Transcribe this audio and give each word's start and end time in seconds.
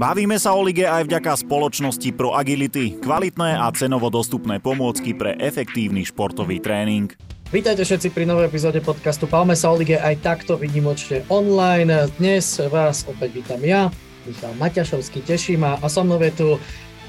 Bavíme 0.00 0.40
sa 0.40 0.56
o 0.56 0.64
lige 0.64 0.88
aj 0.88 1.12
vďaka 1.12 1.44
spoločnosti 1.44 2.16
Pro 2.16 2.32
Agility, 2.32 2.96
kvalitné 3.04 3.60
a 3.60 3.68
cenovo 3.68 4.08
dostupné 4.08 4.56
pomôcky 4.56 5.12
pre 5.12 5.36
efektívny 5.36 6.08
športový 6.08 6.56
tréning. 6.56 7.12
Vítajte 7.52 7.84
všetci 7.84 8.08
pri 8.08 8.24
novej 8.24 8.48
epizóde 8.48 8.80
podcastu 8.80 9.28
Palme 9.28 9.52
sa 9.52 9.68
o 9.68 9.76
lige 9.76 10.00
aj 10.00 10.24
takto 10.24 10.56
vidimočne 10.56 11.28
online. 11.28 12.08
Dnes 12.16 12.48
vás 12.72 13.04
opäť 13.12 13.44
vítam 13.44 13.60
ja, 13.60 13.92
Michal 14.24 14.56
Maťašovský, 14.56 15.20
teším 15.20 15.68
a, 15.68 15.76
a 15.84 15.86
so 15.92 16.00
mnou 16.00 16.16
je 16.24 16.32
tu 16.32 16.48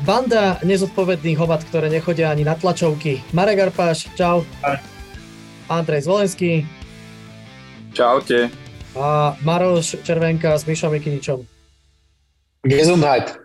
banda 0.04 0.60
nezodpovedných 0.60 1.40
hovat, 1.40 1.64
ktoré 1.72 1.88
nechodia 1.88 2.28
ani 2.28 2.44
na 2.44 2.60
tlačovky. 2.60 3.24
Marek 3.32 3.72
Arpáš, 3.72 4.12
čau. 4.20 4.44
Aj. 4.68 4.84
Andrej 5.72 6.12
Zvolenský. 6.12 6.68
Čaute. 7.96 8.52
A 9.00 9.40
Maroš 9.48 9.96
Červenka 10.04 10.60
s 10.60 10.68
Mišom 10.68 10.92
Mikiničom. 10.92 11.61
Gesundheit. 12.62 13.42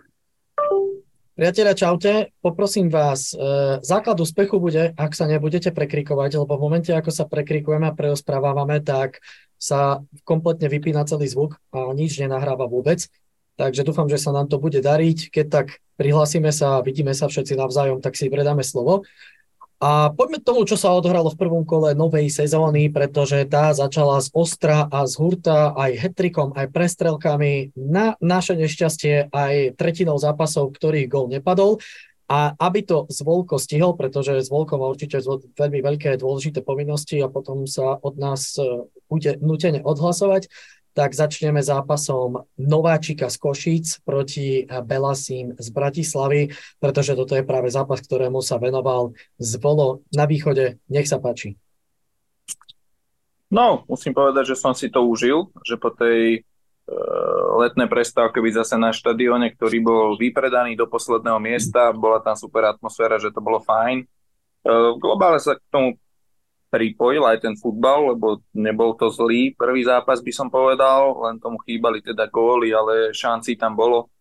Priatelia, 1.33 1.73
čaute. 1.73 2.29
Poprosím 2.37 2.93
vás, 2.93 3.33
e, 3.33 3.81
základ 3.81 4.13
úspechu 4.21 4.61
bude, 4.61 4.93
ak 4.93 5.17
sa 5.17 5.25
nebudete 5.25 5.73
prekrikovať, 5.73 6.37
lebo 6.37 6.53
v 6.53 6.61
momente, 6.61 6.93
ako 6.93 7.09
sa 7.09 7.25
prekrikujeme 7.25 7.89
a 7.89 7.97
preosprávame, 7.97 8.77
tak 8.85 9.17
sa 9.57 10.05
kompletne 10.21 10.69
vypína 10.69 11.01
celý 11.09 11.33
zvuk 11.33 11.57
a 11.73 11.97
nič 11.97 12.21
nenahráva 12.21 12.69
vôbec. 12.69 13.09
Takže 13.57 13.81
dúfam, 13.81 14.05
že 14.05 14.21
sa 14.21 14.29
nám 14.29 14.53
to 14.53 14.61
bude 14.61 14.77
dariť. 14.85 15.33
Keď 15.33 15.45
tak 15.49 15.81
prihlásime 15.97 16.53
sa 16.53 16.77
a 16.77 16.85
vidíme 16.85 17.17
sa 17.17 17.25
všetci 17.25 17.57
navzájom, 17.57 18.05
tak 18.05 18.13
si 18.13 18.29
predáme 18.29 18.61
slovo. 18.61 19.01
A 19.77 20.09
poďme 20.09 20.41
k 20.41 20.47
tomu, 20.49 20.65
čo 20.65 20.73
sa 20.73 20.89
odohralo 20.89 21.29
v 21.29 21.37
prvom 21.37 21.61
kole 21.61 21.93
novej 21.93 22.33
sezóny, 22.33 22.89
pretože 22.89 23.45
tá 23.45 23.69
začala 23.77 24.17
z 24.25 24.33
ostra 24.33 24.89
a 24.89 25.05
z 25.05 25.13
hurta 25.21 25.77
aj 25.77 26.01
hetrikom, 26.01 26.49
aj 26.57 26.73
prestrelkami. 26.73 27.77
Na 27.77 28.17
naše 28.17 28.57
nešťastie 28.57 29.29
aj 29.29 29.77
tretinou 29.77 30.17
zápasov, 30.17 30.73
ktorých 30.73 31.05
gol 31.05 31.29
nepadol. 31.29 31.77
A 32.27 32.57
aby 32.59 32.83
to 32.83 33.07
Zvolko 33.07 33.55
stihol, 33.55 33.95
pretože 33.95 34.43
Zvolko 34.43 34.81
má 34.81 34.91
určite 34.91 35.21
veľmi 35.55 35.79
veľké 35.79 36.19
dôležité 36.19 36.59
povinnosti 36.59 37.23
a 37.23 37.31
potom 37.31 37.63
sa 37.63 37.95
od 38.03 38.19
nás 38.19 38.59
e, 38.59 38.83
bude 39.07 39.39
nutene 39.39 39.79
odhlasovať, 39.79 40.51
tak 40.97 41.13
začneme 41.13 41.61
zápasom 41.61 42.49
Nováčika 42.57 43.29
z 43.29 43.37
Košíc 43.37 44.01
proti 44.01 44.65
Belasín 44.65 45.53
z 45.53 45.69
Bratislavy, 45.69 46.49
pretože 46.81 47.13
toto 47.13 47.37
je 47.37 47.45
práve 47.45 47.69
zápas, 47.69 48.01
ktorému 48.01 48.41
sa 48.41 48.57
venoval 48.57 49.13
Zvolo 49.37 50.01
na 50.09 50.25
východe. 50.25 50.81
Nech 50.89 51.05
sa 51.05 51.21
páči. 51.21 51.53
No, 53.53 53.85
musím 53.85 54.17
povedať, 54.17 54.57
že 54.57 54.59
som 54.59 54.73
si 54.73 54.89
to 54.89 55.05
užil, 55.05 55.53
že 55.61 55.77
po 55.77 55.93
tej 55.93 56.19
e, 56.35 56.95
letnej 57.61 57.87
prestávke 57.87 58.41
byť 58.41 58.53
zase 58.59 58.75
na 58.81 58.89
štadióne, 58.89 59.53
ktorý 59.53 59.77
bol 59.79 60.07
vypredaný 60.17 60.73
do 60.75 60.89
posledného 60.89 61.37
miesta, 61.39 61.93
bola 61.95 62.19
tam 62.19 62.35
super 62.35 62.67
atmosféra, 62.67 63.21
že 63.21 63.31
to 63.31 63.39
bolo 63.39 63.61
fajn. 63.63 64.03
E, 64.03 64.05
globále 64.99 65.37
sa 65.39 65.55
k 65.55 65.63
tomu 65.69 65.95
pripojil 66.67 67.23
aj 67.23 67.47
ten 67.47 67.53
futbal, 67.55 68.15
lebo 68.15 68.43
nebol 68.51 68.91
to 68.99 69.07
zlý 69.07 69.55
prvý 69.55 69.87
zápas, 69.87 70.19
by 70.19 70.31
som 70.35 70.51
povedal, 70.51 71.15
len 71.27 71.39
tomu 71.39 71.59
chýbali 71.63 72.03
teda 72.03 72.27
góly, 72.27 72.75
ale 72.75 73.15
šancí 73.15 73.55
tam 73.55 73.75
bolo. 73.75 74.11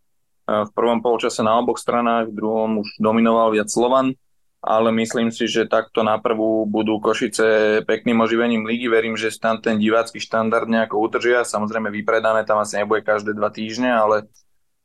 V 0.47 0.70
prvom 0.70 1.03
polčase 1.03 1.42
na 1.42 1.58
oboch 1.58 1.75
stranách, 1.75 2.30
v 2.30 2.38
druhom 2.38 2.86
už 2.86 3.03
dominoval 3.03 3.50
viac 3.50 3.66
Slovan, 3.66 4.14
ale 4.62 4.94
myslím 4.94 5.34
si, 5.34 5.50
že 5.50 5.66
takto 5.66 6.06
na 6.06 6.22
prvú 6.22 6.70
budú 6.70 7.03
Košice 7.03 7.83
pekným 7.83 8.22
oživením 8.22 8.62
ligy. 8.62 8.86
Verím, 8.86 9.19
že 9.19 9.34
tam 9.34 9.58
ten 9.58 9.83
divácky 9.83 10.22
štandard 10.22 10.70
nejako 10.70 11.03
udržia. 11.03 11.42
Samozrejme 11.42 11.91
vypredané 11.91 12.47
tam 12.47 12.62
asi 12.62 12.78
nebude 12.78 13.03
každé 13.03 13.34
dva 13.34 13.50
týždne, 13.50 13.91
ale, 13.91 14.31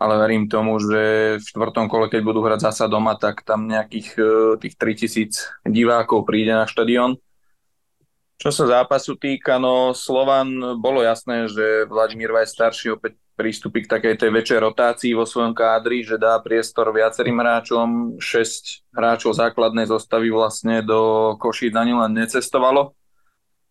ale 0.01 0.13
verím 0.17 0.49
tomu, 0.49 0.81
že 0.81 1.37
v 1.37 1.45
štvrtom 1.45 1.93
kole, 1.93 2.09
keď 2.09 2.21
budú 2.25 2.41
hrať 2.41 2.73
zasa 2.73 2.89
doma, 2.89 3.13
tak 3.17 3.45
tam 3.45 3.69
nejakých 3.69 4.07
e, 4.17 4.21
tých 4.61 4.77
3000 4.81 5.69
divákov 5.69 6.25
príde 6.25 6.57
na 6.57 6.65
štadión 6.65 7.21
čo 8.41 8.49
sa 8.49 8.65
zápasu 8.65 9.13
týka, 9.21 9.61
no 9.61 9.93
Slovan 9.93 10.81
bolo 10.81 11.05
jasné, 11.05 11.45
že 11.45 11.85
Vladimír 11.85 12.33
Vaj 12.33 12.49
starší 12.49 12.97
opäť 12.97 13.21
prístupí 13.37 13.85
k 13.85 13.91
takej 13.93 14.17
tej 14.17 14.33
väčšej 14.33 14.59
rotácii 14.65 15.11
vo 15.13 15.29
svojom 15.29 15.53
kádri, 15.53 16.01
že 16.01 16.17
dá 16.17 16.41
priestor 16.41 16.89
viacerým 16.89 17.37
hráčom, 17.37 18.17
6 18.17 18.97
hráčov 18.97 19.37
základnej 19.37 19.85
zostavy 19.85 20.33
vlastne 20.33 20.81
do 20.81 21.33
Košíc 21.37 21.77
ani 21.77 21.93
len 21.93 22.17
necestovalo. 22.17 22.97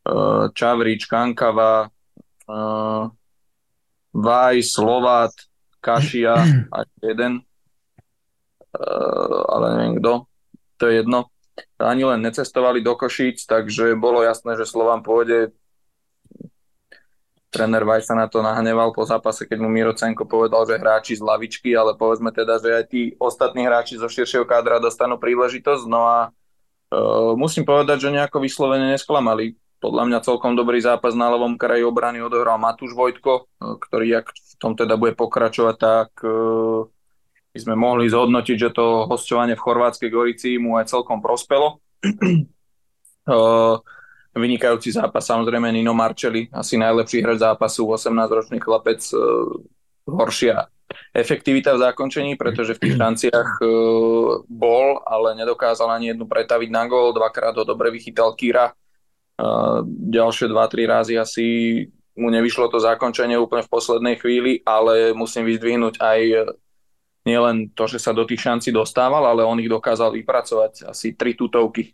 E, 0.07 0.15
Čavrič, 0.55 1.11
Kankava, 1.11 1.91
e, 2.47 2.59
Vaj, 4.15 4.57
Slovat, 4.63 5.35
Kašia 5.83 6.39
a 6.75 6.87
jeden, 7.03 7.43
e, 8.71 8.87
ale 9.51 9.67
neviem 9.75 9.99
kto, 9.99 10.13
to 10.79 10.83
je 10.87 11.03
jedno 11.03 11.27
ani 11.81 12.05
len 12.05 12.21
necestovali 12.21 12.85
do 12.85 12.93
Košíc, 12.93 13.49
takže 13.49 13.97
bolo 13.97 14.21
jasné, 14.21 14.55
že 14.55 14.69
Slovan 14.69 15.01
pôjde. 15.01 15.57
Tréner 17.51 17.83
Vaj 17.83 18.07
sa 18.07 18.15
na 18.15 18.31
to 18.31 18.47
nahneval 18.47 18.95
po 18.95 19.03
zápase, 19.03 19.43
keď 19.43 19.59
mu 19.59 19.67
Miro 19.67 19.91
Cenko 19.91 20.23
povedal, 20.23 20.63
že 20.71 20.79
hráči 20.79 21.19
z 21.19 21.23
lavičky, 21.27 21.75
ale 21.75 21.99
povedzme 21.99 22.31
teda, 22.31 22.63
že 22.63 22.71
aj 22.71 22.85
tí 22.87 23.03
ostatní 23.19 23.67
hráči 23.67 23.99
zo 23.99 24.07
širšieho 24.07 24.47
kádra 24.47 24.79
dostanú 24.79 25.19
príležitosť. 25.19 25.85
No 25.91 26.07
a 26.07 26.19
uh, 26.31 27.35
musím 27.35 27.67
povedať, 27.67 28.07
že 28.07 28.15
nejako 28.15 28.39
vyslovene 28.39 28.95
nesklamali. 28.95 29.59
Podľa 29.83 30.07
mňa 30.07 30.19
celkom 30.23 30.55
dobrý 30.55 30.79
zápas 30.79 31.19
na 31.19 31.27
levom 31.27 31.59
kraji 31.59 31.83
obrany 31.83 32.23
odohral 32.23 32.61
Matúš 32.61 32.95
Vojtko, 32.95 33.51
ktorý 33.59 34.23
ak 34.23 34.31
v 34.31 34.55
tom 34.61 34.79
teda 34.79 34.95
bude 34.95 35.19
pokračovať, 35.19 35.75
tak 35.75 36.11
uh, 36.23 36.87
by 37.51 37.59
sme 37.59 37.75
mohli 37.75 38.07
zhodnotiť, 38.07 38.57
že 38.57 38.71
to 38.71 39.11
hostovanie 39.11 39.59
v 39.59 39.65
Chorvátskej 39.67 40.11
Gorici 40.11 40.55
mu 40.57 40.79
aj 40.79 40.95
celkom 40.95 41.19
prospelo. 41.19 41.83
Vynikajúci 44.31 44.95
zápas, 44.95 45.27
samozrejme 45.27 45.75
Nino 45.75 45.91
Marčeli, 45.91 46.47
asi 46.55 46.79
najlepší 46.79 47.19
hráč 47.19 47.43
zápasu, 47.43 47.91
18-ročný 47.91 48.63
chlapec, 48.63 49.03
horšia 50.07 50.71
efektivita 51.15 51.75
v 51.75 51.83
zákončení, 51.87 52.33
pretože 52.39 52.79
v 52.79 52.83
tých 52.87 52.95
šanciach 52.99 53.63
bol, 54.47 55.03
ale 55.07 55.35
nedokázal 55.39 55.91
ani 55.91 56.15
jednu 56.15 56.27
pretaviť 56.27 56.71
na 56.71 56.87
gól, 56.87 57.15
dvakrát 57.15 57.55
ho 57.59 57.67
dobre 57.67 57.91
vychytal 57.91 58.35
Kira, 58.35 58.75
ďalšie 59.87 60.47
dva, 60.51 60.67
tri 60.71 60.87
razy 60.87 61.15
asi 61.19 61.47
mu 62.19 62.29
nevyšlo 62.29 62.69
to 62.69 62.83
zákončenie 62.83 63.39
úplne 63.39 63.65
v 63.65 63.73
poslednej 63.73 64.15
chvíli, 64.19 64.61
ale 64.67 65.15
musím 65.17 65.47
vyzdvihnúť 65.47 65.95
aj 66.03 66.19
nielen 67.31 67.71
to, 67.71 67.87
že 67.87 68.03
sa 68.03 68.11
do 68.11 68.27
tých 68.27 68.43
šancí 68.43 68.75
dostával, 68.75 69.23
ale 69.23 69.47
on 69.47 69.63
ich 69.63 69.71
dokázal 69.71 70.11
vypracovať. 70.19 70.91
Asi 70.91 71.15
tri 71.15 71.39
tutovky 71.39 71.83
e, 71.87 71.91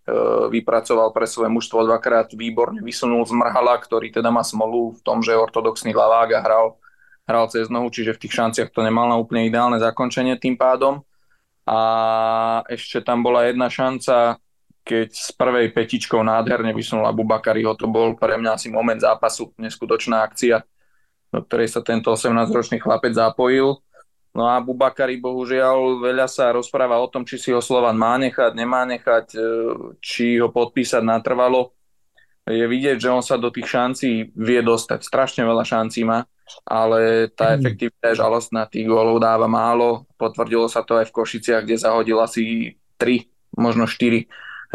vypracoval 0.49 1.13
pre 1.13 1.29
svoje 1.29 1.53
mužstvo 1.53 1.85
dvakrát, 1.85 2.33
výborne 2.33 2.81
vysunul 2.81 3.21
z 3.29 3.37
Mrhala, 3.37 3.77
ktorý 3.77 4.09
teda 4.09 4.33
má 4.33 4.41
smolu 4.41 4.97
v 4.97 5.01
tom, 5.05 5.21
že 5.21 5.37
je 5.37 5.43
ortodoxný 5.45 5.93
hlavák 5.93 6.29
a 6.33 6.41
hral, 6.41 6.67
hral 7.29 7.45
cez 7.53 7.69
nohu, 7.69 7.93
čiže 7.93 8.17
v 8.17 8.23
tých 8.25 8.33
šanciach 8.33 8.73
to 8.73 8.81
nemal 8.81 9.05
na 9.05 9.21
úplne 9.21 9.45
ideálne 9.45 9.77
zakončenie 9.77 10.41
tým 10.41 10.57
pádom. 10.57 11.05
A 11.69 11.79
ešte 12.73 13.05
tam 13.05 13.21
bola 13.21 13.45
jedna 13.45 13.69
šanca, 13.69 14.41
keď 14.87 15.11
s 15.11 15.35
prvej 15.35 15.75
petičkou 15.75 16.23
nádherne 16.23 16.71
vysunul 16.71 17.05
Abu 17.05 17.27
Bakariho, 17.27 17.75
to 17.75 17.91
bol 17.91 18.15
pre 18.15 18.39
mňa 18.39 18.55
asi 18.57 18.71
moment 18.71 19.03
zápasu, 19.03 19.51
neskutočná 19.59 20.23
akcia, 20.23 20.63
do 21.35 21.43
ktorej 21.43 21.69
sa 21.69 21.83
tento 21.83 22.15
18-ročný 22.15 22.79
chlapec 22.79 23.13
zapojil 23.13 23.83
No 24.37 24.45
a 24.45 24.61
Bubakari 24.61 25.17
bohužiaľ 25.17 26.05
veľa 26.05 26.29
sa 26.29 26.53
rozpráva 26.53 27.01
o 27.01 27.09
tom, 27.09 27.25
či 27.25 27.41
si 27.41 27.57
ho 27.57 27.65
Slovan 27.65 27.97
má 27.97 28.21
nechať, 28.21 28.53
nemá 28.53 28.85
nechať, 28.85 29.33
e, 29.33 29.41
či 29.97 30.37
ho 30.37 30.53
podpísať 30.53 31.01
natrvalo. 31.01 31.73
Je 32.45 32.61
vidieť, 32.69 33.01
že 33.01 33.09
on 33.09 33.25
sa 33.25 33.41
do 33.41 33.49
tých 33.49 33.65
šancí 33.65 34.37
vie 34.37 34.61
dostať. 34.61 35.09
Strašne 35.09 35.41
veľa 35.49 35.65
šancí 35.65 36.05
má, 36.05 36.29
ale 36.69 37.33
tá 37.33 37.57
mm. 37.57 37.65
efektivita 37.65 38.05
je 38.13 38.21
žalostná. 38.21 38.69
Tých 38.69 38.85
gólov 38.85 39.25
dáva 39.25 39.49
málo. 39.49 40.05
Potvrdilo 40.21 40.69
sa 40.69 40.85
to 40.85 41.01
aj 41.01 41.09
v 41.09 41.17
Košiciach, 41.17 41.65
kde 41.65 41.81
zahodil 41.81 42.21
asi 42.21 42.77
3, 43.01 43.57
možno 43.57 43.89
4 43.89 44.29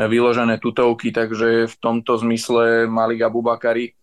vyložené 0.09 0.57
tutovky, 0.57 1.13
takže 1.13 1.69
v 1.69 1.75
tomto 1.77 2.17
zmysle 2.17 2.89
Malik 2.89 3.29
Abubakari 3.29 3.93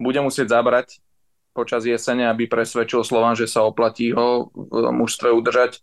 bude 0.00 0.24
musieť 0.24 0.56
zabrať 0.56 1.02
počas 1.52 1.84
jesene, 1.84 2.26
aby 2.26 2.48
presvedčil 2.48 3.04
Slovan, 3.04 3.36
že 3.36 3.46
sa 3.46 3.62
oplatí 3.62 4.10
ho 4.10 4.48
v 4.56 4.90
mužstve 4.90 5.28
udržať. 5.28 5.78
E, 5.78 5.80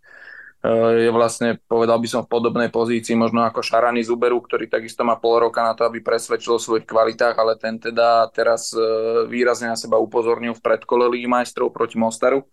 je 1.08 1.10
vlastne, 1.14 1.62
povedal 1.70 2.02
by 2.02 2.08
som, 2.10 2.22
v 2.26 2.34
podobnej 2.34 2.70
pozícii 2.74 3.16
možno 3.16 3.46
ako 3.46 3.64
Šarany 3.64 4.02
Zuberu, 4.04 4.42
ktorý 4.44 4.68
takisto 4.68 5.06
má 5.06 5.16
pol 5.16 5.48
roka 5.48 5.62
na 5.62 5.78
to, 5.78 5.86
aby 5.86 6.02
presvedčil 6.02 6.58
o 6.58 6.62
svojich 6.62 6.90
kvalitách, 6.90 7.38
ale 7.38 7.56
ten 7.56 7.78
teda 7.78 8.28
teraz 8.34 8.76
e, 8.76 8.82
výrazne 9.30 9.72
na 9.72 9.78
seba 9.80 10.02
upozornil 10.02 10.58
v 10.58 10.66
predkole 10.66 11.08
Lígy 11.08 11.30
majstrov 11.30 11.72
proti 11.72 11.96
Mostaru. 11.96 12.44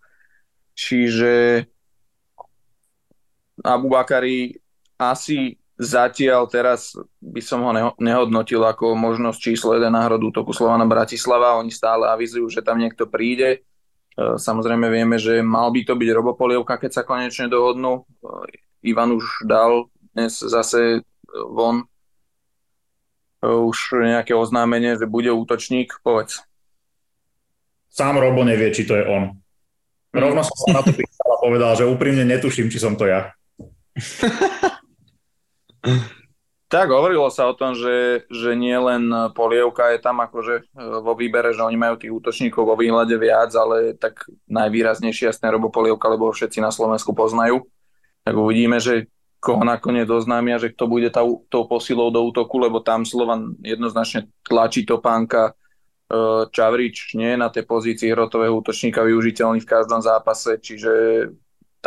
Čiže 0.77 1.65
Abu 3.65 3.89
Bakari 3.89 4.53
asi 5.01 5.57
Zatiaľ 5.77 6.49
teraz 6.49 6.97
by 7.21 7.37
som 7.37 7.61
ho 7.61 7.71
nehodnotil 8.01 8.65
ako 8.65 8.97
možnosť 8.97 9.37
číslo 9.37 9.77
1 9.77 9.93
náhradu 9.93 10.33
útoku 10.33 10.49
Slovana 10.49 10.89
Bratislava. 10.89 11.61
Oni 11.61 11.69
stále 11.69 12.09
avizujú, 12.09 12.49
že 12.49 12.65
tam 12.65 12.81
niekto 12.81 13.05
príde. 13.05 13.61
Samozrejme 14.17 14.89
vieme, 14.89 15.21
že 15.21 15.45
mal 15.45 15.69
by 15.69 15.85
to 15.85 15.93
byť 15.93 16.09
Robopolievka, 16.17 16.81
keď 16.81 16.91
sa 16.97 17.05
konečne 17.05 17.45
dohodnú. 17.45 18.09
Ivan 18.81 19.21
už 19.21 19.45
dal 19.45 19.85
dnes 20.17 20.41
zase 20.41 21.05
von 21.29 21.85
už 23.45 24.01
nejaké 24.01 24.33
oznámenie, 24.33 24.97
že 24.97 25.05
bude 25.05 25.29
útočník, 25.29 26.01
povedz. 26.01 26.41
Sám 27.93 28.17
Robo 28.17 28.41
nevie, 28.41 28.73
či 28.73 28.89
to 28.89 28.97
je 28.97 29.05
on. 29.05 29.37
Rovno 30.09 30.41
som 30.41 30.57
sa 30.57 30.69
na 30.73 30.81
to 30.81 30.89
pýtal 30.89 31.29
a 31.29 31.37
povedal, 31.37 31.71
že 31.77 31.85
úprimne 31.85 32.25
netuším, 32.25 32.73
či 32.73 32.81
som 32.81 32.97
to 32.97 33.05
ja. 33.05 33.29
Tak, 36.67 36.91
hovorilo 36.91 37.31
sa 37.31 37.47
o 37.47 37.55
tom, 37.55 37.79
že, 37.79 38.27
že 38.27 38.51
nie 38.51 38.75
len 38.75 39.07
Polievka 39.31 39.95
je 39.95 40.03
tam 40.03 40.19
akože 40.19 40.55
e, 40.59 40.63
vo 40.99 41.15
výbere, 41.15 41.55
že 41.55 41.63
oni 41.63 41.79
majú 41.79 41.95
tých 41.95 42.11
útočníkov 42.11 42.67
vo 42.67 42.75
výhľade 42.75 43.15
viac, 43.15 43.55
ale 43.55 43.95
tak 43.95 44.27
najvýraznejšie 44.51 45.31
jasne 45.31 45.47
Robo 45.47 45.71
Polievka, 45.71 46.11
lebo 46.11 46.27
všetci 46.27 46.59
na 46.59 46.67
Slovensku 46.67 47.15
poznajú. 47.15 47.63
Tak 48.27 48.35
uvidíme, 48.35 48.83
že 48.83 49.07
koho 49.39 49.63
nakoniec 49.63 50.11
oznámia, 50.11 50.59
že 50.59 50.75
kto 50.75 50.91
bude 50.91 51.07
tá, 51.07 51.23
tou 51.47 51.63
posilou 51.71 52.11
do 52.11 52.19
útoku, 52.27 52.59
lebo 52.59 52.83
tam 52.83 53.07
Slovan 53.07 53.55
jednoznačne 53.63 54.27
tlačí 54.43 54.83
Topánka, 54.83 55.55
e, 56.11 56.51
Čavrič 56.51 57.15
nie 57.15 57.31
je 57.31 57.39
na 57.39 57.47
tej 57.47 57.63
pozícii 57.63 58.11
hrotového 58.11 58.59
útočníka 58.59 59.07
využiteľný 59.07 59.63
v 59.63 59.71
každom 59.71 60.03
zápase, 60.03 60.59
čiže 60.59 60.91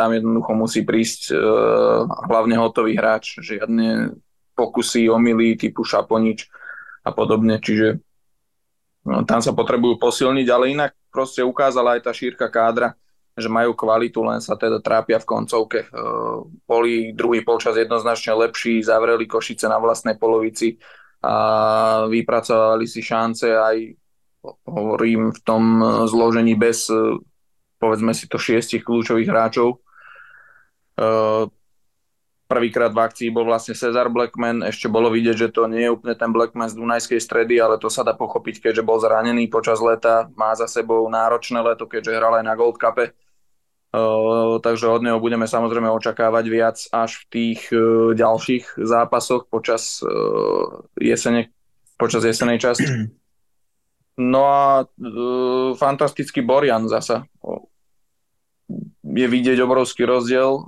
tam 0.01 0.17
jednoducho 0.17 0.57
musí 0.57 0.81
prísť 0.81 1.37
uh, 1.37 2.09
hlavne 2.25 2.57
hotový 2.57 2.97
hráč, 2.97 3.37
žiadne 3.37 4.17
pokusy, 4.57 5.05
omily 5.05 5.53
typu 5.53 5.85
Šaponič 5.85 6.49
a 7.05 7.13
podobne, 7.13 7.61
čiže 7.61 8.01
no, 9.05 9.21
tam 9.29 9.45
sa 9.45 9.53
potrebujú 9.53 10.01
posilniť, 10.01 10.47
ale 10.49 10.73
inak 10.73 10.97
proste 11.13 11.45
ukázala 11.45 12.01
aj 12.01 12.09
tá 12.09 12.11
šírka 12.17 12.49
kádra, 12.49 12.97
že 13.37 13.45
majú 13.45 13.77
kvalitu, 13.77 14.25
len 14.25 14.41
sa 14.41 14.57
teda 14.57 14.81
trápia 14.81 15.21
v 15.21 15.29
koncovke. 15.29 15.85
Uh, 15.93 16.49
boli 16.65 17.13
druhý 17.13 17.45
polčas 17.45 17.77
jednoznačne 17.77 18.33
lepší, 18.33 18.81
zavreli 18.81 19.29
Košice 19.29 19.69
na 19.69 19.77
vlastnej 19.77 20.17
polovici 20.17 20.81
a 21.21 22.09
vypracovali 22.09 22.89
si 22.89 23.05
šance 23.05 23.53
aj 23.53 23.77
hovorím 24.65 25.29
v 25.29 25.39
tom 25.45 25.85
zložení 26.09 26.57
bez 26.57 26.89
povedzme 27.81 28.13
si 28.13 28.29
to 28.29 28.37
šiestich 28.37 28.85
kľúčových 28.85 29.25
hráčov. 29.25 29.81
Uh, 30.99 31.47
Prvýkrát 32.51 32.91
v 32.91 32.99
akcii 32.99 33.29
bol 33.31 33.47
vlastne 33.47 33.71
Cezar 33.71 34.11
Blackman, 34.11 34.59
ešte 34.67 34.91
bolo 34.91 35.07
vidieť, 35.07 35.47
že 35.47 35.55
to 35.55 35.71
nie 35.71 35.87
je 35.87 35.95
úplne 35.95 36.19
ten 36.19 36.35
Blackman 36.35 36.67
z 36.67 36.75
Dunajskej 36.75 37.23
stredy, 37.23 37.55
ale 37.63 37.79
to 37.79 37.87
sa 37.87 38.03
dá 38.03 38.11
pochopiť, 38.11 38.59
keďže 38.59 38.83
bol 38.83 38.99
zranený 38.99 39.47
počas 39.47 39.79
leta, 39.79 40.27
má 40.35 40.51
za 40.51 40.67
sebou 40.67 41.07
náročné 41.07 41.63
leto, 41.63 41.87
keďže 41.87 42.11
hral 42.11 42.35
aj 42.35 42.43
na 42.43 42.59
Gold 42.59 42.75
Cupe. 42.75 43.15
Uh, 43.95 44.59
takže 44.59 44.91
od 44.91 44.99
neho 44.99 45.23
budeme 45.23 45.47
samozrejme 45.47 45.87
očakávať 45.95 46.45
viac 46.51 46.77
až 46.91 47.23
v 47.23 47.25
tých 47.31 47.71
uh, 47.71 48.11
ďalších 48.19 48.83
zápasoch 48.83 49.47
počas, 49.47 50.03
jesene, 50.99 51.55
počas 51.95 52.27
jesenej 52.27 52.59
časti. 52.59 52.91
No 54.19 54.43
a 54.43 54.83
uh, 54.83 55.71
fantastický 55.79 56.43
Borian 56.43 56.85
zasa 56.91 57.25
je 59.11 59.27
vidieť 59.27 59.57
obrovský 59.59 60.07
rozdiel 60.07 60.49
uh, 60.49 60.63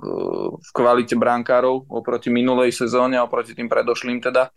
v 0.60 0.70
kvalite 0.70 1.16
brankárov 1.16 1.88
oproti 1.88 2.28
minulej 2.28 2.70
sezóne 2.76 3.16
a 3.16 3.26
oproti 3.26 3.56
tým 3.56 3.66
predošlým 3.66 4.20
teda. 4.20 4.52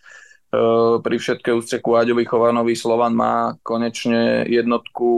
Uh, 0.47 1.03
pri 1.03 1.19
všetkej 1.19 1.53
ústeku 1.59 1.99
Aďovi 1.99 2.23
Chovanovi 2.23 2.75
Slovan 2.75 3.11
má 3.15 3.59
konečne 3.63 4.47
jednotku 4.47 5.09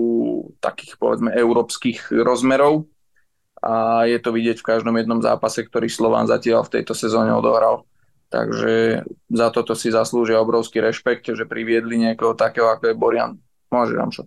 takých 0.58 0.98
povedzme 0.98 1.30
európskych 1.34 2.10
rozmerov 2.26 2.90
a 3.60 4.08
je 4.08 4.18
to 4.24 4.32
vidieť 4.32 4.64
v 4.64 4.68
každom 4.74 4.96
jednom 4.96 5.20
zápase, 5.20 5.68
ktorý 5.68 5.92
Slovan 5.92 6.26
zatiaľ 6.26 6.64
v 6.66 6.80
tejto 6.80 6.96
sezóne 6.96 7.36
odohral. 7.36 7.84
Takže 8.30 9.04
za 9.34 9.48
toto 9.50 9.74
si 9.74 9.90
zaslúžia 9.90 10.38
obrovský 10.38 10.80
rešpekt, 10.80 11.34
že 11.34 11.50
priviedli 11.50 11.98
niekoho 11.98 12.38
takého, 12.38 12.70
ako 12.70 12.94
je 12.94 12.96
Borian. 12.96 13.32
Môže, 13.74 13.98
Ramšo. 13.98 14.24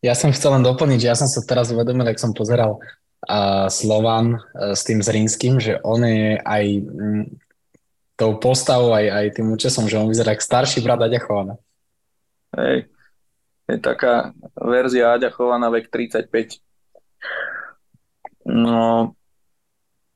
Ja 0.00 0.14
som 0.14 0.30
chcel 0.30 0.54
len 0.54 0.64
doplniť, 0.64 0.98
že 1.02 1.10
ja 1.10 1.16
som 1.18 1.26
sa 1.26 1.42
teraz 1.42 1.74
uvedomil, 1.74 2.06
ak 2.06 2.22
som 2.22 2.30
pozeral 2.30 2.78
uh, 3.24 3.66
Slovan 3.72 4.36
uh, 4.36 4.76
s 4.76 4.84
tým 4.84 5.00
Zrinským, 5.00 5.56
že 5.56 5.80
on 5.80 6.04
je 6.04 6.36
aj 6.36 6.64
m, 6.84 7.24
tou 8.16 8.36
postavou, 8.40 8.96
aj, 8.96 9.06
aj 9.12 9.26
tým 9.36 9.52
účesom, 9.52 9.88
že 9.88 10.00
on 10.00 10.08
vyzerá 10.08 10.32
ako 10.36 10.44
starší 10.44 10.80
brat 10.80 11.00
Aďa. 11.04 11.20
Hej, 12.56 12.88
je 13.68 13.76
taká 13.80 14.32
verzia 14.56 15.12
Aďa 15.12 15.28
Chovana 15.32 15.68
vek 15.68 15.92
35. 15.92 16.64
No, 18.46 19.12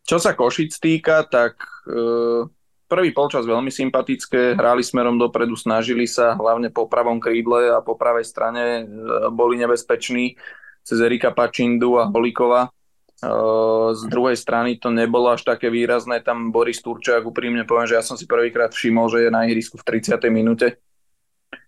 čo 0.07 0.17
sa 0.17 0.33
Košic 0.33 0.73
týka, 0.81 1.27
tak 1.29 1.61
uh, 1.87 2.49
prvý 2.91 3.15
polčas 3.15 3.45
veľmi 3.47 3.69
sympatické, 3.69 4.57
hrali 4.57 4.83
smerom 4.83 5.21
dopredu, 5.21 5.55
snažili 5.55 6.09
sa, 6.09 6.35
hlavne 6.35 6.73
po 6.73 6.91
pravom 6.91 7.23
krídle 7.23 7.71
a 7.71 7.79
po 7.85 7.95
pravej 7.95 8.25
strane 8.25 8.65
uh, 8.83 9.29
boli 9.29 9.61
nebezpeční 9.61 10.41
cez 10.83 10.99
Erika 10.99 11.31
Pačindu 11.31 12.01
a 12.01 12.09
Holikova. 12.09 12.73
Z 13.21 14.03
druhej 14.09 14.33
strany 14.33 14.81
to 14.81 14.89
nebolo 14.89 15.29
až 15.29 15.45
také 15.45 15.69
výrazné, 15.69 16.25
tam 16.25 16.49
Boris 16.49 16.81
Turčák, 16.81 17.21
úprimne 17.21 17.69
poviem, 17.69 17.85
že 17.85 17.97
ja 18.01 18.05
som 18.05 18.17
si 18.17 18.25
prvýkrát 18.25 18.73
všimol, 18.73 19.13
že 19.13 19.29
je 19.29 19.31
na 19.31 19.45
ihrisku 19.45 19.77
v 19.77 20.01
30. 20.01 20.17
minúte, 20.33 20.81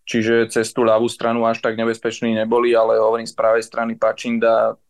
čiže 0.08 0.48
cez 0.48 0.72
tú 0.72 0.80
ľavú 0.80 1.12
stranu 1.12 1.44
až 1.44 1.60
tak 1.60 1.76
nebezpeční 1.76 2.32
neboli, 2.32 2.72
ale 2.72 2.96
hovorím 2.96 3.28
z 3.28 3.36
pravej 3.36 3.68
strany 3.68 4.00
Pačinda, 4.00 4.80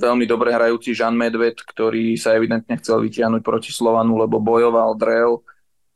veľmi 0.00 0.24
dobre 0.24 0.56
hrajúci 0.56 0.96
Jean 0.96 1.12
Medved, 1.12 1.60
ktorý 1.60 2.16
sa 2.16 2.32
evidentne 2.32 2.80
chcel 2.80 3.04
vytiahnuť 3.04 3.44
proti 3.44 3.68
Slovanu, 3.68 4.16
lebo 4.16 4.40
bojoval, 4.40 4.96
drel, 4.96 5.44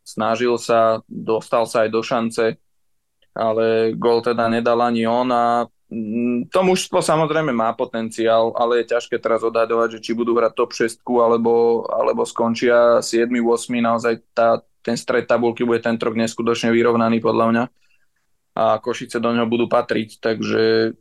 snažil 0.04 0.60
sa, 0.60 1.00
dostal 1.08 1.64
sa 1.64 1.88
aj 1.88 1.90
do 1.90 2.02
šance, 2.04 2.60
ale 3.32 3.96
gol 3.96 4.20
teda 4.20 4.52
nedal 4.52 4.84
ani 4.84 5.08
on 5.08 5.32
a 5.32 5.64
to 6.48 6.60
mužstvo 6.64 7.04
samozrejme 7.04 7.52
má 7.52 7.68
potenciál, 7.76 8.56
ale 8.56 8.80
je 8.80 8.96
ťažké 8.96 9.20
teraz 9.20 9.44
odhadovať, 9.44 9.98
že 9.98 10.02
či 10.08 10.12
budú 10.16 10.32
hrať 10.32 10.52
top 10.56 10.72
6 10.72 11.04
alebo, 11.20 11.84
alebo 11.92 12.24
skončia 12.24 13.04
7 13.04 13.28
8 13.28 13.76
naozaj 13.76 14.14
tá, 14.32 14.64
ten 14.80 14.96
stred 14.96 15.28
tabulky 15.28 15.68
bude 15.68 15.84
ten 15.84 16.00
rok 16.00 16.16
neskutočne 16.16 16.72
vyrovnaný 16.72 17.20
podľa 17.20 17.46
mňa. 17.52 17.64
A 18.52 18.80
Košice 18.80 19.20
do 19.20 19.32
neho 19.32 19.48
budú 19.48 19.68
patriť, 19.68 20.20
takže 20.20 20.92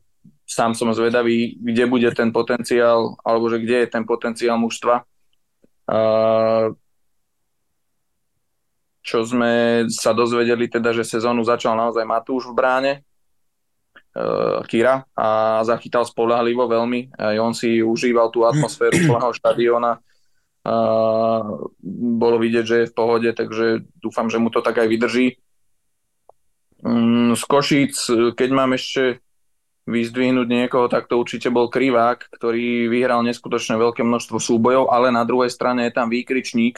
sám 0.48 0.76
som 0.76 0.92
zvedavý, 0.92 1.56
kde 1.60 1.84
bude 1.88 2.08
ten 2.12 2.32
potenciál, 2.32 3.16
alebo 3.24 3.48
že 3.48 3.60
kde 3.60 3.84
je 3.84 3.88
ten 3.92 4.04
potenciál 4.04 4.56
mužstva. 4.60 5.04
Čo 9.02 9.18
sme 9.24 9.84
sa 9.92 10.12
dozvedeli 10.16 10.68
teda, 10.72 10.96
že 10.96 11.08
sezónu 11.08 11.44
začal 11.44 11.76
naozaj 11.76 12.08
Matúš 12.08 12.48
v 12.48 12.56
bráne, 12.56 12.94
uh, 13.00 13.11
Kira 14.68 15.08
a 15.16 15.62
zachytal 15.64 16.04
spolahlivo 16.04 16.68
veľmi. 16.68 17.16
Aj 17.16 17.38
on 17.40 17.56
si 17.56 17.80
užíval 17.80 18.28
tú 18.28 18.44
atmosféru 18.44 19.00
plného 19.08 19.32
štadiona. 19.32 20.04
Uh, 20.62 21.72
bolo 22.22 22.38
vidieť, 22.38 22.66
že 22.68 22.78
je 22.86 22.90
v 22.92 22.98
pohode, 22.98 23.30
takže 23.34 23.82
dúfam, 23.98 24.30
že 24.30 24.38
mu 24.38 24.54
to 24.54 24.62
tak 24.62 24.78
aj 24.78 24.88
vydrží. 24.92 25.42
Um, 26.86 27.34
z 27.34 27.44
Košíc, 27.48 27.98
keď 28.38 28.50
mám 28.54 28.78
ešte 28.78 29.24
vyzdvihnúť 29.90 30.48
niekoho, 30.48 30.86
tak 30.86 31.10
to 31.10 31.18
určite 31.18 31.50
bol 31.50 31.72
Krivák, 31.72 32.30
ktorý 32.38 32.92
vyhral 32.92 33.26
neskutočne 33.26 33.80
veľké 33.82 34.06
množstvo 34.06 34.38
súbojov, 34.38 34.94
ale 34.94 35.10
na 35.10 35.26
druhej 35.26 35.50
strane 35.50 35.90
je 35.90 35.94
tam 35.98 36.14
výkričník, 36.14 36.78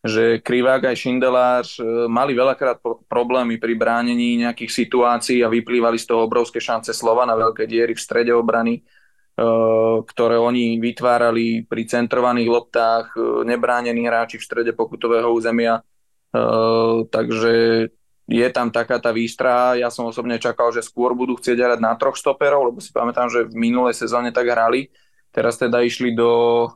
že 0.00 0.40
Krivák 0.40 0.88
aj 0.88 0.96
Šindelář 0.96 1.68
e, 1.76 1.82
mali 2.08 2.32
veľakrát 2.32 2.80
problémy 3.04 3.60
pri 3.60 3.76
bránení 3.76 4.40
nejakých 4.40 4.72
situácií 4.72 5.44
a 5.44 5.52
vyplývali 5.52 6.00
z 6.00 6.08
toho 6.08 6.24
obrovské 6.24 6.56
šance 6.56 6.96
slova 6.96 7.28
na 7.28 7.36
veľké 7.36 7.68
diery 7.68 7.92
v 7.92 8.00
strede 8.00 8.32
obrany, 8.32 8.80
e, 8.80 8.82
ktoré 10.00 10.40
oni 10.40 10.80
vytvárali 10.80 11.68
pri 11.68 11.82
centrovaných 11.84 12.48
loptách, 12.48 13.06
e, 13.12 13.44
nebránení 13.44 14.08
hráči 14.08 14.40
v 14.40 14.46
strede 14.48 14.72
pokutového 14.72 15.28
územia. 15.28 15.84
Takže 17.10 17.54
je 18.30 18.48
tam 18.54 18.70
taká 18.70 19.02
tá 19.02 19.10
výstra. 19.10 19.74
Ja 19.74 19.90
som 19.90 20.06
osobne 20.06 20.38
čakal, 20.38 20.70
že 20.70 20.86
skôr 20.86 21.10
budú 21.18 21.34
chcieť 21.34 21.58
hrať 21.58 21.80
na 21.82 21.98
troch 21.98 22.14
stoperov, 22.14 22.70
lebo 22.70 22.78
si 22.78 22.94
pamätám, 22.94 23.26
že 23.26 23.50
v 23.50 23.58
minulej 23.58 23.98
sezóne 23.98 24.30
tak 24.30 24.46
hrali. 24.46 24.94
Teraz 25.34 25.58
teda 25.58 25.82
išli 25.82 26.14
do 26.14 26.70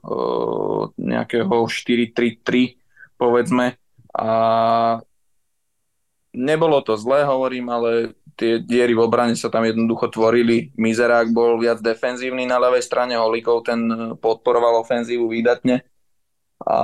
nejakého 0.99 1.71
4-3-3 1.71 2.84
povedzme. 3.19 3.79
A 4.15 4.31
nebolo 6.35 6.83
to 6.83 6.95
zlé, 6.95 7.27
hovorím, 7.27 7.71
ale 7.71 7.91
tie 8.35 8.59
diery 8.59 8.95
v 8.95 9.03
obrane 9.07 9.35
sa 9.39 9.51
tam 9.51 9.67
jednoducho 9.67 10.11
tvorili. 10.11 10.75
Mizerák 10.75 11.31
bol 11.31 11.59
viac 11.63 11.79
defenzívny 11.79 12.47
na 12.47 12.59
ľavej 12.59 12.83
strane, 12.83 13.15
Holikov 13.15 13.67
ten 13.67 14.15
podporoval 14.19 14.83
ofenzívu 14.83 15.31
výdatne 15.31 15.87
a 16.65 16.79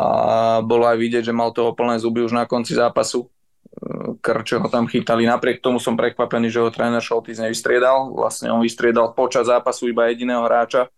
bolo 0.60 0.84
aj 0.86 0.98
vidieť, 0.98 1.30
že 1.30 1.34
mal 1.34 1.54
toho 1.54 1.72
plné 1.74 1.98
zuby 2.02 2.22
už 2.22 2.34
na 2.34 2.44
konci 2.44 2.74
zápasu. 2.76 3.30
K 3.70 4.20
Krče 4.20 4.60
ho 4.60 4.68
tam 4.68 4.90
chytali. 4.90 5.24
Napriek 5.24 5.62
tomu 5.62 5.78
som 5.78 5.94
prekvapený, 5.96 6.50
že 6.50 6.60
ho 6.60 6.68
tréner 6.68 7.00
Šoltis 7.00 7.38
nevystriedal. 7.38 8.12
Vlastne 8.12 8.50
on 8.52 8.60
vystriedal 8.60 9.14
počas 9.14 9.46
zápasu 9.48 9.88
iba 9.88 10.10
jediného 10.10 10.42
hráča 10.44 10.90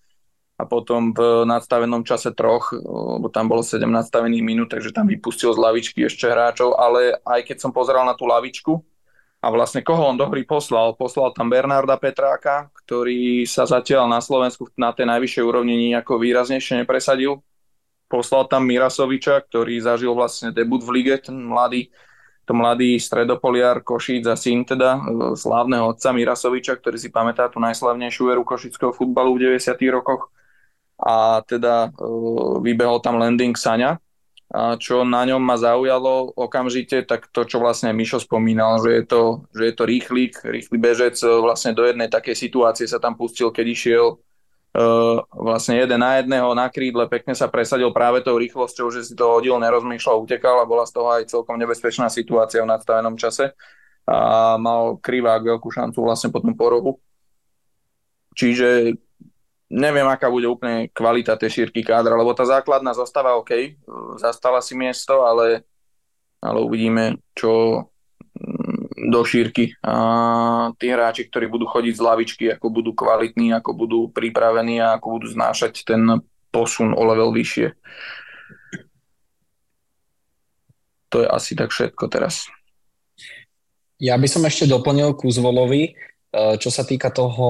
a 0.61 0.69
potom 0.69 1.11
v 1.17 1.49
nadstavenom 1.49 2.05
čase 2.05 2.31
troch, 2.37 2.71
lebo 2.77 3.27
tam 3.33 3.49
bolo 3.49 3.65
7 3.65 3.83
nadstavených 3.83 4.45
minút, 4.45 4.69
takže 4.71 4.93
tam 4.95 5.09
vypustil 5.09 5.51
z 5.51 5.59
lavičky 5.59 6.05
ešte 6.07 6.29
hráčov, 6.29 6.77
ale 6.77 7.19
aj 7.25 7.49
keď 7.49 7.57
som 7.59 7.75
pozeral 7.75 8.05
na 8.05 8.15
tú 8.15 8.29
lavičku 8.29 8.79
a 9.43 9.51
vlastne 9.51 9.83
koho 9.83 10.15
on 10.15 10.15
do 10.15 10.31
hry 10.31 10.47
poslal, 10.47 10.95
poslal 10.95 11.35
tam 11.35 11.51
Bernarda 11.51 11.99
Petráka, 11.99 12.71
ktorý 12.87 13.43
sa 13.43 13.67
zatiaľ 13.67 14.07
na 14.07 14.23
Slovensku 14.23 14.71
na 14.79 14.95
tej 14.95 15.11
najvyššej 15.11 15.43
úrovni 15.43 15.75
nejako 15.91 16.23
výraznejšie 16.23 16.87
nepresadil. 16.87 17.43
Poslal 18.07 18.47
tam 18.47 18.69
Mirasoviča, 18.69 19.43
ktorý 19.49 19.83
zažil 19.83 20.15
vlastne 20.15 20.55
debut 20.55 20.85
v 20.85 21.01
lige, 21.01 21.17
ten 21.27 21.35
mladý 21.35 21.91
to 22.43 22.59
mladý 22.59 22.99
stredopoliar 22.99 23.87
Košíc 23.87 24.27
a 24.27 24.35
syn 24.35 24.67
teda 24.67 24.99
e, 24.99 25.01
slávneho 25.39 25.95
otca 25.95 26.11
Mirasoviča, 26.11 26.75
ktorý 26.75 26.99
si 26.99 27.09
pamätá 27.15 27.47
tú 27.47 27.63
najslavnejšiu 27.63 28.35
éru 28.35 28.43
košického 28.43 28.91
futbalu 28.91 29.39
v 29.39 29.57
90. 29.59 29.79
rokoch. 29.95 30.35
A 31.03 31.43
teda 31.43 31.91
e, 31.91 32.07
vybehol 32.63 33.03
tam 33.03 33.19
landing 33.19 33.59
Saňa, 33.59 33.99
a 34.53 34.77
čo 34.77 35.03
na 35.03 35.25
ňom 35.25 35.41
ma 35.41 35.57
zaujalo 35.57 36.37
okamžite, 36.37 37.09
tak 37.09 37.33
to, 37.33 37.49
čo 37.49 37.57
vlastne 37.57 37.91
Mišo 37.97 38.21
spomínal, 38.21 38.79
že 38.85 39.01
je 39.01 39.05
to, 39.09 39.23
že 39.57 39.63
je 39.73 39.75
to 39.75 39.85
rýchlik, 39.89 40.39
rýchly 40.45 40.79
bežec, 40.79 41.17
e, 41.19 41.29
vlastne 41.43 41.75
do 41.75 41.83
jednej 41.83 42.07
takej 42.07 42.37
situácie 42.39 42.87
sa 42.87 43.03
tam 43.03 43.19
pustil, 43.19 43.51
keď 43.51 43.67
išiel 43.69 44.07
Uh, 44.73 45.21
vlastne 45.37 45.77
jeden 45.77 46.01
na 46.01 46.17
jedného 46.17 46.57
na 46.57 46.65
krídle, 46.73 47.05
pekne 47.05 47.37
sa 47.37 47.45
presadil 47.45 47.93
práve 47.93 48.25
tou 48.25 48.41
rýchlosťou, 48.41 48.89
že 48.89 49.05
si 49.05 49.13
to 49.13 49.29
hodil, 49.29 49.61
nerozmýšľal, 49.61 50.25
utekal 50.25 50.65
a 50.65 50.69
bola 50.69 50.89
z 50.89 50.97
toho 50.97 51.13
aj 51.13 51.29
celkom 51.29 51.61
nebezpečná 51.61 52.09
situácia 52.09 52.65
v 52.65 52.73
nadstavenom 52.73 53.21
čase 53.21 53.53
a 54.09 54.57
mal 54.57 54.97
krivák 54.97 55.45
veľkú 55.45 55.69
šancu 55.69 56.01
vlastne 56.01 56.33
potom 56.33 56.57
po 56.57 56.73
rohu. 56.73 56.93
Čiže 58.33 58.97
neviem, 59.73 60.05
aká 60.05 60.29
bude 60.29 60.45
úplne 60.45 60.93
kvalita 60.93 61.41
tej 61.41 61.64
šírky 61.64 61.81
kádra, 61.81 62.12
lebo 62.12 62.37
tá 62.37 62.45
základná 62.45 62.93
zostáva 62.93 63.41
OK, 63.41 63.81
zastala 64.21 64.61
si 64.61 64.76
miesto, 64.76 65.25
ale, 65.25 65.64
ale 66.45 66.59
uvidíme, 66.61 67.17
čo, 67.33 67.88
do 69.02 69.21
šírky. 69.25 69.75
A 69.83 70.73
tí 70.76 70.93
hráči, 70.93 71.26
ktorí 71.26 71.49
budú 71.49 71.64
chodiť 71.67 71.95
z 71.97 72.05
lavičky, 72.05 72.45
ako 72.52 72.67
budú 72.69 72.91
kvalitní, 72.93 73.52
ako 73.57 73.71
budú 73.73 74.00
pripravení 74.12 74.79
a 74.79 75.00
ako 75.00 75.19
budú 75.19 75.26
znášať 75.33 75.83
ten 75.88 76.21
posun 76.52 76.93
o 76.93 77.02
level 77.09 77.33
vyššie. 77.33 77.73
To 81.12 81.25
je 81.25 81.29
asi 81.29 81.52
tak 81.52 81.73
všetko 81.73 82.09
teraz. 82.09 82.49
Ja 84.00 84.19
by 84.19 84.26
som 84.26 84.43
ešte 84.49 84.67
doplnil 84.67 85.14
Kuzvolovi, 85.14 85.93
e, 85.93 85.93
čo 86.33 86.73
sa 86.73 86.83
týka 86.89 87.12
toho 87.12 87.49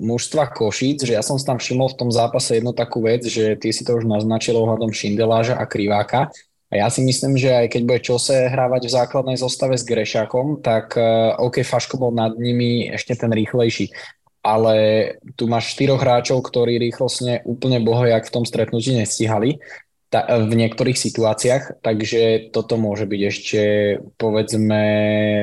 mužstva 0.00 0.48
Košíc, 0.48 1.04
že 1.04 1.12
ja 1.12 1.20
som 1.20 1.36
tam 1.36 1.60
všimol 1.60 1.92
v 1.92 1.98
tom 2.00 2.10
zápase 2.10 2.56
jednu 2.56 2.72
takú 2.72 3.04
vec, 3.04 3.20
že 3.28 3.60
ty 3.60 3.68
si 3.68 3.84
to 3.84 4.00
už 4.00 4.08
naznačil 4.08 4.56
ohľadom 4.56 4.96
Šindeláža 4.96 5.60
a 5.60 5.68
Kriváka, 5.68 6.32
a 6.74 6.82
ja 6.82 6.88
si 6.90 7.06
myslím, 7.06 7.38
že 7.38 7.54
aj 7.54 7.70
keď 7.70 7.82
bude 7.86 8.00
Čose 8.02 8.50
hrávať 8.50 8.90
v 8.90 8.94
základnej 8.98 9.38
zostave 9.38 9.78
s 9.78 9.86
Grešakom, 9.86 10.58
tak 10.58 10.98
uh, 10.98 11.38
OK, 11.38 11.62
Faško 11.62 12.02
bol 12.02 12.10
nad 12.10 12.34
nimi 12.34 12.90
ešte 12.90 13.14
ten 13.14 13.30
rýchlejší. 13.30 13.94
Ale 14.42 14.74
tu 15.38 15.46
máš 15.46 15.78
štyroch 15.78 16.02
hráčov, 16.02 16.42
ktorí 16.42 16.82
rýchlosne 16.82 17.46
úplne 17.46 17.78
bohojak 17.78 18.26
v 18.26 18.34
tom 18.34 18.44
stretnutí 18.44 18.90
nestihali 18.90 19.62
ta, 20.14 20.22
v 20.46 20.54
niektorých 20.54 20.94
situáciách, 20.94 21.82
takže 21.82 22.54
toto 22.54 22.78
môže 22.78 23.02
byť 23.02 23.20
ešte, 23.26 23.62
povedzme, 24.14 24.82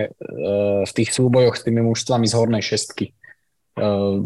uh, 0.07 0.87
v 0.87 0.91
tých 0.95 1.11
súbojoch 1.11 1.59
s 1.59 1.67
tými 1.67 1.83
mužstvami 1.83 2.23
z 2.23 2.37
hornej 2.39 2.63
šestky. 2.63 3.11
Uh, 3.75 4.23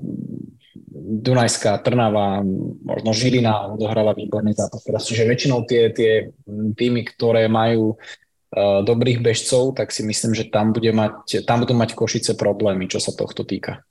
Dunajská, 0.95 1.81
Trnava, 1.81 2.45
možno 2.85 3.09
Žilina 3.09 3.73
odohrala 3.73 4.13
výborný 4.13 4.53
zápas. 4.53 4.85
Čiže 4.85 5.25
väčšinou 5.25 5.65
tie, 5.65 5.89
tie 5.89 6.29
týmy, 6.77 7.09
ktoré 7.09 7.49
majú 7.49 7.97
uh, 7.97 8.85
dobrých 8.85 9.25
bežcov, 9.25 9.73
tak 9.73 9.89
si 9.89 10.05
myslím, 10.05 10.37
že 10.37 10.53
tam, 10.53 10.77
bude 10.77 10.93
mať, 10.93 11.41
tam 11.41 11.65
budú 11.65 11.73
mať 11.73 11.97
Košice 11.97 12.37
problémy, 12.37 12.85
čo 12.85 13.01
sa 13.01 13.09
tohto 13.17 13.41
týka. 13.41 13.81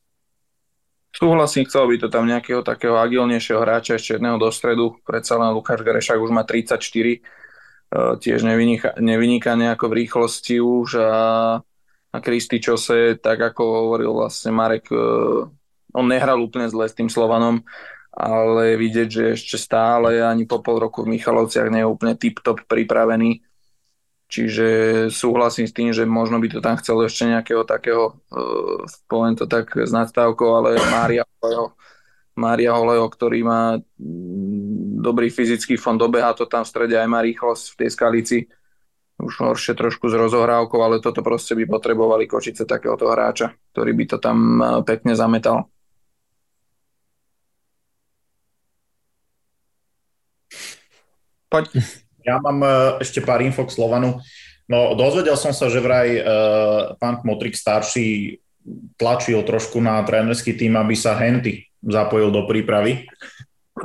Súhlasím, 1.15 1.63
chcel 1.71 1.87
by 1.87 1.97
to 2.03 2.09
tam 2.11 2.27
nejakého 2.27 2.67
takého 2.67 2.99
agilnejšieho 2.99 3.63
hráča 3.63 3.95
ešte 3.95 4.19
jedného 4.19 4.35
do 4.35 4.51
stredu. 4.51 4.99
Predsa 5.07 5.39
len 5.39 5.55
Lukáš 5.55 5.87
Grešák 5.87 6.19
už 6.19 6.35
má 6.35 6.43
34, 6.43 6.75
uh, 6.83 8.19
tiež 8.19 8.43
nevyniká, 8.43 8.99
nevyniká 8.99 9.55
nejako 9.55 9.95
v 9.95 9.97
rýchlosti 10.03 10.59
už 10.59 10.99
a, 10.99 11.15
a 12.11 12.17
Kristi 12.19 12.59
Čose, 12.59 13.15
tak 13.23 13.39
ako 13.39 13.63
hovoril 13.63 14.11
vlastne 14.11 14.51
Marek, 14.51 14.91
uh, 14.91 15.47
on 15.95 16.07
nehral 16.11 16.43
úplne 16.43 16.67
zle 16.67 16.91
s 16.91 16.99
tým 16.99 17.07
Slovanom, 17.07 17.63
ale 18.11 18.75
vidieť, 18.75 19.09
že 19.09 19.25
ešte 19.39 19.55
stále 19.55 20.19
ani 20.19 20.51
po 20.51 20.67
pol 20.67 20.83
roku 20.83 21.07
v 21.07 21.15
Michalovciach 21.15 21.71
nie 21.71 21.87
je 21.87 21.93
úplne 21.95 22.19
tip-top 22.19 22.67
pripravený. 22.67 23.39
Čiže 24.25 24.67
súhlasím 25.13 25.69
s 25.69 25.77
tým, 25.77 25.93
že 25.93 26.09
možno 26.09 26.41
by 26.41 26.49
to 26.49 26.59
tam 26.65 26.75
chcelo 26.81 27.05
ešte 27.05 27.29
nejakého 27.29 27.63
takého, 27.63 28.19
uh, 28.33 28.83
poviem 29.07 29.37
to 29.37 29.45
tak 29.45 29.71
s 29.77 29.93
nadstavkou, 29.93 30.49
ale 30.49 30.81
Mária 30.91 31.23
Holeho, 31.39 31.77
Mária 32.35 32.73
Holeho, 32.75 33.07
ktorý 33.07 33.45
má 33.45 33.79
mm, 33.79 35.05
dobrý 35.05 35.29
fyzický 35.29 35.77
fond, 35.77 36.01
dobeha 36.01 36.33
to 36.33 36.49
tam 36.49 36.65
v 36.65 36.71
strede, 36.73 36.97
aj 36.97 37.09
má 37.09 37.21
rýchlosť 37.21 37.65
v 37.77 37.79
tej 37.85 37.91
skalici, 37.93 38.39
už 39.21 39.33
horšie 39.39 39.79
trošku 39.79 40.11
s 40.11 40.19
rozohrávkou, 40.19 40.81
ale 40.83 40.99
toto 40.99 41.23
proste 41.23 41.55
by 41.55 41.71
potrebovali 41.71 42.27
kočice 42.27 42.67
takéhoto 42.67 43.07
hráča, 43.13 43.55
ktorý 43.71 43.93
by 43.93 44.05
to 44.09 44.17
tam 44.19 44.39
uh, 44.59 44.81
pekne 44.83 45.15
zametal. 45.15 45.69
Poď. 51.53 52.03
Ja 52.25 52.41
mám 52.41 52.59
e, 52.65 52.69
ešte 53.05 53.21
pár 53.21 53.45
info 53.45 53.69
k 53.69 53.75
Slovanu. 53.77 54.19
No, 54.65 54.97
dozvedel 54.97 55.37
som 55.37 55.53
sa, 55.53 55.69
že 55.69 55.77
vraj 55.77 56.25
uh, 56.25 56.97
pán 56.97 57.21
Motrik 57.21 57.53
starší 57.53 58.41
tlačil 58.97 59.45
trošku 59.45 59.77
na 59.77 60.01
trénerský 60.01 60.57
tým, 60.57 60.73
aby 60.81 60.97
sa 60.97 61.21
Henty 61.21 61.69
zapojil 61.85 62.33
do 62.33 62.49
prípravy. 62.49 63.05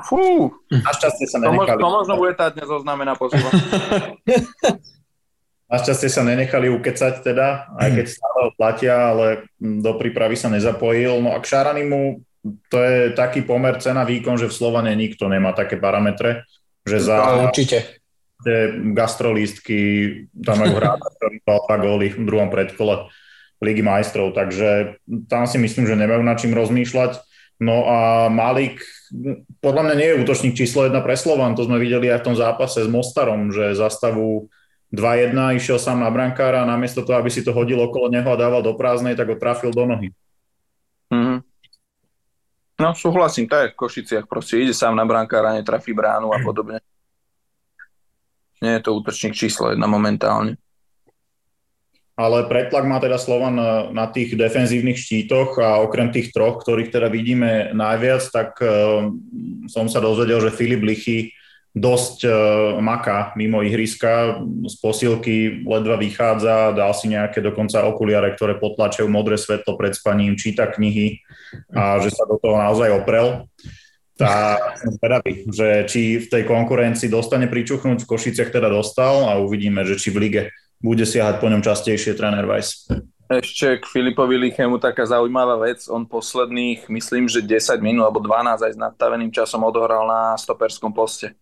Fú, 0.07 0.55
Našťastie 0.71 1.27
sa 1.27 1.43
nenechali... 1.43 1.83
To, 1.83 1.83
to 1.83 1.95
možno 1.99 2.15
bude 2.15 2.31
tá 2.39 2.47
dnes 2.55 2.63
oznámená 2.63 3.19
posúva. 3.19 3.51
Našťastie 5.75 6.07
sa 6.07 6.23
nenechali 6.23 6.71
ukecať 6.71 7.27
teda, 7.27 7.75
aj 7.75 7.89
keď 7.99 8.05
stále 8.07 8.41
platia, 8.55 8.95
ale 9.11 9.51
do 9.59 9.99
prípravy 9.99 10.39
sa 10.39 10.47
nezapojil. 10.47 11.19
No 11.19 11.35
a 11.35 11.43
k 11.43 11.59
Šaranimu 11.59 12.23
to 12.71 12.77
je 12.79 13.11
taký 13.19 13.43
pomer 13.43 13.75
cena 13.83 14.07
výkon, 14.07 14.39
že 14.39 14.47
v 14.47 14.55
Slovane 14.55 14.95
nikto 14.95 15.27
nemá 15.27 15.51
také 15.51 15.75
parametre 15.75 16.47
že 16.89 16.97
za 17.05 17.15
no, 17.21 17.49
určite. 17.49 17.98
Gastrolístky 18.95 19.79
tam 20.39 20.63
ktorý 20.63 21.37
dal 21.43 21.59
dva 21.67 21.77
góly 21.77 22.07
v 22.15 22.23
druhom 22.23 22.47
predkole 22.47 23.11
Ligy 23.59 23.83
majstrov, 23.83 24.31
takže 24.31 24.95
tam 25.27 25.43
si 25.43 25.59
myslím, 25.59 25.83
že 25.83 25.99
nemajú 25.99 26.23
na 26.23 26.39
čím 26.39 26.55
rozmýšľať. 26.55 27.19
No 27.59 27.91
a 27.91 28.31
Malik 28.31 28.79
podľa 29.59 29.83
mňa 29.83 29.95
nie 29.99 30.07
je 30.15 30.19
útočník 30.23 30.55
číslo 30.55 30.87
jedna 30.87 31.03
pre 31.03 31.19
Slovan, 31.19 31.59
to 31.59 31.67
sme 31.67 31.75
videli 31.75 32.07
aj 32.07 32.23
v 32.23 32.27
tom 32.31 32.35
zápase 32.39 32.85
s 32.85 32.89
Mostarom, 32.89 33.51
že 33.51 33.75
zastavu 33.75 34.47
2-1 34.95 35.59
išiel 35.59 35.75
sám 35.75 35.99
na 35.99 36.09
brankára 36.09 36.63
a 36.63 36.69
namiesto 36.69 37.03
toho, 37.03 37.19
aby 37.19 37.27
si 37.27 37.43
to 37.43 37.51
hodil 37.51 37.83
okolo 37.83 38.07
neho 38.07 38.25
a 38.25 38.39
dával 38.39 38.63
do 38.63 38.73
prázdnej, 38.79 39.13
tak 39.19 39.27
ho 39.29 39.35
trafil 39.35 39.75
do 39.75 39.85
nohy. 39.85 40.09
Mm-hmm. 41.11 41.37
No 42.79 42.95
súhlasím, 42.95 43.51
tak 43.51 43.75
v 43.75 43.79
Košiciach 43.85 44.23
proste 44.23 44.63
ide 44.63 44.71
sám 44.71 44.95
na 44.95 45.03
brankára, 45.03 45.51
netrafí 45.51 45.91
bránu 45.91 46.31
a 46.31 46.39
podobne. 46.39 46.79
Nie 48.59 48.79
je 48.79 48.83
to 48.83 48.95
útočník 48.99 49.35
číslo 49.35 49.71
jedna 49.71 49.87
momentálne. 49.87 50.59
Ale 52.19 52.51
pretlak 52.51 52.83
má 52.83 52.99
teda 52.99 53.15
Slovan 53.15 53.55
na, 53.55 53.71
na 53.95 54.05
tých 54.11 54.35
defenzívnych 54.35 54.99
štítoch 54.99 55.55
a 55.55 55.79
okrem 55.79 56.11
tých 56.11 56.35
troch, 56.35 56.59
ktorých 56.59 56.91
teda 56.91 57.07
vidíme 57.07 57.71
najviac, 57.71 58.19
tak 58.27 58.59
uh, 58.59 59.07
som 59.71 59.87
sa 59.87 60.03
dozvedel, 60.03 60.43
že 60.43 60.51
Filip 60.51 60.83
Lichy 60.83 61.31
dosť 61.71 62.27
uh, 62.27 62.33
maká 62.83 63.31
mimo 63.39 63.63
ihriska, 63.63 64.35
z 64.67 64.75
posilky 64.83 65.63
ledva 65.63 65.95
vychádza, 65.95 66.75
dal 66.75 66.91
si 66.91 67.07
nejaké 67.07 67.39
dokonca 67.39 67.87
okuliare, 67.87 68.35
ktoré 68.35 68.59
potlačajú 68.59 69.07
modré 69.07 69.39
svetlo 69.39 69.79
pred 69.79 69.95
spaním, 69.95 70.35
číta 70.35 70.67
knihy 70.67 71.23
a 71.71 72.03
že 72.03 72.11
sa 72.11 72.27
do 72.27 72.35
toho 72.35 72.59
naozaj 72.59 72.99
oprel. 72.99 73.47
Tak 74.19 74.83
som 74.83 74.91
zvedavý, 74.99 75.47
že 75.47 75.87
či 75.87 76.19
v 76.19 76.27
tej 76.27 76.43
konkurencii 76.43 77.07
dostane 77.07 77.47
pričuchnúť, 77.47 78.03
v 78.03 78.09
Košiciach 78.11 78.51
teda 78.51 78.67
dostal 78.67 79.31
a 79.31 79.39
uvidíme, 79.39 79.87
že 79.87 79.95
či 79.95 80.11
v 80.11 80.17
lige 80.19 80.41
bude 80.83 81.07
siahať 81.07 81.39
po 81.39 81.47
ňom 81.47 81.63
častejšie 81.63 82.19
tréner 82.19 82.43
Weiss. 82.43 82.91
Ešte 83.29 83.77
k 83.79 83.85
Filipovi 83.85 84.41
Lichému 84.41 84.81
taká 84.81 85.05
zaujímavá 85.05 85.61
vec. 85.61 85.85
On 85.85 86.01
posledných, 86.03 86.89
myslím, 86.89 87.29
že 87.29 87.45
10 87.45 87.79
minút 87.79 88.09
alebo 88.09 88.19
12 88.19 88.59
aj 88.65 88.73
s 88.73 88.79
nadtaveným 88.79 89.29
časom 89.29 89.63
odohral 89.63 90.03
na 90.03 90.33
stoperskom 90.35 90.91
poste. 90.91 91.37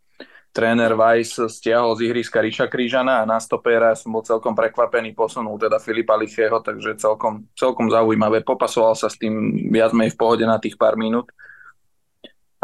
tréner 0.51 0.93
Weiss 0.97 1.37
stiahol 1.37 1.97
z 1.97 2.09
ihriska 2.09 2.41
Ríša 2.41 2.67
Krížana 2.67 3.21
a 3.23 3.29
na 3.29 3.37
stopera 3.37 3.93
som 3.93 4.09
bol 4.09 4.25
celkom 4.25 4.57
prekvapený, 4.57 5.13
posunul 5.13 5.55
teda 5.61 5.77
Filipa 5.77 6.17
Lichého, 6.17 6.59
takže 6.59 6.97
celkom, 6.97 7.45
celkom 7.53 7.87
zaujímavé. 7.87 8.41
Popasoval 8.41 8.97
sa 8.97 9.07
s 9.07 9.15
tým 9.21 9.69
viac 9.69 9.93
menej 9.93 10.17
v 10.17 10.19
pohode 10.19 10.45
na 10.45 10.57
tých 10.57 10.75
pár 10.75 10.97
minút. 10.97 11.29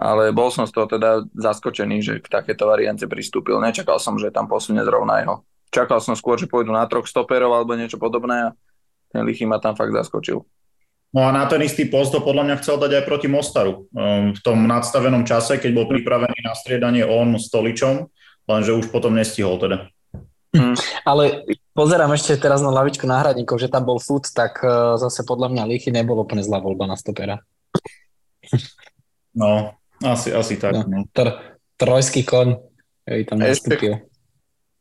Ale 0.03 0.35
bol 0.35 0.51
som 0.51 0.67
z 0.67 0.75
toho 0.75 0.83
teda 0.83 1.23
zaskočený, 1.31 2.03
že 2.03 2.13
k 2.19 2.27
takéto 2.27 2.67
variante 2.67 3.07
pristúpil. 3.07 3.55
Nečakal 3.63 4.03
som, 4.03 4.19
že 4.19 4.35
tam 4.35 4.51
posunie 4.51 4.83
zrovna 4.83 5.23
jeho. 5.23 5.35
Čakal 5.71 6.03
som 6.03 6.11
skôr, 6.11 6.35
že 6.35 6.51
pôjdu 6.51 6.75
na 6.75 6.83
troch 6.91 7.07
stoperov 7.07 7.55
alebo 7.55 7.71
niečo 7.79 7.95
podobné 7.95 8.51
a 8.51 8.55
ten 9.15 9.23
Lichy 9.23 9.47
ma 9.47 9.63
tam 9.63 9.79
fakt 9.79 9.95
zaskočil. 9.95 10.43
No 11.13 11.23
a 11.23 11.31
na 11.31 11.47
ten 11.47 11.61
istý 11.63 11.87
post 11.87 12.11
to 12.11 12.25
podľa 12.25 12.51
mňa 12.51 12.59
chcel 12.59 12.81
dať 12.81 12.91
aj 12.99 13.03
proti 13.07 13.31
Mostaru. 13.31 13.87
Ehm, 13.95 14.35
v 14.35 14.39
tom 14.43 14.65
nadstavenom 14.65 15.23
čase, 15.23 15.61
keď 15.61 15.71
bol 15.71 15.85
pripravený 15.85 16.41
na 16.43 16.57
striedanie 16.57 17.07
on 17.07 17.39
s 17.39 17.47
Toličom, 17.53 18.09
lenže 18.49 18.75
už 18.75 18.91
potom 18.91 19.15
nestihol 19.15 19.55
teda. 19.61 19.87
Hmm. 20.53 20.75
Ale 21.05 21.45
pozerám 21.77 22.13
ešte 22.17 22.37
teraz 22.37 22.61
na 22.65 22.73
lavičku 22.73 23.05
náhradníkov, 23.05 23.61
že 23.61 23.71
tam 23.71 23.85
bol 23.85 24.01
fut, 24.01 24.25
tak 24.29 24.61
uh, 24.65 24.97
zase 24.97 25.25
podľa 25.25 25.53
mňa 25.53 25.69
Lichy 25.69 25.89
nebol 25.93 26.17
úplne 26.17 26.45
zlá 26.45 26.61
voľba 26.61 26.89
na 26.89 26.97
stopera. 26.97 27.41
No, 29.33 29.73
asi, 30.03 30.29
asi 30.35 30.59
tak. 30.59 30.75
No, 30.75 30.83
no. 30.83 30.99
Tr- 31.09 31.55
trojský 31.79 32.21
koň, 32.27 32.59
tam 33.27 33.37
ešte, 33.43 33.75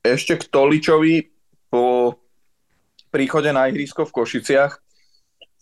ešte 0.02 0.32
k 0.38 0.44
Toličovi 0.46 1.30
po 1.72 2.14
príchode 3.08 3.50
na 3.50 3.66
ihrisko 3.70 4.06
v 4.06 4.14
Košiciach 4.22 4.82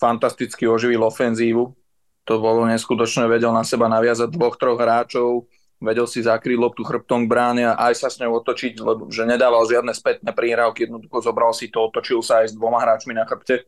fantasticky 0.00 0.64
oživil 0.64 1.04
ofenzívu. 1.04 1.76
To 2.24 2.34
bolo 2.40 2.64
neskutočné, 2.68 3.28
vedel 3.28 3.52
na 3.52 3.64
seba 3.64 3.88
naviazať 3.88 4.32
dvoch, 4.32 4.56
troch 4.56 4.80
hráčov, 4.80 5.48
vedel 5.80 6.04
si 6.08 6.20
zakryť 6.24 6.56
loptu 6.56 6.84
chrbtom 6.84 7.26
k 7.26 7.30
bráne 7.32 7.64
a 7.72 7.90
aj 7.90 7.94
sa 8.00 8.08
s 8.12 8.20
ňou 8.20 8.40
otočiť, 8.40 8.80
lebo 8.80 9.08
že 9.08 9.24
nedával 9.24 9.64
žiadne 9.64 9.92
spätné 9.92 10.30
príhrávky, 10.32 10.88
jednoducho 10.88 11.24
zobral 11.24 11.52
si 11.56 11.72
to, 11.72 11.88
otočil 11.88 12.20
sa 12.20 12.44
aj 12.44 12.52
s 12.52 12.56
dvoma 12.56 12.80
hráčmi 12.80 13.16
na 13.16 13.24
chrbte. 13.24 13.64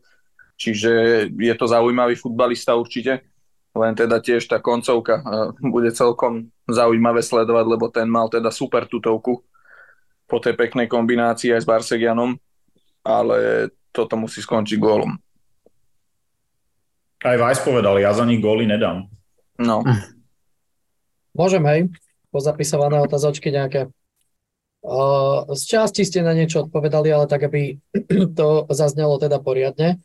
Čiže 0.57 0.91
je 1.33 1.53
to 1.57 1.65
zaujímavý 1.65 2.13
futbalista 2.13 2.77
určite, 2.77 3.25
len 3.73 3.93
teda 3.97 4.21
tiež 4.21 4.45
tá 4.45 4.61
koncovka 4.61 5.25
bude 5.57 5.89
celkom 5.89 6.53
zaujímavé 6.69 7.25
sledovať, 7.25 7.65
lebo 7.65 7.89
ten 7.89 8.05
mal 8.05 8.29
teda 8.29 8.53
super 8.53 8.85
tutovku 8.85 9.41
po 10.29 10.37
tej 10.37 10.53
peknej 10.53 10.85
kombinácii 10.85 11.53
aj 11.53 11.61
s 11.65 11.69
Barsegianom, 11.69 12.37
ale 13.01 13.69
toto 13.89 14.13
musí 14.17 14.41
skončiť 14.41 14.77
gólom. 14.77 15.17
Aj 17.23 17.37
Vajs 17.39 17.63
povedal, 17.63 17.97
ja 17.97 18.11
za 18.13 18.27
nich 18.27 18.43
góly 18.43 18.67
nedám. 18.67 19.07
No. 19.57 19.81
Môžem, 21.33 21.63
hej, 21.65 21.81
pozapisované 22.29 22.99
otázočky 23.01 23.49
nejaké. 23.49 23.89
Uh, 24.83 25.47
z 25.55 25.63
časti 25.79 26.03
ste 26.03 26.19
na 26.19 26.35
niečo 26.35 26.67
odpovedali, 26.67 27.07
ale 27.07 27.25
tak, 27.25 27.47
aby 27.47 27.79
to 28.37 28.67
zaznelo 28.67 29.15
teda 29.15 29.39
poriadne. 29.39 30.03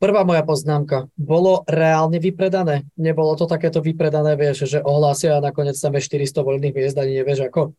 Prvá 0.00 0.24
moja 0.24 0.40
poznámka. 0.40 1.12
Bolo 1.12 1.60
reálne 1.68 2.16
vypredané? 2.16 2.88
Nebolo 2.96 3.36
to 3.36 3.44
takéto 3.44 3.84
vypredané, 3.84 4.32
vieš, 4.32 4.64
že 4.64 4.78
ohlásia 4.80 5.36
a 5.36 5.44
nakoniec 5.44 5.76
tam 5.76 5.92
je 6.00 6.08
400 6.08 6.40
voľných 6.40 6.72
miest, 6.72 6.96
ani 6.96 7.20
nevieš 7.20 7.52
ako? 7.52 7.76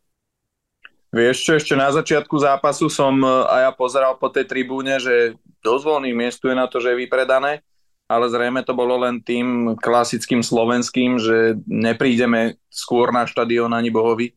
Vieš 1.12 1.38
čo, 1.42 1.52
ešte 1.58 1.74
na 1.74 1.90
začiatku 1.90 2.38
zápasu 2.38 2.88
som 2.88 3.20
e, 3.20 3.28
aj 3.28 3.62
ja 3.68 3.72
pozeral 3.74 4.16
po 4.22 4.30
tej 4.30 4.46
tribúne, 4.48 5.02
že 5.02 5.36
dosť 5.66 5.84
voľných 5.84 6.16
miest 6.16 6.40
je 6.46 6.56
na 6.56 6.70
to, 6.70 6.78
že 6.78 6.94
je 6.94 7.02
vypredané 7.04 7.66
ale 8.12 8.28
zrejme 8.28 8.60
to 8.68 8.76
bolo 8.76 9.08
len 9.08 9.24
tým 9.24 9.80
klasickým 9.80 10.44
slovenským, 10.44 11.16
že 11.16 11.56
neprídeme 11.64 12.60
skôr 12.68 13.16
na 13.16 13.24
štadión 13.24 13.72
ani 13.72 13.88
bohovi, 13.88 14.36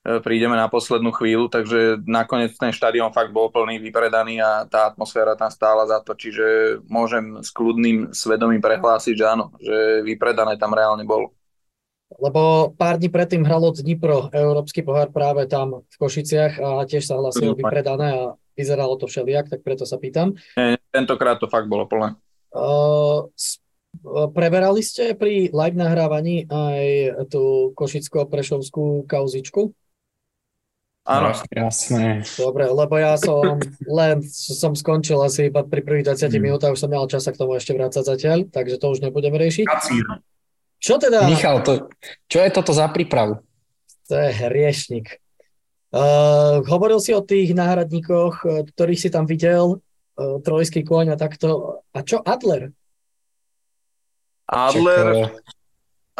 prídeme 0.00 0.56
na 0.56 0.64
poslednú 0.72 1.12
chvíľu, 1.12 1.52
takže 1.52 2.00
nakoniec 2.08 2.56
ten 2.56 2.72
štadión 2.72 3.12
fakt 3.12 3.36
bol 3.36 3.52
plný, 3.52 3.76
vypredaný 3.76 4.40
a 4.40 4.64
tá 4.64 4.88
atmosféra 4.88 5.36
tam 5.36 5.52
stála 5.52 5.84
za 5.84 6.00
to, 6.00 6.16
čiže 6.16 6.80
môžem 6.88 7.44
s 7.44 7.52
kľudným 7.52 8.16
svedomím 8.16 8.64
prehlásiť, 8.64 9.14
že 9.14 9.24
áno, 9.28 9.52
že 9.60 10.00
vypredané 10.00 10.56
tam 10.56 10.72
reálne 10.72 11.04
bolo. 11.04 11.36
Lebo 12.18 12.74
pár 12.74 12.98
dní 12.98 13.06
predtým 13.06 13.46
hralo 13.46 13.70
Dnipro, 13.70 14.34
Európsky 14.34 14.82
pohár 14.82 15.14
práve 15.14 15.46
tam 15.46 15.86
v 15.86 15.96
Košiciach 16.00 16.58
a 16.58 16.82
tiež 16.82 17.06
sa 17.06 17.20
hlasilo 17.20 17.54
vypredané 17.54 18.08
a 18.10 18.22
vyzeralo 18.58 18.98
to 18.98 19.06
všelijak, 19.06 19.46
tak 19.46 19.62
preto 19.62 19.86
sa 19.86 19.94
pýtam. 19.94 20.34
Nie, 20.58 20.80
tentokrát 20.90 21.38
to 21.38 21.46
fakt 21.46 21.70
bolo 21.70 21.86
plné. 21.86 22.18
Uh, 22.50 23.30
preberali 24.34 24.82
ste 24.82 25.14
pri 25.14 25.54
live 25.54 25.78
nahrávaní 25.78 26.50
aj 26.50 26.82
tú 27.30 27.70
košicko-prešovskú 27.78 29.06
kauzičku? 29.06 29.70
Áno, 31.08 31.32
jasné. 31.48 32.22
Dobre, 32.36 32.68
lebo 32.68 32.94
ja 33.00 33.16
som 33.16 33.56
len 33.88 34.20
som 34.28 34.76
skončil 34.76 35.16
asi 35.24 35.48
iba 35.48 35.64
pri 35.64 35.80
prvých 35.80 36.12
20 36.12 36.28
hmm. 36.28 36.36
minútach, 36.38 36.72
už 36.76 36.80
som 36.80 36.92
mal 36.92 37.08
čas 37.08 37.24
sa 37.24 37.32
k 37.32 37.40
tomu 37.40 37.56
ešte 37.56 37.72
vrácať 37.72 38.04
zatiaľ, 38.04 38.38
takže 38.52 38.76
to 38.76 38.86
už 38.92 39.00
nebudeme 39.00 39.40
riešiť. 39.40 39.66
Čo 40.80 41.00
teda? 41.00 41.28
Michal, 41.28 41.60
to, 41.64 41.88
čo 42.28 42.38
je 42.40 42.50
toto 42.52 42.72
za 42.72 42.88
prípravu? 42.92 43.40
To 44.08 44.14
je 44.16 44.30
hriešnik. 44.32 45.20
Uh, 45.90 46.62
hovoril 46.70 47.02
si 47.02 47.10
o 47.16 47.24
tých 47.24 47.50
náhradníkoch, 47.52 48.68
ktorých 48.70 49.00
si 49.00 49.08
tam 49.10 49.26
videl. 49.26 49.82
E, 50.20 50.40
trojský 50.44 50.84
koň 50.84 51.14
a 51.14 51.16
takto. 51.16 51.80
A 51.96 52.04
čo 52.04 52.20
Adler? 52.20 52.74
Adler, 54.50 55.30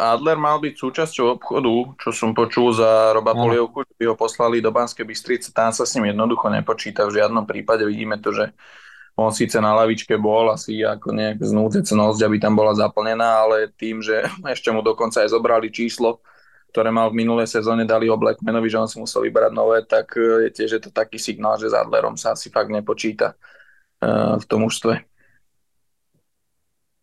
Adler 0.01 0.33
mal 0.33 0.57
byť 0.57 0.73
súčasťou 0.73 1.37
obchodu, 1.37 1.73
čo 2.01 2.09
som 2.09 2.33
počul 2.33 2.73
za 2.73 3.13
Roba 3.13 3.37
no. 3.37 3.45
Polievku, 3.45 3.85
že 3.85 3.93
by 4.01 4.05
ho 4.09 4.15
poslali 4.17 4.57
do 4.57 4.73
Banskej 4.73 5.05
Bystrice, 5.05 5.53
tam 5.53 5.69
sa 5.69 5.85
s 5.85 5.93
ním 5.93 6.09
jednoducho 6.09 6.49
nepočíta 6.49 7.05
v 7.05 7.21
žiadnom 7.21 7.45
prípade. 7.45 7.85
Vidíme 7.85 8.17
to, 8.17 8.33
že 8.33 8.49
on 9.13 9.29
síce 9.29 9.61
na 9.61 9.77
lavičke 9.77 10.17
bol 10.17 10.49
asi 10.49 10.81
ako 10.81 11.13
nejak 11.13 11.45
znútecnosť, 11.45 12.19
aby 12.25 12.37
tam 12.41 12.57
bola 12.57 12.73
zaplnená, 12.73 13.45
ale 13.45 13.69
tým, 13.77 14.01
že 14.01 14.25
ešte 14.53 14.73
mu 14.73 14.81
dokonca 14.81 15.21
aj 15.21 15.37
zobrali 15.37 15.69
číslo, 15.69 16.25
ktoré 16.73 16.89
mal 16.89 17.13
v 17.13 17.21
minulej 17.21 17.45
sezóne, 17.45 17.85
dali 17.85 18.09
o 18.09 18.17
Blackmanovi, 18.17 18.73
že 18.73 18.81
on 18.81 18.89
si 18.89 18.97
musel 18.97 19.29
vybrať 19.29 19.51
nové, 19.53 19.85
tak 19.85 20.17
je 20.17 20.49
tiež 20.49 20.79
je 20.79 20.81
to 20.81 20.89
taký 20.89 21.21
signál, 21.21 21.61
že 21.61 21.69
s 21.69 21.77
Adlerom 21.77 22.17
sa 22.17 22.33
asi 22.33 22.49
fakt 22.49 22.73
nepočíta 22.73 23.37
v 24.39 24.45
tom 24.49 24.65
mužstve. 24.65 24.97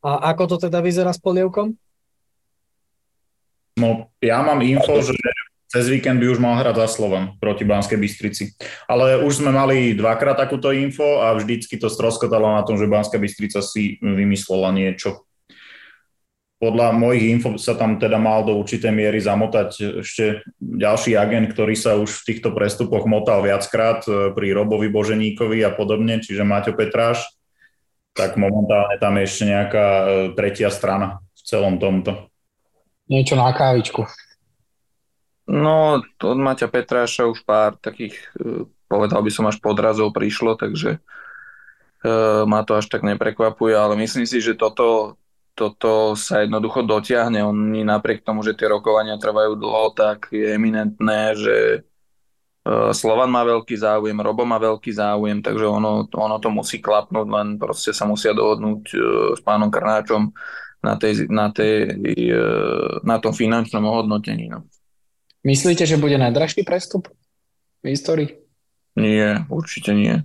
A 0.02 0.10
ako 0.34 0.56
to 0.56 0.66
teda 0.66 0.82
vyzerá 0.82 1.14
s 1.14 1.22
polievkom? 1.22 1.78
No, 3.78 4.10
ja 4.18 4.42
mám 4.42 4.60
info, 4.60 4.98
že 5.00 5.14
cez 5.68 5.84
víkend 5.92 6.16
by 6.16 6.26
už 6.32 6.40
mal 6.40 6.56
hrať 6.56 6.80
za 6.80 6.88
Slovan 6.88 7.36
proti 7.36 7.62
Banskej 7.62 8.00
Bystrici. 8.00 8.56
Ale 8.88 9.20
už 9.20 9.44
sme 9.44 9.52
mali 9.52 9.92
dvakrát 9.92 10.40
takúto 10.40 10.72
info 10.72 11.20
a 11.20 11.36
vždycky 11.36 11.76
to 11.76 11.92
stroskotalo 11.92 12.56
na 12.56 12.64
tom, 12.64 12.80
že 12.80 12.88
Banská 12.88 13.20
Bystrica 13.20 13.60
si 13.60 14.00
vymyslela 14.00 14.72
niečo. 14.72 15.28
Podľa 16.58 16.90
mojich 16.90 17.38
info 17.38 17.54
sa 17.54 17.78
tam 17.78 18.02
teda 18.02 18.18
mal 18.18 18.42
do 18.42 18.58
určitej 18.58 18.90
miery 18.90 19.22
zamotať 19.22 20.02
ešte 20.02 20.42
ďalší 20.58 21.14
agent, 21.14 21.54
ktorý 21.54 21.78
sa 21.78 21.94
už 21.94 22.10
v 22.10 22.26
týchto 22.34 22.50
prestupoch 22.50 23.06
motal 23.06 23.46
viackrát 23.46 24.02
e, 24.10 24.34
pri 24.34 24.58
Robovi 24.58 24.90
Boženíkovi 24.90 25.62
a 25.62 25.70
podobne, 25.70 26.18
čiže 26.18 26.42
Maťo 26.42 26.74
Petráš. 26.74 27.22
Tak 28.10 28.34
momentálne 28.34 28.98
tam 28.98 29.22
je 29.22 29.30
ešte 29.30 29.44
nejaká 29.46 29.86
e, 29.86 30.06
tretia 30.34 30.74
strana 30.74 31.22
v 31.38 31.40
celom 31.46 31.78
tomto. 31.78 32.26
Niečo 33.08 33.34
na 33.40 33.50
kávičku. 33.50 34.04
No, 35.48 36.04
od 36.04 36.38
Maťa 36.38 36.68
Petráša 36.68 37.24
už 37.24 37.40
pár 37.48 37.80
takých, 37.80 38.20
e, 38.36 38.68
povedal 38.84 39.24
by 39.24 39.30
som, 39.32 39.48
až 39.48 39.56
podrazov 39.64 40.12
prišlo, 40.12 40.60
takže 40.60 41.00
ma 42.46 42.62
to 42.62 42.78
až 42.78 42.86
tak 42.86 43.02
neprekvapuje, 43.02 43.74
ale 43.74 43.98
myslím 43.98 44.22
si, 44.22 44.38
že 44.38 44.54
toto, 44.54 45.18
toto 45.58 46.14
sa 46.14 46.46
jednoducho 46.46 46.86
dotiahne. 46.86 47.42
Oni 47.42 47.82
napriek 47.82 48.22
tomu, 48.22 48.46
že 48.46 48.54
tie 48.54 48.70
rokovania 48.70 49.18
trvajú 49.18 49.58
dlho, 49.58 49.90
tak 49.98 50.30
je 50.30 50.54
eminentné, 50.54 51.34
že 51.34 51.56
e, 51.74 51.78
Slovan 52.94 53.34
má 53.34 53.42
veľký 53.42 53.74
záujem, 53.74 54.14
Robo 54.14 54.46
má 54.46 54.62
veľký 54.62 54.94
záujem, 54.94 55.42
takže 55.42 55.66
ono, 55.66 56.06
ono 56.06 56.36
to 56.38 56.54
musí 56.54 56.78
klapnúť, 56.78 57.26
len 57.26 57.48
proste 57.58 57.90
sa 57.90 58.06
musia 58.06 58.30
dohodnúť 58.30 58.82
e, 58.94 58.98
s 59.34 59.40
pánom 59.42 59.66
Krnáčom 59.66 60.30
na, 60.82 60.94
tej, 60.94 61.26
na, 61.28 61.50
tej, 61.50 61.90
e, 62.14 62.44
na 63.02 63.16
tom 63.18 63.34
finančnom 63.34 63.82
ohodnotení. 63.82 64.50
No. 64.50 64.66
Myslíte, 65.42 65.86
že 65.86 65.98
bude 65.98 66.18
najdražší 66.18 66.62
prestup 66.62 67.10
v 67.82 67.94
histórii? 67.94 68.30
Nie, 68.98 69.46
určite 69.46 69.94
nie. 69.94 70.22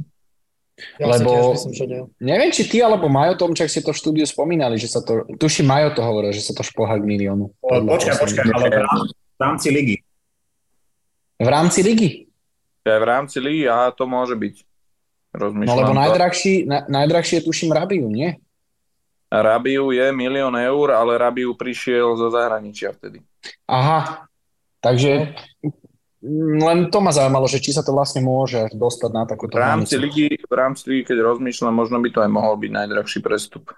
Ja 0.98 1.06
Lebo 1.06 1.54
myslím, 1.54 1.74
že 1.78 1.86
nie. 1.86 2.02
neviem, 2.18 2.50
či 2.50 2.66
ty 2.66 2.82
alebo 2.82 3.06
Majo 3.06 3.38
Tomčak 3.38 3.70
si 3.70 3.86
to 3.86 3.94
v 3.94 4.00
štúdiu 4.02 4.26
spomínali, 4.26 4.82
že 4.82 4.90
sa 4.90 5.06
to, 5.06 5.22
tuši 5.38 5.62
Majo 5.62 5.94
to 5.94 6.02
hovoril, 6.02 6.34
že 6.34 6.42
sa 6.42 6.58
to 6.58 6.66
špohá 6.66 6.98
k 6.98 7.06
miliónu. 7.06 7.54
Počkaj, 7.62 8.18
počkaj, 8.18 8.44
ale 8.50 8.68
v 9.38 9.38
rámci 9.38 9.70
ligy. 9.70 9.96
V 11.38 11.50
rámci 11.50 11.80
ligy? 11.86 12.10
Ja, 12.84 12.98
v 12.98 13.06
rámci 13.06 13.38
ligy, 13.38 13.70
a 13.70 13.94
to 13.94 14.10
môže 14.10 14.34
byť. 14.34 14.56
Rozmýšľam 15.34 15.70
no 15.70 15.82
lebo 15.82 15.94
najdrahší, 15.98 16.54
na, 16.70 16.86
najdrahší 16.90 17.42
je 17.42 17.46
tuším 17.46 17.74
Rabiu, 17.74 18.06
nie? 18.10 18.38
Rabiu 19.34 19.90
je 19.90 20.14
milión 20.14 20.54
eur, 20.54 20.94
ale 20.94 21.18
Rabiu 21.18 21.58
prišiel 21.58 22.14
zo 22.14 22.30
zahraničia 22.30 22.94
vtedy. 22.94 23.18
Aha, 23.66 24.30
takže 24.78 25.34
Len 26.64 26.88
to 26.88 27.04
ma 27.04 27.12
zaujímalo, 27.12 27.52
že 27.52 27.60
či 27.60 27.76
sa 27.76 27.84
to 27.84 27.92
vlastne 27.92 28.24
môže 28.24 28.72
dostať 28.72 29.12
na 29.12 29.28
takúto 29.28 29.60
v 29.60 29.68
rámci 29.68 30.00
ligy, 30.00 30.32
v 30.40 30.56
rámci 30.56 30.88
ligy, 30.88 31.04
keď 31.04 31.20
rozmýšľam, 31.20 31.76
možno 31.76 32.00
by 32.00 32.10
to 32.16 32.24
aj 32.24 32.32
mohol 32.32 32.56
byť 32.56 32.72
najdrahší 32.72 33.20
prestup. 33.20 33.76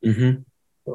Uh-huh. 0.00 0.40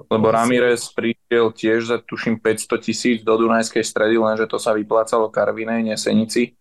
Lebo 0.10 0.26
Ramirez 0.34 0.90
prišiel 0.90 1.54
tiež 1.54 1.94
za 1.94 1.98
tuším 2.02 2.42
500 2.42 2.82
tisíc 2.82 3.18
do 3.22 3.38
Dunajskej 3.38 3.86
stredy, 3.86 4.18
lenže 4.18 4.50
to 4.50 4.58
sa 4.58 4.74
vyplácalo 4.74 5.30
Karvinej, 5.30 5.86
nie 5.86 5.94
Senici. 5.94 6.58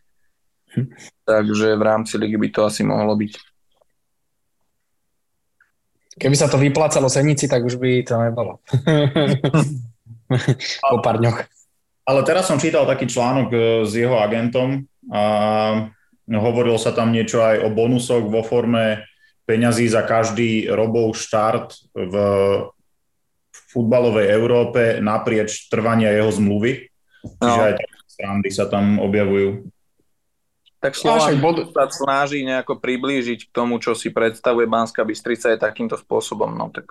Hm. 0.77 0.93
Takže 1.25 1.73
v 1.73 1.83
rámci 1.83 2.21
ligy 2.21 2.37
by 2.37 2.49
to 2.53 2.61
asi 2.69 2.85
mohlo 2.85 3.17
byť. 3.17 3.33
Keby 6.13 6.37
sa 6.37 6.49
to 6.49 6.61
vyplácalo 6.61 7.09
Senici, 7.09 7.49
tak 7.49 7.65
už 7.65 7.81
by 7.81 8.05
to 8.05 8.15
nebolo. 8.21 8.61
po 10.93 10.99
pár 11.01 11.17
dňoch. 11.21 11.39
Ale 12.03 12.21
teraz 12.27 12.51
som 12.51 12.59
čítal 12.59 12.85
taký 12.85 13.07
článok 13.07 13.49
e, 13.53 13.59
s 13.87 13.93
jeho 13.95 14.19
agentom 14.19 14.85
a 15.09 15.23
hovorilo 16.29 16.77
sa 16.77 16.91
tam 16.93 17.15
niečo 17.15 17.41
aj 17.41 17.63
o 17.63 17.69
bonusoch 17.71 18.27
vo 18.27 18.43
forme 18.43 19.07
peňazí 19.47 19.87
za 19.91 20.03
každý 20.07 20.71
robov 20.71 21.15
štart 21.19 21.95
v 21.95 22.15
futbalovej 23.73 24.29
Európe 24.31 25.01
naprieč 25.01 25.67
trvania 25.73 26.13
jeho 26.13 26.31
zmluvy. 26.31 26.93
No. 27.41 27.49
Čiže 27.49 27.61
aj 27.63 27.75
také 27.81 27.97
strandy 28.07 28.49
sa 28.53 28.65
tam 28.69 29.01
objavujú. 29.01 29.72
Tak 30.83 30.99
Slovan 30.99 31.39
bod... 31.39 31.71
sa 31.71 31.87
snaží 31.87 32.43
nejako 32.43 32.83
priblížiť 32.83 33.47
k 33.47 33.55
tomu, 33.55 33.79
čo 33.79 33.95
si 33.95 34.11
predstavuje 34.11 34.67
Banská 34.67 35.07
Bystrica 35.07 35.55
je 35.55 35.63
takýmto 35.63 35.95
spôsobom. 35.95 36.51
No 36.51 36.75
tak 36.75 36.91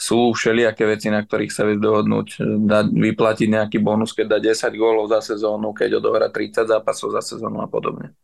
sú 0.00 0.32
všelijaké 0.32 0.88
veci, 0.88 1.12
na 1.12 1.20
ktorých 1.20 1.52
sa 1.52 1.68
vie 1.68 1.76
dohodnúť. 1.76 2.40
Dať, 2.40 2.86
vyplatiť 2.96 3.48
nejaký 3.52 3.78
bonus, 3.84 4.16
keď 4.16 4.26
dá 4.32 4.38
10 4.40 4.72
gólov 4.72 5.12
za 5.12 5.20
sezónu, 5.20 5.76
keď 5.76 6.00
odohrá 6.00 6.32
30 6.32 6.64
zápasov 6.64 7.12
za 7.12 7.20
sezónu 7.20 7.60
a 7.60 7.68
podobne. 7.68 8.16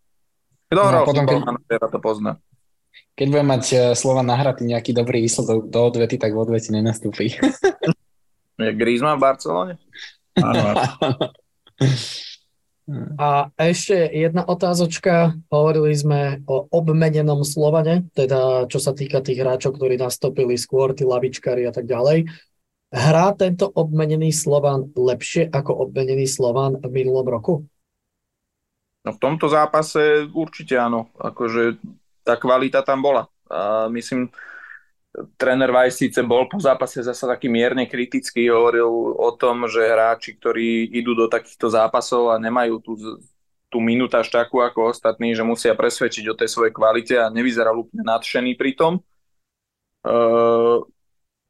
Kto 0.72 0.80
no, 0.80 0.88
hral 0.88 1.04
potom, 1.04 1.24
keď... 1.28 1.92
to 1.92 2.00
pozná. 2.00 2.32
Keď 3.12 3.26
bude 3.28 3.44
mať 3.44 3.64
e, 3.68 3.76
slova 3.92 4.24
nahratý 4.24 4.64
nejaký 4.64 4.96
dobrý 4.96 5.20
výsledok 5.20 5.68
do 5.68 5.80
odvety, 5.92 6.16
tak 6.16 6.32
v 6.32 6.40
odveti 6.40 6.72
nenastúpi. 6.72 7.36
Je 8.56 8.72
Griezmann 8.72 9.20
v 9.20 9.24
Barcelone? 9.28 9.74
Áno. 10.40 10.72
A 13.18 13.50
ešte 13.58 13.98
jedna 13.98 14.46
otázočka. 14.46 15.34
Hovorili 15.50 15.90
sme 15.90 16.20
o 16.46 16.70
obmenenom 16.70 17.42
Slovane, 17.42 18.06
teda 18.14 18.70
čo 18.70 18.78
sa 18.78 18.94
týka 18.94 19.18
tých 19.26 19.42
hráčov, 19.42 19.74
ktorí 19.74 19.98
nastúpili 19.98 20.54
skôr, 20.54 20.94
tí 20.94 21.02
lavičkári 21.02 21.66
a 21.66 21.74
tak 21.74 21.90
ďalej. 21.90 22.30
Hrá 22.94 23.34
tento 23.34 23.66
obmenený 23.66 24.30
Slovan 24.30 24.94
lepšie 24.94 25.50
ako 25.50 25.90
obmenený 25.90 26.30
Slovan 26.30 26.78
v 26.78 26.86
minulom 26.86 27.26
roku? 27.26 27.54
No 29.02 29.10
v 29.10 29.18
tomto 29.18 29.50
zápase 29.50 30.30
určite 30.30 30.78
áno. 30.78 31.10
Akože 31.18 31.82
tá 32.22 32.38
kvalita 32.38 32.86
tam 32.86 33.02
bola. 33.02 33.26
A 33.50 33.90
myslím, 33.90 34.30
tréner 35.36 35.72
Weiss 35.72 35.96
síce 35.98 36.20
bol 36.20 36.44
po 36.48 36.60
zápase 36.60 37.00
zase 37.00 37.24
taký 37.24 37.48
mierne 37.48 37.88
kritický, 37.88 38.52
hovoril 38.52 38.88
o 39.16 39.30
tom, 39.32 39.64
že 39.66 39.84
hráči, 39.84 40.36
ktorí 40.36 40.92
idú 40.92 41.16
do 41.16 41.26
takýchto 41.26 41.72
zápasov 41.72 42.32
a 42.32 42.40
nemajú 42.40 42.80
tú, 42.84 42.92
tú 43.72 43.78
minútaž 43.80 44.28
takú 44.28 44.60
ako 44.60 44.92
ostatní, 44.92 45.32
že 45.32 45.46
musia 45.46 45.72
presvedčiť 45.72 46.24
o 46.28 46.38
tej 46.38 46.48
svojej 46.52 46.72
kvalite 46.72 47.14
a 47.16 47.32
nevyzeral 47.32 47.80
úplne 47.80 48.04
nadšený 48.04 48.52
pri 48.54 48.72
tom. 48.76 48.92
Uh, 50.06 50.84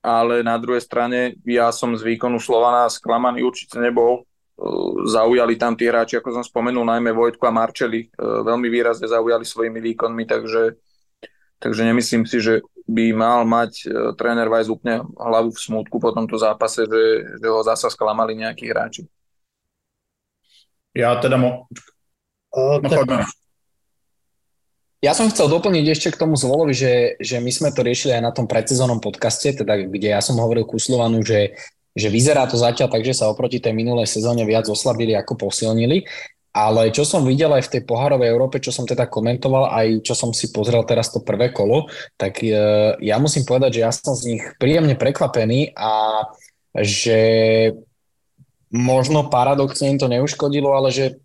ale 0.01 0.41
na 0.41 0.57
druhej 0.57 0.81
strane 0.81 1.37
ja 1.45 1.69
som 1.75 1.93
z 1.93 2.03
výkonu 2.07 2.41
Slovana 2.41 2.89
sklamaný 2.89 3.45
určite 3.45 3.77
nebol. 3.83 4.25
Uh, 4.57 5.05
zaujali 5.05 5.61
tam 5.61 5.77
tí 5.77 5.85
hráči, 5.85 6.17
ako 6.17 6.41
som 6.41 6.45
spomenul, 6.47 6.87
najmä 6.87 7.13
Vojtku 7.13 7.45
a 7.45 7.53
Marčeli. 7.53 8.09
Uh, 8.17 8.41
veľmi 8.47 8.73
výrazne 8.73 9.05
zaujali 9.11 9.45
svojimi 9.45 9.83
výkonmi, 9.93 10.25
takže 10.25 10.63
Takže 11.57 11.89
nemyslím 11.89 12.29
si, 12.29 12.37
že 12.37 12.61
by 12.87 13.05
mal 13.13 13.43
mať 13.43 13.73
uh, 13.87 14.15
tréner 14.15 14.47
Weiss 14.47 14.71
úplne 14.71 15.03
hlavu 15.19 15.51
v 15.51 15.63
smútku 15.63 15.99
po 15.99 16.15
tomto 16.15 16.39
zápase, 16.39 16.87
že, 16.87 17.05
že 17.43 17.47
ho 17.51 17.61
zasa 17.67 17.91
sklamali 17.91 18.39
nejakí 18.39 18.71
hráči. 18.71 19.05
Ja 20.95 21.19
teda 21.19 21.37
mo... 21.37 21.67
Uh, 22.55 22.81
no, 22.81 23.27
Ja 25.05 25.13
som 25.13 25.29
chcel 25.29 25.53
doplniť 25.53 25.87
ešte 25.93 26.09
k 26.09 26.21
tomu 26.25 26.41
Zvolovi, 26.41 26.73
že, 26.73 27.21
že 27.21 27.37
my 27.37 27.53
sme 27.53 27.69
to 27.71 27.85
riešili 27.85 28.17
aj 28.17 28.23
na 28.27 28.33
tom 28.33 28.49
predsezónnom 28.49 28.99
podcaste, 28.99 29.53
teda 29.53 29.87
kde 29.87 30.09
ja 30.17 30.25
som 30.25 30.41
hovoril 30.41 30.65
Kuslovanu, 30.65 31.21
že, 31.21 31.53
že 31.93 32.09
vyzerá 32.09 32.49
to 32.49 32.57
zatiaľ 32.57 32.89
tak, 32.89 33.05
že 33.05 33.13
sa 33.13 33.29
oproti 33.29 33.61
tej 33.61 33.77
minulej 33.77 34.09
sezóne 34.09 34.49
viac 34.49 34.65
oslabili 34.67 35.13
ako 35.13 35.37
posilnili. 35.37 36.09
Ale 36.57 36.89
čo 36.89 37.05
som 37.05 37.21
videl 37.21 37.53
aj 37.53 37.69
v 37.69 37.73
tej 37.77 37.83
pohárovej 37.85 38.33
Európe, 38.33 38.65
čo 38.65 38.73
som 38.73 38.89
teda 38.89 39.13
komentoval, 39.13 39.69
aj 39.77 40.01
čo 40.01 40.17
som 40.17 40.33
si 40.33 40.49
pozrel 40.49 40.81
teraz 40.89 41.13
to 41.13 41.21
prvé 41.21 41.53
kolo, 41.53 41.85
tak 42.17 42.41
e, 42.41 42.57
ja 43.05 43.21
musím 43.21 43.45
povedať, 43.45 43.77
že 43.77 43.85
ja 43.85 43.93
som 43.93 44.17
z 44.17 44.33
nich 44.33 44.43
príjemne 44.57 44.97
prekvapený 44.97 45.77
a 45.77 46.25
že 46.81 47.21
možno 48.73 49.29
paradoxne 49.29 49.93
im 49.93 50.01
to 50.01 50.09
neuškodilo, 50.09 50.73
ale 50.73 50.89
že 50.89 51.21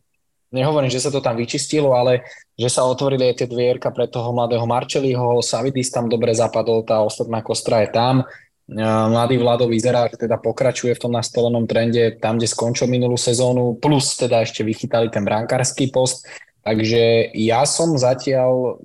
nehovorím, 0.52 0.92
že 0.92 1.00
sa 1.00 1.08
to 1.08 1.24
tam 1.24 1.40
vyčistilo, 1.40 1.96
ale 1.96 2.28
že 2.60 2.68
sa 2.68 2.84
otvorili 2.84 3.32
aj 3.32 3.36
tie 3.40 3.48
dvierka 3.48 3.88
pre 3.96 4.12
toho 4.12 4.36
mladého 4.36 4.68
Marčeliho, 4.68 5.40
Savidis 5.40 5.96
tam 5.96 6.12
dobre 6.12 6.36
zapadol, 6.36 6.84
tá 6.84 7.00
ostatná 7.00 7.40
kostra 7.40 7.88
je 7.88 7.90
tam, 7.96 8.28
Mladý 8.72 9.36
Vlado 9.36 9.68
vyzerá, 9.68 10.08
že 10.08 10.16
teda 10.16 10.40
pokračuje 10.40 10.96
v 10.96 11.04
tom 11.04 11.12
nastolenom 11.12 11.68
trende 11.68 12.16
tam, 12.24 12.40
kde 12.40 12.48
skončil 12.48 12.88
minulú 12.88 13.20
sezónu, 13.20 13.76
plus 13.76 14.16
teda 14.16 14.48
ešte 14.48 14.64
vychytali 14.64 15.12
ten 15.12 15.28
brankársky 15.28 15.92
post. 15.92 16.24
Takže 16.64 17.36
ja 17.36 17.68
som 17.68 18.00
zatiaľ 18.00 18.80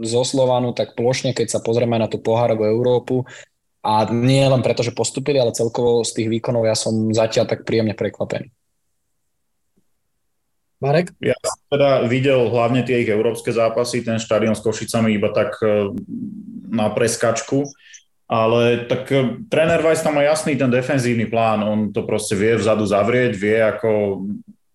zo 0.00 0.22
Slovanu 0.24 0.72
tak 0.72 0.96
plošne, 0.96 1.36
keď 1.36 1.52
sa 1.52 1.60
pozrieme 1.60 2.00
na 2.00 2.08
tú 2.08 2.16
pohárovú 2.16 2.64
Európu, 2.64 3.28
a 3.86 4.02
nie 4.10 4.42
len 4.42 4.66
preto, 4.66 4.82
že 4.82 4.90
postupili, 4.90 5.38
ale 5.38 5.54
celkovo 5.54 6.02
z 6.02 6.10
tých 6.18 6.28
výkonov 6.28 6.66
ja 6.66 6.74
som 6.74 7.14
zatiaľ 7.14 7.46
tak 7.46 7.62
príjemne 7.62 7.94
prekvapený. 7.94 8.50
Marek? 10.82 11.14
Ja 11.22 11.38
som 11.40 11.56
teda 11.70 12.04
videl 12.04 12.50
hlavne 12.50 12.82
tie 12.82 13.06
ich 13.06 13.08
európske 13.08 13.54
zápasy, 13.54 14.02
ten 14.02 14.18
štadión 14.18 14.58
s 14.58 14.60
Košicami 14.60 15.14
iba 15.14 15.32
tak 15.32 15.56
e, 15.62 15.94
na 16.68 16.92
preskačku. 16.92 17.64
Ale 18.26 18.90
tak 18.90 19.06
eh, 19.14 19.38
tréner 19.46 19.78
Weiss 19.82 20.02
tam 20.02 20.18
má 20.18 20.26
jasný 20.26 20.58
ten 20.58 20.70
defenzívny 20.70 21.30
plán, 21.30 21.62
on 21.62 21.94
to 21.94 22.02
proste 22.02 22.34
vie 22.34 22.58
vzadu 22.58 22.82
zavrieť, 22.82 23.32
vie 23.38 23.58
ako 23.62 23.90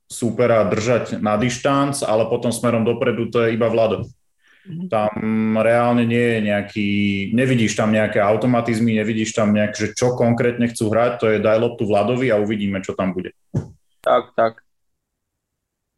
supera 0.07 0.63
držať 0.67 1.19
na 1.23 1.35
dištanc, 1.35 2.03
ale 2.03 2.27
potom 2.27 2.51
smerom 2.51 2.83
dopredu 2.83 3.27
to 3.31 3.43
je 3.47 3.55
iba 3.55 3.67
Vlado. 3.67 4.07
Mhm. 4.67 4.87
Tam 4.87 5.11
reálne 5.59 6.07
nie 6.07 6.21
je 6.21 6.39
nejaký, 6.47 6.89
nevidíš 7.35 7.75
tam 7.75 7.91
nejaké 7.91 8.23
automatizmy, 8.23 8.95
nevidíš 8.95 9.35
tam 9.35 9.51
nejak, 9.51 9.73
že 9.75 9.87
čo 9.97 10.15
konkrétne 10.15 10.69
chcú 10.71 10.87
hrať, 10.91 11.11
to 11.19 11.25
je 11.33 11.43
daj 11.43 11.57
loptu 11.59 11.83
Vladovi 11.83 12.31
a 12.31 12.39
uvidíme, 12.39 12.79
čo 12.79 12.95
tam 12.95 13.11
bude. 13.11 13.35
Tak, 14.05 14.31
tak. 14.37 14.53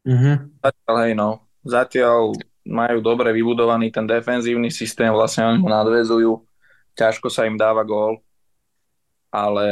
Mm-hmm. 0.04 0.60
Zatiaľ, 0.60 0.94
hej, 1.04 1.12
no. 1.16 1.30
Zatiaľ 1.64 2.20
majú 2.64 2.98
dobre 3.04 3.32
vybudovaný 3.36 3.92
ten 3.92 4.08
defenzívny 4.08 4.72
systém, 4.72 5.12
vlastne 5.12 5.44
oni 5.44 5.58
ho 5.60 5.68
nadvezujú 5.68 6.32
ťažko 6.94 7.28
sa 7.30 7.46
im 7.46 7.58
dáva 7.58 7.82
gól, 7.82 8.22
ale 9.34 9.66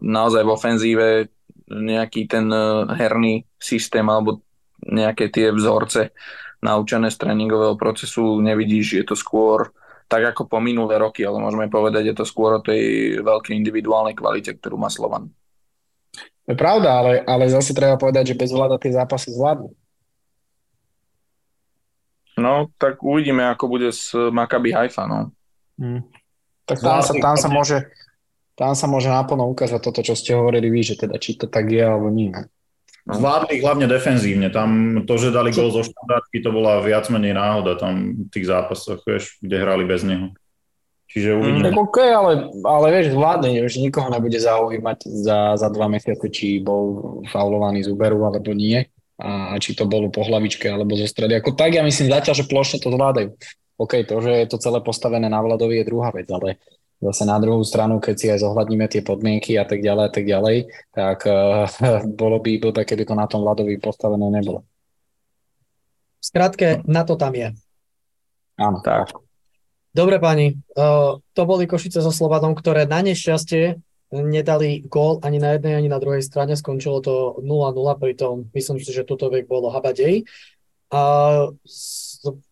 naozaj 0.00 0.42
v 0.44 0.54
ofenzíve 0.54 1.08
nejaký 1.68 2.28
ten 2.28 2.48
e, 2.52 2.88
herný 2.94 3.44
systém 3.56 4.04
alebo 4.04 4.44
nejaké 4.84 5.32
tie 5.32 5.48
vzorce 5.48 6.12
naučené 6.60 7.08
z 7.08 7.16
tréningového 7.20 7.76
procesu 7.76 8.40
nevidíš, 8.40 9.00
je 9.00 9.04
to 9.04 9.16
skôr 9.16 9.72
tak 10.04 10.36
ako 10.36 10.44
po 10.48 10.60
minulé 10.60 11.00
roky, 11.00 11.24
ale 11.24 11.40
môžeme 11.40 11.72
povedať, 11.72 12.12
je 12.12 12.16
to 12.16 12.28
skôr 12.28 12.60
o 12.60 12.64
tej 12.64 13.16
veľkej 13.24 13.56
individuálnej 13.56 14.12
kvalite, 14.12 14.52
ktorú 14.52 14.76
má 14.76 14.92
Slovan. 14.92 15.32
To 16.44 16.48
je 16.52 16.58
pravda, 16.60 17.00
ale, 17.00 17.12
ale 17.24 17.48
zase 17.48 17.72
treba 17.72 17.96
povedať, 17.96 18.36
že 18.36 18.38
bez 18.38 18.52
vláda 18.52 18.76
tie 18.76 18.92
zápasy 18.92 19.32
zvládnu. 19.32 19.72
No, 22.36 22.68
tak 22.76 23.00
uvidíme, 23.00 23.48
ako 23.48 23.64
bude 23.64 23.88
s 23.88 24.12
Maccabi 24.12 24.76
Haifa, 24.76 25.08
no. 25.08 25.32
Hmm. 25.80 26.02
Tak 26.64 26.80
tam 26.80 27.00
sa, 27.04 27.12
tam 27.12 27.36
sa 27.36 27.48
môže 27.50 27.84
tam 28.54 28.72
sa 28.78 28.86
môže 28.86 29.10
naplno 29.10 29.50
ukázať 29.50 29.80
toto, 29.82 30.00
čo 30.06 30.14
ste 30.14 30.38
hovorili 30.38 30.70
vy, 30.70 30.80
že 30.86 30.94
teda 30.94 31.18
či 31.18 31.34
to 31.34 31.50
tak 31.50 31.66
je 31.74 31.82
alebo 31.82 32.06
nie. 32.06 32.30
No. 33.04 33.20
Zvládli 33.20 33.60
hlavne 33.60 33.84
defenzívne. 33.84 34.48
Tam 34.48 35.02
to, 35.04 35.14
že 35.20 35.34
dali 35.34 35.52
gol 35.52 35.68
zo 35.68 35.84
štandardky, 35.84 36.40
to 36.40 36.48
bola 36.54 36.80
viac 36.80 37.04
menej 37.12 37.36
náhoda 37.36 37.76
tam 37.76 38.16
v 38.16 38.28
tých 38.32 38.48
zápasoch, 38.48 39.04
vieš, 39.04 39.36
kde 39.44 39.60
hrali 39.60 39.84
bez 39.84 40.06
neho. 40.06 40.32
Čiže 41.12 41.36
uvidíme. 41.36 41.68
Mm, 41.68 41.78
OK, 41.84 41.98
ale, 42.00 42.32
ale 42.64 42.86
vieš, 42.96 43.12
zvládne, 43.12 43.60
že 43.68 43.84
nikoho 43.84 44.08
nebude 44.08 44.40
zaujímať 44.40 44.98
za, 45.20 45.54
za 45.60 45.68
dva 45.68 45.86
mesiace, 45.92 46.26
či 46.32 46.64
bol 46.64 47.20
faulovaný 47.28 47.84
z 47.84 47.92
Uberu 47.92 48.24
alebo 48.24 48.56
nie. 48.56 48.88
A, 49.20 49.54
a 49.54 49.60
či 49.60 49.76
to 49.76 49.84
bolo 49.86 50.10
po 50.10 50.24
hlavičke 50.24 50.66
alebo 50.66 50.96
zo 50.96 51.06
stredy. 51.06 51.38
Ako 51.38 51.54
tak 51.54 51.76
ja 51.76 51.84
myslím 51.84 52.08
zatiaľ, 52.08 52.34
že 52.34 52.50
plošne 52.50 52.82
to 52.82 52.88
zvládajú. 52.88 53.30
OK, 53.74 54.06
to, 54.06 54.16
že 54.22 54.32
je 54.44 54.46
to 54.46 54.58
celé 54.62 54.78
postavené 54.80 55.26
na 55.26 55.42
Vladovi 55.42 55.82
je 55.82 55.88
druhá 55.90 56.14
vec, 56.14 56.30
ale 56.30 56.62
zase 57.02 57.26
na 57.26 57.42
druhú 57.42 57.66
stranu, 57.66 57.98
keď 57.98 58.14
si 58.14 58.26
aj 58.30 58.46
zohľadníme 58.46 58.86
tie 58.86 59.02
podmienky 59.02 59.58
a 59.58 59.66
tak 59.66 59.82
ďalej 59.82 60.04
a 60.06 60.12
tak 60.14 60.24
ďalej, 60.24 60.56
tak 60.94 61.18
uh, 61.26 61.66
bolo 62.20 62.38
by 62.38 62.62
blbé, 62.62 62.86
keby 62.86 63.02
to 63.02 63.14
na 63.18 63.26
tom 63.26 63.42
ľadovi 63.42 63.76
postavené 63.82 64.30
nebolo. 64.30 64.62
Skratke, 66.22 66.80
na 66.88 67.04
to 67.04 67.18
tam 67.18 67.34
je. 67.36 67.52
Áno. 68.56 68.80
Tak. 68.80 69.12
Dobre 69.94 70.18
páni, 70.18 70.58
uh, 70.74 71.18
to 71.34 71.42
boli 71.46 71.66
Košice 71.66 72.02
so 72.02 72.10
Slovanom, 72.14 72.54
ktoré 72.54 72.86
na 72.86 73.02
nešťastie 73.02 73.78
nedali 74.14 74.86
gól 74.86 75.18
ani 75.26 75.42
na 75.42 75.58
jednej, 75.58 75.74
ani 75.74 75.90
na 75.90 75.98
druhej 75.98 76.22
strane. 76.22 76.54
Skončilo 76.54 77.02
to 77.02 77.42
0-0, 77.42 77.74
pritom 77.98 78.46
myslím 78.54 78.78
si, 78.78 78.94
že 78.94 79.02
tuto 79.02 79.26
vek 79.26 79.50
bolo 79.50 79.74
habadej. 79.74 80.22
A 80.94 81.02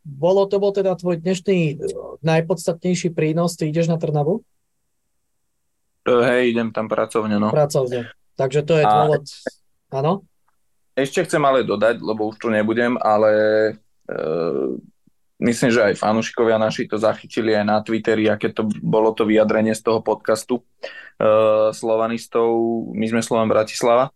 bolo 0.04 0.44
to 0.50 0.56
bol 0.60 0.72
teda 0.74 0.92
tvoj 0.98 1.22
dnešný 1.22 1.58
e, 1.58 1.74
najpodstatnejší 2.20 3.14
prínos. 3.16 3.56
Ty 3.56 3.72
ideš 3.72 3.88
na 3.88 3.96
Trnavu? 3.96 4.44
Hej, 6.04 6.52
idem 6.52 6.74
tam 6.74 6.90
pracovne, 6.90 7.38
no. 7.38 7.54
Pracovne. 7.54 8.10
Takže 8.34 8.60
to 8.66 8.74
je 8.80 8.84
dôvod. 8.84 9.24
Áno? 9.94 10.12
Ešte 10.92 11.24
chcem 11.24 11.40
ale 11.40 11.64
dodať, 11.64 12.02
lebo 12.04 12.28
už 12.28 12.36
tu 12.42 12.48
nebudem, 12.52 12.98
ale 13.00 13.32
e, 14.04 14.16
myslím, 15.42 15.70
že 15.74 15.80
aj 15.92 16.00
fanúšikovia 16.00 16.56
naši 16.56 16.86
to 16.86 16.96
zachytili 16.96 17.52
aj 17.56 17.64
na 17.66 17.76
Twitteri, 17.82 18.30
aké 18.30 18.54
to 18.54 18.70
bolo 18.80 19.10
to 19.12 19.26
vyjadrenie 19.26 19.74
z 19.74 19.82
toho 19.82 19.98
podcastu 20.00 20.62
uh, 20.62 21.74
slovanistov 21.74 22.54
My 22.94 23.10
sme 23.10 23.20
Slovan 23.20 23.50
Bratislava. 23.50 24.14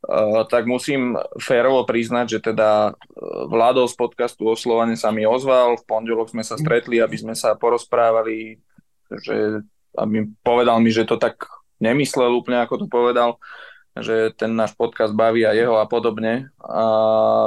Uh, 0.00 0.48
tak 0.48 0.64
musím 0.64 1.12
férovo 1.36 1.84
priznať, 1.84 2.26
že 2.36 2.38
teda 2.40 2.96
vládol 3.52 3.84
z 3.84 3.96
podcastu 4.00 4.48
o 4.48 4.56
Slovane 4.56 4.96
sa 4.96 5.12
mi 5.12 5.28
ozval, 5.28 5.76
v 5.76 5.84
pondelok 5.84 6.32
sme 6.32 6.40
sa 6.40 6.56
stretli, 6.56 7.04
aby 7.04 7.20
sme 7.20 7.36
sa 7.36 7.52
porozprávali, 7.52 8.56
že 9.12 9.60
aby 10.00 10.24
povedal 10.40 10.80
mi, 10.80 10.88
že 10.88 11.04
to 11.04 11.20
tak 11.20 11.44
nemyslel 11.84 12.32
úplne, 12.32 12.64
ako 12.64 12.74
to 12.80 12.86
povedal 12.88 13.36
že 13.98 14.30
ten 14.38 14.54
náš 14.54 14.78
podcast 14.78 15.10
baví 15.10 15.42
a 15.42 15.50
jeho 15.50 15.74
a 15.82 15.84
podobne. 15.90 16.54
A 16.62 16.84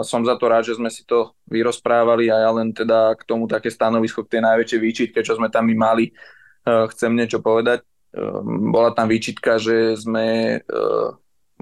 som 0.04 0.28
za 0.28 0.36
to 0.36 0.52
rád, 0.52 0.68
že 0.68 0.76
sme 0.76 0.92
si 0.92 1.08
to 1.08 1.32
vyrozprávali 1.48 2.28
a 2.28 2.44
ja 2.44 2.52
len 2.52 2.76
teda 2.76 3.16
k 3.16 3.24
tomu 3.24 3.48
také 3.48 3.72
stanovisko 3.72 4.28
k 4.28 4.38
tej 4.38 4.42
najväčšej 4.44 4.80
výčitke, 4.80 5.20
čo 5.24 5.40
sme 5.40 5.48
tam 5.48 5.72
my 5.72 5.76
mali, 5.76 6.12
eh, 6.12 6.86
chcem 6.92 7.16
niečo 7.16 7.40
povedať. 7.40 7.80
Eh, 7.82 8.40
bola 8.70 8.92
tam 8.92 9.08
výčitka, 9.08 9.56
že 9.56 9.96
sme 9.96 10.60
eh, 10.60 11.08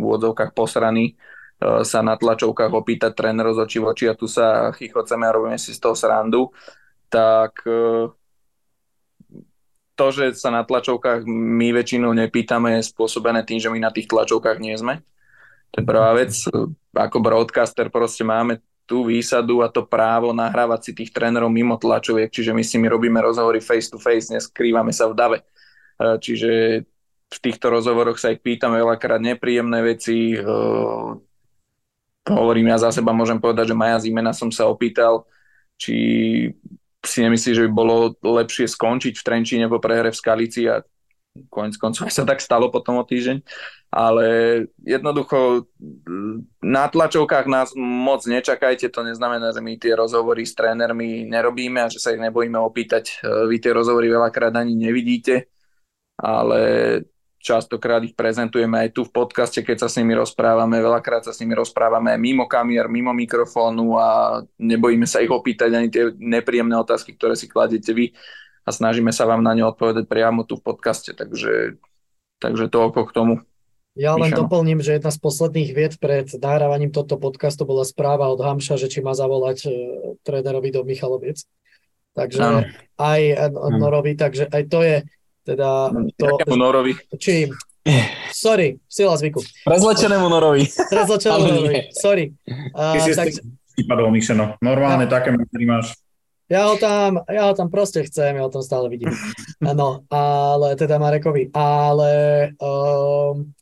v 0.02 0.06
úvodzovkách 0.10 0.58
posraní 0.58 1.14
sa 1.62 2.02
na 2.02 2.18
tlačovkách 2.18 2.74
opýtať 2.74 3.14
trénerov 3.14 3.54
z 3.54 3.60
očí 3.62 3.78
v 3.78 3.86
oči 3.94 4.06
a 4.10 4.18
tu 4.18 4.26
sa 4.26 4.74
chichoceme 4.74 5.30
a 5.30 5.36
robíme 5.38 5.62
si 5.62 5.78
z 5.78 5.80
toho 5.80 5.94
srandu, 5.94 6.50
tak 7.06 7.62
to, 9.94 10.06
že 10.10 10.34
sa 10.34 10.50
na 10.50 10.66
tlačovkách 10.66 11.30
my 11.30 11.70
väčšinou 11.78 12.10
nepýtame, 12.18 12.82
je 12.82 12.90
spôsobené 12.90 13.46
tým, 13.46 13.62
že 13.62 13.70
my 13.70 13.78
na 13.78 13.94
tých 13.94 14.10
tlačovkách 14.10 14.58
nie 14.58 14.74
sme. 14.74 15.06
To 15.78 15.80
je 15.80 15.86
prvá 15.86 16.18
vec. 16.18 16.34
Ako 16.98 17.22
broadcaster 17.22 17.94
proste 17.94 18.26
máme 18.26 18.66
tú 18.90 19.06
výsadu 19.08 19.62
a 19.62 19.70
to 19.70 19.86
právo 19.86 20.34
nahrávať 20.34 20.80
si 20.84 20.92
tých 20.92 21.14
trénerov 21.16 21.48
mimo 21.48 21.78
tlačoviek, 21.78 22.28
čiže 22.28 22.52
my 22.52 22.60
si 22.66 22.76
my 22.82 22.92
robíme 22.92 23.22
rozhovory 23.22 23.64
face 23.64 23.88
to 23.88 23.96
face, 24.02 24.28
neskrývame 24.34 24.92
sa 24.92 25.08
v 25.08 25.16
dave. 25.16 25.38
E, 25.40 25.46
čiže 26.20 26.50
v 27.32 27.38
týchto 27.40 27.72
rozhovoroch 27.72 28.20
sa 28.20 28.36
ich 28.36 28.44
pýtame 28.44 28.84
veľakrát 28.84 29.24
nepríjemné 29.24 29.80
veci. 29.82 30.36
E, 30.36 30.44
hovorím 32.28 32.76
ja 32.76 32.78
za 32.78 32.92
seba, 32.92 33.16
môžem 33.16 33.40
povedať, 33.40 33.72
že 33.72 33.80
Maja 33.80 34.04
Zimena 34.04 34.36
som 34.36 34.52
sa 34.52 34.68
opýtal, 34.68 35.24
či 35.80 35.96
si 37.02 37.18
nemyslí, 37.26 37.52
že 37.58 37.66
by 37.66 37.72
bolo 37.72 38.14
lepšie 38.22 38.70
skončiť 38.70 39.18
v 39.18 39.26
Trenčíne 39.26 39.66
po 39.66 39.82
prehre 39.82 40.14
v 40.14 40.20
Skalici 40.20 40.70
a 40.70 40.86
konec 41.48 41.80
koncov 41.80 42.12
sa 42.12 42.28
tak 42.28 42.44
stalo 42.44 42.68
potom 42.70 43.00
o 43.00 43.08
týždeň, 43.08 43.42
ale 43.92 44.26
jednoducho 44.84 45.66
na 46.60 46.86
tlačovkách 46.92 47.48
nás 47.48 47.72
moc 47.76 48.24
nečakajte, 48.28 48.92
to 48.92 49.02
neznamená, 49.04 49.56
že 49.56 49.64
my 49.64 49.80
tie 49.80 49.96
rozhovory 49.96 50.44
s 50.44 50.54
trénermi 50.54 51.26
nerobíme 51.26 51.80
a 51.82 51.92
že 51.92 52.04
sa 52.04 52.12
ich 52.12 52.22
nebojíme 52.22 52.60
opýtať. 52.60 53.24
Vy 53.24 53.58
tie 53.64 53.72
rozhovory 53.72 54.12
veľakrát 54.12 54.54
ani 54.56 54.76
nevidíte, 54.76 55.48
ale 56.20 56.60
častokrát 57.42 58.00
ich 58.06 58.14
prezentujeme 58.14 58.88
aj 58.88 58.90
tu 58.94 59.02
v 59.04 59.12
podcaste, 59.12 59.66
keď 59.66 59.86
sa 59.86 59.88
s 59.90 59.98
nimi 59.98 60.14
rozprávame, 60.14 60.78
veľakrát 60.78 61.26
sa 61.26 61.34
s 61.34 61.42
nimi 61.42 61.58
rozprávame 61.58 62.14
mimo 62.22 62.46
kamier, 62.46 62.86
mimo 62.86 63.12
mikrofónu 63.12 63.98
a 63.98 64.40
nebojíme 64.62 65.10
sa 65.10 65.26
ich 65.26 65.34
opýtať 65.34 65.74
ani 65.74 65.90
tie 65.90 66.14
nepríjemné 66.16 66.78
otázky, 66.78 67.18
ktoré 67.18 67.34
si 67.34 67.50
kladete 67.50 67.92
vy 67.92 68.14
a 68.62 68.70
snažíme 68.70 69.10
sa 69.10 69.26
vám 69.26 69.42
na 69.42 69.58
ne 69.58 69.66
odpovedať 69.66 70.06
priamo 70.06 70.46
tu 70.46 70.62
v 70.62 70.66
podcaste, 70.70 71.18
takže, 71.18 71.82
takže 72.38 72.70
toľko 72.70 73.10
k 73.10 73.12
tomu. 73.12 73.34
Ja 73.92 74.16
len 74.16 74.32
Myšano. 74.32 74.48
doplním, 74.48 74.80
že 74.80 74.96
jedna 74.96 75.12
z 75.12 75.20
posledných 75.20 75.70
vied 75.76 75.94
pred 76.00 76.32
nahrávaním 76.40 76.96
tohto 76.96 77.20
podcastu 77.20 77.68
bola 77.68 77.84
správa 77.84 78.32
od 78.32 78.40
Hamša, 78.40 78.80
že 78.80 78.88
či 78.88 79.04
má 79.04 79.12
zavolať 79.12 79.68
uh, 79.68 79.74
trénerovi 80.24 80.72
do 80.72 80.88
Michaloviec. 80.88 81.44
Takže 82.12 82.44
ano. 82.44 82.60
aj 83.00 83.22
Norovi, 83.72 84.20
takže 84.20 84.52
aj 84.52 84.64
to 84.68 84.84
je 84.84 84.96
teda 85.46 85.90
to... 86.18 86.56
Norovi? 86.56 86.94
Či... 87.18 87.50
Sorry, 88.30 88.78
sila 88.86 89.18
zvyku. 89.18 89.42
Prezlečenému 89.66 90.30
Norovi. 90.30 90.70
Prezlečenému 90.90 91.46
Norovi, 91.48 91.82
sorry. 91.98 92.30
Uh, 92.78 92.94
Ty 92.94 93.00
si 93.02 93.12
tak... 93.18 93.28
Mišeno. 93.90 94.62
Normálne 94.62 95.10
ja. 95.10 95.18
také 95.18 95.34
metódy 95.34 95.66
máš. 95.66 95.98
Ja 96.52 96.68
ho 96.68 96.76
tam, 96.76 97.24
ja 97.32 97.48
ho 97.48 97.54
tam 97.56 97.72
proste 97.72 98.04
chcem, 98.04 98.36
ja 98.36 98.44
ho 98.44 98.52
tam 98.52 98.60
stále 98.62 98.92
vidím. 98.92 99.10
No, 99.62 100.04
ale 100.10 100.74
teda 100.76 100.98
Marekovi. 100.98 101.54
Ale 101.54 102.12
um, 102.58 103.54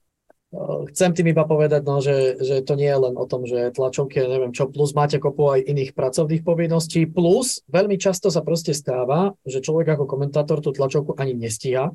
chcem 0.89 1.13
tým 1.13 1.29
iba 1.29 1.45
povedať, 1.45 1.81
no, 1.85 2.01
že, 2.01 2.41
že 2.41 2.65
to 2.65 2.73
nie 2.73 2.89
je 2.89 2.97
len 2.97 3.13
o 3.13 3.25
tom, 3.29 3.45
že 3.45 3.69
tlačovky, 3.69 4.17
neviem 4.25 4.49
čo, 4.49 4.65
plus 4.65 4.97
máte 4.97 5.21
kopu 5.21 5.45
aj 5.45 5.61
iných 5.61 5.93
pracovných 5.93 6.41
povinností, 6.41 7.05
plus 7.05 7.61
veľmi 7.69 8.01
často 8.01 8.33
sa 8.33 8.41
proste 8.41 8.73
stáva, 8.73 9.37
že 9.45 9.61
človek 9.61 9.93
ako 9.93 10.09
komentátor 10.09 10.65
tú 10.65 10.73
tlačovku 10.73 11.13
ani 11.21 11.37
nestíha, 11.37 11.93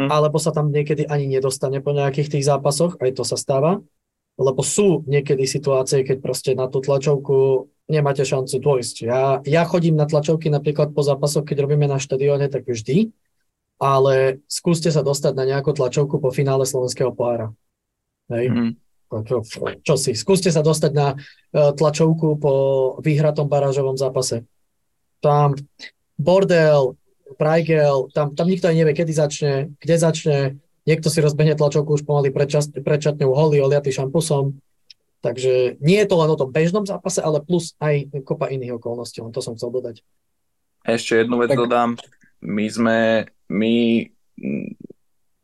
hm. 0.00 0.08
alebo 0.08 0.40
sa 0.40 0.56
tam 0.56 0.72
niekedy 0.72 1.04
ani 1.04 1.28
nedostane 1.28 1.84
po 1.84 1.92
nejakých 1.92 2.40
tých 2.40 2.48
zápasoch, 2.48 2.96
aj 3.04 3.20
to 3.20 3.24
sa 3.28 3.36
stáva, 3.36 3.84
lebo 4.40 4.64
sú 4.64 5.04
niekedy 5.04 5.44
situácie, 5.44 6.08
keď 6.08 6.16
proste 6.24 6.50
na 6.56 6.72
tú 6.72 6.80
tlačovku 6.80 7.68
nemáte 7.84 8.24
šancu 8.24 8.56
dôjsť. 8.64 8.96
Ja, 9.04 9.44
ja 9.44 9.62
chodím 9.68 9.96
na 9.96 10.08
tlačovky 10.08 10.48
napríklad 10.48 10.96
po 10.96 11.04
zápasoch, 11.04 11.44
keď 11.44 11.68
robíme 11.68 11.84
na 11.84 12.00
štadióne, 12.00 12.48
tak 12.48 12.64
vždy, 12.64 13.12
ale 13.78 14.42
skúste 14.50 14.90
sa 14.90 15.06
dostať 15.06 15.32
na 15.38 15.44
nejakú 15.46 15.70
tlačovku 15.70 16.18
po 16.18 16.34
finále 16.34 16.66
slovenského 16.66 17.14
pohára. 17.14 17.54
Hej. 18.28 18.50
Mm-hmm. 18.50 18.70
Čo, 19.08 19.40
čo 19.80 19.94
si? 19.96 20.12
Skúste 20.12 20.52
sa 20.52 20.60
dostať 20.60 20.92
na 20.92 21.16
uh, 21.16 21.72
tlačovku 21.72 22.36
po 22.36 22.52
vyhratom 23.00 23.48
barážovom 23.48 23.96
zápase. 23.96 24.44
Tam 25.24 25.56
bordel, 26.20 26.98
prajgel, 27.40 28.12
tam, 28.12 28.36
tam 28.36 28.46
nikto 28.50 28.68
aj 28.68 28.76
nevie, 28.76 28.92
kedy 28.92 29.12
začne, 29.16 29.54
kde 29.80 29.96
začne. 29.96 30.38
Niekto 30.84 31.08
si 31.08 31.24
rozbehne 31.24 31.56
tlačovku 31.56 31.96
už 31.96 32.04
pomaly 32.04 32.28
pred 32.32 33.00
čatňou 33.00 33.32
holý, 33.32 33.64
oliatý 33.64 33.92
šampusom. 33.92 34.60
Takže 35.18 35.80
nie 35.82 35.98
je 35.98 36.08
to 36.08 36.16
len 36.16 36.30
o 36.30 36.38
tom 36.38 36.54
bežnom 36.54 36.86
zápase, 36.86 37.18
ale 37.18 37.42
plus 37.42 37.74
aj 37.82 38.22
kopa 38.22 38.48
iných 38.52 38.78
okolností. 38.78 39.24
to 39.32 39.40
som 39.42 39.58
chcel 39.58 39.72
dodať. 39.74 40.04
Ešte 40.86 41.24
jednu 41.24 41.42
vec 41.42 41.50
tak... 41.52 41.58
dodám. 41.58 41.90
My 42.38 42.66
sme 42.70 42.96
my 43.48 44.04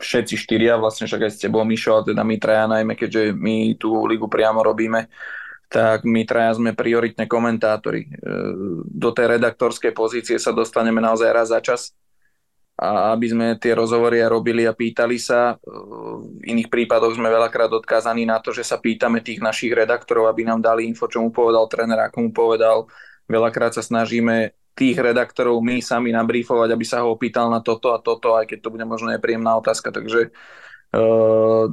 všetci 0.04 0.34
štyria, 0.36 0.76
vlastne 0.76 1.08
však 1.08 1.26
aj 1.26 1.32
s 1.32 1.40
tebou, 1.40 1.64
Mišo, 1.64 2.02
a 2.02 2.06
teda 2.06 2.20
my 2.20 2.36
traja 2.36 2.68
najmä, 2.68 2.92
keďže 2.92 3.32
my 3.32 3.80
tú 3.80 4.04
ligu 4.04 4.28
priamo 4.28 4.60
robíme, 4.60 5.08
tak 5.72 6.04
my 6.04 6.22
traja 6.28 6.54
sme 6.54 6.76
prioritne 6.76 7.24
komentátori. 7.24 8.06
E, 8.06 8.10
do 8.84 9.10
tej 9.10 9.38
redaktorskej 9.38 9.96
pozície 9.96 10.36
sa 10.36 10.52
dostaneme 10.52 11.00
naozaj 11.00 11.30
raz 11.32 11.48
za 11.50 11.58
čas 11.64 11.96
a 12.74 13.14
aby 13.14 13.26
sme 13.30 13.46
tie 13.54 13.70
rozhovory 13.70 14.18
robili 14.26 14.66
a 14.66 14.76
pýtali 14.76 15.18
sa. 15.18 15.56
E, 15.56 15.72
v 16.20 16.42
iných 16.52 16.68
prípadoch 16.70 17.16
sme 17.16 17.32
veľakrát 17.32 17.72
odkázaní 17.74 18.28
na 18.28 18.38
to, 18.38 18.54
že 18.54 18.62
sa 18.62 18.78
pýtame 18.78 19.24
tých 19.24 19.42
našich 19.42 19.72
redaktorov, 19.72 20.30
aby 20.30 20.46
nám 20.46 20.62
dali 20.62 20.86
info, 20.86 21.10
čo 21.10 21.24
mu 21.24 21.34
povedal 21.34 21.66
tréner, 21.66 21.98
ako 22.06 22.18
mu 22.22 22.30
povedal. 22.30 22.86
Veľakrát 23.26 23.72
sa 23.74 23.82
snažíme 23.82 24.52
tých 24.74 24.98
redaktorov 24.98 25.62
my 25.62 25.78
sami 25.78 26.10
nabrífovať, 26.10 26.68
aby 26.74 26.84
sa 26.84 27.06
ho 27.06 27.14
opýtal 27.14 27.46
na 27.46 27.62
toto 27.62 27.94
a 27.94 28.02
toto, 28.02 28.34
aj 28.34 28.50
keď 28.50 28.58
to 28.58 28.72
bude 28.74 28.82
možno 28.84 29.14
nepríjemná 29.14 29.54
otázka. 29.54 29.94
Takže 29.94 30.34
uh, 30.98 31.70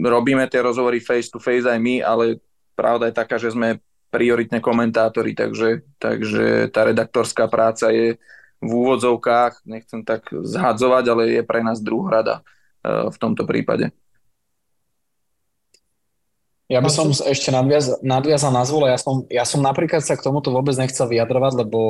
robíme 0.00 0.44
tie 0.48 0.64
rozhovory 0.64 1.04
face 1.04 1.28
to 1.28 1.36
face 1.36 1.68
aj 1.68 1.76
my, 1.76 2.00
ale 2.00 2.40
pravda 2.72 3.12
je 3.12 3.18
taká, 3.20 3.36
že 3.36 3.52
sme 3.52 3.84
prioritne 4.08 4.64
komentátori, 4.64 5.36
takže, 5.36 5.84
takže 6.00 6.72
tá 6.72 6.88
redaktorská 6.88 7.44
práca 7.52 7.92
je 7.92 8.16
v 8.58 8.70
úvodzovkách, 8.72 9.68
nechcem 9.68 10.00
tak 10.00 10.32
zhadzovať, 10.32 11.04
ale 11.12 11.22
je 11.36 11.42
pre 11.44 11.60
nás 11.60 11.84
druhrada 11.84 12.40
uh, 12.40 13.12
v 13.12 13.16
tomto 13.20 13.44
prípade. 13.44 13.92
Ja 16.68 16.84
by 16.84 16.92
som 16.92 17.08
ešte 17.08 17.48
nadviaz, 17.48 17.96
nadviazal 18.04 18.52
na 18.52 18.60
zvole. 18.68 18.92
Ja 18.92 19.00
som, 19.00 19.24
ja 19.32 19.48
som 19.48 19.64
napríklad 19.64 20.04
sa 20.04 20.20
k 20.20 20.24
tomuto 20.28 20.52
vôbec 20.52 20.76
nechcel 20.76 21.08
vyjadrovať, 21.08 21.64
lebo 21.64 21.80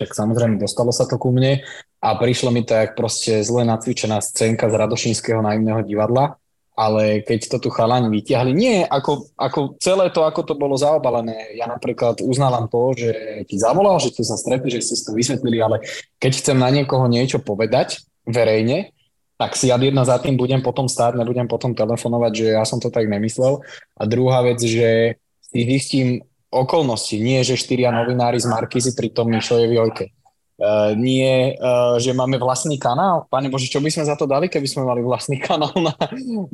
tak 0.00 0.16
samozrejme 0.16 0.56
dostalo 0.56 0.96
sa 0.96 1.04
to 1.04 1.20
ku 1.20 1.28
mne 1.28 1.60
a 2.00 2.08
prišlo 2.16 2.48
mi 2.48 2.64
to 2.64 2.72
jak 2.72 2.96
proste 2.96 3.44
zle 3.44 3.68
nacvičená 3.68 4.24
scénka 4.24 4.72
z 4.72 4.80
Radošinského 4.80 5.44
naivného 5.44 5.84
divadla, 5.84 6.40
ale 6.72 7.20
keď 7.20 7.52
to 7.52 7.68
tu 7.68 7.68
chalani 7.68 8.08
vyťahli, 8.08 8.56
nie, 8.56 8.80
ako, 8.88 9.28
ako 9.36 9.76
celé 9.76 10.08
to, 10.08 10.24
ako 10.24 10.40
to 10.40 10.56
bolo 10.56 10.80
zaobalené, 10.80 11.52
ja 11.60 11.68
napríklad 11.68 12.24
uznávam 12.24 12.64
to, 12.72 12.96
že 12.96 13.12
ti 13.44 13.60
zavolal, 13.60 14.00
že 14.00 14.08
ste 14.08 14.24
sa 14.24 14.40
stretli, 14.40 14.72
že 14.72 14.80
ste 14.80 14.94
si 14.96 15.04
to 15.04 15.12
vysvetlili, 15.12 15.60
ale 15.60 15.84
keď 16.16 16.32
chcem 16.40 16.56
na 16.56 16.72
niekoho 16.72 17.04
niečo 17.12 17.44
povedať 17.44 18.00
verejne, 18.24 18.93
tak 19.34 19.58
si 19.58 19.68
ja 19.70 19.76
jedna 19.78 20.06
za 20.06 20.18
tým 20.22 20.38
budem 20.38 20.62
potom 20.62 20.86
stáť, 20.86 21.18
nebudem 21.18 21.50
potom 21.50 21.74
telefonovať, 21.74 22.32
že 22.32 22.46
ja 22.54 22.62
som 22.62 22.78
to 22.78 22.88
tak 22.88 23.10
nemyslel. 23.10 23.60
A 23.98 24.02
druhá 24.06 24.46
vec, 24.46 24.62
že 24.62 25.18
si 25.42 25.60
zistím 25.66 26.22
okolnosti, 26.54 27.18
nie 27.18 27.42
že 27.42 27.58
štyria 27.58 27.90
novinári 27.90 28.38
z 28.38 28.46
Markizy 28.46 28.94
pri 28.94 29.10
tom 29.10 29.34
Mišojevi 29.34 29.76
Ojke 29.78 30.06
Uh, 30.54 30.94
nie, 30.94 31.58
uh, 31.58 31.98
že 31.98 32.14
máme 32.14 32.38
vlastný 32.38 32.78
kanál. 32.78 33.26
Pane 33.26 33.50
Bože, 33.50 33.66
čo 33.66 33.82
by 33.82 33.90
sme 33.90 34.06
za 34.06 34.14
to 34.14 34.22
dali, 34.22 34.46
keby 34.46 34.70
sme 34.70 34.86
mali 34.86 35.02
vlastný 35.02 35.42
kanál 35.42 35.74
na, 35.74 35.90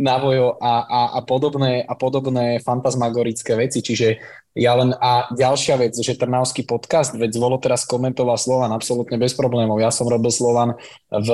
na 0.00 0.16
vojo 0.16 0.56
a, 0.56 0.88
a, 0.88 1.00
a, 1.14 1.20
podobné, 1.20 1.84
a 1.84 1.92
podobné 2.00 2.64
fantasmagorické 2.64 3.60
veci. 3.60 3.84
Čiže 3.84 4.16
ja 4.54 4.74
len, 4.74 4.90
a 4.98 5.30
ďalšia 5.30 5.78
vec, 5.78 5.94
že 5.94 6.18
Trnavský 6.18 6.66
podcast, 6.66 7.14
veď 7.14 7.38
Zvolo 7.38 7.62
teraz 7.62 7.86
komentoval 7.86 8.34
Slovan 8.34 8.74
absolútne 8.74 9.14
bez 9.14 9.34
problémov. 9.38 9.78
Ja 9.78 9.94
som 9.94 10.10
robil 10.10 10.34
Slovan 10.34 10.74
v, 11.06 11.30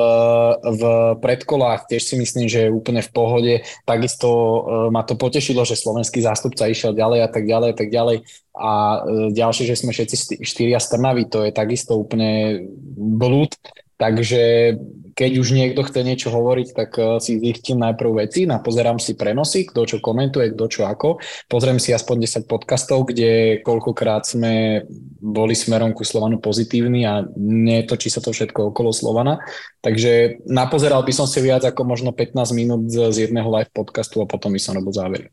v 0.61 0.83
predkolách, 1.25 1.89
tiež 1.89 2.03
si 2.03 2.15
myslím, 2.21 2.45
že 2.45 2.69
je 2.69 2.75
úplne 2.75 3.01
v 3.01 3.11
pohode. 3.11 3.55
Takisto 3.89 4.29
uh, 4.29 4.59
ma 4.93 5.01
to 5.01 5.17
potešilo, 5.17 5.65
že 5.65 5.81
slovenský 5.81 6.21
zástupca 6.21 6.69
išiel 6.69 6.93
ďalej 6.93 7.25
a 7.25 7.29
tak 7.33 7.49
ďalej 7.49 7.69
a 7.73 7.77
tak 7.77 7.89
ďalej 7.89 8.17
a 8.57 9.05
e, 9.05 9.31
ďalšie, 9.37 9.69
že 9.69 9.77
sme 9.77 9.93
všetci 9.93 10.41
štyria 10.41 10.81
strnaví, 10.81 11.29
to 11.29 11.45
je 11.45 11.53
takisto 11.53 11.93
úplne 11.93 12.65
blúd, 12.97 13.53
takže 13.97 14.77
keď 15.17 15.33
už 15.41 15.49
niekto 15.57 15.81
chce 15.81 16.05
niečo 16.05 16.29
hovoriť, 16.29 16.69
tak 16.77 16.91
e, 17.01 17.17
si 17.25 17.41
zistím 17.41 17.81
najprv 17.81 18.29
veci, 18.29 18.45
napozerám 18.45 19.01
si 19.01 19.17
prenosy, 19.17 19.65
kto 19.65 19.89
čo 19.89 19.97
komentuje, 20.05 20.53
kto 20.53 20.65
čo 20.69 20.83
ako, 20.85 21.17
pozriem 21.49 21.81
si 21.81 21.97
aspoň 21.97 22.45
10 22.45 22.53
podcastov, 22.53 23.09
kde 23.09 23.65
koľkokrát 23.65 24.29
sme 24.29 24.85
boli 25.17 25.57
smerom 25.57 25.97
ku 25.97 26.05
Slovanu 26.05 26.37
pozitívni 26.37 27.09
a 27.09 27.25
netočí 27.41 28.13
sa 28.13 28.21
to 28.21 28.37
všetko 28.37 28.77
okolo 28.77 28.93
Slovana, 28.93 29.41
takže 29.81 30.45
napozeral 30.45 31.01
by 31.01 31.13
som 31.17 31.25
si 31.25 31.41
viac 31.41 31.65
ako 31.65 31.89
možno 31.89 32.13
15 32.13 32.53
minút 32.53 32.93
z 32.93 33.17
jedného 33.17 33.49
live 33.49 33.73
podcastu 33.73 34.21
a 34.21 34.29
potom 34.29 34.53
by 34.53 34.61
som 34.61 34.77
robil 34.77 34.93
závery. 34.93 35.27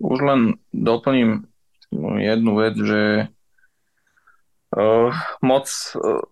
Už 0.00 0.18
len 0.24 0.56
doplním 0.72 1.44
jednu 2.18 2.52
vec, 2.56 2.74
že 2.74 3.02
uh, 4.74 5.12
moc 5.44 5.68
uh, 5.94 6.24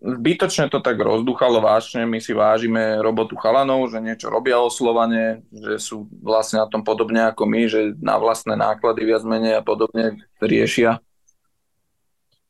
zbytočne 0.00 0.68
to 0.68 0.84
tak 0.84 1.00
rozduchalo 1.00 1.64
vážne, 1.64 2.04
my 2.04 2.20
si 2.20 2.36
vážime 2.36 3.00
robotu 3.00 3.34
chalanov, 3.40 3.88
že 3.88 4.04
niečo 4.04 4.28
robia 4.28 4.60
o 4.60 4.68
Slovane, 4.68 5.46
že 5.48 5.80
sú 5.80 6.04
vlastne 6.20 6.60
na 6.60 6.68
tom 6.68 6.84
podobne 6.84 7.24
ako 7.32 7.48
my, 7.48 7.62
že 7.64 7.96
na 7.96 8.20
vlastné 8.20 8.54
náklady 8.60 9.08
viac 9.08 9.24
menej 9.24 9.56
a 9.56 9.62
podobne 9.64 10.20
riešia. 10.38 11.00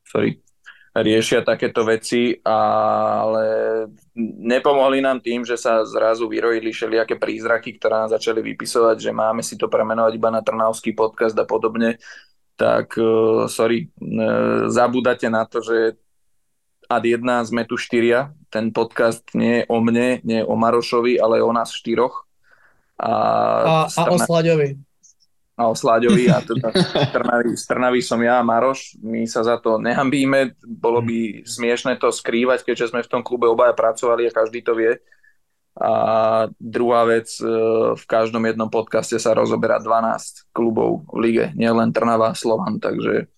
Sorry, 0.03 0.39
riešia 0.91 1.43
takéto 1.43 1.87
veci, 1.87 2.35
ale 2.43 3.45
nepomohli 4.43 4.99
nám 4.99 5.23
tým, 5.23 5.47
že 5.47 5.55
sa 5.55 5.83
zrazu 5.87 6.27
vyrojili 6.27 6.71
všelijaké 6.71 7.15
prízraky, 7.15 7.79
ktoré 7.79 8.05
nám 8.05 8.11
začali 8.11 8.43
vypisovať, 8.43 8.97
že 8.99 9.11
máme 9.15 9.39
si 9.43 9.55
to 9.55 9.71
premenovať 9.71 10.13
iba 10.15 10.29
na 10.31 10.41
Trnavský 10.43 10.95
podcast 10.95 11.35
a 11.37 11.45
podobne. 11.47 11.99
Tak 12.57 12.97
uh, 12.97 13.45
sorry, 13.45 13.87
uh, 13.87 14.65
zabúdate 14.73 15.29
na 15.29 15.45
to, 15.45 15.61
že 15.61 16.01
ad 16.87 17.03
jedna 17.03 17.43
sme 17.43 17.67
tu 17.67 17.75
štyria, 17.75 18.31
ten 18.47 18.71
podcast 18.71 19.23
nie 19.35 19.61
je 19.61 19.63
o 19.67 19.77
mne, 19.83 20.23
nie 20.23 20.41
je 20.41 20.45
o 20.47 20.55
Marošovi, 20.55 21.19
ale 21.19 21.43
o 21.43 21.51
nás 21.51 21.75
štyroch. 21.75 22.25
A, 22.97 23.11
a, 23.11 23.73
strna... 23.91 24.09
a 24.09 24.13
o 24.13 24.17
Slaďovi. 24.17 24.69
A 25.57 25.61
o 25.69 25.75
Slaďovi 25.75 26.29
a 26.29 26.37
teda 26.41 26.69
Trnavý, 27.15 27.57
Trnavý 27.57 27.99
som 28.01 28.21
ja 28.21 28.41
a 28.41 28.47
Maroš. 28.47 28.97
My 29.01 29.25
sa 29.25 29.41
za 29.41 29.57
to 29.57 29.81
nehambíme, 29.81 30.57
bolo 30.63 31.03
by 31.03 31.43
smiešne 31.45 31.97
to 31.97 32.13
skrývať, 32.13 32.65
keďže 32.65 32.93
sme 32.93 33.01
v 33.05 33.11
tom 33.11 33.21
klube 33.21 33.49
obaja 33.49 33.73
pracovali 33.73 34.29
a 34.29 34.35
každý 34.35 34.61
to 34.61 34.77
vie. 34.77 34.97
A 35.77 35.93
druhá 36.57 37.05
vec, 37.05 37.29
e, 37.37 37.45
v 37.93 38.03
každom 38.09 38.41
jednom 38.49 38.65
podcaste 38.65 39.13
sa 39.21 39.37
rozoberá 39.37 39.77
12 39.77 40.49
klubov 40.49 41.05
v 41.13 41.17
lige, 41.21 41.45
nielen 41.53 41.93
Trnava, 41.93 42.33
Slovan, 42.33 42.81
takže, 42.81 43.29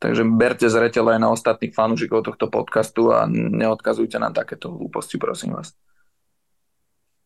takže 0.00 0.24
berte 0.24 0.66
zreteľ 0.66 1.14
aj 1.14 1.18
na 1.20 1.28
ostatných 1.30 1.76
fanúšikov 1.76 2.24
tohto 2.24 2.48
podcastu 2.48 3.12
a 3.12 3.28
neodkazujte 3.30 4.16
na 4.16 4.32
takéto 4.32 4.72
hlúposti, 4.72 5.20
prosím 5.20 5.60
vás. 5.60 5.76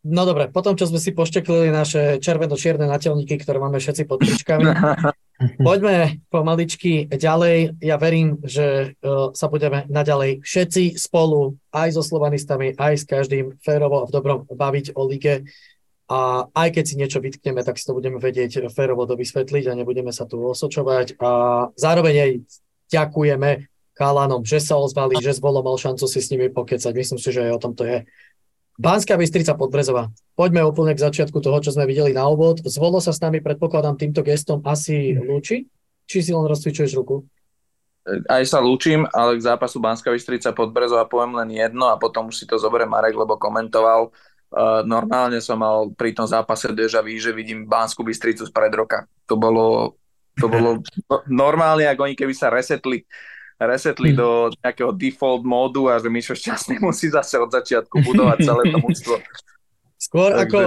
No 0.04 0.28
dobre, 0.28 0.52
potom 0.52 0.76
čo 0.76 0.84
sme 0.84 1.00
si 1.00 1.16
pošteklili 1.16 1.72
naše 1.72 2.20
červeno-čierne 2.20 2.84
natelníky, 2.84 3.40
ktoré 3.40 3.56
máme 3.56 3.80
všetci 3.80 4.04
pod 4.04 4.20
tričkami, 4.20 4.68
poďme 5.64 6.20
pomaličky 6.28 7.08
ďalej. 7.08 7.80
Ja 7.80 7.96
verím, 7.96 8.36
že 8.44 9.00
uh, 9.00 9.32
sa 9.32 9.48
budeme 9.48 9.88
naďalej 9.88 10.44
všetci 10.44 11.00
spolu, 11.00 11.56
aj 11.72 11.96
so 11.96 12.04
slovanistami, 12.04 12.76
aj 12.76 13.00
s 13.00 13.04
každým 13.08 13.56
férovo 13.64 14.04
a 14.04 14.08
v 14.08 14.12
dobrom 14.12 14.38
baviť 14.44 14.92
o 14.92 15.08
lige. 15.08 15.48
A 16.04 16.52
aj 16.52 16.68
keď 16.76 16.84
si 16.84 17.00
niečo 17.00 17.24
vytkneme, 17.24 17.64
tak 17.64 17.80
si 17.80 17.88
to 17.88 17.96
budeme 17.96 18.20
vedieť 18.20 18.68
férovo 18.68 19.08
dovysvetliť 19.08 19.72
a 19.72 19.78
nebudeme 19.78 20.12
sa 20.12 20.28
tu 20.28 20.36
osočovať. 20.36 21.16
A 21.16 21.30
zároveň 21.80 22.14
aj 22.20 22.30
ďakujeme 22.90 23.68
Kálanom, 23.94 24.42
že 24.42 24.58
sa 24.58 24.74
ozvali, 24.74 25.14
že 25.22 25.38
Zvolo 25.38 25.62
mal 25.62 25.78
šancu 25.78 26.10
si 26.10 26.18
s 26.18 26.30
nimi 26.34 26.50
pokecať. 26.50 26.90
Myslím 26.90 27.18
si, 27.22 27.30
že 27.30 27.46
aj 27.46 27.52
o 27.54 27.62
tom 27.62 27.72
to 27.78 27.86
je. 27.86 28.02
Banská 28.74 29.14
Bystrica 29.14 29.54
Podbrezová. 29.54 30.10
Poďme 30.34 30.66
úplne 30.66 30.98
k 30.98 31.04
začiatku 31.06 31.38
toho, 31.38 31.62
čo 31.62 31.70
sme 31.70 31.86
videli 31.86 32.10
na 32.10 32.26
úvod. 32.26 32.58
Zvolo 32.66 32.98
sa 32.98 33.14
s 33.14 33.22
nami, 33.22 33.38
predpokladám, 33.38 33.94
týmto 33.94 34.26
gestom 34.26 34.58
asi 34.66 35.14
lúči? 35.14 35.70
Či 36.10 36.18
si 36.26 36.30
len 36.34 36.42
rozcvičuješ 36.42 36.98
ruku? 36.98 37.22
Aj 38.26 38.42
sa 38.44 38.58
lúčim, 38.60 39.06
ale 39.14 39.38
k 39.38 39.46
zápasu 39.46 39.78
Banská 39.78 40.10
Bystrica 40.10 40.50
Podbrezová 40.50 41.06
poviem 41.06 41.38
len 41.38 41.54
jedno 41.54 41.86
a 41.86 41.96
potom 41.96 42.28
už 42.28 42.36
si 42.42 42.44
to 42.50 42.58
zoberie 42.58 42.84
Marek, 42.84 43.14
lebo 43.14 43.38
komentoval. 43.38 44.10
Uh, 44.54 44.82
normálne 44.84 45.38
som 45.38 45.56
mal 45.56 45.94
pri 45.94 46.10
tom 46.10 46.26
zápase 46.26 46.68
deja 46.74 47.00
vu, 47.00 47.14
že 47.14 47.30
vidím 47.30 47.64
Banskú 47.64 48.02
Bystricu 48.02 48.42
z 48.42 48.50
pred 48.50 48.74
roka. 48.74 49.06
To 49.30 49.38
bolo, 49.38 49.96
to 50.34 50.46
bolo 50.50 50.82
normálne, 51.30 51.86
ako 51.86 52.10
oni 52.10 52.14
keby 52.18 52.34
sa 52.34 52.50
resetli 52.50 53.06
resetli 53.54 54.10
hmm. 54.12 54.18
do 54.18 54.28
nejakého 54.60 54.90
default 54.94 55.46
módu 55.46 55.86
a 55.86 55.98
že 56.02 56.10
Mišo 56.10 56.34
Šťastný 56.34 56.82
musí 56.86 57.10
zase 57.10 57.38
od 57.38 57.50
začiatku 57.54 58.02
budovať 58.02 58.38
celé 58.42 58.62
to 58.70 58.78
mústvo. 58.82 59.14
Skôr 59.94 60.34
Takže... 60.34 60.42
ako, 60.44 60.58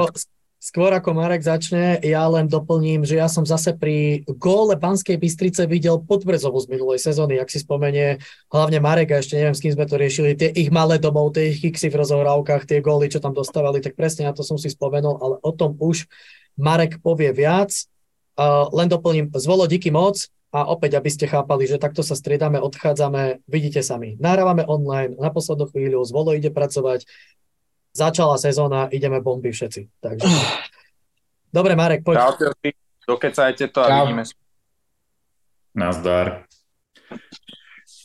skôr 0.58 0.92
ako 0.96 1.10
Marek 1.14 1.44
začne, 1.46 2.00
ja 2.02 2.26
len 2.26 2.50
doplním, 2.50 3.06
že 3.06 3.20
ja 3.20 3.30
som 3.30 3.46
zase 3.46 3.76
pri 3.78 4.26
góle 4.40 4.74
Banskej 4.80 5.20
Bystrice 5.20 5.70
videl 5.70 6.02
Podbrezovú 6.02 6.58
z 6.64 6.74
minulej 6.74 7.00
sezóny, 7.04 7.38
ak 7.38 7.52
si 7.52 7.62
spomenie, 7.62 8.18
hlavne 8.50 8.82
Marek 8.82 9.14
a 9.14 9.22
ešte 9.22 9.38
neviem, 9.38 9.54
s 9.54 9.62
kým 9.62 9.76
sme 9.78 9.86
to 9.86 10.00
riešili, 10.00 10.34
tie 10.34 10.50
ich 10.50 10.74
malé 10.74 10.98
domov, 10.98 11.36
tie 11.38 11.54
ich 11.54 11.62
kiksy 11.62 11.94
v 11.94 12.02
rozohrávkach, 12.02 12.66
tie 12.66 12.82
góly, 12.82 13.12
čo 13.12 13.22
tam 13.22 13.36
dostávali, 13.36 13.84
tak 13.84 13.94
presne 13.94 14.26
na 14.26 14.34
to 14.34 14.42
som 14.42 14.58
si 14.58 14.72
spomenul, 14.72 15.22
ale 15.22 15.36
o 15.44 15.52
tom 15.54 15.78
už 15.78 16.10
Marek 16.58 16.98
povie 17.04 17.30
viac. 17.36 17.70
Uh, 18.38 18.70
len 18.70 18.86
doplním, 18.86 19.34
zvolo 19.34 19.66
díky 19.66 19.90
moc, 19.90 20.30
a 20.48 20.64
opäť, 20.72 20.96
aby 20.96 21.12
ste 21.12 21.28
chápali, 21.28 21.68
že 21.68 21.76
takto 21.76 22.00
sa 22.02 22.16
striedame, 22.16 22.58
odchádzame, 22.64 23.44
vidíte 23.52 23.84
sami. 23.84 24.16
Nahrávame 24.16 24.64
online, 24.64 25.20
na 25.20 25.28
poslednú 25.28 25.68
chvíľu, 25.68 26.08
zvolo 26.08 26.32
ide 26.32 26.48
pracovať, 26.48 27.04
začala 27.92 28.40
sezóna, 28.40 28.88
ideme 28.88 29.20
bomby 29.20 29.52
všetci. 29.52 30.00
Takže... 30.00 30.28
Dobre, 31.52 31.76
Marek, 31.76 32.04
poď. 32.04 32.16
Čaute, 32.16 32.46
dokecajte 33.08 33.66
to 33.72 33.80
a 33.84 33.88
Čau. 33.88 33.98
vidíme 34.08 34.24
sa. 34.24 34.36
Nazdar. 35.76 36.28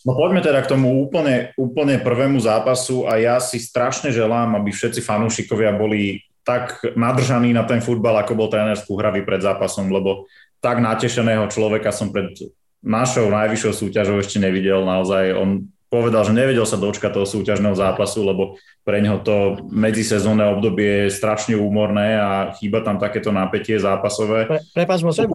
No 0.02 0.18
poďme 0.18 0.42
teda 0.42 0.66
k 0.66 0.70
tomu 0.70 0.98
úplne, 0.98 1.54
úplne 1.54 2.02
prvému 2.02 2.42
zápasu 2.42 3.06
a 3.06 3.22
ja 3.22 3.38
si 3.38 3.62
strašne 3.62 4.10
želám, 4.10 4.58
aby 4.58 4.74
všetci 4.74 4.98
fanúšikovia 4.98 5.78
boli 5.78 6.26
tak 6.42 6.82
nadržaní 6.98 7.54
na 7.54 7.62
ten 7.62 7.78
futbal, 7.78 8.18
ako 8.18 8.34
bol 8.34 8.48
tréner 8.50 8.74
Skúhravy 8.74 9.22
pred 9.22 9.42
zápasom, 9.42 9.90
lebo 9.90 10.26
tak 10.62 10.78
natešeného 10.82 11.46
človeka 11.50 11.90
som 11.94 12.10
pred 12.10 12.34
našou 12.82 13.30
najvyššou 13.30 13.72
súťažou 13.86 14.18
ešte 14.18 14.42
nevidel. 14.42 14.82
Naozaj 14.82 15.38
on 15.38 15.70
povedal, 15.92 16.24
že 16.24 16.32
nevedel 16.32 16.64
sa 16.64 16.80
dočkať 16.80 17.12
toho 17.12 17.28
súťažného 17.28 17.76
zápasu, 17.76 18.24
lebo 18.24 18.56
pre 18.82 19.04
neho 19.04 19.20
to 19.20 19.60
medzisezónne 19.68 20.42
obdobie 20.56 21.06
je 21.06 21.14
strašne 21.14 21.54
úmorné 21.54 22.16
a 22.16 22.56
chýba 22.56 22.80
tam 22.80 22.96
takéto 22.96 23.28
napätie 23.28 23.76
zápasové. 23.76 24.48
Pre, 24.48 24.58
prepač, 24.72 25.04
môžem? 25.04 25.28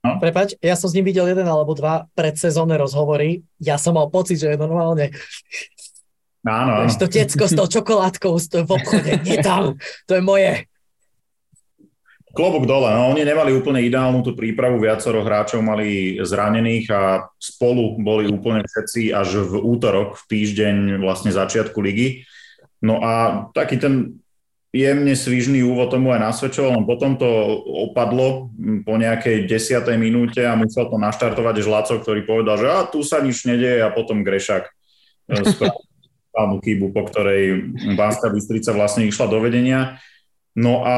No? 0.00 0.16
Prepač, 0.16 0.56
ja 0.64 0.78
som 0.80 0.88
s 0.88 0.96
ním 0.96 1.04
videl 1.04 1.28
jeden 1.28 1.44
alebo 1.44 1.76
dva 1.76 2.08
predsezónne 2.16 2.72
rozhovory. 2.80 3.44
Ja 3.60 3.76
som 3.76 4.00
mal 4.00 4.08
pocit, 4.08 4.40
že 4.40 4.54
je 4.54 4.56
normálne 4.56 5.12
Áno, 6.40 6.72
áno. 6.80 6.88
to 6.88 7.04
tecko 7.04 7.44
s 7.44 7.52
tou 7.52 7.68
čokoládkou 7.68 8.32
v 8.64 8.70
obchode, 8.72 9.12
nie 9.28 9.36
tam, 9.44 9.76
to 10.08 10.16
je 10.16 10.22
moje. 10.24 10.64
Klobok 12.30 12.62
dole, 12.62 12.94
no 12.94 13.10
oni 13.10 13.26
nemali 13.26 13.50
úplne 13.50 13.82
ideálnu 13.82 14.22
tú 14.22 14.38
prípravu, 14.38 14.78
viacero 14.78 15.20
hráčov 15.20 15.66
mali 15.66 16.16
zranených 16.22 16.86
a 16.94 17.26
spolu 17.36 17.98
boli 17.98 18.30
úplne 18.30 18.62
všetci 18.62 19.10
až 19.10 19.50
v 19.50 19.58
útorok, 19.58 20.14
v 20.14 20.24
týždeň 20.30 21.02
vlastne 21.02 21.34
začiatku 21.34 21.76
ligy. 21.82 22.22
No 22.80 23.02
a 23.02 23.44
taký 23.50 23.82
ten 23.82 24.22
jemne 24.70 25.18
svižný 25.18 25.66
úvod 25.66 25.90
tomu 25.90 26.14
aj 26.14 26.30
nasvedčoval, 26.30 26.78
len 26.78 26.86
potom 26.86 27.18
to 27.18 27.26
opadlo 27.90 28.54
po 28.86 28.94
nejakej 28.94 29.50
desiatej 29.50 29.98
minúte 29.98 30.40
a 30.46 30.54
musel 30.54 30.86
to 30.86 30.96
naštartovať 30.96 31.66
Žlaco, 31.66 31.98
ktorý 31.98 32.22
povedal, 32.22 32.56
že 32.56 32.66
a 32.70 32.86
tu 32.86 33.02
sa 33.02 33.18
nič 33.18 33.42
nedieje 33.42 33.82
a 33.82 33.90
potom 33.90 34.22
Grešak 34.22 34.70
e, 35.26 35.42
správnu 36.40 36.64
chybu, 36.64 36.96
po 36.96 37.04
ktorej 37.04 37.68
Banská 38.00 38.32
Bystrica 38.32 38.72
vlastne 38.72 39.04
išla 39.04 39.28
do 39.28 39.44
vedenia. 39.44 40.00
No 40.56 40.82
a 40.82 40.96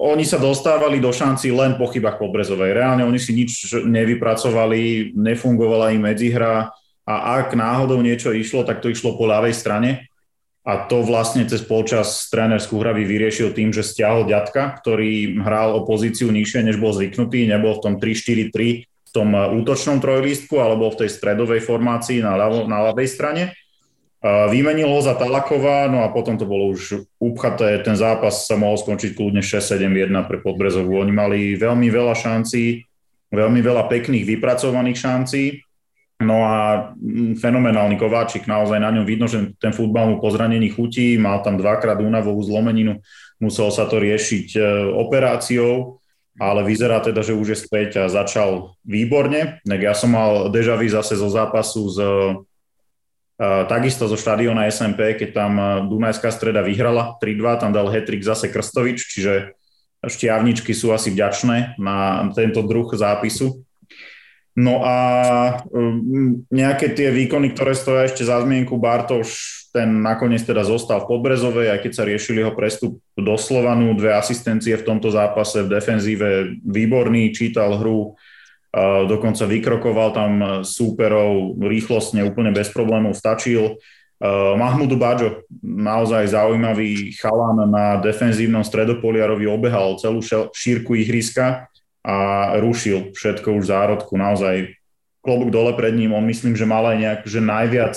oni 0.00 0.24
sa 0.24 0.40
dostávali 0.40 0.98
do 1.04 1.12
šanci 1.12 1.52
len 1.52 1.76
po 1.76 1.92
chybách 1.92 2.16
Podbrezovej. 2.16 2.72
Reálne 2.72 3.04
oni 3.04 3.20
si 3.20 3.36
nič 3.36 3.76
nevypracovali, 3.84 5.12
nefungovala 5.12 5.92
im 5.92 6.08
medzihra 6.08 6.72
a 7.04 7.14
ak 7.44 7.52
náhodou 7.52 8.00
niečo 8.00 8.32
išlo, 8.32 8.64
tak 8.64 8.80
to 8.80 8.88
išlo 8.88 9.20
po 9.20 9.28
ľavej 9.28 9.52
strane 9.52 10.08
a 10.64 10.88
to 10.88 11.04
vlastne 11.04 11.44
cez 11.44 11.60
polčas 11.60 12.32
tréner 12.32 12.58
Skúhravy 12.62 13.04
vyriešil 13.04 13.52
tým, 13.52 13.74
že 13.74 13.84
stiahol 13.84 14.24
ďatka, 14.24 14.80
ktorý 14.80 15.42
hral 15.42 15.76
o 15.76 15.84
pozíciu 15.84 16.32
nižšie, 16.32 16.64
než 16.64 16.80
bol 16.80 16.94
zvyknutý, 16.94 17.44
nebol 17.50 17.76
v 17.76 17.82
tom 17.84 17.94
3-4-3 18.00 18.88
v 18.88 19.10
tom 19.12 19.36
e, 19.36 19.44
útočnom 19.60 20.00
trojlístku 20.00 20.56
alebo 20.56 20.88
v 20.88 21.04
tej 21.04 21.10
stredovej 21.12 21.60
formácii 21.60 22.24
na, 22.24 22.32
ľavo, 22.32 22.64
na 22.64 22.80
ľavej 22.90 23.08
strane. 23.12 23.52
Vymenil 24.22 24.86
ho 24.86 25.02
za 25.02 25.18
Talakova, 25.18 25.90
no 25.90 26.06
a 26.06 26.08
potom 26.14 26.38
to 26.38 26.46
bolo 26.46 26.70
už 26.70 27.10
upchaté. 27.18 27.82
Ten 27.82 27.98
zápas 27.98 28.46
sa 28.46 28.54
mohol 28.54 28.78
skončiť 28.78 29.18
kľudne 29.18 29.42
6-7-1 29.42 30.14
pre 30.30 30.38
Podbrezovú. 30.38 31.02
Oni 31.02 31.10
mali 31.10 31.58
veľmi 31.58 31.90
veľa 31.90 32.14
šancí, 32.14 32.86
veľmi 33.34 33.58
veľa 33.58 33.90
pekných 33.90 34.22
vypracovaných 34.22 34.98
šancí 34.98 35.44
No 36.22 36.46
a 36.46 36.58
mm, 36.94 37.42
fenomenálny 37.42 37.98
Kováčik, 37.98 38.46
naozaj 38.46 38.78
na 38.78 38.94
ňom 38.94 39.04
vidno, 39.04 39.26
že 39.26 39.52
ten 39.58 39.74
futbal 39.74 40.14
mu 40.14 40.16
po 40.22 40.30
zranení 40.30 40.70
chutí, 40.70 41.18
mal 41.18 41.42
tam 41.42 41.58
dvakrát 41.58 41.98
únavovú 41.98 42.40
zlomeninu, 42.46 43.02
musel 43.42 43.74
sa 43.74 43.90
to 43.90 43.98
riešiť 43.98 44.48
e, 44.56 44.60
operáciou, 44.94 45.98
ale 46.38 46.64
vyzerá 46.64 47.02
teda, 47.02 47.20
že 47.20 47.36
už 47.36 47.46
je 47.52 47.58
späť 47.58 47.90
a 48.00 48.04
začal 48.08 48.78
výborne. 48.86 49.60
Tak 49.66 49.80
ja 49.82 49.92
som 49.92 50.14
mal 50.14 50.48
deja 50.48 50.78
zase 50.88 51.18
zo 51.20 51.28
zápasu 51.28 51.92
z, 51.92 51.98
uh, 52.00 52.40
takisto 53.42 54.06
zo 54.06 54.14
štadiona 54.14 54.70
SMP, 54.70 55.18
keď 55.18 55.28
tam 55.34 55.52
e, 55.58 55.64
Dunajská 55.90 56.30
streda 56.30 56.62
vyhrala 56.62 57.18
3-2, 57.18 57.62
tam 57.62 57.70
dal 57.74 57.90
hetrik 57.90 58.22
zase 58.22 58.46
Krstovič, 58.46 59.02
čiže 59.02 59.58
šťavničky 60.02 60.74
sú 60.74 60.90
asi 60.94 61.14
vďačné 61.14 61.78
na 61.78 62.26
tento 62.34 62.62
druh 62.62 62.90
zápisu. 62.90 63.62
No 64.52 64.84
a 64.84 64.96
um, 65.72 66.44
nejaké 66.52 66.92
tie 66.92 67.08
výkony, 67.08 67.56
ktoré 67.56 67.72
stoja 67.72 68.04
ešte 68.04 68.20
za 68.20 68.36
zmienku, 68.44 68.76
Bartoš, 68.76 69.62
ten 69.72 70.04
nakoniec 70.04 70.44
teda 70.44 70.60
zostal 70.60 71.00
v 71.02 71.16
Podbrezovej, 71.16 71.72
aj 71.72 71.80
keď 71.80 71.92
sa 71.96 72.04
riešili 72.04 72.44
jeho 72.44 72.52
prestup 72.52 73.00
do 73.16 73.34
Slovanu, 73.40 73.96
dve 73.96 74.12
asistencie 74.12 74.76
v 74.76 74.84
tomto 74.84 75.08
zápase 75.08 75.64
v 75.64 75.72
defenzíve, 75.72 76.28
výborný, 76.68 77.32
čítal 77.32 77.80
hru, 77.80 78.12
dokonca 79.06 79.44
vykrokoval 79.44 80.08
tam 80.16 80.32
súperov 80.64 81.60
rýchlostne, 81.60 82.24
úplne 82.24 82.56
bez 82.56 82.72
problémov 82.72 83.12
stačil. 83.12 83.76
Mahmudu 84.56 84.96
Bajo, 84.96 85.44
naozaj 85.60 86.30
zaujímavý 86.30 87.10
chalan 87.18 87.68
na 87.68 87.98
defenzívnom 87.98 88.62
stredopoliarovi, 88.62 89.50
obehal 89.50 89.98
celú 89.98 90.22
šírku 90.54 90.94
ihriska 90.94 91.66
a 92.06 92.16
rušil 92.62 93.12
všetko 93.12 93.58
už 93.58 93.66
zárodku. 93.66 94.14
Naozaj 94.14 94.78
klobúk 95.26 95.50
dole 95.50 95.74
pred 95.74 95.94
ním. 95.98 96.14
On 96.14 96.22
myslím, 96.22 96.54
že 96.54 96.66
mal 96.66 96.86
aj 96.86 96.96
nejak, 97.02 97.20
že 97.26 97.42
najviac 97.42 97.94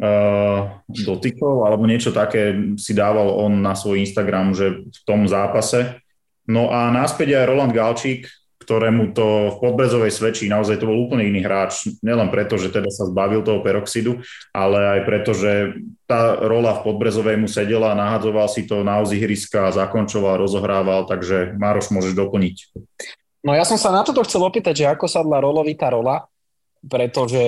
uh, 0.00 0.80
dotykov 0.88 1.68
alebo 1.68 1.84
niečo 1.84 2.16
také 2.16 2.56
si 2.80 2.96
dával 2.96 3.28
on 3.28 3.60
na 3.60 3.76
svoj 3.76 4.00
Instagram, 4.00 4.56
že 4.56 4.88
v 4.88 5.00
tom 5.04 5.28
zápase. 5.28 6.00
No 6.48 6.72
a 6.72 6.88
náspäť 6.88 7.38
aj 7.38 7.48
Roland 7.48 7.76
Galčík, 7.76 8.24
ktorému 8.70 9.10
to 9.10 9.50
v 9.50 9.56
Podbrezovej 9.58 10.14
svedčí, 10.14 10.46
naozaj 10.46 10.78
to 10.78 10.86
bol 10.86 11.10
úplne 11.10 11.26
iný 11.26 11.42
hráč, 11.42 11.90
nielen 12.06 12.30
preto, 12.30 12.54
že 12.54 12.70
teda 12.70 12.86
sa 12.86 13.10
zbavil 13.10 13.42
toho 13.42 13.66
peroxidu, 13.66 14.22
ale 14.54 14.78
aj 14.94 15.00
preto, 15.10 15.34
že 15.34 15.74
tá 16.06 16.38
rola 16.38 16.78
v 16.78 16.86
Podbrezovej 16.86 17.34
mu 17.34 17.50
sedela, 17.50 17.98
nahadzoval 17.98 18.46
si 18.46 18.70
to 18.70 18.86
na 18.86 19.02
ihriska, 19.02 19.74
zakončoval, 19.74 20.38
rozohrával, 20.38 21.10
takže 21.10 21.58
Mároš 21.58 21.90
môžeš 21.90 22.14
doplniť. 22.14 22.56
No 23.42 23.58
ja 23.58 23.66
som 23.66 23.74
sa 23.74 23.90
na 23.90 24.06
toto 24.06 24.22
chcel 24.22 24.46
opýtať, 24.46 24.86
že 24.86 24.86
ako 24.86 25.10
sadla 25.10 25.42
rolovi 25.42 25.74
tá 25.74 25.90
rola, 25.90 26.30
pretože 26.86 27.42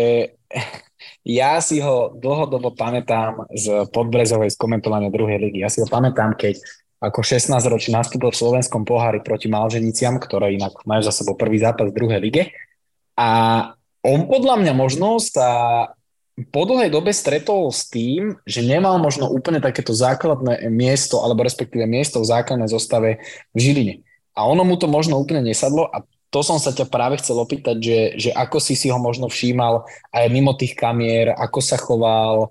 ja 1.23 1.63
si 1.63 1.79
ho 1.79 2.19
dlhodobo 2.19 2.75
pamätám 2.75 3.47
z 3.55 3.87
Podbrezovej 3.95 4.51
skomentovania 4.51 5.15
druhej 5.15 5.39
ligy. 5.39 5.63
Ja 5.63 5.71
si 5.71 5.79
ho 5.79 5.87
pamätám, 5.87 6.35
keď 6.35 6.59
ako 7.03 7.27
16-ročný 7.27 7.99
nastúpil 7.99 8.31
v 8.31 8.39
slovenskom 8.39 8.87
pohári 8.87 9.19
proti 9.19 9.51
Malženiciam, 9.51 10.23
ktoré 10.23 10.55
inak 10.55 10.87
majú 10.87 11.03
za 11.03 11.11
sebou 11.11 11.35
prvý 11.35 11.59
zápas 11.59 11.91
v 11.91 11.97
druhej 11.99 12.21
lige. 12.23 12.55
A 13.19 13.29
on 14.07 14.31
podľa 14.31 14.63
mňa 14.63 14.73
možno 14.79 15.19
sa 15.19 15.51
po 16.55 16.63
dlhej 16.65 16.95
dobe 16.95 17.11
stretol 17.11 17.75
s 17.75 17.91
tým, 17.91 18.39
že 18.47 18.65
nemal 18.65 18.97
možno 19.03 19.29
úplne 19.29 19.61
takéto 19.61 19.93
základné 19.93 20.71
miesto, 20.71 21.21
alebo 21.21 21.45
respektíve 21.45 21.85
miesto 21.85 22.23
v 22.23 22.31
základnej 22.31 22.71
zostave 22.71 23.21
v 23.53 23.59
Žiline. 23.59 23.95
A 24.33 24.49
ono 24.49 24.65
mu 24.65 24.81
to 24.81 24.89
možno 24.89 25.21
úplne 25.21 25.45
nesadlo 25.45 25.91
a 25.91 26.07
to 26.33 26.41
som 26.41 26.57
sa 26.57 26.73
ťa 26.73 26.89
práve 26.89 27.21
chcel 27.21 27.37
opýtať, 27.37 27.77
že, 27.77 28.01
že 28.17 28.31
ako 28.33 28.57
si 28.57 28.73
si 28.73 28.89
ho 28.89 28.97
možno 28.97 29.29
všímal 29.29 29.85
aj 30.17 30.33
mimo 30.33 30.57
tých 30.57 30.73
kamier, 30.73 31.37
ako 31.37 31.61
sa 31.61 31.77
choval, 31.77 32.49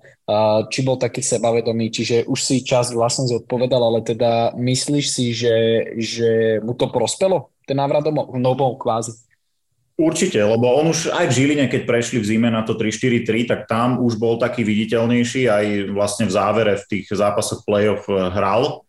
či 0.69 0.85
bol 0.85 1.01
taký 1.01 1.25
sebavedomý, 1.25 1.89
čiže 1.89 2.29
už 2.29 2.39
si 2.39 2.61
čas 2.61 2.93
vlastne 2.93 3.25
zodpovedal, 3.25 3.81
ale 3.81 4.05
teda 4.05 4.53
myslíš 4.53 5.05
si, 5.09 5.33
že, 5.33 5.57
že 5.97 6.61
mu 6.61 6.77
to 6.77 6.93
prospelo, 6.93 7.49
ten 7.65 7.81
návrat 7.81 8.05
domov, 8.05 8.29
domov 8.37 8.77
kvázi? 8.77 9.17
Určite, 9.97 10.37
lebo 10.37 10.77
on 10.77 10.93
už 10.93 11.09
aj 11.09 11.29
v 11.29 11.35
Žiline, 11.41 11.65
keď 11.65 11.81
prešli 11.89 12.21
v 12.21 12.25
zime 12.37 12.49
na 12.53 12.61
to 12.61 12.77
3-4-3, 12.77 13.49
tak 13.49 13.59
tam 13.65 13.97
už 14.01 14.21
bol 14.21 14.37
taký 14.37 14.61
viditeľnejší, 14.61 15.49
aj 15.49 15.65
vlastne 15.89 16.29
v 16.29 16.33
závere 16.37 16.77
v 16.77 16.85
tých 16.85 17.09
zápasoch 17.09 17.65
play-off 17.65 18.05
hral 18.05 18.85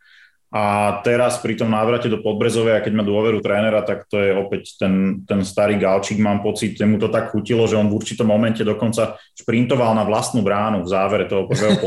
a 0.53 1.00
teraz 1.00 1.40
pri 1.40 1.57
tom 1.57 1.72
návrate 1.72 2.12
do 2.12 2.20
Podbrezovej, 2.20 2.76
a 2.76 2.84
keď 2.84 2.92
má 2.92 3.00
dôveru 3.00 3.40
trénera, 3.40 3.80
tak 3.80 4.05
to 4.05 4.20
je 4.20 4.36
opäť 4.36 4.76
ten, 4.76 5.24
ten 5.24 5.40
starý 5.48 5.80
Galčík, 5.80 6.20
mám 6.20 6.44
pocit, 6.44 6.76
že 6.76 6.84
mu 6.84 7.00
to 7.00 7.09
tak 7.09 7.32
chutilo, 7.32 7.64
že 7.64 7.80
on 7.80 7.88
v 7.88 7.96
určitom 7.96 8.28
momente 8.28 8.61
dokonca 8.61 9.16
šprintoval 9.32 9.96
na 9.96 10.05
vlastnú 10.05 10.44
bránu 10.44 10.84
v 10.84 10.92
závere 10.92 11.24
toho 11.24 11.48
prvého 11.48 11.80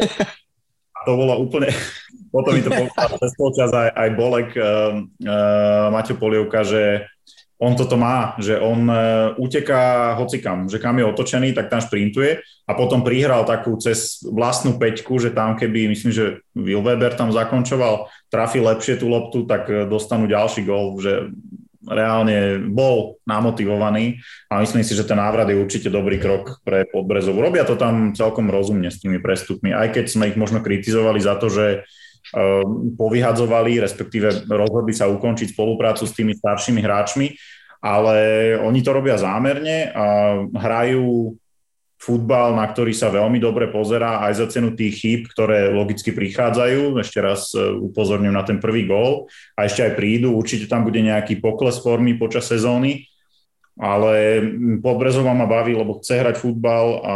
A 0.97 0.99
to 1.05 1.13
bolo 1.13 1.37
úplne, 1.37 1.69
potom 2.33 2.57
mi 2.57 2.65
to 2.65 2.73
povedal 2.73 3.21
cez 3.53 3.69
aj, 3.69 3.89
aj 3.93 4.09
Bolek, 4.17 4.49
uh, 4.57 4.97
uh, 4.97 5.93
Maťo 5.93 6.17
Polievka, 6.17 6.65
že 6.65 7.05
on 7.55 7.73
toto 7.79 7.95
má, 7.95 8.35
že 8.35 8.59
on 8.59 8.83
e, 8.91 8.95
uteká 9.39 10.15
hocikam, 10.19 10.67
že 10.67 10.75
kam 10.75 10.99
je 10.99 11.07
otočený, 11.07 11.55
tak 11.55 11.71
tam 11.71 11.79
šprintuje 11.79 12.43
a 12.67 12.71
potom 12.75 12.99
prihral 12.99 13.47
takú 13.47 13.79
cez 13.79 14.19
vlastnú 14.27 14.75
peťku, 14.75 15.15
že 15.23 15.31
tam 15.31 15.55
keby, 15.55 15.87
myslím, 15.87 16.11
že 16.11 16.25
Will 16.51 16.83
Weber 16.83 17.15
tam 17.15 17.31
zakončoval, 17.31 18.11
trafi 18.27 18.59
lepšie 18.59 18.99
tú 18.99 19.07
loptu, 19.07 19.47
tak 19.47 19.71
e, 19.71 19.87
dostanú 19.87 20.27
ďalší 20.27 20.67
gol, 20.67 20.99
že 20.99 21.31
reálne 21.85 22.65
bol 22.65 23.21
namotivovaný 23.29 24.17
a 24.49 24.65
myslím 24.65 24.81
si, 24.81 24.97
že 24.97 25.05
ten 25.05 25.21
návrat 25.21 25.45
je 25.45 25.61
určite 25.61 25.93
dobrý 25.93 26.17
krok 26.17 26.59
pre 26.65 26.83
Podbrezov. 26.89 27.37
Robia 27.37 27.61
to 27.63 27.77
tam 27.77 28.11
celkom 28.17 28.49
rozumne 28.49 28.89
s 28.89 28.99
tými 28.99 29.21
prestupmi, 29.21 29.71
aj 29.71 29.93
keď 29.93 30.05
sme 30.09 30.33
ich 30.33 30.37
možno 30.37 30.65
kritizovali 30.65 31.21
za 31.21 31.37
to, 31.37 31.47
že 31.47 31.85
povyhadzovali, 32.99 33.79
respektíve 33.79 34.47
rozhodli 34.51 34.91
sa 34.91 35.07
ukončiť 35.07 35.55
spoluprácu 35.55 36.03
s 36.03 36.15
tými 36.15 36.35
staršími 36.35 36.83
hráčmi, 36.83 37.27
ale 37.79 38.17
oni 38.59 38.79
to 38.83 38.91
robia 38.91 39.15
zámerne 39.15 39.93
a 39.95 40.05
hrajú 40.51 41.37
futbal, 41.95 42.53
na 42.53 42.67
ktorý 42.67 42.93
sa 42.93 43.09
veľmi 43.09 43.41
dobre 43.41 43.71
pozerá 43.71 44.21
aj 44.29 44.33
za 44.37 44.47
cenu 44.51 44.77
tých 44.77 44.93
chýb, 45.01 45.21
ktoré 45.31 45.73
logicky 45.73 46.13
prichádzajú. 46.13 47.01
Ešte 47.01 47.19
raz 47.23 47.49
e, 47.55 47.65
upozorňujem 47.71 48.35
na 48.35 48.45
ten 48.45 48.61
prvý 48.61 48.85
gól 48.85 49.31
a 49.57 49.65
ešte 49.65 49.81
aj 49.81 49.97
prídu. 49.97 50.35
Určite 50.35 50.69
tam 50.69 50.85
bude 50.85 51.01
nejaký 51.01 51.41
pokles 51.41 51.81
formy 51.81 52.13
počas 52.19 52.45
sezóny, 52.45 53.09
ale 53.75 54.39
Podbrezová 54.79 55.35
ma 55.35 55.43
baví, 55.43 55.75
lebo 55.75 55.99
chce 55.99 56.23
hrať 56.23 56.35
futbal 56.39 56.85
a 57.03 57.15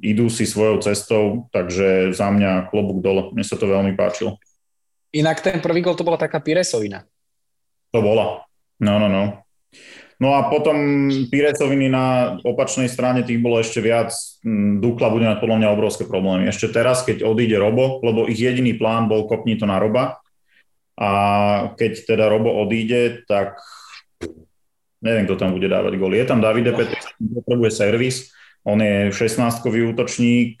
idú 0.00 0.32
si 0.32 0.48
svojou 0.48 0.80
cestou, 0.80 1.48
takže 1.52 2.16
za 2.16 2.32
mňa 2.32 2.72
klobúk 2.72 3.04
dole. 3.04 3.32
Mne 3.36 3.44
sa 3.44 3.60
to 3.60 3.68
veľmi 3.68 3.92
páčilo. 3.92 4.40
Inak 5.12 5.44
ten 5.44 5.60
prvý 5.60 5.84
gól 5.84 5.96
to 5.96 6.04
bola 6.04 6.16
taká 6.16 6.40
Piresovina. 6.40 7.04
To 7.92 8.00
bola. 8.00 8.44
No, 8.80 9.00
no, 9.00 9.08
no. 9.08 9.46
No 10.16 10.32
a 10.32 10.48
potom 10.48 11.08
Pirecoviny 11.28 11.92
na 11.92 12.36
opačnej 12.40 12.88
strane 12.88 13.20
tých 13.20 13.36
bolo 13.36 13.60
ešte 13.60 13.84
viac. 13.84 14.16
Mm, 14.40 14.80
Dukla 14.80 15.12
bude 15.12 15.28
mať 15.28 15.44
podľa 15.44 15.58
mňa 15.60 15.74
obrovské 15.76 16.08
problémy. 16.08 16.48
Ešte 16.48 16.72
teraz, 16.72 17.04
keď 17.04 17.20
odíde 17.28 17.60
Robo, 17.60 18.00
lebo 18.00 18.24
ich 18.24 18.40
jediný 18.40 18.72
plán 18.80 19.12
bol 19.12 19.28
kopni 19.28 19.60
to 19.60 19.68
na 19.68 19.76
Roba, 19.76 20.24
a 20.96 21.10
keď 21.76 22.08
teda 22.08 22.32
Robo 22.32 22.48
odíde, 22.48 23.28
tak 23.28 23.60
neviem, 25.00 25.24
kto 25.28 25.36
tam 25.36 25.52
bude 25.52 25.68
dávať 25.68 25.92
gól. 26.00 26.12
Je 26.16 26.24
tam 26.24 26.40
Davide 26.40 26.72
Petr, 26.72 26.96
potrebuje 27.20 27.70
servis, 27.72 28.30
on 28.66 28.82
je 28.82 29.14
16-kový 29.14 29.94
útočník, 29.94 30.58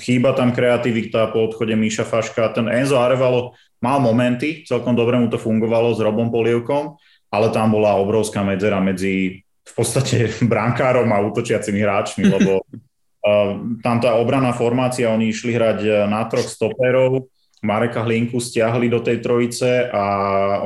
chýba 0.00 0.32
tam 0.32 0.56
kreativita 0.56 1.28
po 1.28 1.44
odchode 1.52 1.76
Míša 1.76 2.08
Faška. 2.08 2.48
Ten 2.56 2.64
Enzo 2.72 2.96
Arevalo 2.96 3.52
mal 3.84 4.00
momenty, 4.00 4.64
celkom 4.64 4.96
dobre 4.96 5.20
mu 5.20 5.28
to 5.28 5.36
fungovalo 5.36 5.92
s 5.92 6.00
Robom 6.00 6.32
Polievkom, 6.32 6.96
ale 7.28 7.52
tam 7.52 7.76
bola 7.76 8.00
obrovská 8.00 8.40
medzera 8.40 8.80
medzi 8.80 9.44
v 9.44 9.72
podstate 9.76 10.32
brankárom 10.52 11.12
a 11.12 11.20
útočiacimi 11.20 11.84
hráčmi, 11.84 12.24
lebo 12.24 12.64
uh, 12.64 13.52
tam 13.84 14.00
tá 14.00 14.16
obraná 14.16 14.56
formácia, 14.56 15.12
oni 15.12 15.28
išli 15.28 15.52
hrať 15.52 16.08
na 16.08 16.24
troch 16.32 16.48
stoperov, 16.48 17.28
Mareka 17.62 18.02
Hlinku 18.02 18.42
stiahli 18.42 18.90
do 18.90 18.98
tej 18.98 19.22
trojice 19.22 19.86
a 19.86 20.04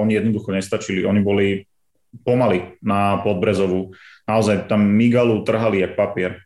oni 0.00 0.16
jednoducho 0.16 0.48
nestačili. 0.48 1.04
Oni 1.04 1.20
boli 1.20 1.60
pomaly 2.24 2.78
na 2.80 3.18
Podbrezovú. 3.20 3.92
Naozaj 4.28 4.70
tam 4.70 4.84
Migalu 4.84 5.42
trhali 5.44 5.82
jak 5.82 5.96
papier. 5.96 6.40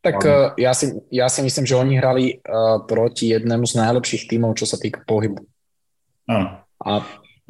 Tak 0.00 0.16
uh, 0.24 0.56
ja, 0.56 0.72
si, 0.72 0.96
ja 1.12 1.28
si 1.28 1.44
myslím, 1.44 1.66
že 1.68 1.76
oni 1.76 2.00
hrali 2.00 2.40
uh, 2.40 2.80
proti 2.88 3.34
jednému 3.36 3.68
z 3.68 3.74
najlepších 3.76 4.24
tímov, 4.30 4.56
čo 4.56 4.64
sa 4.64 4.80
týka 4.80 5.04
pohybu. 5.04 5.44
Áno. 6.28 6.64
A, 6.80 6.92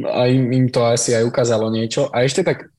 a 0.02 0.20
im, 0.26 0.50
im 0.50 0.66
to 0.72 0.82
asi 0.82 1.14
aj 1.14 1.28
ukázalo 1.28 1.70
niečo. 1.70 2.10
A 2.10 2.26
ešte 2.26 2.42
tak 2.42 2.74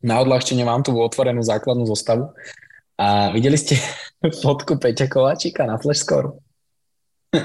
na 0.00 0.20
odľahčenie 0.22 0.62
mám 0.62 0.86
tu 0.86 0.94
otvorenú 0.94 1.42
základnú 1.42 1.84
zostavu. 1.88 2.32
A 3.00 3.32
videli 3.32 3.56
ste 3.56 3.80
fotku 4.44 4.76
Peťa 4.76 5.08
Kováčika 5.08 5.64
na 5.64 5.80
Flashscore? 5.80 6.36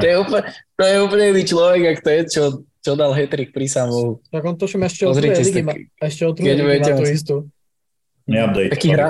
to, 0.00 0.06
je 0.06 0.16
úplne, 0.16 0.42
to 0.80 0.84
je 0.84 0.96
úplne 1.04 1.24
iný 1.36 1.42
človek, 1.44 1.82
ak 1.92 1.98
to 2.00 2.10
je, 2.10 2.20
čo, 2.24 2.42
čo 2.82 2.98
dal 2.98 3.14
hetrik 3.14 3.54
pri 3.54 3.70
samohu. 3.70 4.18
Tak 4.28 4.42
on 4.42 4.58
tuším 4.58 4.82
ešte 4.84 5.06
od 5.06 5.14
druhej 5.14 5.38
ligy, 5.38 5.62
má, 5.62 5.74
ešte 6.02 6.22
od 6.26 6.34
druhej 6.34 6.54
ligy 6.58 6.90
má 6.90 6.98
tú 6.98 7.04
istú. 7.06 7.36
Neupdate. 8.26 8.74
Taký, 8.74 8.88
hra, 8.94 9.08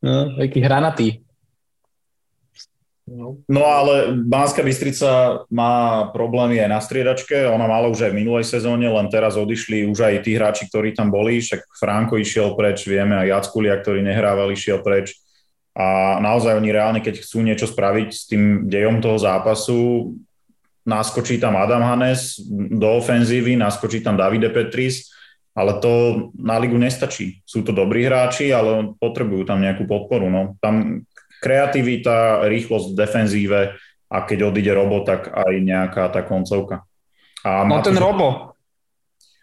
no, 0.00 0.16
taký 0.40 0.58
hranatý. 0.64 1.08
No. 3.08 3.40
no 3.48 3.64
ale 3.64 4.12
Banská 4.20 4.60
Bystrica 4.60 5.40
má 5.48 6.04
problémy 6.12 6.60
aj 6.60 6.68
na 6.68 6.76
striedačke, 6.76 7.48
ona 7.48 7.64
mala 7.64 7.88
už 7.88 8.04
aj 8.04 8.12
v 8.12 8.20
minulej 8.20 8.44
sezóne, 8.44 8.84
len 8.84 9.08
teraz 9.08 9.40
odišli 9.40 9.88
už 9.88 10.04
aj 10.04 10.28
tí 10.28 10.36
hráči, 10.36 10.68
ktorí 10.68 10.92
tam 10.92 11.08
boli, 11.08 11.40
však 11.40 11.72
Franko 11.72 12.20
išiel 12.20 12.52
preč, 12.52 12.84
vieme, 12.84 13.16
aj 13.16 13.32
Jackulia, 13.32 13.80
ktorý 13.80 14.04
nehrával, 14.04 14.52
išiel 14.52 14.84
preč 14.84 15.16
a 15.78 16.18
naozaj 16.18 16.58
oni 16.58 16.74
reálne, 16.74 16.98
keď 16.98 17.22
chcú 17.22 17.46
niečo 17.46 17.70
spraviť 17.70 18.08
s 18.10 18.26
tým 18.26 18.66
dejom 18.66 18.98
toho 18.98 19.14
zápasu, 19.14 20.10
naskočí 20.88 21.36
tam 21.36 21.60
Adam 21.60 21.84
Hanes 21.84 22.40
do 22.72 22.96
ofenzívy, 22.96 23.60
naskočí 23.60 24.00
tam 24.00 24.16
Davide 24.16 24.48
Petris, 24.48 25.12
ale 25.52 25.76
to 25.84 25.92
na 26.40 26.56
ligu 26.56 26.80
nestačí. 26.80 27.44
Sú 27.44 27.60
to 27.60 27.76
dobrí 27.76 28.08
hráči, 28.08 28.48
ale 28.48 28.96
potrebujú 28.96 29.44
tam 29.44 29.60
nejakú 29.60 29.84
podporu. 29.84 30.32
No. 30.32 30.56
Tam 30.64 31.04
kreativita, 31.44 32.48
rýchlosť 32.48 32.86
v 32.88 32.98
defenzíve 32.98 33.60
a 34.08 34.16
keď 34.24 34.48
odíde 34.48 34.72
Robo, 34.72 35.04
tak 35.04 35.28
aj 35.28 35.54
nejaká 35.60 36.08
tá 36.08 36.24
koncovka. 36.24 36.88
A 37.44 37.68
no 37.68 37.84
ten 37.84 37.94
Robo, 37.94 38.48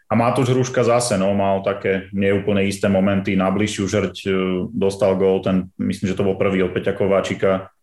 a 0.06 0.14
Matúš 0.14 0.54
Hruška 0.54 0.86
zase 0.86 1.18
no, 1.18 1.34
mal 1.34 1.66
také 1.66 2.14
neúplne 2.14 2.62
isté 2.70 2.86
momenty. 2.86 3.34
Na 3.34 3.50
bližšiu 3.50 3.90
žrť 3.90 4.16
e, 4.24 4.32
dostal 4.70 5.18
gól, 5.18 5.42
ten, 5.42 5.74
myslím, 5.82 6.14
že 6.14 6.18
to 6.18 6.28
bol 6.28 6.38
prvý 6.38 6.62
od 6.62 6.78
Peťa 6.78 6.94
Kováčika 6.94 7.74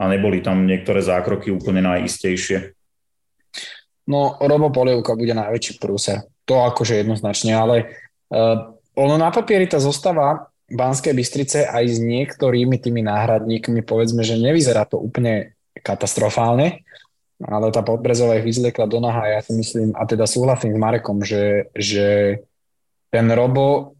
a 0.00 0.08
neboli 0.08 0.40
tam 0.40 0.64
niektoré 0.64 1.04
zákroky 1.04 1.52
úplne 1.52 1.84
najistejšie. 1.84 2.72
No, 4.08 4.40
Robo 4.40 4.72
Polievka 4.72 5.12
bude 5.12 5.36
najväčší 5.36 5.76
prúser. 5.76 6.24
To 6.48 6.64
akože 6.64 7.04
jednoznačne, 7.04 7.52
ale 7.52 7.76
uh, 8.32 8.72
ono 8.96 9.14
na 9.20 9.28
papieri 9.28 9.68
tá 9.68 9.76
zostava 9.76 10.50
Banskej 10.70 11.12
Bystrice 11.12 11.68
aj 11.68 11.84
s 11.84 11.98
niektorými 12.00 12.80
tými 12.80 13.04
náhradníkmi, 13.04 13.84
povedzme, 13.84 14.24
že 14.24 14.40
nevyzerá 14.40 14.88
to 14.88 14.98
úplne 14.98 15.54
katastrofálne, 15.78 16.82
ale 17.42 17.66
tá 17.70 17.84
Podbrezová 17.84 18.40
ich 18.40 18.46
vyzliekla 18.46 18.90
do 18.90 18.98
naha 18.98 19.38
ja 19.38 19.40
si 19.44 19.52
myslím, 19.54 19.94
a 19.94 20.06
teda 20.08 20.24
súhlasím 20.26 20.74
s 20.74 20.78
Marekom, 20.78 21.22
že, 21.22 21.70
že 21.76 22.40
ten 23.10 23.26
Robo 23.30 23.94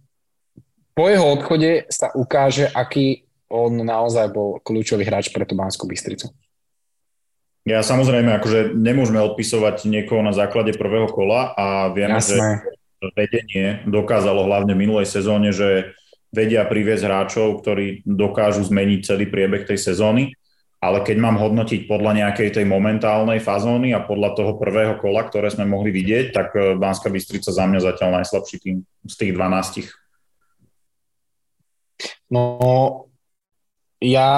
po 0.94 1.07
jeho 1.07 1.26
odchode 1.38 1.86
sa 1.88 2.11
ukáže, 2.12 2.68
aký 2.70 3.24
on 3.51 3.82
naozaj 3.82 4.30
bol 4.30 4.62
kľúčový 4.62 5.03
hráč 5.03 5.34
pre 5.34 5.42
tú 5.42 5.59
Banskú 5.59 5.90
Bystricu. 5.90 6.30
Ja 7.68 7.84
samozrejme, 7.84 8.40
akože 8.40 8.72
nemôžeme 8.72 9.20
odpisovať 9.20 9.84
niekoho 9.84 10.24
na 10.24 10.32
základe 10.32 10.72
prvého 10.78 11.11
kola 11.12 11.53
a 11.53 11.92
vieme, 11.92 12.16
Jasné. 12.16 12.64
že 12.64 13.07
vedenie 13.12 13.84
dokázalo 13.84 14.48
hlavne 14.48 14.72
v 14.72 14.82
minulej 14.88 15.11
sezóne, 15.11 15.53
že 15.53 15.92
vedia 16.32 16.64
priviesť 16.64 17.05
hráčov, 17.05 17.61
ktorí 17.61 18.07
dokážu 18.09 18.64
zmeniť 18.64 19.01
celý 19.05 19.28
priebeh 19.28 19.68
tej 19.68 19.76
sezóny 19.76 20.32
ale 20.80 21.05
keď 21.05 21.16
mám 21.20 21.36
hodnotiť 21.36 21.84
podľa 21.84 22.24
nejakej 22.24 22.57
tej 22.57 22.64
momentálnej 22.64 23.36
fazóny 23.36 23.92
a 23.92 24.01
podľa 24.01 24.32
toho 24.32 24.57
prvého 24.57 24.96
kola, 24.96 25.28
ktoré 25.28 25.53
sme 25.53 25.68
mohli 25.68 25.92
vidieť, 25.92 26.32
tak 26.32 26.57
e, 26.57 26.72
Banská 26.80 27.12
Bystrica 27.12 27.53
za 27.53 27.68
mňa 27.68 27.84
zatiaľ 27.84 28.24
najslabší 28.24 28.57
tým 28.64 28.76
z 29.05 29.14
tých 29.20 29.32
12. 29.36 29.92
No, 32.32 33.10
ja 34.01 34.28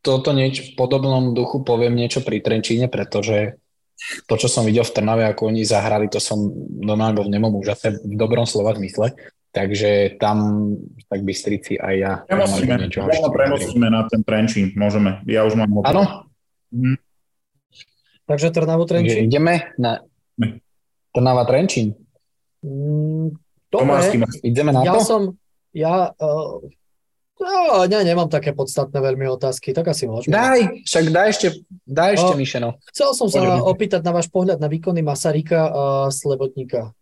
toto 0.00 0.32
niečo 0.32 0.72
v 0.72 0.72
podobnom 0.76 1.36
duchu 1.36 1.60
poviem 1.60 1.96
niečo 1.96 2.24
pri 2.24 2.40
Trenčíne, 2.40 2.88
pretože 2.88 3.60
to, 4.24 4.34
čo 4.40 4.48
som 4.48 4.64
videl 4.64 4.84
v 4.84 4.94
Trnave, 4.96 5.28
ako 5.28 5.52
oni 5.52 5.60
zahrali, 5.60 6.08
to 6.08 6.16
som 6.16 6.40
normálne 6.80 7.20
bol 7.20 7.28
v 7.28 7.36
nemom 7.36 7.52
úžase, 7.52 8.00
v 8.00 8.14
dobrom 8.16 8.48
slova 8.48 8.72
zmysle. 8.72 9.12
Takže 9.50 10.14
tam 10.22 10.70
tak 11.10 11.26
Bystrici 11.26 11.74
aj 11.74 11.94
ja. 11.98 12.12
Prenosíme, 12.22 12.86
niečo 12.86 13.02
prenosíme 13.34 13.90
na 13.90 14.06
ten 14.06 14.22
Trenčín, 14.22 14.72
môžeme. 14.78 15.20
Ja 15.26 15.42
už 15.42 15.58
mám 15.58 15.84
Áno. 15.84 16.30
Mhm. 16.70 16.96
Takže 18.30 18.54
Trnavu 18.54 18.86
Trenčín. 18.86 19.26
Ideme 19.26 19.74
na 19.74 20.06
Trnava 21.10 21.42
Trenčín. 21.50 21.98
Mm, 22.62 23.34
dobre, 23.74 24.22
ideme 24.46 24.70
na 24.70 24.86
ja 24.86 24.94
to? 24.94 25.02
som, 25.02 25.22
ja, 25.74 26.14
uh, 26.14 26.62
no, 27.40 27.88
ne, 27.88 27.98
nemám 28.04 28.28
také 28.28 28.52
podstatné 28.52 29.00
veľmi 29.00 29.26
otázky, 29.32 29.72
tak 29.72 29.90
asi 29.90 30.04
môžeme. 30.04 30.36
Daj, 30.36 30.84
však 30.84 31.04
daj 31.08 31.26
ešte, 31.32 31.48
daj 31.88 32.10
ešte, 32.20 32.34
uh, 32.34 32.38
Mišeno. 32.38 32.70
Chcel 32.92 33.10
som 33.16 33.26
sa 33.32 33.40
Poďme. 33.40 33.64
opýtať 33.64 34.00
na 34.04 34.12
váš 34.12 34.28
pohľad 34.28 34.60
na 34.60 34.68
výkony 34.68 35.00
Masarika 35.00 35.66
a 35.66 35.82
Slebotníka. 36.12 36.92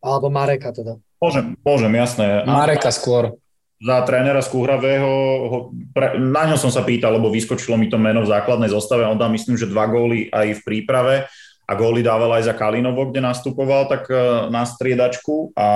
Alebo 0.00 0.32
Mareka 0.32 0.72
teda. 0.72 0.96
Môžem, 1.20 1.52
môžem, 1.60 1.92
jasné. 1.92 2.48
Mareka 2.48 2.88
skôr. 2.88 3.36
Za 3.80 4.04
trénera 4.04 4.44
Skúhravého, 4.44 5.08
pre, 5.96 6.20
na 6.20 6.44
ňo 6.48 6.60
som 6.60 6.68
sa 6.68 6.84
pýtal, 6.84 7.16
lebo 7.16 7.32
vyskočilo 7.32 7.80
mi 7.80 7.88
to 7.88 7.96
meno 7.96 8.20
v 8.20 8.28
základnej 8.28 8.68
zostave, 8.68 9.08
on 9.08 9.16
dal 9.16 9.32
myslím, 9.32 9.56
že 9.56 9.68
dva 9.68 9.88
góly 9.88 10.28
aj 10.28 10.60
v 10.60 10.64
príprave 10.64 11.14
a 11.64 11.72
góly 11.78 12.04
dával 12.04 12.34
aj 12.34 12.50
za 12.50 12.54
Kalinovo, 12.58 13.08
kde 13.08 13.24
nastupoval 13.24 13.86
tak 13.86 14.10
e, 14.10 14.52
na 14.52 14.66
striedačku 14.66 15.54
a 15.54 15.68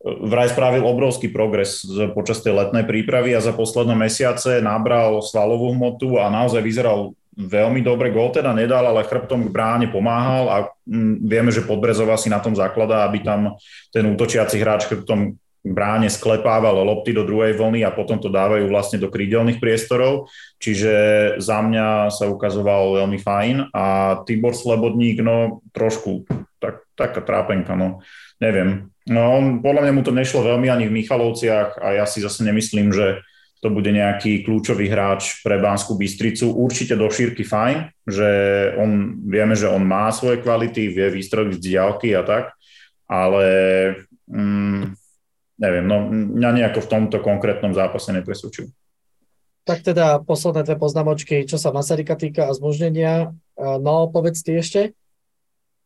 vraj 0.00 0.48
spravil 0.48 0.80
obrovský 0.88 1.28
progres 1.28 1.84
počas 2.16 2.40
tej 2.40 2.56
letnej 2.56 2.88
prípravy 2.88 3.36
a 3.36 3.44
za 3.44 3.52
posledné 3.52 3.92
mesiace 3.92 4.64
nabral 4.64 5.20
svalovú 5.20 5.76
hmotu 5.76 6.16
a 6.16 6.32
naozaj 6.32 6.64
vyzeral 6.64 7.12
veľmi 7.36 7.84
dobre. 7.84 8.08
Gól 8.08 8.32
teda 8.32 8.56
nedal, 8.56 8.84
ale 8.84 9.06
chrbtom 9.06 9.48
k 9.48 9.52
bráne 9.52 9.86
pomáhal 9.92 10.44
a 10.48 10.56
mm, 10.88 11.24
vieme, 11.24 11.50
že 11.52 11.64
Podbrezová 11.64 12.16
si 12.16 12.32
na 12.32 12.40
tom 12.40 12.56
zakladá, 12.56 13.04
aby 13.04 13.20
tam 13.20 13.60
ten 13.92 14.08
útočiaci 14.08 14.56
hráč 14.60 14.88
chrbtom 14.88 15.36
bráne 15.60 16.08
sklepával 16.08 16.80
lopty 16.80 17.12
do 17.12 17.20
druhej 17.20 17.52
vlny 17.52 17.84
a 17.84 17.92
potom 17.92 18.16
to 18.16 18.32
dávajú 18.32 18.72
vlastne 18.72 18.96
do 18.96 19.12
krídelných 19.12 19.60
priestorov. 19.60 20.32
Čiže 20.56 20.92
za 21.36 21.60
mňa 21.60 22.08
sa 22.08 22.24
ukazoval 22.32 23.04
veľmi 23.04 23.20
fajn 23.20 23.56
a 23.76 24.16
Tibor 24.24 24.56
Slobodník, 24.56 25.20
no 25.20 25.60
trošku 25.76 26.24
taká 27.00 27.24
trápenka, 27.24 27.72
no 27.72 28.04
neviem. 28.36 28.92
No 29.08 29.40
podľa 29.64 29.88
mňa 29.88 29.92
mu 29.96 30.02
to 30.04 30.12
nešlo 30.12 30.44
veľmi 30.44 30.68
ani 30.68 30.92
v 30.92 30.96
Michalovciach 31.00 31.80
a 31.80 31.96
ja 31.96 32.04
si 32.04 32.20
zase 32.20 32.44
nemyslím, 32.44 32.92
že 32.92 33.24
to 33.60 33.68
bude 33.68 33.92
nejaký 33.92 34.44
kľúčový 34.48 34.88
hráč 34.88 35.44
pre 35.44 35.60
Banskú 35.60 35.96
Bystricu. 35.96 36.48
Určite 36.48 36.96
do 36.96 37.12
šírky 37.12 37.44
fajn, 37.44 38.08
že 38.08 38.28
on, 38.80 39.20
vieme, 39.28 39.52
že 39.52 39.68
on 39.68 39.84
má 39.84 40.08
svoje 40.12 40.40
kvality, 40.40 40.88
vie 40.88 41.08
vystreliť 41.12 41.60
z 41.60 41.64
diálky 41.64 42.16
a 42.16 42.24
tak, 42.24 42.56
ale 43.04 43.44
mm, 44.32 44.96
neviem, 45.60 45.84
no 45.84 46.08
mňa 46.08 46.50
nejako 46.56 46.80
v 46.80 46.90
tomto 46.90 47.20
konkrétnom 47.20 47.76
zápase 47.76 48.16
nepresvedčil. 48.16 48.72
Tak 49.68 49.84
teda 49.84 50.24
posledné 50.24 50.64
dve 50.64 50.80
poznámočky, 50.80 51.44
čo 51.44 51.60
sa 51.60 51.68
Masarika 51.68 52.16
týka 52.16 52.48
a 52.48 52.56
zmožnenia. 52.56 53.36
No, 53.60 54.08
povedz 54.08 54.40
ty 54.40 54.56
ešte. 54.56 54.96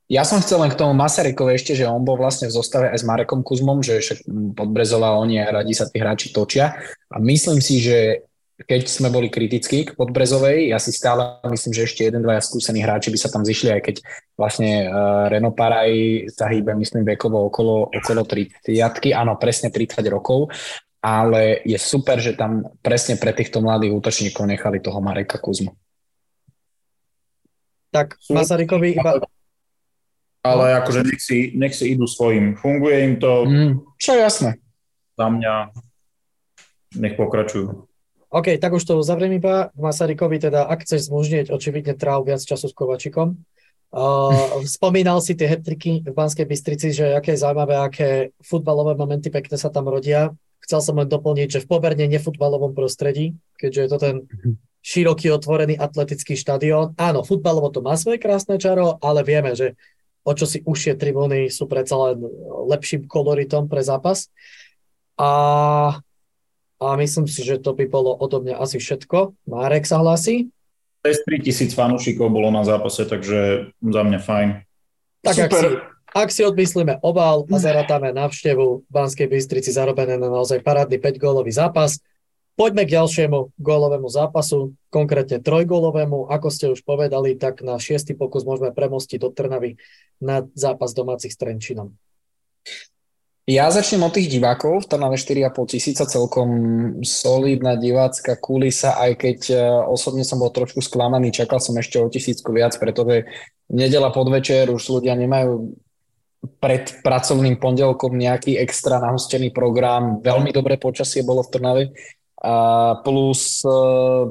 Ja 0.05 0.21
som 0.21 0.45
chcel 0.45 0.61
len 0.61 0.69
k 0.69 0.77
tomu 0.77 0.93
Masarykovi 0.93 1.57
ešte, 1.57 1.73
že 1.73 1.89
on 1.89 2.05
bol 2.05 2.21
vlastne 2.21 2.53
v 2.53 2.57
zostave 2.57 2.93
aj 2.93 3.01
s 3.01 3.09
Marekom 3.09 3.41
Kuzmom, 3.41 3.81
že 3.81 4.05
však 4.05 4.29
Podbrezová, 4.53 5.17
oni 5.17 5.41
radi 5.41 5.73
sa 5.73 5.89
tí 5.89 5.97
hráči 5.97 6.29
točia. 6.29 6.77
A 7.09 7.17
myslím 7.25 7.65
si, 7.65 7.81
že 7.81 8.29
keď 8.55 8.87
sme 8.87 9.09
boli 9.11 9.33
kritickí 9.33 9.89
k 9.89 9.97
Podbrezovej, 9.97 10.71
ja 10.71 10.79
si 10.79 10.95
stále 10.95 11.41
myslím, 11.49 11.73
že 11.75 11.89
ešte 11.89 12.07
jeden, 12.07 12.23
dvaja 12.23 12.45
skúsení 12.45 12.85
hráči 12.85 13.11
by 13.11 13.19
sa 13.19 13.33
tam 13.33 13.43
zišli, 13.43 13.75
aj 13.75 13.83
keď 13.83 13.97
vlastne 14.39 14.87
uh, 14.87 15.27
Reno 15.27 15.51
Paraj 15.51 15.91
sa 16.31 16.47
hýbe, 16.53 16.77
myslím, 16.79 17.03
vekovo 17.03 17.51
okolo, 17.51 17.91
okolo 17.91 18.23
30 18.23 18.71
áno, 19.11 19.41
presne 19.41 19.75
30 19.75 20.05
rokov, 20.07 20.55
ale 21.03 21.67
je 21.67 21.77
super, 21.81 22.23
že 22.23 22.39
tam 22.39 22.63
presne 22.79 23.19
pre 23.19 23.35
týchto 23.35 23.59
mladých 23.59 23.97
útočníkov 23.99 24.47
nechali 24.47 24.79
toho 24.79 25.03
Mareka 25.03 25.43
Kuzmu. 25.43 25.75
Tak 27.91 28.21
Masarykovi 28.31 29.01
iba... 29.01 29.19
Ale 30.45 30.77
akože 30.77 31.09
nech 31.09 31.21
si, 31.25 31.57
nech 31.57 31.73
si 31.73 31.97
idú 31.97 32.05
svojim. 32.05 32.53
Funguje 32.53 32.97
im 33.01 33.15
to. 33.17 33.49
Mm, 33.49 33.73
čo 33.97 34.13
je 34.13 34.21
jasné. 34.21 34.51
Za 35.17 35.33
mňa 35.33 35.73
nech 37.01 37.17
pokračujú. 37.17 37.89
OK, 38.35 38.59
tak 38.61 38.77
už 38.77 38.85
to 38.85 39.01
uzavriem 39.01 39.41
iba. 39.41 39.73
Masarykovi 39.79 40.43
teda, 40.43 40.69
ak 40.69 40.85
chceš 40.85 41.09
zmužnieť, 41.09 41.55
očividne 41.55 41.95
tráv 41.97 42.29
viac 42.29 42.45
času 42.45 42.69
s 42.69 42.77
Kovačikom. 42.77 43.41
Uh, 43.95 44.61
spomínal 44.77 45.25
si 45.25 45.33
tie 45.33 45.49
hetriky 45.49 46.05
v 46.05 46.13
Banskej 46.13 46.45
Bystrici, 46.45 46.93
že 46.93 47.15
aké 47.15 47.39
je 47.39 47.43
zaujímavé, 47.47 47.79
aké 47.79 48.09
futbalové 48.43 48.99
momenty 48.99 49.33
pekne 49.33 49.55
sa 49.57 49.73
tam 49.73 49.89
rodia. 49.89 50.35
Chcel 50.61 50.81
som 50.85 50.99
len 51.01 51.09
doplniť, 51.09 51.49
že 51.57 51.63
v 51.63 51.71
poberne 51.73 52.05
nefutbalovom 52.11 52.77
prostredí, 52.77 53.39
keďže 53.57 53.81
je 53.81 53.89
to 53.89 53.99
ten 54.01 54.17
široký 54.85 55.33
otvorený 55.33 55.81
atletický 55.81 56.37
štadión. 56.37 56.93
Áno, 57.01 57.25
futbalovo 57.25 57.73
to 57.73 57.81
má 57.81 57.97
svoje 57.97 58.21
krásne 58.21 58.61
čaro, 58.61 59.01
ale 59.01 59.25
vieme, 59.25 59.57
že 59.57 59.81
o 60.25 60.31
čo 60.33 60.49
si 60.49 60.65
užšie 60.65 60.97
tribúny 60.97 61.53
sú 61.53 61.69
predsa 61.69 61.95
len 62.01 62.25
lepším 62.73 63.05
koloritom 63.05 63.69
pre 63.69 63.85
zápas. 63.85 64.33
A 65.21 66.01
a 66.85 67.01
myslím 67.01 67.25
si, 67.25 67.41
že 67.41 67.63
to 67.63 67.73
by 67.73 67.89
bolo 67.89 68.13
odo 68.13 68.45
mňa 68.45 68.61
asi 68.61 68.77
všetko. 68.77 69.33
Márek 69.49 69.89
sa 69.89 70.03
hlási? 70.03 70.53
Cez 71.05 71.21
3000 71.25 71.73
fanúšikov 71.73 72.29
bolo 72.33 72.53
na 72.53 72.65
zápase, 72.65 73.09
takže 73.09 73.71
za 73.73 74.03
mňa 74.05 74.21
fajn. 74.21 74.49
Tak 75.25 75.35
Super. 75.37 75.49
Ak 75.49 75.53
si, 75.53 75.69
ak 76.15 76.29
si 76.33 76.43
odmyslíme 76.45 76.95
obal 77.01 77.49
a 77.49 77.57
zaratáme 77.57 78.13
návštevu 78.13 78.85
v 78.85 78.91
Banskej 78.91 79.29
Bystrici 79.29 79.73
zarobené 79.73 80.21
na 80.21 80.29
naozaj 80.29 80.61
parádny 80.61 81.01
5-gólový 81.01 81.53
zápas, 81.53 82.01
poďme 82.55 82.87
k 82.87 82.95
ďalšiemu 82.99 83.55
gólovému 83.59 84.09
zápasu, 84.11 84.75
konkrétne 84.91 85.43
trojgólovému. 85.43 86.31
Ako 86.31 86.49
ste 86.51 86.71
už 86.71 86.87
povedali, 86.87 87.35
tak 87.35 87.63
na 87.67 87.79
šiestý 87.79 88.15
pokus 88.15 88.47
môžeme 88.47 88.71
premostiť 88.71 89.19
do 89.19 89.31
Trnavy 89.31 89.79
na 90.23 90.47
zápas 90.55 90.95
domácich 90.95 91.35
s 91.35 91.39
Trenčinom. 91.39 91.95
Ja 93.45 93.69
začnem 93.69 94.01
od 94.01 94.17
tých 94.17 94.33
divákov, 94.33 94.89
v 94.89 94.89
Trnave 94.89 95.21
4,5 95.21 95.77
tisíca, 95.77 96.09
celkom 96.09 96.49
solidná 97.05 97.77
divácka 97.77 98.41
kulisa, 98.41 98.97
aj 98.97 99.21
keď 99.21 99.39
e, 99.53 99.57
osobne 99.85 100.25
som 100.25 100.41
bol 100.41 100.49
trošku 100.49 100.81
sklamaný, 100.81 101.29
čakal 101.29 101.61
som 101.61 101.77
ešte 101.77 102.01
o 102.01 102.09
tisícku 102.09 102.57
viac, 102.57 102.73
pretože 102.81 103.29
nedela 103.69 104.09
podvečer 104.09 104.73
už 104.73 104.89
ľudia 104.89 105.13
nemajú 105.13 105.77
pred 106.57 106.89
pracovným 107.05 107.61
pondelkom 107.61 108.17
nejaký 108.17 108.57
extra 108.57 108.97
nahustený 108.97 109.53
program, 109.53 110.25
veľmi 110.25 110.49
dobré 110.49 110.81
počasie 110.81 111.21
bolo 111.21 111.45
v 111.45 111.53
Trnave, 111.53 111.85
a 112.45 112.57
plus 113.01 113.65
e, 113.65 113.73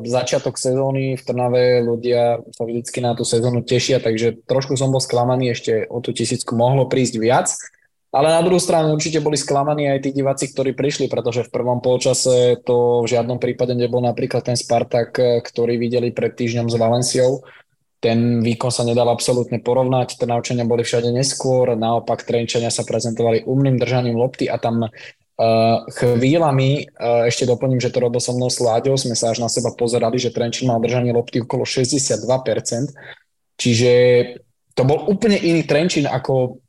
začiatok 0.06 0.54
sezóny 0.54 1.18
v 1.18 1.22
Trnave 1.26 1.82
ľudia 1.82 2.46
sa 2.54 2.62
vždycky 2.62 3.02
na 3.02 3.18
tú 3.18 3.26
sezónu 3.26 3.66
tešia, 3.66 3.98
takže 3.98 4.46
trošku 4.46 4.78
som 4.78 4.94
bol 4.94 5.02
sklamaný, 5.02 5.58
ešte 5.58 5.90
o 5.90 5.98
tú 5.98 6.14
tisícku 6.14 6.54
mohlo 6.54 6.86
prísť 6.86 7.18
viac. 7.18 7.50
Ale 8.14 8.30
na 8.30 8.46
druhú 8.46 8.62
stranu 8.62 8.94
určite 8.94 9.18
boli 9.18 9.34
sklamaní 9.34 9.90
aj 9.90 10.06
tí 10.06 10.10
diváci, 10.14 10.54
ktorí 10.54 10.78
prišli, 10.78 11.10
pretože 11.10 11.50
v 11.50 11.54
prvom 11.58 11.82
polčase 11.82 12.62
to 12.62 13.02
v 13.02 13.10
žiadnom 13.10 13.42
prípade 13.42 13.74
nebol 13.74 14.06
napríklad 14.06 14.46
ten 14.46 14.54
Spartak, 14.54 15.18
ktorý 15.18 15.82
videli 15.82 16.14
pred 16.14 16.38
týždňom 16.38 16.70
s 16.70 16.78
Valenciou. 16.78 17.42
Ten 17.98 18.46
výkon 18.46 18.70
sa 18.70 18.86
nedal 18.86 19.10
absolútne 19.10 19.58
porovnať, 19.58 20.22
Trnavčania 20.22 20.70
boli 20.70 20.86
všade 20.86 21.10
neskôr, 21.10 21.74
naopak 21.74 22.22
Trenčania 22.22 22.70
sa 22.70 22.86
prezentovali 22.86 23.50
umným 23.50 23.82
držaním 23.82 24.22
lopty 24.22 24.46
a 24.46 24.62
tam 24.62 24.94
Uh, 25.34 25.82
chvíľami, 25.98 26.94
uh, 26.94 27.26
ešte 27.26 27.50
doplním, 27.50 27.82
že 27.82 27.90
to 27.90 28.06
robil 28.06 28.22
so 28.22 28.38
mnou 28.38 28.54
Sláďou, 28.54 28.94
sme 29.02 29.18
sa 29.18 29.34
až 29.34 29.42
na 29.42 29.50
seba 29.50 29.74
pozerali, 29.74 30.22
že 30.22 30.30
Trenčín 30.30 30.70
mal 30.70 30.78
držanie 30.78 31.10
lopty 31.10 31.42
okolo 31.42 31.66
62%, 31.66 32.22
čiže 33.58 33.92
to 34.78 34.86
bol 34.86 35.10
úplne 35.10 35.42
iný 35.42 35.66
Trenčín, 35.66 36.06
ako 36.06 36.62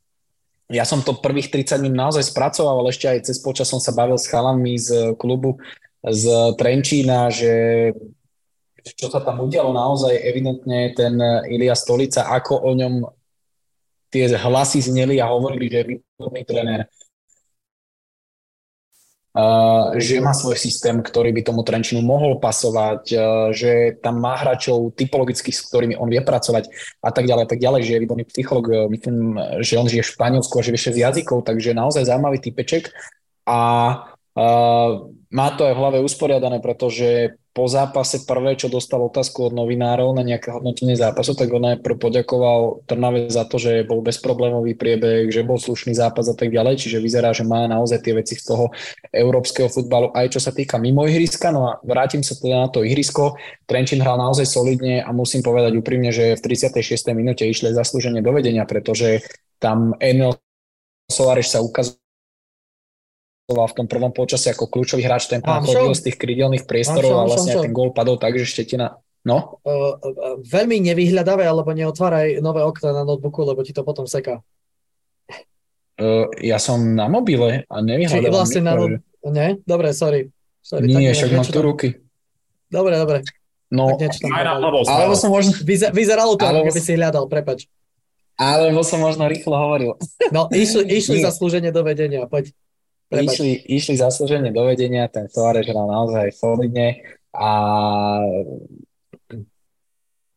ja 0.72 0.88
som 0.88 1.04
to 1.04 1.20
prvých 1.20 1.52
30 1.52 1.84
minút 1.84 2.08
naozaj 2.08 2.24
spracoval, 2.24 2.80
ale 2.80 2.88
ešte 2.88 3.04
aj 3.04 3.28
cez 3.28 3.36
počas 3.44 3.68
som 3.68 3.76
sa 3.76 3.92
bavil 3.92 4.16
s 4.16 4.32
chalami 4.32 4.80
z 4.80 5.12
klubu 5.20 5.60
z 6.00 6.56
Trenčína, 6.56 7.28
že 7.28 7.52
čo 8.96 9.12
sa 9.12 9.20
tam 9.20 9.44
udialo 9.44 9.76
naozaj 9.76 10.24
evidentne 10.24 10.96
ten 10.96 11.20
Ilia 11.52 11.76
Stolica, 11.76 12.32
ako 12.32 12.64
o 12.64 12.72
ňom 12.72 13.04
tie 14.08 14.32
hlasy 14.40 14.88
zneli 14.88 15.20
a 15.20 15.28
hovorili, 15.28 15.68
že 15.68 15.78
je 15.84 15.88
výborný 16.00 16.42
tréner, 16.48 16.88
Uh, 16.88 17.03
že 19.98 20.22
má 20.22 20.30
svoj 20.30 20.54
systém, 20.54 20.94
ktorý 21.02 21.34
by 21.34 21.42
tomu 21.42 21.66
Trenčinu 21.66 22.06
mohol 22.06 22.38
pasovať, 22.38 23.02
že 23.50 23.98
tam 23.98 24.22
má 24.22 24.38
hráčov 24.38 24.94
typologicky, 24.94 25.50
s 25.50 25.66
ktorými 25.66 25.98
on 25.98 26.06
vie 26.06 26.22
pracovať 26.22 26.70
a 27.02 27.10
tak 27.10 27.26
ďalej, 27.26 27.42
a 27.42 27.50
tak 27.50 27.58
ďalej, 27.58 27.80
že 27.82 27.92
je 27.98 28.02
výborný 28.06 28.24
psycholog, 28.30 28.64
uh, 28.70 28.86
myslím, 28.86 29.34
že 29.58 29.74
on 29.74 29.90
žije 29.90 30.06
v 30.06 30.12
Španielsku 30.14 30.54
a 30.54 30.62
vie 30.62 30.78
6 30.78 30.94
jazykov, 30.94 31.42
takže 31.42 31.74
naozaj 31.74 32.06
zaujímavý 32.06 32.38
typeček. 32.38 32.94
A 33.44 33.60
má 35.30 35.48
to 35.54 35.62
aj 35.62 35.74
v 35.74 35.80
hlave 35.82 35.98
usporiadané, 36.02 36.58
pretože 36.58 37.38
po 37.54 37.70
zápase 37.70 38.26
prvé, 38.26 38.58
čo 38.58 38.66
dostal 38.66 38.98
otázku 38.98 39.46
od 39.46 39.54
novinárov 39.54 40.10
na 40.10 40.26
nejaké 40.26 40.50
hodnotenie 40.50 40.98
zápasu, 40.98 41.38
tak 41.38 41.54
on 41.54 41.62
najprv 41.62 41.94
poďakoval 42.02 42.82
Trnave 42.90 43.30
za 43.30 43.46
to, 43.46 43.62
že 43.62 43.86
bol 43.86 44.02
bezproblémový 44.02 44.74
priebeh, 44.74 45.30
že 45.30 45.46
bol 45.46 45.62
slušný 45.62 45.94
zápas 45.94 46.26
a 46.26 46.34
tak 46.34 46.50
ďalej, 46.50 46.82
čiže 46.82 46.98
vyzerá, 46.98 47.30
že 47.30 47.46
má 47.46 47.70
naozaj 47.70 48.02
tie 48.02 48.18
veci 48.18 48.34
z 48.34 48.50
toho 48.50 48.74
európskeho 49.14 49.70
futbalu, 49.70 50.10
aj 50.18 50.34
čo 50.34 50.42
sa 50.42 50.50
týka 50.50 50.82
mimo 50.82 51.06
ihriska. 51.06 51.54
No 51.54 51.70
a 51.70 51.72
vrátim 51.86 52.26
sa 52.26 52.34
teda 52.34 52.66
na 52.66 52.68
to 52.74 52.82
ihrisko. 52.82 53.38
Trenčín 53.70 54.02
hral 54.02 54.18
naozaj 54.18 54.50
solidne 54.50 55.06
a 55.06 55.14
musím 55.14 55.46
povedať 55.46 55.78
úprimne, 55.78 56.10
že 56.10 56.34
v 56.34 56.42
36. 56.42 57.14
minúte 57.14 57.46
išli 57.46 57.70
zaslúženie 57.70 58.18
do 58.18 58.34
vedenia, 58.34 58.66
pretože 58.66 59.22
tam 59.62 59.94
Enel 60.02 60.34
Soares 61.06 61.54
sa 61.54 61.62
v 63.44 63.76
tom 63.76 63.84
prvom 63.84 64.08
počasí 64.08 64.48
ako 64.48 64.72
kľúčový 64.72 65.04
hráč, 65.04 65.28
ten 65.28 65.44
tam 65.44 65.64
chodil 65.68 65.92
z 65.92 66.08
tých 66.08 66.16
krydelných 66.16 66.64
priestorov 66.64 67.12
a 67.20 67.28
vlastne 67.28 67.60
ten 67.60 67.72
gól 67.76 67.92
padol 67.92 68.16
tak, 68.16 68.40
že 68.40 68.48
Štetina 68.48 69.04
No? 69.24 69.56
Uh, 69.64 69.96
uh, 69.96 70.36
veľmi 70.44 70.84
nevyhľadávaj, 70.84 71.48
alebo 71.48 71.72
neotváraj 71.72 72.44
nové 72.44 72.60
okna 72.60 72.92
na 72.92 73.02
notebooku, 73.08 73.40
lebo 73.40 73.64
ti 73.64 73.72
to 73.72 73.80
potom 73.80 74.04
seká. 74.04 74.44
Uh, 75.96 76.28
ja 76.44 76.60
som 76.60 76.92
na 76.92 77.08
mobile 77.08 77.64
a 77.64 77.76
nevyhľadávam. 77.80 78.20
Čiže 78.20 78.36
vlastne 78.36 78.60
na 78.60 78.76
no... 78.76 78.84
Nie? 79.32 79.56
Dobre, 79.64 79.96
sorry. 79.96 80.28
sorry 80.60 80.84
Nie, 80.92 81.16
však 81.16 81.32
mám 81.32 81.48
tu 81.48 81.64
ruky. 81.64 81.88
Dobre, 82.68 83.00
dobre. 83.00 83.24
No, 83.72 83.96
alebo 84.92 85.16
som 85.16 85.32
možno... 85.32 85.56
Vyzer, 85.64 85.88
vyzeralo 85.90 86.36
to, 86.36 86.44
ako 86.44 86.68
keby 86.68 86.80
si 86.84 86.92
hľadal, 86.92 87.24
prepač. 87.26 87.64
Alebo 88.36 88.84
som 88.84 89.00
možno 89.00 89.24
rýchlo 89.24 89.56
hovoril. 89.56 89.96
No, 90.36 90.52
išli, 90.52 90.84
išli 91.00 91.24
za 91.24 91.32
slúženie 91.32 91.72
do 91.72 91.80
vedenia, 91.80 92.28
poď. 92.28 92.52
Išli, 93.22 93.52
išli 93.70 93.94
zaslúženie 93.94 94.50
do 94.50 94.66
vedenia, 94.66 95.06
ten 95.06 95.30
Soares 95.30 95.68
hral 95.68 95.86
naozaj 95.86 96.34
solidne 96.34 97.04
a 97.30 97.50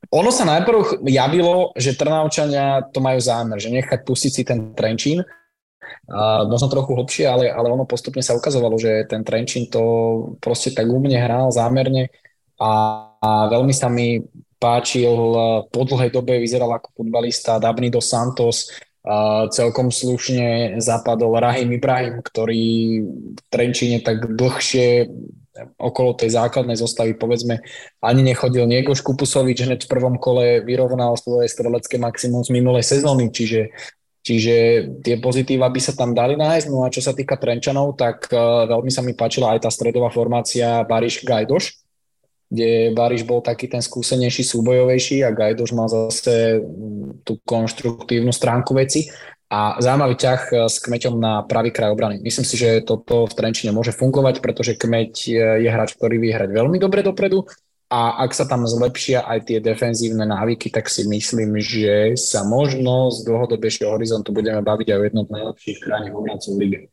ono 0.07 0.29
sa 0.31 0.47
najprv 0.47 1.03
javilo, 1.11 1.75
že 1.75 1.97
Trnavčania 1.97 2.87
to 2.95 3.03
majú 3.03 3.19
zámer, 3.19 3.59
že 3.59 3.73
nechať 3.73 3.99
pustiť 4.07 4.31
si 4.31 4.43
ten 4.47 4.71
Trenčín, 4.71 5.19
a 6.07 6.47
možno 6.47 6.71
trochu 6.71 6.95
hlbšie, 6.95 7.25
ale, 7.27 7.45
ale 7.51 7.67
ono 7.67 7.83
postupne 7.83 8.23
sa 8.23 8.35
ukazovalo, 8.35 8.79
že 8.79 9.03
ten 9.11 9.27
Trenčín 9.27 9.67
to 9.67 9.83
proste 10.39 10.71
tak 10.71 10.87
umne 10.87 11.19
hral 11.19 11.51
zámerne 11.51 12.07
a, 12.59 12.71
a 13.19 13.29
veľmi 13.51 13.75
sa 13.75 13.91
mi 13.91 14.23
páčil, 14.57 15.13
po 15.69 15.81
dlhej 15.85 16.09
dobe 16.09 16.41
vyzeral 16.41 16.71
ako 16.73 16.89
futbalista 16.97 17.61
Dabni 17.61 17.93
dos 17.93 18.09
Santos, 18.09 18.71
celkom 19.51 19.87
slušne 19.89 20.79
zapadol 20.83 21.39
Rahim 21.39 21.71
Ibrahim, 21.71 22.19
ktorý 22.19 22.65
v 23.35 23.39
Trenčíne 23.47 24.03
tak 24.03 24.27
dlhšie 24.27 25.07
okolo 25.77 26.13
tej 26.13 26.37
základnej 26.37 26.77
zostavy 26.77 27.17
povedzme 27.17 27.65
ani 28.03 28.21
nechodil. 28.21 28.69
Niegoš 28.69 29.01
Kupusovič 29.01 29.65
hneď 29.65 29.79
v 29.85 29.91
prvom 29.91 30.15
kole 30.21 30.61
vyrovnal 30.61 31.17
svoje 31.17 31.49
strelecké 31.49 31.97
maximum 31.97 32.45
z 32.45 32.53
minulej 32.53 32.85
sezóny, 32.85 33.33
čiže, 33.33 33.73
čiže 34.21 34.55
tie 35.01 35.17
pozitíva 35.17 35.71
by 35.71 35.81
sa 35.81 35.97
tam 35.97 36.13
dali 36.13 36.37
nájsť. 36.37 36.67
No 36.69 36.85
a 36.85 36.93
čo 36.93 37.01
sa 37.01 37.15
týka 37.17 37.41
Trenčanov, 37.41 37.97
tak 37.97 38.29
uh, 38.29 38.69
veľmi 38.69 38.91
sa 38.93 39.01
mi 39.01 39.17
páčila 39.17 39.57
aj 39.57 39.65
tá 39.65 39.69
stredová 39.73 40.13
formácia 40.13 40.85
Bariš 40.85 41.25
Gajdoš, 41.25 41.86
kde 42.47 42.95
Bariš 42.95 43.27
bol 43.27 43.43
taký 43.43 43.67
ten 43.67 43.83
skúsenejší, 43.83 44.43
súbojovejší 44.43 45.23
a 45.27 45.35
Gajdoš 45.35 45.71
mal 45.75 45.91
zase 45.91 46.63
mm, 46.63 47.27
tú 47.27 47.39
konštruktívnu 47.43 48.31
stránku 48.31 48.71
veci. 48.71 49.11
a 49.47 49.79
zaujímavý 49.79 50.15
ťah 50.19 50.41
e, 50.51 50.53
s 50.67 50.83
Kmeťom 50.83 51.15
na 51.19 51.43
pravý 51.47 51.71
kraj 51.71 51.95
obrany. 51.95 52.19
Myslím 52.19 52.43
si, 52.43 52.59
že 52.59 52.83
toto 52.83 53.27
v 53.27 53.35
Trenčine 53.35 53.71
môže 53.71 53.95
fungovať, 53.95 54.43
pretože 54.43 54.75
Kmeť 54.75 55.13
je 55.63 55.69
hráč, 55.71 55.95
ktorý 55.95 56.19
vie 56.19 56.35
hrať 56.35 56.51
veľmi 56.51 56.75
dobre 56.79 56.99
dopredu 56.99 57.47
a 57.87 58.19
ak 58.27 58.35
sa 58.35 58.43
tam 58.43 58.67
zlepšia 58.67 59.23
aj 59.23 59.47
tie 59.47 59.59
defenzívne 59.63 60.27
návyky, 60.27 60.67
tak 60.67 60.91
si 60.91 61.07
myslím, 61.07 61.55
že 61.63 62.19
sa 62.19 62.43
možno 62.43 63.07
z 63.15 63.23
dlhodobejšieho 63.23 63.95
horizontu 63.95 64.35
budeme 64.35 64.59
baviť 64.59 64.87
aj 64.91 64.99
o 64.99 65.05
jednom 65.07 65.23
z 65.23 65.33
najlepších 65.39 65.77
krajných 65.79 66.15
obrancov 66.15 66.59
lige. 66.59 66.91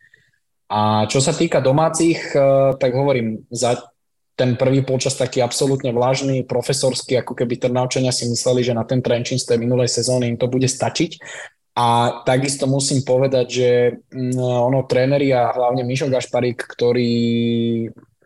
A 0.70 1.10
čo 1.10 1.18
sa 1.18 1.34
týka 1.34 1.58
domácich, 1.58 2.18
e, 2.30 2.38
tak 2.78 2.94
hovorím, 2.94 3.42
za 3.50 3.93
ten 4.34 4.58
prvý 4.58 4.82
polčas 4.82 5.14
taký 5.14 5.38
absolútne 5.42 5.94
vlažný, 5.94 6.42
profesorský, 6.42 7.22
ako 7.22 7.38
keby 7.38 7.54
Trnavčania 7.58 8.10
si 8.10 8.26
mysleli, 8.26 8.66
že 8.66 8.74
na 8.74 8.82
ten 8.82 8.98
Trenčín 8.98 9.38
z 9.38 9.46
tej 9.46 9.58
minulej 9.62 9.86
sezóny 9.86 10.26
im 10.26 10.38
to 10.38 10.50
bude 10.50 10.66
stačiť. 10.66 11.22
A 11.74 12.22
takisto 12.22 12.70
musím 12.70 13.02
povedať, 13.02 13.46
že 13.50 13.70
mm, 14.14 14.38
ono 14.38 14.86
tréneri 14.86 15.34
a 15.34 15.50
hlavne 15.50 15.82
Mišo 15.82 16.06
Gašparík, 16.06 16.58
ktorý 16.70 17.10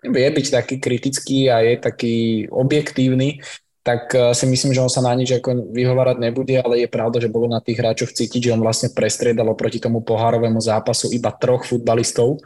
vie 0.04 0.28
byť 0.30 0.46
taký 0.52 0.76
kritický 0.80 1.48
a 1.48 1.64
je 1.64 1.74
taký 1.80 2.16
objektívny, 2.52 3.40
tak 3.88 4.12
eh, 4.12 4.36
si 4.36 4.44
myslím, 4.44 4.76
že 4.76 4.84
on 4.84 4.92
sa 4.92 5.00
na 5.00 5.16
nič 5.16 5.40
ako 5.40 5.72
vyhovárať 5.72 6.16
nebude, 6.20 6.60
ale 6.60 6.84
je 6.84 6.88
pravda, 6.92 7.24
že 7.24 7.32
bolo 7.32 7.48
na 7.48 7.64
tých 7.64 7.80
hráčoch 7.80 8.12
cítiť, 8.12 8.52
že 8.52 8.52
on 8.52 8.60
vlastne 8.60 8.92
prestriedal 8.92 9.48
proti 9.56 9.80
tomu 9.80 10.04
pohárovému 10.04 10.60
zápasu 10.60 11.08
iba 11.16 11.32
troch 11.32 11.64
futbalistov 11.64 12.44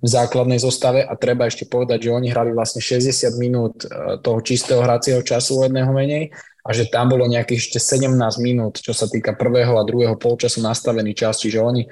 v 0.00 0.08
základnej 0.08 0.56
zostave 0.56 1.04
a 1.04 1.12
treba 1.12 1.44
ešte 1.44 1.68
povedať, 1.68 2.08
že 2.08 2.16
oni 2.16 2.32
hrali 2.32 2.56
vlastne 2.56 2.80
60 2.80 3.36
minút 3.36 3.84
eh, 3.84 4.16
toho 4.24 4.40
čistého 4.40 4.80
hracieho 4.80 5.20
času 5.20 5.60
o 5.60 5.64
jedného 5.68 5.92
menej 5.92 6.32
a 6.60 6.70
že 6.76 6.88
tam 6.88 7.08
bolo 7.08 7.24
nejakých 7.24 7.60
ešte 7.60 7.78
17 7.80 8.16
minút, 8.40 8.80
čo 8.80 8.92
sa 8.92 9.08
týka 9.08 9.32
prvého 9.32 9.80
a 9.80 9.86
druhého 9.86 10.16
polčasu 10.20 10.60
nastavený 10.60 11.16
čas, 11.16 11.40
čiže 11.40 11.60
oni 11.60 11.88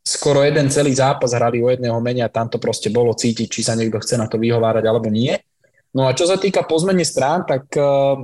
skoro 0.00 0.40
jeden 0.40 0.72
celý 0.72 0.96
zápas 0.96 1.36
hrali 1.36 1.60
o 1.60 1.68
jedného 1.68 2.00
menej 2.00 2.24
a 2.24 2.32
tam 2.32 2.48
to 2.48 2.56
proste 2.56 2.88
bolo 2.88 3.12
cítiť, 3.12 3.48
či 3.48 3.60
sa 3.60 3.76
niekto 3.76 4.00
chce 4.00 4.16
na 4.16 4.24
to 4.24 4.40
vyhovárať 4.40 4.84
alebo 4.88 5.12
nie. 5.12 5.36
No 5.92 6.08
a 6.08 6.16
čo 6.16 6.24
sa 6.24 6.40
týka 6.40 6.64
pozmene 6.64 7.04
strán, 7.04 7.44
tak 7.44 7.68
uh, 7.76 8.16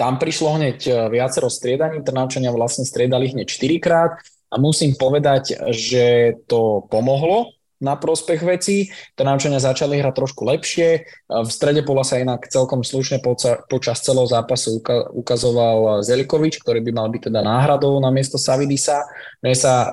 tam 0.00 0.16
prišlo 0.16 0.56
hneď 0.56 0.78
e, 0.88 0.92
viacero 1.12 1.52
striedaní, 1.52 2.00
Trnavčania 2.00 2.48
vlastne 2.56 2.88
striedali 2.88 3.36
hneď 3.36 3.44
4 3.52 3.84
krát 3.84 4.16
a 4.48 4.56
musím 4.56 4.96
povedať, 4.96 5.60
že 5.76 6.40
to 6.48 6.88
pomohlo, 6.88 7.52
na 7.80 7.96
prospech 7.96 8.44
vecí. 8.44 8.92
Trnavčania 9.16 9.56
začali 9.56 9.96
hrať 9.96 10.14
trošku 10.14 10.44
lepšie. 10.44 11.08
V 11.26 11.50
strede 11.50 11.80
pola 11.80 12.04
sa 12.04 12.20
inak 12.20 12.44
celkom 12.52 12.84
slušne 12.84 13.24
počas 13.66 13.98
celého 14.04 14.28
zápasu 14.28 14.84
ukazoval 15.16 16.04
Zelikovič, 16.04 16.60
ktorý 16.60 16.84
by 16.84 16.92
mal 16.92 17.08
byť 17.08 17.32
teda 17.32 17.40
náhradou 17.40 17.96
na 17.98 18.12
miesto 18.12 18.36
Savidisa. 18.36 19.08
Mne 19.40 19.56
sa 19.56 19.74
uh, 19.88 19.90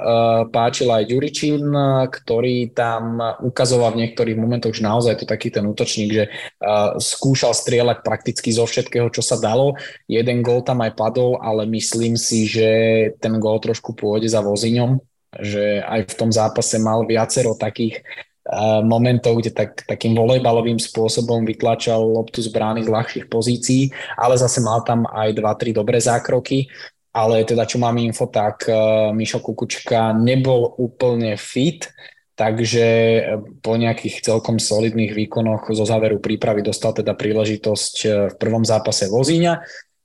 páčil 0.51 0.91
aj 0.91 1.07
Ďuričín, 1.07 1.63
ktorý 2.11 2.75
tam 2.75 3.23
ukazoval 3.39 3.95
v 3.95 4.03
niektorých 4.03 4.35
momentoch, 4.35 4.75
že 4.75 4.83
naozaj 4.83 5.23
to 5.23 5.25
taký 5.25 5.47
ten 5.47 5.63
útočník, 5.63 6.11
že 6.11 6.23
uh, 6.27 6.99
skúšal 6.99 7.55
strieľať 7.55 8.03
prakticky 8.03 8.51
zo 8.51 8.67
všetkého, 8.67 9.07
čo 9.15 9.23
sa 9.23 9.39
dalo. 9.39 9.79
Jeden 10.11 10.43
gól 10.43 10.67
tam 10.67 10.83
aj 10.83 10.99
padol, 10.99 11.39
ale 11.39 11.63
myslím 11.71 12.19
si, 12.19 12.43
že 12.43 12.69
ten 13.23 13.39
gól 13.39 13.63
trošku 13.63 13.95
pôjde 13.95 14.27
za 14.27 14.43
voziňom, 14.43 14.99
že 15.41 15.81
aj 15.83 16.13
v 16.13 16.17
tom 16.17 16.29
zápase 16.33 16.77
mal 16.81 17.05
viacero 17.05 17.53
takých 17.53 18.01
uh, 18.47 18.81
momentov, 18.81 19.39
kde 19.41 19.51
tak, 19.53 19.83
takým 19.85 20.15
volejbalovým 20.15 20.79
spôsobom 20.79 21.43
vytlačal 21.43 21.99
loptu 22.01 22.41
z 22.41 22.49
brány 22.49 22.85
z 22.85 22.89
ľahších 22.89 23.25
pozícií, 23.29 23.91
ale 24.17 24.39
zase 24.39 24.63
mal 24.63 24.81
tam 24.81 25.05
aj 25.07 25.35
2-3 25.35 25.77
dobré 25.77 25.97
zákroky. 26.01 26.69
Ale 27.17 27.41
teda 27.49 27.65
čo 27.65 27.81
mám 27.81 27.97
info, 27.97 28.29
tak 28.29 28.69
uh, 28.69 29.09
Mišo 29.09 29.41
Kukučka 29.41 30.13
nebol 30.13 30.77
úplne 30.77 31.33
fit, 31.33 31.89
takže 32.37 32.85
po 33.65 33.73
nejakých 33.73 34.21
celkom 34.21 34.61
solidných 34.61 35.17
výkonoch 35.17 35.73
zo 35.73 35.81
záveru 35.81 36.21
prípravy 36.21 36.61
dostal 36.61 36.93
teda 36.93 37.17
príležitosť 37.17 37.95
v 38.29 38.35
prvom 38.37 38.61
zápase 38.61 39.09
Vozíňa. 39.09 39.57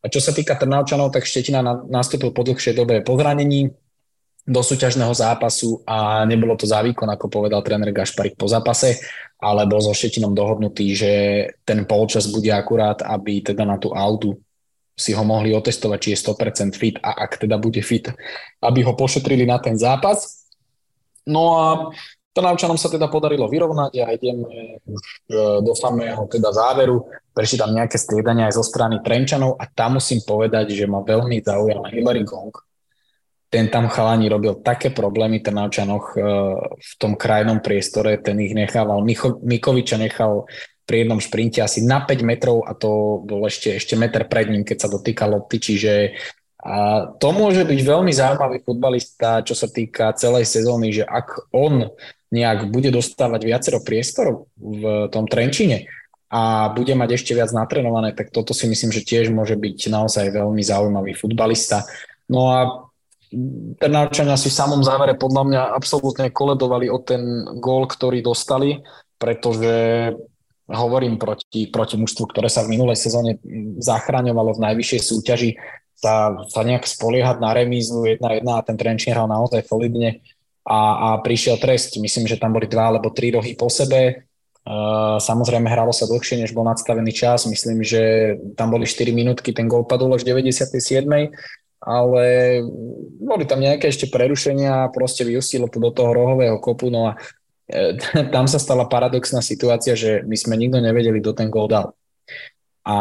A 0.02 0.10
čo 0.10 0.18
sa 0.18 0.34
týka 0.34 0.58
Trnavčanov, 0.58 1.14
tak 1.14 1.28
Štetina 1.28 1.62
nastúpil 1.86 2.34
po 2.34 2.42
dlhšej 2.42 2.74
dobe 2.74 3.04
po 3.06 3.14
zranení, 3.14 3.70
do 4.42 4.58
súťažného 4.58 5.14
zápasu 5.14 5.86
a 5.86 6.26
nebolo 6.26 6.58
to 6.58 6.66
za 6.66 6.82
výkon, 6.82 7.06
ako 7.06 7.30
povedal 7.30 7.62
tréner 7.62 7.94
Gašparik 7.94 8.34
po 8.34 8.50
zápase, 8.50 8.98
ale 9.38 9.66
bol 9.70 9.78
so 9.78 9.94
Štetinom 9.94 10.34
dohodnutý, 10.34 10.94
že 10.98 11.12
ten 11.62 11.86
polčas 11.86 12.26
bude 12.26 12.50
akurát, 12.50 12.98
aby 13.06 13.42
teda 13.42 13.62
na 13.62 13.78
tú 13.78 13.94
autu 13.94 14.34
si 14.98 15.14
ho 15.14 15.24
mohli 15.24 15.54
otestovať, 15.54 15.98
či 15.98 16.08
je 16.14 16.22
100% 16.26 16.74
fit 16.74 16.96
a 17.00 17.26
ak 17.26 17.42
teda 17.42 17.56
bude 17.56 17.80
fit, 17.80 18.10
aby 18.60 18.82
ho 18.82 18.92
pošetrili 18.98 19.46
na 19.46 19.62
ten 19.62 19.78
zápas. 19.78 20.46
No 21.26 21.42
a 21.56 21.66
Trnavčanom 22.32 22.80
sa 22.80 22.88
teda 22.88 23.12
podarilo 23.12 23.44
vyrovnať 23.44 23.92
a 24.00 24.16
ideme 24.16 24.48
e, 24.48 24.80
do 25.60 25.72
samého 25.76 26.24
teda 26.32 26.48
záveru. 26.48 27.04
Prešli 27.36 27.60
tam 27.60 27.76
nejaké 27.76 28.00
striedania 28.00 28.48
aj 28.48 28.56
zo 28.56 28.64
strany 28.64 29.04
Trenčanov 29.04 29.60
a 29.60 29.68
tam 29.68 30.00
musím 30.00 30.24
povedať, 30.24 30.72
že 30.72 30.88
ma 30.88 31.04
veľmi 31.04 31.44
zaujal 31.44 31.92
Hillary 31.92 32.24
Gong, 32.24 32.52
ten 33.52 33.68
tam 33.68 33.92
chalani 33.92 34.32
robil 34.32 34.64
také 34.64 34.88
problémy 34.88 35.44
Trnavčanoch 35.44 36.16
eh, 36.16 36.22
v 36.72 36.92
tom 36.96 37.20
krajnom 37.20 37.60
priestore, 37.60 38.16
ten 38.16 38.40
ich 38.40 38.56
nechával, 38.56 39.04
Micho, 39.04 39.36
Mikoviča 39.44 40.00
nechal 40.00 40.48
pri 40.88 41.04
jednom 41.04 41.20
šprinte 41.20 41.60
asi 41.60 41.84
na 41.84 42.00
5 42.02 42.24
metrov 42.24 42.64
a 42.64 42.72
to 42.72 43.20
bol 43.22 43.44
ešte, 43.44 43.76
ešte 43.76 43.94
meter 43.94 44.24
pred 44.26 44.48
ním, 44.48 44.64
keď 44.64 44.88
sa 44.88 44.88
dotýka 44.88 45.28
lopty, 45.28 45.60
čiže 45.60 46.16
a 46.62 47.10
to 47.18 47.34
môže 47.34 47.66
byť 47.66 47.80
veľmi 47.82 48.14
zaujímavý 48.14 48.62
futbalista, 48.62 49.42
čo 49.42 49.50
sa 49.50 49.66
týka 49.66 50.14
celej 50.14 50.46
sezóny, 50.46 50.94
že 50.94 51.02
ak 51.02 51.50
on 51.50 51.90
nejak 52.30 52.70
bude 52.70 52.94
dostávať 52.94 53.42
viacero 53.42 53.78
priestorov 53.82 54.46
v 54.54 55.10
tom 55.10 55.26
Trenčine 55.26 55.90
a 56.30 56.70
bude 56.70 56.94
mať 56.94 57.18
ešte 57.18 57.34
viac 57.34 57.50
natrenované, 57.50 58.14
tak 58.14 58.30
toto 58.30 58.54
si 58.54 58.70
myslím, 58.70 58.94
že 58.94 59.02
tiež 59.02 59.34
môže 59.34 59.58
byť 59.58 59.90
naozaj 59.90 60.30
veľmi 60.30 60.62
zaujímavý 60.62 61.18
futbalista. 61.18 61.82
No 62.30 62.54
a 62.54 62.88
Trnavčania 63.80 64.36
si 64.36 64.52
v 64.52 64.58
samom 64.60 64.84
závere 64.84 65.16
podľa 65.16 65.42
mňa 65.48 65.62
absolútne 65.72 66.28
koledovali 66.28 66.92
o 66.92 67.00
ten 67.00 67.48
gól, 67.56 67.88
ktorý 67.88 68.20
dostali, 68.20 68.84
pretože 69.16 69.72
hovorím 70.68 71.16
proti, 71.16 71.68
proti 71.72 71.96
mužstvu, 71.96 72.28
ktoré 72.28 72.52
sa 72.52 72.64
v 72.64 72.76
minulej 72.76 73.00
sezóne 73.00 73.40
zachraňovalo 73.80 74.56
v 74.56 74.62
najvyššej 74.68 75.00
súťaži, 75.00 75.50
sa, 76.02 76.34
sa 76.50 76.60
nejak 76.66 76.84
spoliehať 76.84 77.38
na 77.38 77.54
remízu 77.54 78.04
1-1 78.04 78.42
a 78.50 78.64
ten 78.66 78.76
Trenčín 78.76 79.14
hral 79.14 79.30
naozaj 79.30 79.62
solidne 79.64 80.20
a, 80.66 80.80
a 80.98 81.08
prišiel 81.22 81.62
trest. 81.62 81.94
Myslím, 81.98 82.26
že 82.26 82.38
tam 82.38 82.50
boli 82.54 82.66
dva 82.66 82.90
alebo 82.90 83.14
tri 83.14 83.30
rohy 83.30 83.54
po 83.54 83.70
sebe. 83.70 84.26
Uh, 84.62 85.18
samozrejme 85.18 85.66
hralo 85.66 85.90
sa 85.90 86.06
dlhšie, 86.06 86.42
než 86.42 86.54
bol 86.54 86.66
nadstavený 86.66 87.10
čas. 87.14 87.46
Myslím, 87.46 87.86
že 87.86 88.34
tam 88.58 88.74
boli 88.74 88.86
4 88.86 89.10
minútky, 89.14 89.54
ten 89.54 89.70
gol 89.70 89.86
padol 89.86 90.14
až 90.14 90.26
v 90.26 90.42
97 90.42 91.06
ale 91.82 92.62
boli 93.18 93.42
tam 93.42 93.58
nejaké 93.58 93.90
ešte 93.90 94.06
prerušenia 94.06 94.86
a 94.86 94.92
proste 94.94 95.26
vyústilo 95.26 95.66
to 95.66 95.82
do 95.82 95.90
toho 95.90 96.14
rohového 96.14 96.62
kopu, 96.62 96.94
no 96.94 97.10
a 97.10 97.18
e, 97.66 97.98
tam 98.34 98.46
sa 98.46 98.62
stala 98.62 98.86
paradoxná 98.86 99.42
situácia, 99.42 99.98
že 99.98 100.22
my 100.22 100.36
sme 100.38 100.54
nikto 100.54 100.78
nevedeli, 100.78 101.18
kto 101.18 101.34
ten 101.34 101.50
gól 101.50 101.66
dal. 101.66 101.98
A 102.86 102.96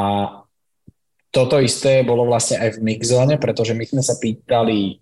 toto 1.31 1.61
isté 1.61 2.01
bolo 2.01 2.27
vlastne 2.27 2.59
aj 2.59 2.81
v 2.81 2.83
mixzone, 2.83 3.37
pretože 3.37 3.77
my 3.77 3.85
sme 3.85 4.01
sa 4.03 4.17
pýtali 4.17 4.99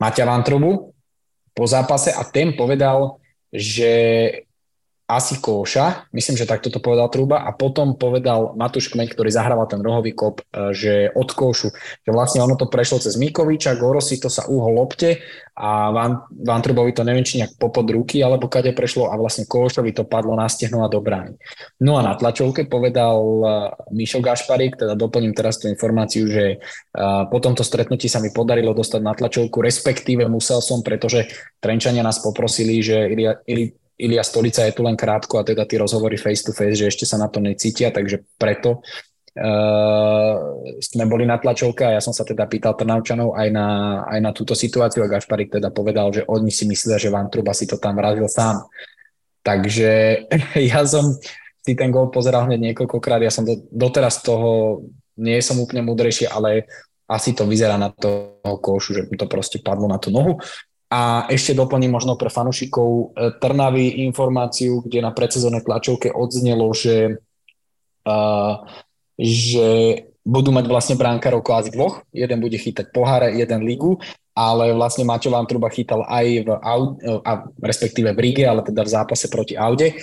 Maťa 0.00 0.24
Vantrubu 0.24 0.96
po 1.52 1.64
zápase 1.68 2.10
a 2.10 2.24
ten 2.24 2.56
povedal, 2.56 3.20
že 3.52 3.92
asi 5.10 5.42
Kóša, 5.42 6.06
myslím, 6.14 6.38
že 6.38 6.46
takto 6.46 6.70
to 6.70 6.78
povedal 6.78 7.10
Truba 7.10 7.42
a 7.42 7.50
potom 7.50 7.98
povedal 7.98 8.54
Matúš 8.54 8.94
Kmeň, 8.94 9.10
ktorý 9.10 9.34
zahrával 9.34 9.66
ten 9.66 9.82
rohový 9.82 10.14
kop, 10.14 10.46
e, 10.46 10.70
že 10.70 11.10
od 11.10 11.26
Kóšu, 11.34 11.74
že 12.06 12.10
vlastne 12.14 12.38
ono 12.46 12.54
to 12.54 12.70
prešlo 12.70 13.02
cez 13.02 13.18
Mikoviča, 13.18 13.74
Gorosi 13.74 14.22
to 14.22 14.30
sa 14.30 14.46
uhol 14.46 14.78
lopte 14.78 15.18
a 15.58 15.90
Van, 15.90 16.24
Van 16.30 16.62
Trubovi 16.62 16.94
to 16.94 17.02
neviem, 17.02 17.26
či 17.26 17.42
nejak 17.42 17.58
popod 17.58 17.90
ruky 17.90 18.22
alebo 18.22 18.46
kade 18.46 18.70
prešlo 18.70 19.10
a 19.10 19.18
vlastne 19.18 19.50
Kóšovi 19.50 19.90
to 19.90 20.06
padlo 20.06 20.38
na 20.38 20.46
stehno 20.46 20.86
a 20.86 20.88
do 20.88 21.02
brány. 21.02 21.34
No 21.82 21.98
a 21.98 22.06
na 22.06 22.14
tlačovke 22.14 22.70
povedal 22.70 23.18
e, 23.18 23.44
Mišo 23.90 24.22
Gašparík, 24.22 24.78
teda 24.78 24.94
doplním 24.94 25.34
teraz 25.34 25.58
tú 25.58 25.66
informáciu, 25.66 26.30
že 26.30 26.44
e, 26.54 26.56
po 27.26 27.38
tomto 27.42 27.66
stretnutí 27.66 28.06
sa 28.06 28.22
mi 28.22 28.30
podarilo 28.30 28.70
dostať 28.70 29.00
na 29.02 29.18
tlačovku, 29.18 29.58
respektíve 29.58 30.30
musel 30.30 30.62
som, 30.62 30.86
pretože 30.86 31.26
Trenčania 31.58 32.06
nás 32.06 32.22
poprosili, 32.22 32.78
že 32.78 33.10
Ilia, 33.10 33.36
Ili, 33.44 33.79
Ilia 34.00 34.24
Stolica 34.24 34.64
je 34.64 34.72
tu 34.72 34.80
len 34.80 34.96
krátko 34.96 35.40
a 35.40 35.46
teda 35.46 35.68
tie 35.68 35.76
rozhovory 35.76 36.16
face 36.16 36.40
to 36.40 36.56
face, 36.56 36.80
že 36.80 36.88
ešte 36.88 37.04
sa 37.04 37.20
na 37.20 37.28
to 37.28 37.38
necítia, 37.38 37.92
takže 37.92 38.24
preto 38.40 38.80
uh, 38.80 40.34
sme 40.80 41.04
boli 41.04 41.28
na 41.28 41.36
tlačovke 41.36 41.84
a 41.84 41.94
ja 41.96 42.00
som 42.00 42.16
sa 42.16 42.24
teda 42.24 42.48
pýtal 42.48 42.74
Trnavčanov 42.74 43.36
aj 43.36 43.48
na, 43.52 43.68
aj 44.08 44.18
na 44.24 44.30
túto 44.32 44.56
situáciu 44.56 45.04
a 45.04 45.12
Gašparik 45.12 45.52
teda 45.52 45.68
povedal, 45.68 46.10
že 46.10 46.24
oni 46.24 46.48
si 46.48 46.64
myslia, 46.64 46.96
že 46.96 47.12
Van 47.12 47.28
Truba 47.28 47.52
si 47.52 47.68
to 47.68 47.76
tam 47.76 48.00
vrazil 48.00 48.26
sám. 48.26 48.64
Takže 49.44 49.90
ja 50.72 50.80
som 50.88 51.16
si 51.60 51.76
ten 51.76 51.92
gol 51.92 52.08
pozeral 52.08 52.48
hneď 52.48 52.72
niekoľkokrát, 52.72 53.20
ja 53.20 53.32
som 53.32 53.44
do, 53.44 53.60
doteraz 53.68 54.24
toho 54.24 54.80
nie 55.20 55.36
som 55.44 55.60
úplne 55.60 55.84
múdrejší, 55.84 56.24
ale 56.24 56.64
asi 57.10 57.34
to 57.36 57.44
vyzerá 57.44 57.76
na 57.76 57.92
toho 57.92 58.56
košu, 58.62 58.90
že 58.96 59.02
mu 59.10 59.18
to 59.18 59.26
proste 59.26 59.58
padlo 59.60 59.90
na 59.90 59.98
tú 59.98 60.14
nohu. 60.14 60.38
A 60.90 61.30
ešte 61.30 61.54
doplním 61.54 61.94
možno 61.94 62.18
pre 62.18 62.26
fanúšikov 62.26 63.14
e, 63.14 63.30
Trnavy 63.38 64.02
informáciu, 64.10 64.82
kde 64.82 65.06
na 65.06 65.14
predsezónnej 65.14 65.62
tlačovke 65.62 66.10
odznelo, 66.10 66.66
že, 66.74 67.22
uh, 68.10 68.58
že 69.14 70.02
budú 70.26 70.50
mať 70.50 70.66
vlastne 70.66 70.98
bránkárov 70.98 71.46
kvázi 71.46 71.70
dvoch. 71.70 72.02
Jeden 72.10 72.42
bude 72.42 72.58
chytať 72.58 72.90
poháre, 72.90 73.38
jeden 73.38 73.62
ligu, 73.62 74.02
ale 74.34 74.74
vlastne 74.74 75.06
Maťo 75.06 75.30
Vantruba 75.30 75.70
chytal 75.70 76.02
aj 76.06 76.26
v 76.42 76.48
Audi, 76.58 76.94
a 77.22 77.32
respektíve 77.62 78.10
v 78.10 78.22
Ríge, 78.26 78.44
ale 78.46 78.66
teda 78.66 78.82
v 78.82 78.92
zápase 78.92 79.26
proti 79.30 79.54
Aude 79.54 79.94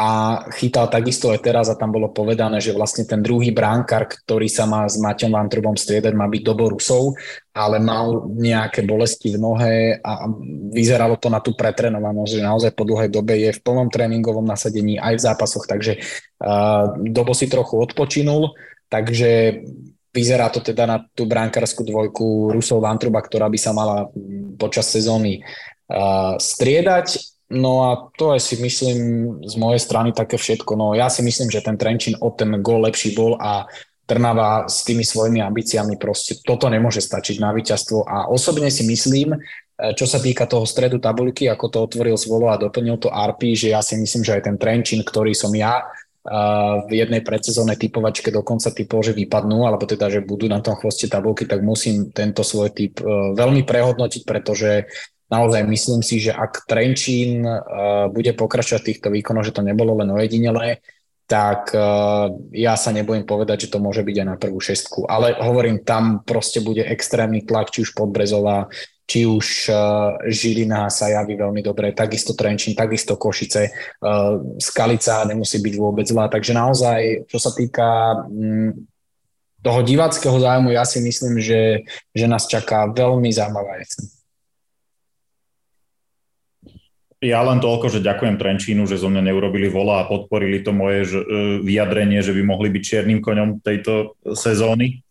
a 0.00 0.08
chytal 0.56 0.88
takisto 0.88 1.28
aj 1.28 1.44
teraz 1.44 1.68
a 1.68 1.76
tam 1.76 1.92
bolo 1.92 2.08
povedané, 2.08 2.56
že 2.56 2.72
vlastne 2.72 3.04
ten 3.04 3.20
druhý 3.20 3.52
bránkar, 3.52 4.08
ktorý 4.08 4.48
sa 4.48 4.64
má 4.64 4.88
s 4.88 4.96
Maťom 4.96 5.28
Vantrubom 5.28 5.76
striedať, 5.76 6.16
má 6.16 6.24
byť 6.24 6.40
Dobo 6.40 6.72
Rusov, 6.72 7.20
ale 7.52 7.76
mal 7.84 8.24
nejaké 8.32 8.80
bolesti 8.88 9.36
v 9.36 9.36
nohe 9.36 10.00
a 10.00 10.24
vyzeralo 10.72 11.20
to 11.20 11.28
na 11.28 11.44
tú 11.44 11.52
pretrenovanosť, 11.52 12.32
že 12.32 12.40
naozaj 12.40 12.72
po 12.72 12.88
dlhej 12.88 13.12
dobe 13.12 13.44
je 13.44 13.52
v 13.52 13.60
plnom 13.60 13.92
tréningovom 13.92 14.48
nasadení 14.48 14.96
aj 14.96 15.20
v 15.20 15.24
zápasoch, 15.28 15.68
takže 15.68 16.00
uh, 16.00 16.96
Dobo 16.96 17.36
si 17.36 17.52
trochu 17.52 17.76
odpočinul, 17.76 18.56
takže 18.88 19.60
vyzerá 20.16 20.48
to 20.48 20.64
teda 20.64 20.88
na 20.88 21.04
tú 21.12 21.28
bránkarskú 21.28 21.84
dvojku 21.84 22.56
Rusov 22.56 22.80
Vantruba, 22.80 23.20
ktorá 23.20 23.52
by 23.52 23.58
sa 23.60 23.76
mala 23.76 24.08
počas 24.56 24.88
sezóny 24.88 25.44
uh, 25.92 26.40
striedať 26.40 27.20
No 27.50 27.90
a 27.90 27.90
to 28.14 28.30
aj 28.30 28.40
si 28.46 28.54
myslím 28.62 28.98
z 29.42 29.54
mojej 29.58 29.82
strany 29.82 30.14
také 30.14 30.38
všetko. 30.38 30.78
No 30.78 30.94
ja 30.94 31.10
si 31.10 31.26
myslím, 31.26 31.50
že 31.50 31.58
ten 31.58 31.74
Trenčín 31.74 32.14
o 32.22 32.30
ten 32.30 32.54
gol 32.62 32.86
lepší 32.86 33.10
bol 33.10 33.34
a 33.42 33.66
Trnava 34.06 34.66
s 34.66 34.82
tými 34.82 35.06
svojimi 35.06 35.38
ambíciami 35.38 35.94
proste 35.94 36.42
toto 36.42 36.66
nemôže 36.66 36.98
stačiť 36.98 37.38
na 37.38 37.54
víťazstvo 37.54 38.02
a 38.02 38.26
osobne 38.26 38.66
si 38.66 38.82
myslím, 38.82 39.34
e, 39.34 39.38
čo 39.94 40.02
sa 40.02 40.18
týka 40.18 40.50
toho 40.50 40.66
stredu 40.66 40.98
tabulky, 40.98 41.46
ako 41.46 41.66
to 41.70 41.78
otvoril 41.86 42.18
Svolo 42.18 42.50
a 42.50 42.58
doplnil 42.58 42.98
to 42.98 43.06
Arpi, 43.06 43.54
že 43.54 43.70
ja 43.70 43.78
si 43.78 43.94
myslím, 43.94 44.26
že 44.26 44.34
aj 44.34 44.50
ten 44.50 44.58
Trenčín, 44.58 45.06
ktorý 45.06 45.30
som 45.30 45.54
ja 45.54 45.78
e, 45.78 45.84
v 46.86 46.90
jednej 46.90 47.22
predsezónnej 47.22 47.78
typovačke 47.78 48.34
dokonca 48.34 48.74
typol, 48.74 48.98
že 49.06 49.14
vypadnú, 49.14 49.62
alebo 49.62 49.86
teda, 49.86 50.10
že 50.10 50.26
budú 50.26 50.50
na 50.50 50.58
tom 50.58 50.74
chvoste 50.74 51.06
tabulky, 51.06 51.46
tak 51.46 51.62
musím 51.62 52.10
tento 52.10 52.42
svoj 52.42 52.74
typ 52.74 52.98
e, 52.98 53.34
veľmi 53.38 53.62
prehodnotiť, 53.62 54.22
pretože 54.26 54.90
naozaj 55.30 55.62
myslím 55.70 56.02
si, 56.02 56.18
že 56.18 56.34
ak 56.34 56.66
Trenčín 56.66 57.46
uh, 57.46 58.10
bude 58.10 58.34
pokračovať 58.34 58.82
týchto 58.82 59.08
výkonoch, 59.14 59.46
že 59.46 59.54
to 59.54 59.62
nebolo 59.62 59.94
len 60.02 60.10
ojedinelé, 60.10 60.82
tak 61.30 61.70
uh, 61.70 62.26
ja 62.50 62.74
sa 62.74 62.90
nebojím 62.90 63.22
povedať, 63.22 63.70
že 63.70 63.72
to 63.72 63.78
môže 63.78 64.02
byť 64.02 64.16
aj 64.18 64.26
na 64.26 64.36
prvú 64.36 64.58
šestku. 64.58 65.06
Ale 65.06 65.38
hovorím, 65.38 65.86
tam 65.86 66.26
proste 66.26 66.58
bude 66.58 66.82
extrémny 66.82 67.46
tlak, 67.46 67.70
či 67.70 67.86
už 67.86 67.94
Podbrezová, 67.94 68.66
či 69.06 69.30
už 69.30 69.70
uh, 69.70 70.18
Žilina 70.26 70.90
sa 70.90 71.06
javí 71.06 71.38
veľmi 71.38 71.62
dobre, 71.62 71.94
takisto 71.94 72.34
Trenčín, 72.34 72.74
takisto 72.74 73.14
Košice, 73.14 73.70
Skalica 74.58 75.22
nemusí 75.26 75.62
byť 75.62 75.74
vôbec 75.78 76.06
zlá. 76.06 76.26
Takže 76.26 76.50
naozaj, 76.54 77.30
čo 77.30 77.38
sa 77.38 77.54
týka 77.54 78.18
um, 78.26 78.74
toho 79.60 79.80
diváckého 79.84 80.34
zájmu, 80.40 80.72
ja 80.72 80.88
si 80.88 81.04
myslím, 81.04 81.38
že, 81.38 81.84
že 82.16 82.26
nás 82.26 82.48
čaká 82.48 82.88
veľmi 82.90 83.28
zaujímavá 83.28 83.78
jeseň. 83.84 84.19
Ja 87.20 87.44
len 87.44 87.60
toľko, 87.60 87.92
že 87.92 88.00
ďakujem 88.00 88.40
Trenčínu, 88.40 88.88
že 88.88 88.96
zo 88.96 89.12
mňa 89.12 89.28
neurobili 89.28 89.68
vola 89.68 90.00
a 90.00 90.08
podporili 90.08 90.64
to 90.64 90.72
moje 90.72 91.04
že, 91.04 91.20
vyjadrenie, 91.60 92.24
že 92.24 92.32
by 92.32 92.40
mohli 92.48 92.72
byť 92.72 92.80
čiernym 92.80 93.20
koňom 93.20 93.60
tejto 93.60 94.16
sezóny, 94.32 95.04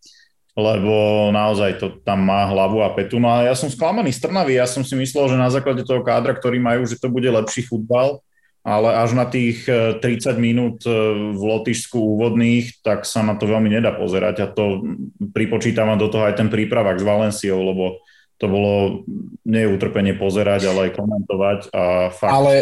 lebo 0.57 1.29
naozaj 1.29 1.77
to 1.77 2.01
tam 2.01 2.25
má 2.25 2.49
hlavu 2.49 2.81
a 2.81 2.89
petu. 2.97 3.21
No 3.21 3.29
a 3.29 3.45
ja 3.45 3.53
som 3.53 3.69
sklamaný 3.69 4.09
z 4.09 4.25
Trnavy, 4.25 4.57
ja 4.57 4.65
som 4.65 4.81
si 4.81 4.97
myslel, 4.97 5.29
že 5.29 5.37
na 5.37 5.53
základe 5.53 5.85
toho 5.85 6.01
kádra, 6.01 6.33
ktorý 6.33 6.57
majú, 6.57 6.81
že 6.89 6.97
to 6.97 7.13
bude 7.13 7.29
lepší 7.29 7.69
futbal, 7.69 8.25
ale 8.65 8.89
až 8.97 9.13
na 9.13 9.29
tých 9.29 9.69
30 9.69 10.01
e, 10.01 10.33
minút 10.41 10.83
e, 10.83 10.91
v 11.13 11.41
Lotyšsku 11.45 11.95
úvodných, 11.95 12.81
tak 12.81 13.05
sa 13.05 13.21
na 13.21 13.37
to 13.37 13.45
veľmi 13.45 13.69
nedá 13.69 13.93
pozerať 13.93 14.35
a 14.43 14.47
to 14.49 14.81
pripočítam 15.29 15.93
do 15.95 16.09
toho 16.09 16.25
aj 16.25 16.41
ten 16.41 16.49
prípravak 16.49 16.97
s 16.97 17.05
Valenciou, 17.05 17.61
lebo 17.61 18.01
to 18.39 18.45
bolo 18.47 19.03
neutrpenie 19.43 20.15
pozerať, 20.15 20.71
ale 20.71 20.89
aj 20.89 20.91
komentovať. 20.95 21.59
A 21.75 22.07
fakt... 22.09 22.31
Ale 22.31 22.53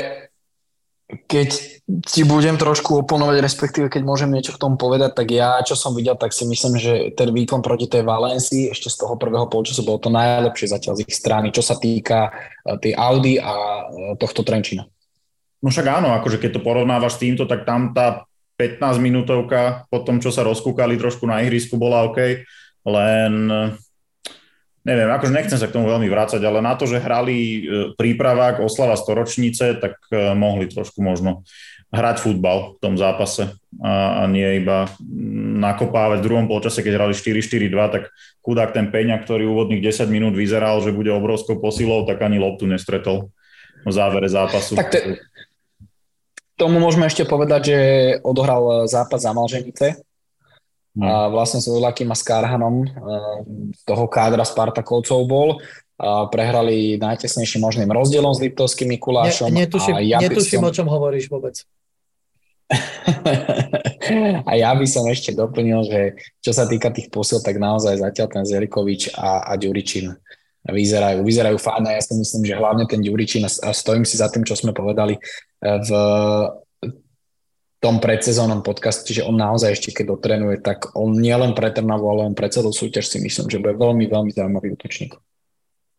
keď 1.07 1.49
ti 2.03 2.28
budem 2.28 2.59
trošku 2.59 2.99
oponovať, 2.99 3.39
respektíve 3.39 3.88
keď 3.88 4.03
môžem 4.03 4.28
niečo 4.28 4.51
k 4.51 4.59
tomu 4.59 4.75
povedať, 4.75 5.15
tak 5.15 5.32
ja, 5.32 5.55
čo 5.63 5.80
som 5.80 5.95
videl, 5.95 6.19
tak 6.19 6.36
si 6.36 6.43
myslím, 6.43 6.75
že 6.75 7.15
ten 7.15 7.32
výkon 7.32 7.63
proti 7.63 7.88
tej 7.88 8.03
Valencii 8.03 8.75
ešte 8.75 8.91
z 8.91 9.07
toho 9.07 9.15
prvého 9.15 9.47
polčasu 9.47 9.88
bolo 9.88 10.03
to 10.03 10.11
najlepšie 10.11 10.67
zatiaľ 10.67 10.99
z 10.99 11.07
ich 11.07 11.15
strany, 11.15 11.55
čo 11.55 11.63
sa 11.63 11.80
týka 11.80 12.28
e, 12.28 12.75
tej 12.84 12.91
Audi 12.99 13.39
a 13.39 13.53
e, 13.55 14.19
tohto 14.19 14.43
Trenčina. 14.43 14.84
No 15.63 15.71
však 15.71 15.88
áno, 15.88 16.11
akože 16.11 16.43
keď 16.43 16.59
to 16.59 16.65
porovnávaš 16.65 17.15
s 17.15 17.21
týmto, 17.23 17.47
tak 17.47 17.63
tam 17.63 17.95
tá 17.95 18.28
15 18.59 18.99
minútovka 18.99 19.88
po 19.88 20.03
tom, 20.03 20.19
čo 20.19 20.34
sa 20.34 20.43
rozkúkali 20.43 20.99
trošku 20.99 21.23
na 21.23 21.39
ihrisku, 21.39 21.80
bola 21.80 22.03
OK, 22.03 22.43
len 22.84 23.34
neviem, 24.88 25.12
akože 25.12 25.36
nechcem 25.36 25.60
sa 25.60 25.68
k 25.68 25.76
tomu 25.76 25.92
veľmi 25.92 26.08
vrácať, 26.08 26.40
ale 26.40 26.64
na 26.64 26.80
to, 26.80 26.88
že 26.88 27.04
hrali 27.04 27.36
e, 27.36 27.60
prípravák, 28.00 28.64
oslava 28.64 28.96
storočnice, 28.96 29.76
tak 29.84 30.00
e, 30.08 30.32
mohli 30.32 30.72
trošku 30.72 31.04
možno 31.04 31.44
hrať 31.92 32.24
futbal 32.24 32.80
v 32.80 32.80
tom 32.80 32.96
zápase 32.96 33.52
a, 33.84 34.24
a 34.24 34.32
nie 34.32 34.64
iba 34.64 34.88
nakopávať 35.60 36.24
v 36.24 36.26
druhom 36.28 36.48
polčase, 36.48 36.84
keď 36.84 37.04
hrali 37.04 37.14
4-4-2, 37.16 37.94
tak 37.94 38.04
chudák 38.44 38.72
ten 38.72 38.88
Peňa, 38.88 39.20
ktorý 39.24 39.48
úvodných 39.48 39.84
10 39.84 40.08
minút 40.08 40.36
vyzeral, 40.36 40.80
že 40.80 40.96
bude 40.96 41.12
obrovskou 41.12 41.60
posilou, 41.60 42.08
tak 42.08 42.24
ani 42.24 42.40
loptu 42.40 42.68
nestretol 42.68 43.32
v 43.84 43.92
závere 43.92 44.28
zápasu. 44.28 44.76
Tak 44.76 44.92
te, 44.92 45.00
tomu 46.60 46.80
môžeme 46.84 47.08
ešte 47.08 47.24
povedať, 47.24 47.62
že 47.72 47.80
odohral 48.26 48.90
zápas 48.90 49.24
za 49.24 49.32
Malženice. 49.32 50.07
A 51.04 51.30
vlastne 51.30 51.62
s 51.62 51.70
Vojlakým 51.70 52.10
a 52.10 52.18
s 52.18 52.24
Karhanom 52.26 52.86
z 53.74 53.82
toho 53.86 54.06
kádra 54.10 54.41
Spartakovcov 54.41 55.20
bol. 55.30 55.62
A 55.98 56.30
prehrali 56.30 57.02
najtesnejším 57.02 57.62
možným 57.66 57.89
rozdielom 57.89 58.30
s 58.30 58.41
Liptovským 58.41 58.89
Mikulášom. 58.98 59.50
Ne, 59.50 59.66
netuším, 59.66 59.98
a 59.98 60.02
ja 60.06 60.22
netuším 60.22 60.62
som... 60.62 60.70
o 60.70 60.72
čom 60.74 60.88
hovoríš 60.89 61.26
vôbec. 61.34 61.58
a 64.50 64.52
ja 64.60 64.72
by 64.76 64.86
som 64.86 65.08
ešte 65.08 65.34
doplnil, 65.34 65.88
že 65.88 66.02
čo 66.43 66.52
sa 66.54 66.68
týka 66.68 66.91
tých 66.93 67.10
posil, 67.10 67.41
tak 67.41 67.58
naozaj 67.58 67.98
zatiaľ 67.98 68.28
ten 68.30 68.43
Zelikovič 68.45 69.16
a, 69.16 69.48
a 69.48 69.58
Ďuričin 69.58 70.12
vyzerajú, 70.68 71.24
vyzerajú 71.24 71.58
fajn 71.58 71.84
a 71.88 71.95
ja 71.95 72.02
si 72.04 72.14
myslím, 72.20 72.43
že 72.43 72.60
hlavne 72.60 72.84
ten 72.86 73.00
Ďuričin 73.00 73.48
a 73.48 73.72
stojím 73.72 74.04
si 74.04 74.20
za 74.20 74.28
tým, 74.28 74.43
čo 74.43 74.60
sme 74.60 74.76
povedali 74.76 75.16
e, 75.16 75.20
v 75.64 75.89
tom 77.78 78.01
predsezónnom 78.01 78.65
podcaste, 78.65 79.13
že 79.13 79.21
on 79.21 79.38
naozaj 79.38 79.78
ešte 79.78 79.93
keď 79.93 80.05
dotrenuje, 80.17 80.57
tak 80.65 80.97
on 80.97 81.13
nielen 81.13 81.53
pre 81.53 81.69
Trnavu, 81.69 82.09
ale 82.09 82.21
on 82.25 82.34
pre 82.34 82.49
celú 82.49 82.73
súťaž 82.73 83.05
si 83.05 83.21
myslím, 83.21 83.47
že 83.53 83.61
bude 83.61 83.78
veľmi, 83.78 84.09
veľmi 84.09 84.32
zaujímavý 84.34 84.73
útočník. 84.73 85.13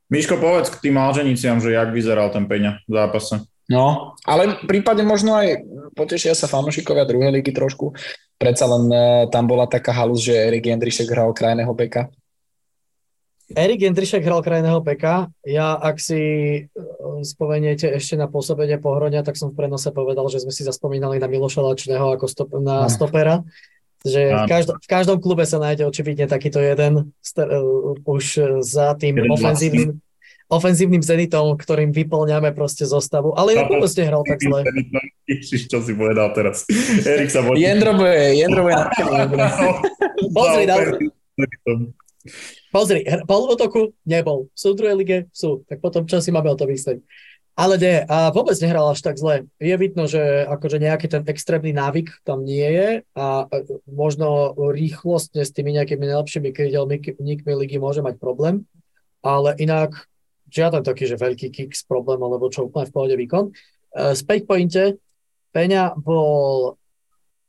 Miško, 0.08 0.40
povedz 0.40 0.72
k 0.72 0.88
tým 0.88 0.96
Alženiciam, 0.98 1.60
že 1.60 1.76
jak 1.76 1.92
vyzeral 1.92 2.32
ten 2.32 2.48
Peňa 2.48 2.82
v 2.88 2.92
zápase. 2.92 3.44
No, 3.68 4.16
ale 4.24 4.56
prípadne 4.64 5.04
možno 5.04 5.36
aj 5.36 5.60
potešia 5.92 6.32
sa 6.32 6.48
fanúšikovia 6.48 7.04
druhej 7.04 7.36
ligy 7.36 7.52
trošku. 7.52 7.92
Predsa 8.40 8.64
len 8.64 8.88
uh, 8.88 9.28
tam 9.28 9.44
bola 9.44 9.68
taká 9.68 9.92
halus, 9.92 10.24
že 10.24 10.32
Erik 10.32 10.64
Jendrišek 10.64 11.12
hral 11.12 11.36
krajného 11.36 11.68
beka 11.76 12.08
Erik 13.56 13.80
Jendrišek 13.80 14.20
hral 14.20 14.44
krajného 14.44 14.84
peka. 14.84 15.32
Ja, 15.40 15.72
ak 15.80 15.96
si 15.96 16.20
e, 16.20 16.60
spomeniete 17.24 17.88
ešte 17.96 18.20
na 18.20 18.28
pôsobenie 18.28 18.76
pohronia, 18.76 19.24
tak 19.24 19.40
som 19.40 19.48
v 19.48 19.64
prenose 19.64 19.88
povedal, 19.88 20.28
že 20.28 20.44
sme 20.44 20.52
si 20.52 20.68
zaspomínali 20.68 21.16
na 21.16 21.32
Miloša 21.32 21.64
Lačného 21.64 22.12
ako 22.12 22.26
stop, 22.28 22.48
na 22.60 22.92
stopera. 22.92 23.40
Že 24.04 24.44
v, 24.44 24.44
každom, 24.46 24.76
v 24.76 24.88
každom 24.88 25.18
klube 25.18 25.48
sa 25.48 25.56
nájde 25.58 25.88
očividne 25.88 26.28
takýto 26.28 26.60
jeden 26.60 27.10
uh, 27.10 27.96
už 28.04 28.24
za 28.62 28.94
tým 28.94 29.16
ofenzívnym, 29.26 29.98
ofenzívnym 30.46 31.02
zenitom, 31.02 31.58
ktorým 31.58 31.90
vyplňame 31.90 32.54
proste 32.54 32.86
zostavu. 32.86 33.34
Ale 33.34 33.58
inak 33.58 33.72
vôbec 33.72 33.90
nehral 33.98 34.22
tak 34.22 34.38
zle. 34.38 34.60
Ježiš, 35.26 35.66
čo 35.66 35.82
si 35.82 35.98
povedal 35.98 36.30
teraz. 36.36 36.62
Erik 37.02 37.32
sa 37.32 37.42
bude... 37.42 37.58
Jendro 37.58 37.96
bude, 37.96 38.16
Jendro 38.38 38.62
bude. 38.64 38.76
Pozri, 40.36 40.64
na... 40.68 40.76
Pozri, 42.74 43.06
bol 43.24 43.48
v 43.48 43.52
otoku? 43.54 43.82
Nebol. 44.04 44.50
Sú 44.52 44.74
v 44.74 44.78
druhej 44.82 44.96
lige? 44.98 45.18
Sú. 45.30 45.64
Tak 45.70 45.78
potom 45.78 46.04
čo 46.04 46.18
si 46.18 46.34
máme 46.34 46.50
o 46.50 46.58
to 46.58 46.66
myslieť? 46.66 46.98
Ale 47.58 47.74
nie, 47.74 48.06
a 48.06 48.30
vôbec 48.30 48.54
nehral 48.62 48.86
až 48.86 49.02
tak 49.02 49.18
zle. 49.18 49.50
Je 49.58 49.74
vidno, 49.74 50.06
že 50.06 50.46
akože 50.46 50.78
nejaký 50.78 51.10
ten 51.10 51.26
extrémny 51.26 51.74
návyk 51.74 52.22
tam 52.22 52.46
nie 52.46 52.62
je 52.62 52.90
a 53.18 53.50
možno 53.90 54.54
rýchlostne 54.54 55.42
s 55.42 55.50
tými 55.50 55.74
nejakými 55.74 56.06
najlepšími 56.06 56.54
krydelníkmi 56.54 57.52
ligy 57.58 57.82
môže 57.82 57.98
mať 57.98 58.22
problém, 58.22 58.62
ale 59.26 59.58
inak 59.58 60.06
žiaden 60.46 60.86
taký, 60.86 61.10
že 61.10 61.18
veľký 61.18 61.50
kick 61.50 61.74
s 61.74 61.82
problém, 61.82 62.22
alebo 62.22 62.46
čo 62.46 62.70
úplne 62.70 62.86
v 62.86 62.94
pohode 62.94 63.16
výkon. 63.18 63.50
E, 63.50 63.52
späť 64.14 64.46
pointe, 64.46 64.94
Peňa 65.50 65.98
bol 65.98 66.78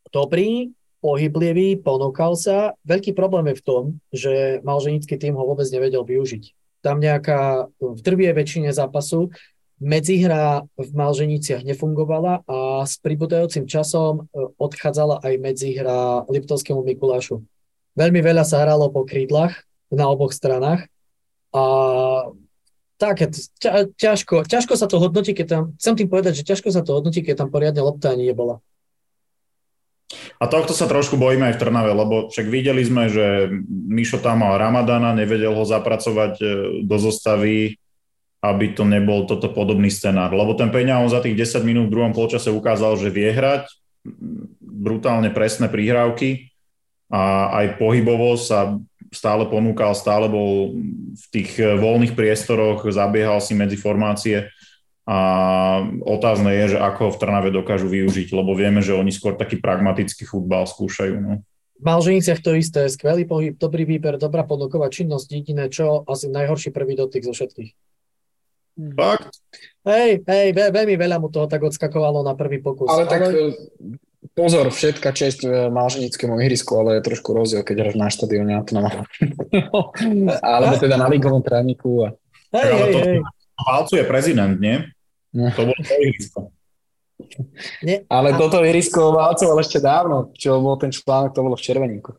dobrý, 0.10 0.74
pohyblivý, 1.00 1.80
ponúkal 1.80 2.36
sa. 2.36 2.76
Veľký 2.84 3.16
problém 3.16 3.52
je 3.52 3.60
v 3.60 3.66
tom, 3.66 3.84
že 4.12 4.34
malženický 4.64 5.16
tým 5.16 5.36
ho 5.36 5.44
vôbec 5.44 5.68
nevedel 5.72 6.04
využiť. 6.04 6.44
Tam 6.80 7.00
nejaká 7.04 7.68
v 7.80 8.00
drvie 8.00 8.32
väčšine 8.32 8.72
zápasu 8.72 9.32
medzihra 9.80 10.68
v 10.76 10.90
Malženiciach 10.92 11.64
nefungovala 11.64 12.44
a 12.44 12.84
s 12.84 13.00
pribudajúcim 13.00 13.64
časom 13.64 14.28
e, 14.28 14.52
odchádzala 14.60 15.24
aj 15.24 15.34
medzihra 15.40 16.28
Liptovskému 16.28 16.84
Mikulášu. 16.84 17.44
Veľmi 17.96 18.20
veľa 18.20 18.44
sa 18.44 18.64
hralo 18.64 18.92
po 18.92 19.08
krídlach 19.08 19.56
na 19.88 20.12
oboch 20.12 20.36
stranách 20.36 20.92
a 21.56 21.64
tak, 23.00 23.32
ťažko, 23.96 24.44
ťažko 24.44 24.76
sa 24.76 24.86
to 24.92 25.00
hodnotí, 25.00 25.32
keď 25.32 25.48
tam, 25.48 25.64
chcem 25.80 25.96
tým 25.96 26.12
povedať, 26.12 26.44
že 26.44 26.48
ťažko 26.48 26.68
sa 26.76 26.84
to 26.84 27.00
hodnotí, 27.00 27.24
keď 27.24 27.48
tam 27.48 27.50
poriadne 27.50 27.80
lopta 27.80 28.12
ani 28.12 28.28
nebola. 28.28 28.60
A 30.40 30.48
tohto 30.48 30.72
sa 30.72 30.88
trošku 30.88 31.20
bojíme 31.20 31.52
aj 31.52 31.60
v 31.60 31.62
Trnave, 31.68 31.92
lebo 31.92 32.32
však 32.32 32.48
videli 32.48 32.80
sme, 32.80 33.12
že 33.12 33.52
Mišo 33.68 34.24
tam 34.24 34.48
mal 34.48 34.56
Ramadana, 34.56 35.12
nevedel 35.12 35.52
ho 35.52 35.68
zapracovať 35.68 36.34
e, 36.40 36.46
do 36.88 36.96
zostavy, 36.96 37.76
aby 38.40 38.72
to 38.72 38.88
nebol 38.88 39.28
toto 39.28 39.52
podobný 39.52 39.92
scenár. 39.92 40.32
Lebo 40.32 40.56
ten 40.56 40.72
Peňa 40.72 41.04
on 41.04 41.12
za 41.12 41.20
tých 41.20 41.36
10 41.36 41.68
minút 41.68 41.92
v 41.92 41.94
druhom 42.00 42.16
polčase 42.16 42.48
ukázal, 42.56 42.96
že 42.96 43.12
vie 43.12 43.28
hrať, 43.36 43.68
brutálne 44.64 45.28
presné 45.28 45.68
príhrávky 45.68 46.56
a 47.12 47.52
aj 47.60 47.76
pohybovo 47.76 48.40
sa 48.40 48.80
stále 49.12 49.44
ponúkal, 49.44 49.92
stále 49.92 50.32
bol 50.32 50.80
v 51.20 51.26
tých 51.36 51.60
e, 51.60 51.76
voľných 51.76 52.16
priestoroch, 52.16 52.88
zabiehal 52.88 53.44
si 53.44 53.60
medzi 53.60 53.76
formácie 53.76 54.48
a 55.10 55.18
otázne 56.06 56.54
je, 56.54 56.78
že 56.78 56.78
ako 56.78 57.10
ho 57.10 57.12
v 57.18 57.20
Trnave 57.26 57.50
dokážu 57.50 57.90
využiť, 57.90 58.30
lebo 58.30 58.54
vieme, 58.54 58.78
že 58.86 58.94
oni 58.94 59.10
skôr 59.10 59.34
taký 59.34 59.58
pragmatický 59.58 60.30
futbal 60.30 60.70
skúšajú. 60.70 61.18
No. 61.18 61.42
V 61.80 61.84
Malženiciach 61.84 62.46
to 62.46 62.54
isté, 62.54 62.86
skvelý 62.86 63.26
pohyb, 63.26 63.58
dobrý 63.58 63.90
výber, 63.90 64.22
dobrá 64.22 64.46
ponuková 64.46 64.94
činnosť, 64.94 65.28
jediné 65.34 65.66
čo, 65.74 66.06
asi 66.06 66.30
najhorší 66.30 66.70
prvý 66.70 66.94
dotyk 66.94 67.26
zo 67.26 67.34
všetkých. 67.34 67.74
Fakt? 68.94 69.42
Hej, 69.90 70.22
hej, 70.30 70.48
ve, 70.54 70.70
veľmi 70.70 70.94
veľa 70.94 71.18
mu 71.18 71.34
toho 71.34 71.50
tak 71.50 71.66
odskakovalo 71.66 72.22
na 72.22 72.38
prvý 72.38 72.62
pokus. 72.62 72.86
Ale 72.94 73.10
tak 73.10 73.34
ale... 73.34 73.58
pozor, 74.38 74.70
všetka 74.70 75.10
čest 75.10 75.42
e, 75.42 75.74
Malženickému 75.74 76.38
ihrisku, 76.38 76.78
ale 76.78 77.02
je 77.02 77.08
trošku 77.10 77.34
rozdiel, 77.34 77.66
keď 77.66 77.76
hráš 77.82 77.98
na 77.98 78.08
štadióne 78.14 78.54
a 78.56 78.62
to 78.62 78.78
na 78.78 78.94
Alebo 80.54 80.76
teda 80.78 81.02
na 81.02 81.10
ligovom 81.10 81.42
tréniku. 81.42 82.06
A... 82.06 82.08
Hej, 82.54 82.72
hej, 82.78 82.94
hej. 82.94 83.20
Válcu 83.58 83.94
je 83.98 84.06
prezident, 84.06 84.56
nie? 84.56 84.86
To 85.34 85.62
bolo 85.62 85.82
to 85.86 85.94
ihrisko. 86.02 86.40
Nie. 87.84 88.08
Ale 88.08 88.34
a... 88.34 88.38
toto 88.40 88.64
ihrisko 88.64 89.12
válcoval 89.12 89.60
ešte 89.62 89.84
dávno, 89.84 90.32
čo 90.34 90.58
bol 90.64 90.80
ten 90.80 90.90
článok, 90.90 91.36
to 91.36 91.44
bolo 91.44 91.56
v 91.60 91.66
Červeníku. 91.66 92.12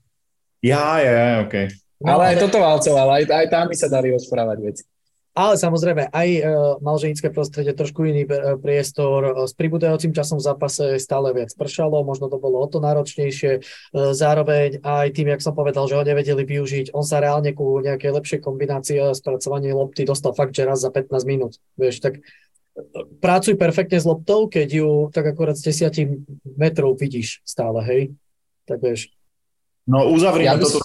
Ja, 0.60 1.00
ja, 1.00 1.40
OK. 1.40 1.72
No, 2.00 2.16
ale 2.16 2.32
aj 2.32 2.48
toto 2.48 2.60
válcoval, 2.60 3.20
aj, 3.20 3.24
aj 3.28 3.46
tam 3.48 3.68
by 3.68 3.76
sa 3.76 3.88
dali 3.88 4.12
rozprávať 4.12 4.58
veci. 4.60 4.84
Ale 5.30 5.54
samozrejme, 5.54 6.10
aj 6.10 6.28
uh, 6.42 6.42
malženické 6.82 7.30
prostredie, 7.30 7.70
trošku 7.70 8.02
iný 8.02 8.26
uh, 8.26 8.58
priestor. 8.58 9.30
Uh, 9.30 9.46
s 9.46 9.54
pribudajúcim 9.54 10.10
časom 10.10 10.42
v 10.42 10.46
zápase 10.50 10.98
stále 10.98 11.30
viac 11.30 11.54
pršalo, 11.54 12.02
možno 12.02 12.26
to 12.26 12.42
bolo 12.42 12.58
o 12.58 12.66
to 12.66 12.82
náročnejšie. 12.82 13.62
Uh, 13.94 14.10
zároveň 14.10 14.82
aj 14.82 15.14
tým, 15.14 15.30
jak 15.30 15.40
som 15.40 15.54
povedal, 15.54 15.86
že 15.86 15.94
ho 15.94 16.02
nevedeli 16.02 16.42
využiť, 16.42 16.90
on 16.92 17.06
sa 17.06 17.22
reálne 17.22 17.54
ku 17.54 17.78
nejakej 17.78 18.10
lepšej 18.10 18.40
kombinácii 18.42 18.98
a 18.98 19.14
spracovaní 19.14 19.70
lopty 19.70 20.02
dostal 20.02 20.34
fakt, 20.34 20.50
že 20.50 20.66
raz 20.66 20.82
za 20.82 20.90
15 20.90 21.22
minút. 21.22 21.62
Vieš, 21.78 22.02
tak 22.02 22.18
pracuj 23.20 23.54
perfektne 23.58 23.98
s 24.00 24.06
loptou, 24.06 24.46
keď 24.46 24.68
ju 24.70 24.90
tak 25.10 25.26
akorát 25.26 25.58
z 25.58 25.90
10 25.90 26.56
metrov 26.56 26.96
vidíš 26.96 27.42
stále, 27.42 27.82
hej? 27.84 28.02
Tak 28.64 28.78
vieš. 28.80 29.10
No 29.84 30.06
uzavrieme 30.10 30.54
ja 30.54 30.62
toto 30.62 30.80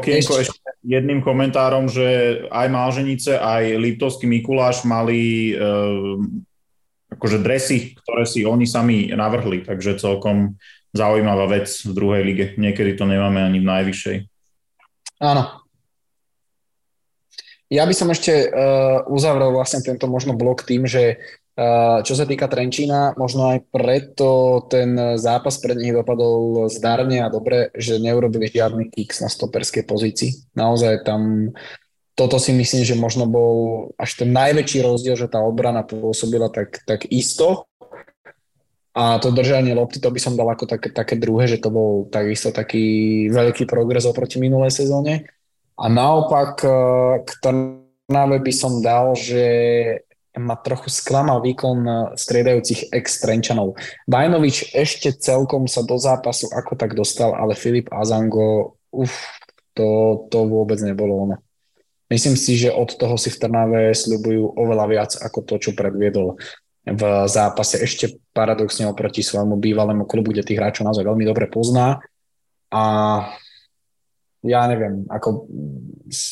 okienko 0.00 0.40
ešte. 0.40 0.56
ešte 0.56 0.70
jedným 0.86 1.20
komentárom, 1.20 1.90
že 1.90 2.40
aj 2.48 2.66
Malženice, 2.72 3.36
aj 3.36 3.76
Liptovský 3.76 4.24
Mikuláš 4.24 4.86
mali 4.88 5.52
e, 5.52 5.54
akože 7.12 7.38
dresy, 7.42 7.92
ktoré 8.00 8.24
si 8.24 8.46
oni 8.46 8.64
sami 8.64 9.12
navrhli, 9.12 9.66
takže 9.66 10.00
celkom 10.00 10.56
zaujímavá 10.96 11.50
vec 11.50 11.68
v 11.68 11.92
druhej 11.92 12.22
lige. 12.24 12.46
Niekedy 12.56 12.96
to 12.96 13.04
nemáme 13.04 13.42
ani 13.44 13.60
v 13.60 13.68
najvyššej. 13.68 14.16
Áno, 15.20 15.65
ja 17.66 17.82
by 17.82 17.94
som 17.94 18.08
ešte 18.10 18.50
uh, 18.50 19.02
uzavrel 19.10 19.50
vlastne 19.50 19.82
tento 19.82 20.06
možno 20.06 20.38
blok 20.38 20.62
tým, 20.62 20.86
že 20.86 21.18
uh, 21.58 22.00
čo 22.06 22.14
sa 22.14 22.24
týka 22.24 22.46
Trenčína, 22.46 23.18
možno 23.18 23.50
aj 23.54 23.66
preto 23.70 24.62
ten 24.70 25.18
zápas 25.18 25.58
pred 25.58 25.78
nich 25.78 25.94
dopadol 25.94 26.70
zdarne 26.70 27.22
a 27.22 27.32
dobre, 27.32 27.74
že 27.74 27.98
neurobili 27.98 28.46
žiadny 28.50 28.90
kicks 28.90 29.18
na 29.18 29.28
stoperskej 29.30 29.82
pozícii. 29.82 30.54
Naozaj 30.54 31.02
tam 31.02 31.50
toto 32.16 32.40
si 32.40 32.56
myslím, 32.56 32.82
že 32.82 32.96
možno 32.96 33.28
bol 33.28 33.56
až 34.00 34.24
ten 34.24 34.32
najväčší 34.32 34.80
rozdiel, 34.80 35.20
že 35.20 35.28
tá 35.28 35.44
obrana 35.44 35.84
pôsobila 35.84 36.48
tak, 36.48 36.80
tak 36.88 37.04
isto 37.12 37.68
a 38.96 39.20
to 39.20 39.28
držanie 39.28 39.76
lopty, 39.76 40.00
to 40.00 40.08
by 40.08 40.16
som 40.16 40.40
dal 40.40 40.48
ako 40.48 40.64
také, 40.64 40.88
také 40.88 41.20
druhé, 41.20 41.44
že 41.44 41.60
to 41.60 41.68
bol 41.68 42.08
takisto 42.08 42.48
taký 42.48 43.28
veľký 43.28 43.68
progres 43.68 44.08
oproti 44.08 44.40
minulej 44.40 44.72
sezóne. 44.72 45.28
A 45.76 45.86
naopak 45.92 46.64
e, 46.64 46.68
k 47.24 47.30
Trnave 47.44 48.38
by 48.40 48.52
som 48.52 48.80
dal, 48.80 49.12
že 49.12 49.44
ma 50.36 50.56
trochu 50.56 50.88
sklamal 50.88 51.44
výkon 51.44 51.78
e, 51.84 51.92
striedajúcich 52.16 52.92
ex-Trenčanov. 52.92 53.76
Bajnovič 54.08 54.72
ešte 54.72 55.12
celkom 55.12 55.68
sa 55.68 55.84
do 55.84 56.00
zápasu 56.00 56.48
ako 56.52 56.72
tak 56.80 56.96
dostal, 56.96 57.36
ale 57.36 57.52
Filip 57.52 57.92
Azango, 57.92 58.80
uf, 58.88 59.28
to, 59.76 60.24
to 60.32 60.38
vôbec 60.48 60.80
nebolo 60.80 61.28
ono. 61.28 61.36
Myslím 62.06 62.38
si, 62.38 62.54
že 62.56 62.70
od 62.70 62.96
toho 62.96 63.18
si 63.18 63.28
v 63.28 63.40
Trnave 63.40 63.92
sľubujú 63.92 64.56
oveľa 64.56 64.86
viac 64.88 65.12
ako 65.20 65.38
to, 65.44 65.54
čo 65.58 65.70
predviedol 65.76 66.38
v 66.86 67.02
zápase 67.26 67.82
ešte 67.82 68.22
paradoxne 68.30 68.86
oproti 68.86 69.18
svojmu 69.18 69.58
bývalému 69.58 70.06
klubu, 70.06 70.30
kde 70.30 70.46
tých 70.46 70.62
hráčov 70.62 70.86
naozaj 70.86 71.02
veľmi 71.02 71.26
dobre 71.26 71.50
pozná. 71.50 71.98
A 72.70 72.84
ja 74.46 74.64
neviem, 74.70 75.04
ako 75.10 75.50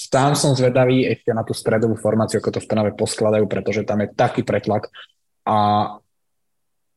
tam 0.09 0.39
som 0.39 0.55
zvedavý 0.55 1.11
ešte 1.11 1.35
na 1.35 1.43
tú 1.43 1.53
stredovú 1.53 1.99
formáciu, 1.99 2.39
ako 2.39 2.59
to 2.59 2.63
v 2.63 2.69
Trnave 2.71 2.93
poskladajú, 2.95 3.45
pretože 3.51 3.83
tam 3.83 4.07
je 4.07 4.15
taký 4.15 4.47
pretlak. 4.47 4.89
A 5.45 5.91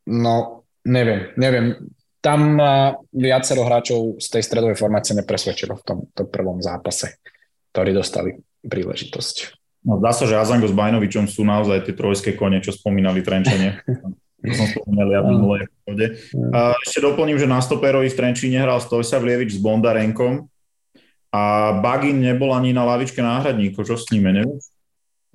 no, 0.06 0.34
neviem, 0.86 1.34
neviem, 1.36 1.76
tam 2.18 2.58
viacero 3.14 3.66
hráčov 3.66 4.18
z 4.18 4.26
tej 4.38 4.42
stredovej 4.42 4.78
formácie 4.78 5.14
nepresvedčilo 5.14 5.78
v 5.78 5.82
tom, 5.84 5.98
tom 6.10 6.26
prvom 6.26 6.58
zápase, 6.62 7.22
ktorí 7.74 7.90
dostali 7.94 8.38
príležitosť. 8.62 9.58
No, 9.86 10.02
zdá 10.02 10.10
sa, 10.10 10.26
že 10.26 10.34
Azango 10.34 10.66
s 10.66 10.74
Bajnovičom 10.74 11.30
sú 11.30 11.46
naozaj 11.46 11.86
tie 11.86 11.94
trojské 11.94 12.34
kone, 12.34 12.58
čo 12.58 12.74
spomínali 12.74 13.22
Trenčane. 13.22 13.78
to 14.42 14.52
som 14.54 14.66
spomínal 14.70 15.08
ja 15.10 15.20
v 15.22 15.34
minulej 15.34 15.60
Ešte 16.86 16.98
doplním, 17.02 17.38
že 17.38 17.50
na 17.50 17.62
stoperovi 17.62 18.10
v 18.10 18.18
Trenčíne 18.18 18.62
hral 18.62 18.82
Stojsa 18.82 19.18
Vlievič 19.22 19.58
s 19.58 19.62
Bondarenkom, 19.62 20.46
a 21.28 21.76
Bagin 21.84 22.24
nebol 22.24 22.56
ani 22.56 22.72
na 22.72 22.88
lavičke 22.88 23.20
náhradníkov, 23.20 23.84
čo 23.84 23.96
s 24.00 24.08
ním, 24.08 24.32
neviem? 24.32 24.56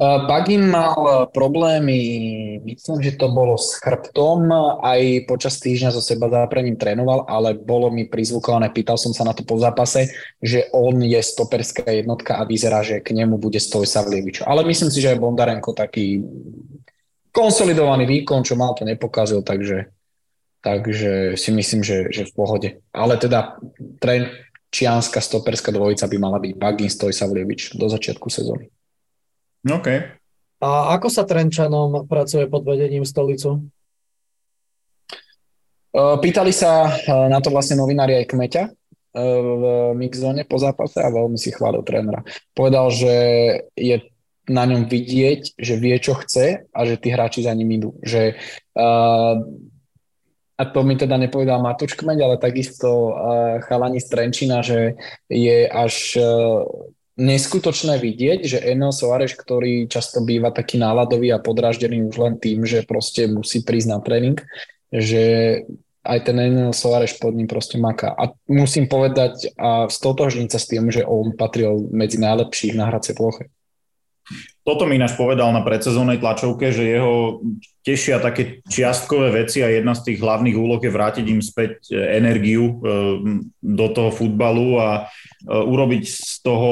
Bagin 0.03 0.73
mal 0.73 1.29
problémy, 1.29 2.01
myslím, 2.65 2.97
že 3.05 3.13
to 3.13 3.29
bolo 3.29 3.61
s 3.61 3.77
chrbtom, 3.77 4.49
aj 4.81 5.29
počas 5.29 5.61
týždňa 5.61 5.93
zo 5.93 6.01
seba 6.01 6.33
záprením 6.33 6.81
trénoval, 6.81 7.29
ale 7.29 7.53
bolo 7.53 7.93
mi 7.93 8.09
prizvukované, 8.09 8.73
pýtal 8.73 8.97
som 8.97 9.13
sa 9.13 9.21
na 9.21 9.37
to 9.37 9.45
po 9.45 9.53
zápase, 9.61 10.09
že 10.41 10.65
on 10.73 10.97
je 10.97 11.21
stoperská 11.21 11.85
jednotka 11.93 12.41
a 12.41 12.43
vyzerá, 12.43 12.81
že 12.81 13.05
k 13.05 13.13
nemu 13.13 13.37
bude 13.37 13.61
Stoj 13.61 13.85
Savlievič. 13.85 14.41
Ale 14.41 14.65
myslím 14.65 14.89
si, 14.89 14.97
že 14.97 15.13
aj 15.13 15.21
Bondarenko 15.21 15.77
taký 15.77 16.25
konsolidovaný 17.29 18.09
výkon, 18.09 18.41
čo 18.41 18.57
mal, 18.57 18.73
to 18.73 18.89
nepokazil, 18.89 19.45
takže, 19.45 19.93
takže 20.65 21.37
si 21.37 21.49
myslím, 21.53 21.85
že, 21.85 22.09
že 22.09 22.25
v 22.25 22.33
pohode. 22.33 22.69
Ale 22.89 23.21
teda 23.21 23.61
trén, 24.01 24.33
čianská 24.73 25.21
stoperská 25.21 25.69
dvojica 25.69 26.09
by 26.09 26.17
mala 26.17 26.41
byť 26.41 26.53
Bagin, 26.57 26.89
Stojsavlievič 26.89 27.77
do 27.77 27.85
začiatku 27.85 28.25
sezóny. 28.33 28.73
OK. 29.69 29.87
A 30.63 30.69
ako 30.97 31.07
sa 31.13 31.29
Trenčanom 31.29 32.09
pracuje 32.09 32.49
pod 32.49 32.65
vedením 32.65 33.05
stolicu? 33.05 33.69
Pýtali 35.93 36.49
sa 36.49 36.89
na 37.29 37.37
to 37.37 37.53
vlastne 37.53 37.77
novinári 37.77 38.17
aj 38.17 38.25
Kmeťa 38.33 38.63
v 39.13 39.63
mixzone 39.93 40.41
po 40.49 40.57
zápase 40.57 40.97
a 40.97 41.13
veľmi 41.13 41.37
si 41.37 41.53
chválil 41.53 41.85
trénera. 41.85 42.25
Povedal, 42.57 42.89
že 42.89 43.13
je 43.77 44.01
na 44.49 44.65
ňom 44.65 44.89
vidieť, 44.89 45.53
že 45.55 45.77
vie, 45.77 45.95
čo 46.01 46.17
chce 46.17 46.65
a 46.65 46.79
že 46.83 46.97
tí 46.97 47.13
hráči 47.13 47.45
za 47.45 47.53
ním 47.53 47.77
idú. 47.77 47.93
Že 48.01 48.35
uh, 48.73 49.37
a 50.63 50.71
to 50.71 50.87
mi 50.87 50.95
teda 50.95 51.19
nepovedal 51.19 51.59
Matúš 51.59 51.99
Kmeď, 51.99 52.23
ale 52.23 52.35
takisto 52.39 53.11
chalani 53.67 53.99
z 53.99 54.07
Trenčina, 54.07 54.63
že 54.63 54.95
je 55.27 55.67
až 55.67 56.15
uh, 56.15 56.63
neskutočné 57.17 58.01
vidieť, 58.01 58.39
že 58.41 58.63
Enel 58.65 58.89
Soares, 58.89 59.37
ktorý 59.37 59.85
často 59.85 60.25
býva 60.25 60.49
taký 60.49 60.81
náladový 60.81 61.29
a 61.29 61.43
podráždený 61.43 62.09
už 62.09 62.17
len 62.17 62.35
tým, 62.41 62.65
že 62.65 62.87
proste 62.87 63.29
musí 63.29 63.61
prísť 63.61 63.89
na 63.89 63.99
tréning, 64.01 64.37
že 64.89 65.23
aj 66.03 66.19
ten 66.25 66.37
Enel 66.41 66.73
Soares 66.73 67.13
pod 67.15 67.37
ním 67.37 67.45
proste 67.45 67.77
maká. 67.77 68.11
A 68.17 68.33
musím 68.49 68.89
povedať 68.89 69.53
a 69.55 69.87
stotožniť 69.87 70.49
sa 70.49 70.59
s 70.59 70.67
tým, 70.67 70.89
že 70.89 71.05
on 71.05 71.37
patril 71.37 71.85
medzi 71.93 72.17
najlepších 72.17 72.73
na 72.75 72.89
hracej 72.89 73.13
ploche. 73.15 73.53
Toto 74.63 74.87
mi 74.87 74.95
ináč 74.95 75.19
povedal 75.19 75.51
na 75.51 75.59
predsezónnej 75.59 76.23
tlačovke, 76.23 76.71
že 76.71 76.95
jeho 76.95 77.43
tešia 77.83 78.23
také 78.23 78.63
čiastkové 78.63 79.43
veci 79.43 79.59
a 79.59 79.67
jedna 79.67 79.91
z 79.91 80.07
tých 80.07 80.23
hlavných 80.23 80.55
úloh 80.55 80.79
je 80.79 80.87
vrátiť 80.87 81.25
im 81.27 81.43
späť 81.43 81.91
e, 81.91 81.99
energiu 81.99 82.63
e, 82.71 82.75
do 83.59 83.87
toho 83.91 84.07
futbalu 84.07 84.79
a 84.79 84.89
e, 84.95 85.51
urobiť 85.51 86.03
z 86.07 86.33
toho 86.47 86.71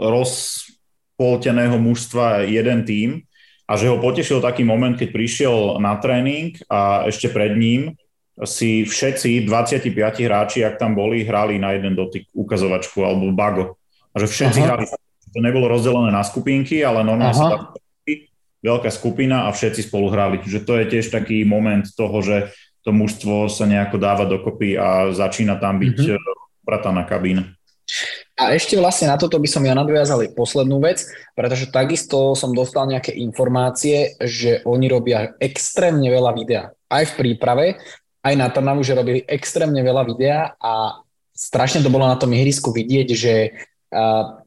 rozpolteného 0.00 1.76
mužstva 1.76 2.48
jeden 2.48 2.80
tým 2.88 3.20
a 3.68 3.76
že 3.76 3.92
ho 3.92 4.00
potešil 4.00 4.40
taký 4.40 4.64
moment, 4.64 4.96
keď 4.96 5.12
prišiel 5.12 5.84
na 5.84 6.00
tréning 6.00 6.56
a 6.72 7.04
ešte 7.12 7.28
pred 7.28 7.52
ním 7.60 7.92
si 8.48 8.88
všetci 8.88 9.44
25 9.44 9.92
hráči, 10.24 10.64
ak 10.64 10.80
tam 10.80 10.96
boli, 10.96 11.28
hrali 11.28 11.60
na 11.60 11.76
jeden 11.76 11.92
dotyk 11.92 12.32
ukazovačku 12.32 13.04
alebo 13.04 13.28
bago. 13.36 13.76
A 14.16 14.24
že 14.24 14.32
všetci 14.32 14.60
Aha. 14.64 14.66
hrali 14.72 14.84
to 15.32 15.38
nebolo 15.40 15.66
rozdelené 15.66 16.12
na 16.12 16.22
skupinky, 16.22 16.84
ale 16.84 17.02
normálne 17.02 17.34
sa 17.34 17.72
veľká 18.62 18.90
skupina 18.94 19.50
a 19.50 19.54
všetci 19.56 19.90
spolu 19.90 20.12
hrali. 20.12 20.38
Čiže 20.38 20.62
to 20.62 20.78
je 20.78 20.84
tiež 20.86 21.10
taký 21.10 21.42
moment 21.42 21.82
toho, 21.82 22.22
že 22.22 22.54
to 22.86 22.94
mužstvo 22.94 23.50
sa 23.50 23.66
nejako 23.66 23.98
dáva 23.98 24.24
dokopy 24.26 24.78
a 24.78 25.10
začína 25.10 25.58
tam 25.58 25.82
byť 25.82 25.98
mm-hmm. 25.98 26.66
prataná 26.66 27.02
kabína. 27.06 27.50
A 28.38 28.54
ešte 28.56 28.78
vlastne 28.78 29.10
na 29.10 29.18
toto 29.18 29.36
by 29.38 29.46
som 29.50 29.62
ja 29.62 29.74
nadviazal 29.76 30.24
poslednú 30.32 30.80
vec, 30.82 31.04
pretože 31.36 31.68
takisto 31.70 32.32
som 32.32 32.56
dostal 32.56 32.88
nejaké 32.88 33.12
informácie, 33.14 34.16
že 34.18 34.64
oni 34.64 34.86
robia 34.88 35.36
extrémne 35.38 36.08
veľa 36.08 36.32
videa. 36.32 36.64
Aj 36.88 37.04
v 37.06 37.12
príprave, 37.18 37.78
aj 38.22 38.34
na 38.38 38.48
Trnavu, 38.48 38.86
že 38.86 38.96
robili 38.96 39.20
extrémne 39.26 39.82
veľa 39.82 40.02
videa 40.06 40.54
a 40.58 41.02
strašne 41.34 41.82
to 41.82 41.92
bolo 41.92 42.06
na 42.06 42.16
tom 42.16 42.30
ihrisku 42.32 42.70
vidieť, 42.70 43.08
že 43.12 43.34
uh, 43.92 44.42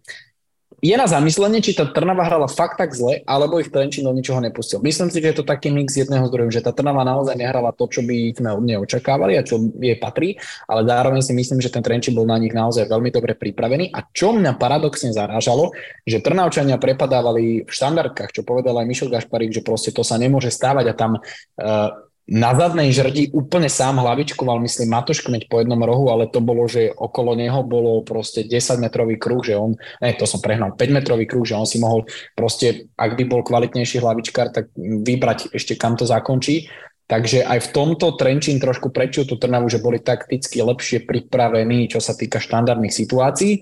je 0.85 0.95
na 0.95 1.09
zamyslenie, 1.09 1.65
či 1.65 1.73
tá 1.73 1.89
Trnava 1.89 2.21
hrala 2.29 2.45
fakt 2.45 2.77
tak 2.77 2.93
zle, 2.93 3.25
alebo 3.25 3.57
ich 3.57 3.73
Trenčín 3.73 4.05
do 4.05 4.13
ničoho 4.13 4.37
nepustil. 4.37 4.85
Myslím 4.85 5.09
si, 5.09 5.17
že 5.17 5.33
je 5.33 5.37
to 5.41 5.45
taký 5.47 5.73
mix 5.73 5.97
jedného 5.97 6.29
zdroju, 6.29 6.53
že 6.53 6.61
tá 6.61 6.69
Trnava 6.69 7.01
naozaj 7.01 7.33
nehrala 7.33 7.73
to, 7.73 7.89
čo 7.89 8.05
by 8.05 8.37
sme 8.37 8.53
od 8.53 8.61
nej 8.61 8.77
očakávali 8.77 9.33
a 9.33 9.41
čo 9.41 9.57
jej 9.81 9.97
patrí, 9.97 10.37
ale 10.69 10.85
zároveň 10.85 11.25
si 11.25 11.33
myslím, 11.33 11.57
že 11.57 11.73
ten 11.73 11.81
Trenčín 11.81 12.13
bol 12.13 12.29
na 12.29 12.37
nich 12.37 12.53
naozaj 12.53 12.85
veľmi 12.85 13.09
dobre 13.09 13.33
pripravený. 13.33 13.89
A 13.97 14.05
čo 14.13 14.29
mňa 14.35 14.61
paradoxne 14.61 15.09
zarážalo, 15.09 15.73
že 16.05 16.21
Trnavčania 16.21 16.77
prepadávali 16.77 17.65
v 17.65 17.71
štandardkách, 17.71 18.29
čo 18.29 18.45
povedal 18.45 18.77
aj 18.77 18.85
Mišel 18.85 19.09
Gašparík, 19.09 19.55
že 19.55 19.65
proste 19.65 19.89
to 19.89 20.05
sa 20.05 20.21
nemôže 20.21 20.53
stávať 20.53 20.85
a 20.91 20.93
tam 20.93 21.11
uh, 21.17 22.04
na 22.25 22.57
zadnej 22.57 22.89
žrdi 22.89 23.29
úplne 23.37 23.69
sám 23.69 24.01
hlavičkoval, 24.01 24.57
myslím, 24.65 24.97
Matoš 24.97 25.21
Kmeď 25.21 25.45
po 25.45 25.61
jednom 25.61 25.77
rohu, 25.77 26.09
ale 26.09 26.25
to 26.25 26.41
bolo, 26.41 26.65
že 26.65 26.89
okolo 26.89 27.37
neho 27.37 27.61
bolo 27.61 28.01
proste 28.01 28.49
10-metrový 28.49 29.21
kruh, 29.21 29.45
že 29.45 29.53
on, 29.53 29.77
ne, 29.77 30.09
to 30.17 30.25
som 30.25 30.41
prehnal, 30.41 30.73
5-metrový 30.73 31.29
kruh, 31.29 31.45
že 31.45 31.53
on 31.53 31.69
si 31.69 31.77
mohol 31.77 32.09
proste, 32.33 32.89
ak 32.97 33.13
by 33.13 33.23
bol 33.29 33.45
kvalitnejší 33.45 34.01
hlavičkár, 34.01 34.49
tak 34.49 34.73
vybrať 34.77 35.53
ešte 35.53 35.77
kam 35.77 35.93
to 35.93 36.09
zakončí. 36.09 36.65
Takže 37.05 37.45
aj 37.45 37.69
v 37.69 37.69
tomto 37.69 38.17
Trenčín 38.17 38.57
trošku 38.57 38.89
prečil 38.89 39.29
tú 39.29 39.37
Trnavu, 39.37 39.69
že 39.69 39.77
boli 39.77 40.01
takticky 40.01 40.65
lepšie 40.65 41.05
pripravení, 41.05 41.85
čo 41.85 42.01
sa 42.01 42.17
týka 42.17 42.41
štandardných 42.41 42.89
situácií. 42.89 43.61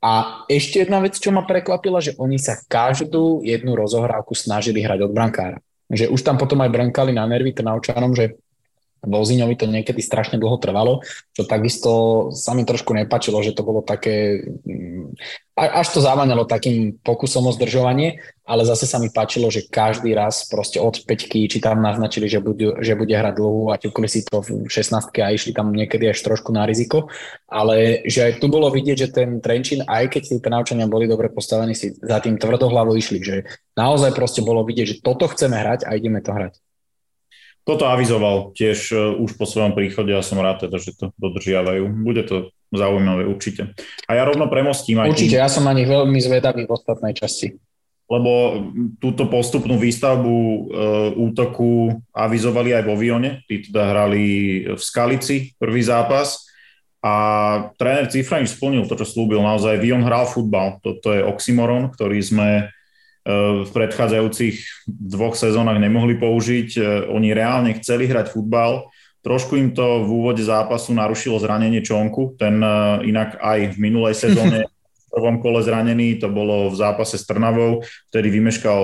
A 0.00 0.40
ešte 0.48 0.88
jedna 0.88 1.04
vec, 1.04 1.20
čo 1.20 1.28
ma 1.28 1.44
prekvapila, 1.44 2.00
že 2.00 2.16
oni 2.16 2.40
sa 2.40 2.56
každú 2.56 3.44
jednu 3.44 3.76
rozohrávku 3.76 4.32
snažili 4.32 4.80
hrať 4.80 5.04
od 5.04 5.12
brankára 5.12 5.60
že 5.90 6.06
už 6.06 6.22
tam 6.22 6.38
potom 6.38 6.62
aj 6.62 6.70
brnkali 6.70 7.10
na 7.10 7.26
nervy 7.26 7.50
Trnavčanom, 7.50 8.14
že 8.14 8.38
Voziňovi 9.00 9.56
to 9.56 9.64
niekedy 9.64 10.04
strašne 10.04 10.36
dlho 10.36 10.60
trvalo, 10.60 11.00
čo 11.32 11.48
takisto 11.48 11.90
sa 12.36 12.52
mi 12.52 12.68
trošku 12.68 12.92
nepačilo, 12.92 13.40
že 13.40 13.56
to 13.56 13.64
bolo 13.64 13.80
také, 13.80 14.44
mm, 14.44 15.16
až 15.56 15.88
to 15.88 16.04
závaňalo 16.04 16.44
takým 16.44 17.00
pokusom 17.00 17.48
o 17.48 17.52
zdržovanie, 17.52 18.20
ale 18.44 18.68
zase 18.68 18.84
sa 18.84 19.00
mi 19.00 19.08
páčilo, 19.08 19.48
že 19.48 19.64
každý 19.72 20.12
raz 20.12 20.44
proste 20.48 20.82
od 20.84 21.00
peťky, 21.08 21.48
či 21.48 21.64
tam 21.64 21.80
naznačili, 21.80 22.28
že, 22.28 22.44
budú, 22.44 22.76
že 22.84 22.92
bude 22.92 23.12
hrať 23.16 23.40
dlhú 23.40 23.72
a 23.72 23.80
ťukli 23.80 24.08
si 24.08 24.20
to 24.26 24.44
v 24.44 24.68
16 24.68 25.08
a 25.16 25.32
išli 25.32 25.56
tam 25.56 25.72
niekedy 25.72 26.04
až 26.10 26.20
trošku 26.20 26.52
na 26.52 26.68
riziko, 26.68 27.08
ale 27.48 28.04
že 28.04 28.26
aj 28.26 28.32
tu 28.36 28.52
bolo 28.52 28.68
vidieť, 28.68 28.96
že 28.96 29.08
ten 29.08 29.40
Trenčín, 29.40 29.80
aj 29.88 30.12
keď 30.12 30.22
tí 30.28 30.36
Trnavčania 30.44 30.90
boli 30.90 31.08
dobre 31.08 31.32
postavení, 31.32 31.72
si 31.72 31.96
za 31.96 32.20
tým 32.20 32.36
tvrdohlavo 32.36 32.92
išli, 33.00 33.18
že 33.24 33.36
naozaj 33.80 34.12
proste 34.12 34.44
bolo 34.44 34.60
vidieť, 34.60 34.86
že 34.86 35.00
toto 35.00 35.24
chceme 35.24 35.56
hrať 35.56 35.88
a 35.88 35.96
ideme 35.96 36.20
to 36.20 36.36
hrať. 36.36 36.60
Toto 37.70 37.86
avizoval 37.86 38.50
tiež 38.50 38.78
e, 38.90 38.98
už 39.22 39.38
po 39.38 39.46
svojom 39.46 39.78
príchode 39.78 40.10
a 40.10 40.26
som 40.26 40.42
rád 40.42 40.66
teda, 40.66 40.82
že 40.82 40.90
to 40.90 41.14
dodržiavajú. 41.22 41.86
Bude 42.02 42.26
to 42.26 42.50
zaujímavé 42.74 43.30
určite. 43.30 43.78
A 44.10 44.18
ja 44.18 44.26
rovno 44.26 44.50
premostím 44.50 44.98
aj 44.98 45.14
Určite, 45.14 45.38
tým, 45.38 45.42
ja 45.46 45.46
som 45.46 45.62
na 45.62 45.74
nich 45.78 45.86
veľmi 45.86 46.18
zvedavý 46.18 46.66
v 46.66 46.74
ostatnej 46.74 47.14
časti. 47.14 47.54
Lebo 48.10 48.58
túto 48.98 49.30
postupnú 49.30 49.78
výstavbu 49.78 50.34
e, 50.34 50.58
útoku 51.14 51.94
avizovali 52.10 52.74
aj 52.74 52.82
vo 52.90 52.98
Vione. 52.98 53.46
Tí 53.46 53.70
teda 53.70 53.94
hrali 53.94 54.24
v 54.66 54.82
Skalici 54.82 55.54
prvý 55.54 55.86
zápas 55.86 56.50
a 56.98 57.14
tréner 57.78 58.10
Cifranič 58.10 58.58
splnil 58.58 58.90
to, 58.90 58.98
čo 58.98 59.06
slúbil. 59.06 59.46
Naozaj 59.46 59.78
Vion 59.78 60.02
hral 60.02 60.26
futbal. 60.26 60.82
Toto 60.82 61.14
je 61.14 61.22
oxymoron, 61.22 61.86
ktorý 61.94 62.18
sme 62.18 62.74
v 63.64 63.70
predchádzajúcich 63.70 64.86
dvoch 64.88 65.34
sezónach 65.38 65.78
nemohli 65.78 66.18
použiť. 66.18 66.68
E, 66.76 66.80
oni 67.10 67.34
reálne 67.34 67.74
chceli 67.78 68.10
hrať 68.10 68.34
futbal. 68.34 68.90
Trošku 69.20 69.56
im 69.60 69.76
to 69.76 70.04
v 70.04 70.08
úvode 70.08 70.40
zápasu 70.40 70.96
narušilo 70.96 71.36
zranenie 71.40 71.84
Čonku, 71.84 72.36
ten 72.40 72.60
e, 72.60 72.68
inak 73.08 73.40
aj 73.40 73.74
v 73.74 73.76
minulej 73.78 74.14
sezóne 74.16 74.66
v 74.70 75.06
prvom 75.10 75.42
kole 75.42 75.58
zranený, 75.60 76.22
to 76.22 76.30
bolo 76.30 76.70
v 76.70 76.76
zápase 76.78 77.18
s 77.18 77.26
Trnavou, 77.26 77.82
vtedy 78.14 78.30
vymeškal 78.30 78.82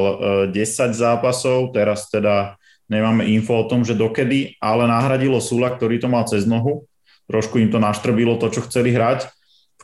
10 0.51 0.51
e, 0.51 0.66
zápasov, 0.90 1.70
teraz 1.70 2.11
teda 2.11 2.59
nemáme 2.90 3.22
info 3.30 3.62
o 3.62 3.68
tom, 3.70 3.86
že 3.86 3.94
dokedy, 3.94 4.59
ale 4.59 4.90
nahradilo 4.90 5.38
Sula, 5.38 5.70
ktorý 5.70 6.03
to 6.03 6.11
mal 6.11 6.26
cez 6.26 6.42
nohu. 6.42 6.86
Trošku 7.26 7.59
im 7.59 7.70
to 7.70 7.82
naštrbilo 7.82 8.38
to, 8.38 8.51
čo 8.51 8.62
chceli 8.66 8.94
hrať 8.94 9.36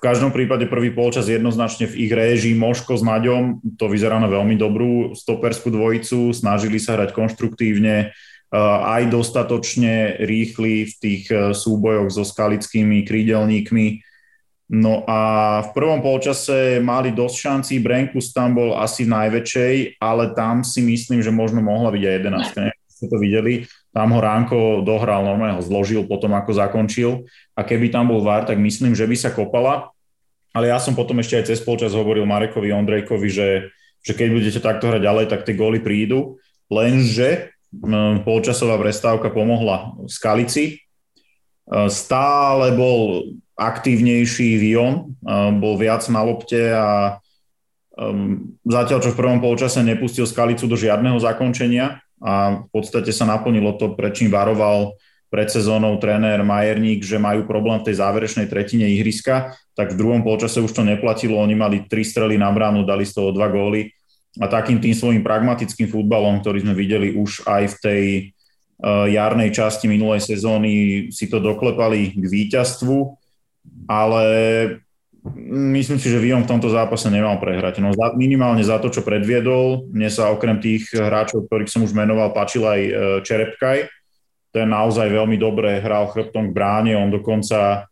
každom 0.03 0.35
prípade 0.35 0.67
prvý 0.67 0.91
polčas 0.91 1.31
jednoznačne 1.31 1.87
v 1.87 1.95
ich 2.05 2.13
réžii 2.13 2.59
Moško 2.59 2.99
s 2.99 3.07
Naďom, 3.07 3.63
to 3.79 3.87
vyzerá 3.87 4.19
na 4.19 4.27
veľmi 4.27 4.59
dobrú 4.59 5.15
stoperskú 5.15 5.71
dvojicu, 5.71 6.35
snažili 6.35 6.83
sa 6.83 6.99
hrať 6.99 7.15
konštruktívne, 7.15 8.11
aj 8.83 9.09
dostatočne 9.09 10.21
rýchli 10.21 10.85
v 10.85 10.95
tých 11.01 11.25
e, 11.33 11.57
súbojoch 11.57 12.13
so 12.13 12.21
skalickými 12.21 13.01
krídelníkmi. 13.01 14.05
No 14.77 15.09
a 15.09 15.61
v 15.65 15.71
prvom 15.73 16.05
polčase 16.05 16.77
mali 16.85 17.17
dosť 17.17 17.37
šancí, 17.39 17.75
Brenkus 17.81 18.37
tam 18.37 18.53
bol 18.53 18.77
asi 18.77 19.09
najväčšej, 19.09 19.97
ale 20.03 20.37
tam 20.37 20.61
si 20.67 20.85
myslím, 20.85 21.25
že 21.25 21.33
možno 21.33 21.65
mohla 21.65 21.89
byť 21.89 22.03
aj 22.05 22.17
11. 22.69 22.93
Ste 22.93 23.07
to 23.09 23.17
videli, 23.17 23.65
tam 23.93 24.13
ho 24.13 24.21
Ránko 24.21 24.85
dohral, 24.85 25.25
normálne 25.25 25.57
ho 25.57 25.65
zložil 25.65 26.05
potom, 26.05 26.37
ako 26.37 26.53
zakončil. 26.53 27.25
A 27.57 27.65
keby 27.65 27.89
tam 27.89 28.13
bol 28.13 28.21
VAR, 28.21 28.45
tak 28.45 28.61
myslím, 28.61 28.93
že 28.93 29.09
by 29.09 29.17
sa 29.17 29.33
kopala 29.33 29.92
ale 30.53 30.69
ja 30.69 30.79
som 30.79 30.93
potom 30.93 31.17
ešte 31.21 31.41
aj 31.41 31.49
cez 31.49 31.59
polčas 31.65 31.97
hovoril 31.97 32.29
Marekovi 32.29 32.73
Ondrejkovi, 32.73 33.29
že, 33.33 33.49
že 34.05 34.13
keď 34.13 34.29
budete 34.29 34.61
takto 34.61 34.93
hrať 34.93 35.03
ďalej, 35.03 35.27
tak 35.33 35.49
tie 35.49 35.57
góly 35.57 35.81
prídu, 35.81 36.37
lenže 36.69 37.53
polčasová 38.25 38.77
prestávka 38.77 39.33
pomohla 39.33 39.97
Skalici. 40.05 40.65
E, 40.69 40.75
stále 41.89 42.77
bol 42.77 43.33
aktívnejší 43.57 44.61
Vion, 44.61 45.17
e, 45.25 45.37
bol 45.57 45.81
viac 45.81 46.05
na 46.13 46.21
lopte 46.21 46.61
a 46.69 47.17
zatiaľ, 48.65 49.05
čo 49.05 49.13
v 49.13 49.21
prvom 49.21 49.41
polčase 49.45 49.85
nepustil 49.85 50.25
Skalicu 50.25 50.65
do 50.65 50.81
žiadneho 50.81 51.21
zakončenia 51.21 52.01
a 52.25 52.65
v 52.65 52.69
podstate 52.73 53.13
sa 53.13 53.29
naplnilo 53.29 53.77
to, 53.77 53.93
prečím 53.93 54.33
varoval 54.33 54.97
pred 55.33 55.49
sezónou 55.49 55.97
tréner 55.97 56.45
Majerník, 56.45 57.01
že 57.01 57.17
majú 57.17 57.49
problém 57.49 57.81
v 57.81 57.89
tej 57.89 58.05
záverečnej 58.05 58.53
tretine 58.53 58.85
ihriska, 58.93 59.57
tak 59.73 59.97
v 59.97 59.99
druhom 60.05 60.21
polčase 60.21 60.61
už 60.61 60.77
to 60.77 60.85
neplatilo. 60.85 61.41
Oni 61.41 61.57
mali 61.57 61.89
tri 61.89 62.05
strely 62.05 62.37
na 62.37 62.53
bránu, 62.53 62.85
dali 62.85 63.09
z 63.09 63.17
toho 63.17 63.33
dva 63.33 63.49
góly 63.49 63.89
a 64.37 64.45
takým 64.45 64.77
tým 64.77 64.93
svojim 64.93 65.25
pragmatickým 65.25 65.89
futbalom, 65.89 66.45
ktorý 66.45 66.69
sme 66.69 66.77
videli 66.77 67.17
už 67.17 67.49
aj 67.49 67.65
v 67.65 67.77
tej 67.81 68.03
uh, 68.85 69.09
jarnej 69.09 69.57
časti 69.57 69.89
minulej 69.89 70.21
sezóny, 70.21 71.09
si 71.09 71.33
to 71.33 71.41
doklepali 71.41 72.13
k 72.13 72.25
víťazstvu, 72.29 73.17
ale 73.89 74.25
myslím 75.73 75.97
si, 75.97 76.13
že 76.13 76.21
Vion 76.21 76.45
v 76.45 76.51
tomto 76.53 76.69
zápase 76.69 77.09
nemal 77.09 77.41
prehrať. 77.41 77.81
No, 77.81 77.97
minimálne 78.21 78.61
za 78.61 78.77
to, 78.85 78.93
čo 78.93 79.01
predviedol. 79.01 79.89
Mne 79.89 80.13
sa 80.13 80.29
okrem 80.29 80.61
tých 80.61 80.93
hráčov, 80.93 81.49
ktorých 81.49 81.73
som 81.73 81.81
už 81.89 81.97
menoval, 81.97 82.37
páčil 82.37 82.69
aj 82.69 82.81
uh, 82.85 82.93
Čerepkaj, 83.25 84.02
ten 84.53 84.69
naozaj 84.69 85.09
veľmi 85.09 85.41
dobre 85.41 85.81
hral 85.81 86.13
chrbtom 86.13 86.53
k 86.53 86.57
bráne, 86.57 86.93
on 86.95 87.09
dokonca 87.09 87.89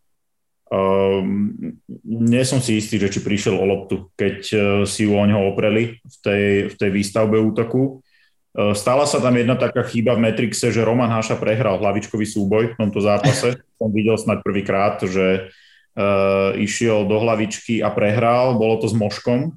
um, 0.69 1.57
nie 2.05 2.45
som 2.45 2.61
si 2.61 2.77
istý, 2.77 3.01
že 3.01 3.09
či 3.09 3.25
prišiel 3.25 3.57
o 3.57 3.65
loptu, 3.65 4.13
keď 4.15 4.39
uh, 4.53 4.61
si 4.85 5.09
ju 5.09 5.17
o 5.17 5.25
neho 5.25 5.49
opreli 5.49 5.99
v 6.05 6.17
tej, 6.21 6.47
v 6.71 6.75
tej 6.77 6.91
výstavbe 6.93 7.41
útoku. 7.41 8.05
Stala 8.51 9.07
sa 9.07 9.23
tam 9.23 9.39
jedna 9.39 9.55
taká 9.55 9.87
chyba 9.87 10.19
v 10.19 10.27
Metrixe, 10.27 10.75
že 10.75 10.83
Roman 10.83 11.07
Háša 11.07 11.39
prehral 11.39 11.79
hlavičkový 11.79 12.27
súboj 12.27 12.75
v 12.75 12.79
tomto 12.83 12.99
zápase. 12.99 13.63
Som 13.79 13.95
videl 13.95 14.19
snad 14.19 14.43
prvýkrát, 14.43 14.99
že 15.07 15.55
uh, 15.95 16.51
išiel 16.59 17.07
do 17.07 17.15
hlavičky 17.23 17.79
a 17.79 17.95
prehral. 17.95 18.59
Bolo 18.59 18.83
to 18.83 18.91
s 18.91 18.95
Moškom, 18.99 19.55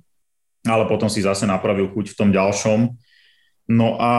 ale 0.70 0.84
potom 0.86 1.10
si 1.10 1.26
zase 1.26 1.50
napravil 1.50 1.90
chuť 1.90 2.14
v 2.14 2.18
tom 2.22 2.30
ďalšom. 2.30 2.80
No 3.74 3.98
a 3.98 4.14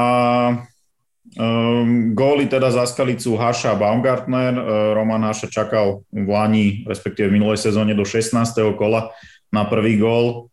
um, 1.39 2.15
góly 2.15 2.47
teda 2.47 2.71
za 2.71 2.87
Skalicu 2.87 3.35
Haša 3.37 3.75
a 3.75 3.79
Baumgartner. 3.79 4.55
Uh, 4.55 4.63
Roman 4.95 5.23
Haša 5.27 5.51
čakal 5.51 6.07
v 6.11 6.29
Lani, 6.29 6.67
respektíve 6.87 7.31
v 7.31 7.37
minulej 7.41 7.61
sezóne 7.61 7.95
do 7.95 8.07
16. 8.07 8.35
kola 8.75 9.15
na 9.55 9.67
prvý 9.67 9.99
gól. 9.99 10.51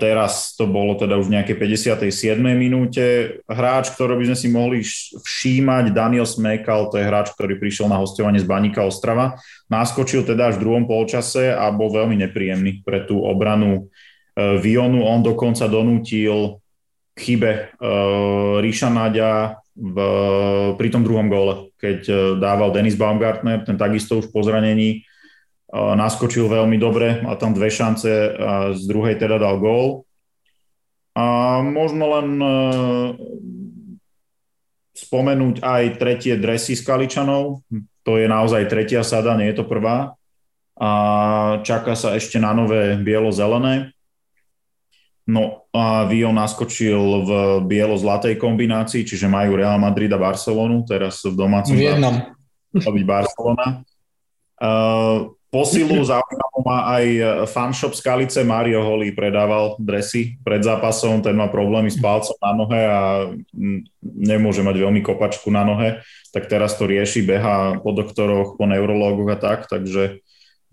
Teraz 0.00 0.56
to 0.56 0.64
bolo 0.64 0.96
teda 0.96 1.20
už 1.20 1.28
v 1.28 1.36
nejakej 1.36 1.56
57. 2.00 2.40
minúte. 2.40 3.36
Hráč, 3.44 3.92
ktorý 3.92 4.16
by 4.16 4.32
sme 4.32 4.38
si 4.40 4.48
mohli 4.48 4.80
všímať, 5.20 5.92
Daniel 5.92 6.24
Smekal, 6.24 6.88
to 6.88 6.96
je 6.96 7.04
hráč, 7.04 7.36
ktorý 7.36 7.60
prišiel 7.60 7.92
na 7.92 8.00
hostovanie 8.00 8.40
z 8.40 8.48
Baníka 8.48 8.80
Ostrava. 8.80 9.36
Naskočil 9.68 10.24
teda 10.24 10.48
až 10.48 10.56
v 10.56 10.64
druhom 10.64 10.88
polčase 10.88 11.52
a 11.52 11.68
bol 11.68 11.92
veľmi 11.92 12.16
nepríjemný 12.24 12.80
pre 12.80 13.04
tú 13.04 13.20
obranu 13.20 13.92
e, 14.32 14.56
Vionu. 14.64 15.04
On 15.04 15.20
dokonca 15.20 15.68
donútil 15.68 16.56
chybe 17.20 17.76
Ríša 18.64 18.88
Naďa 18.88 19.60
v, 19.76 19.96
pri 20.74 20.88
tom 20.90 21.06
druhom 21.06 21.30
góle, 21.30 21.74
keď 21.78 22.00
e, 22.06 22.14
dával 22.38 22.74
Denis 22.74 22.98
Baumgartner, 22.98 23.62
ten 23.62 23.78
takisto 23.78 24.18
už 24.18 24.30
po 24.34 24.42
zranení 24.42 25.06
naskočil 25.70 26.50
veľmi 26.50 26.76
dobre, 26.82 27.22
mal 27.22 27.38
tam 27.38 27.54
dve 27.54 27.70
šance 27.70 28.10
a 28.34 28.74
z 28.74 28.82
druhej 28.90 29.14
teda 29.22 29.38
dal 29.38 29.62
gól. 29.62 30.02
A 31.14 31.58
možno 31.62 32.04
len 32.18 32.28
e, 32.38 32.54
spomenúť 34.94 35.62
aj 35.62 35.82
tretie 35.98 36.34
dresy 36.38 36.78
s 36.78 36.82
Kaličanov. 36.86 37.66
To 38.06 38.12
je 38.18 38.26
naozaj 38.30 38.70
tretia 38.70 39.02
sada, 39.02 39.34
nie 39.34 39.50
je 39.50 39.58
to 39.62 39.66
prvá. 39.66 40.14
A 40.80 40.90
čaká 41.66 41.98
sa 41.98 42.16
ešte 42.16 42.40
na 42.40 42.54
nové 42.56 42.96
bielo-zelené. 42.96 43.92
No 45.30 45.70
a 45.70 46.10
Vion 46.10 46.34
naskočil 46.34 46.98
v 47.22 47.30
bielo-zlatej 47.70 48.34
kombinácii, 48.34 49.06
čiže 49.06 49.30
majú 49.30 49.54
Real 49.54 49.78
Madrid 49.78 50.10
a 50.10 50.18
Barcelonu, 50.18 50.82
teraz 50.82 51.22
v 51.22 51.38
domácom. 51.38 51.78
V 51.78 51.86
jednom. 51.86 52.14
byť 52.74 53.04
Barcelona. 53.06 53.86
Uh, 54.58 55.30
Posilu 55.50 55.98
zaujímavú 56.06 56.62
má 56.62 56.94
aj 56.94 57.04
e, 57.10 57.22
fanshop 57.50 57.98
Skalice. 57.98 58.46
Mario 58.46 58.86
Holly 58.86 59.10
predával 59.10 59.74
dresy 59.82 60.38
pred 60.46 60.62
zápasom, 60.62 61.26
ten 61.26 61.34
má 61.34 61.50
problémy 61.50 61.90
s 61.90 61.98
palcom 61.98 62.38
na 62.38 62.54
nohe 62.54 62.80
a 62.86 63.00
nemôže 63.98 64.62
mať 64.62 64.78
veľmi 64.78 65.02
kopačku 65.02 65.50
na 65.50 65.66
nohe, 65.66 66.06
tak 66.30 66.46
teraz 66.46 66.78
to 66.78 66.86
rieši, 66.86 67.26
beha 67.26 67.82
po 67.82 67.90
doktoroch, 67.90 68.54
po 68.54 68.62
neurológoch 68.62 69.34
a 69.34 69.38
tak, 69.42 69.66
takže 69.66 70.22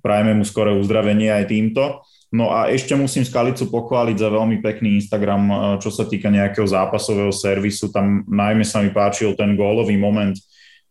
prajeme 0.06 0.38
mu 0.38 0.46
skore 0.46 0.78
uzdravenie 0.78 1.34
aj 1.34 1.50
týmto. 1.50 2.06
No 2.28 2.52
a 2.52 2.68
ešte 2.68 2.92
musím 2.92 3.24
Skalicu 3.24 3.72
pochváliť 3.72 4.20
za 4.20 4.28
veľmi 4.28 4.60
pekný 4.60 5.00
Instagram, 5.00 5.44
e, 5.48 5.56
čo 5.80 5.88
sa 5.88 6.04
týka 6.04 6.28
nejakého 6.28 6.68
zápasového 6.68 7.32
servisu. 7.32 7.88
Tam 7.88 8.28
najmä 8.28 8.68
sa 8.68 8.84
mi 8.84 8.92
páčil 8.92 9.36
ten 9.36 9.56
gólový 9.56 9.96
moment, 9.96 10.36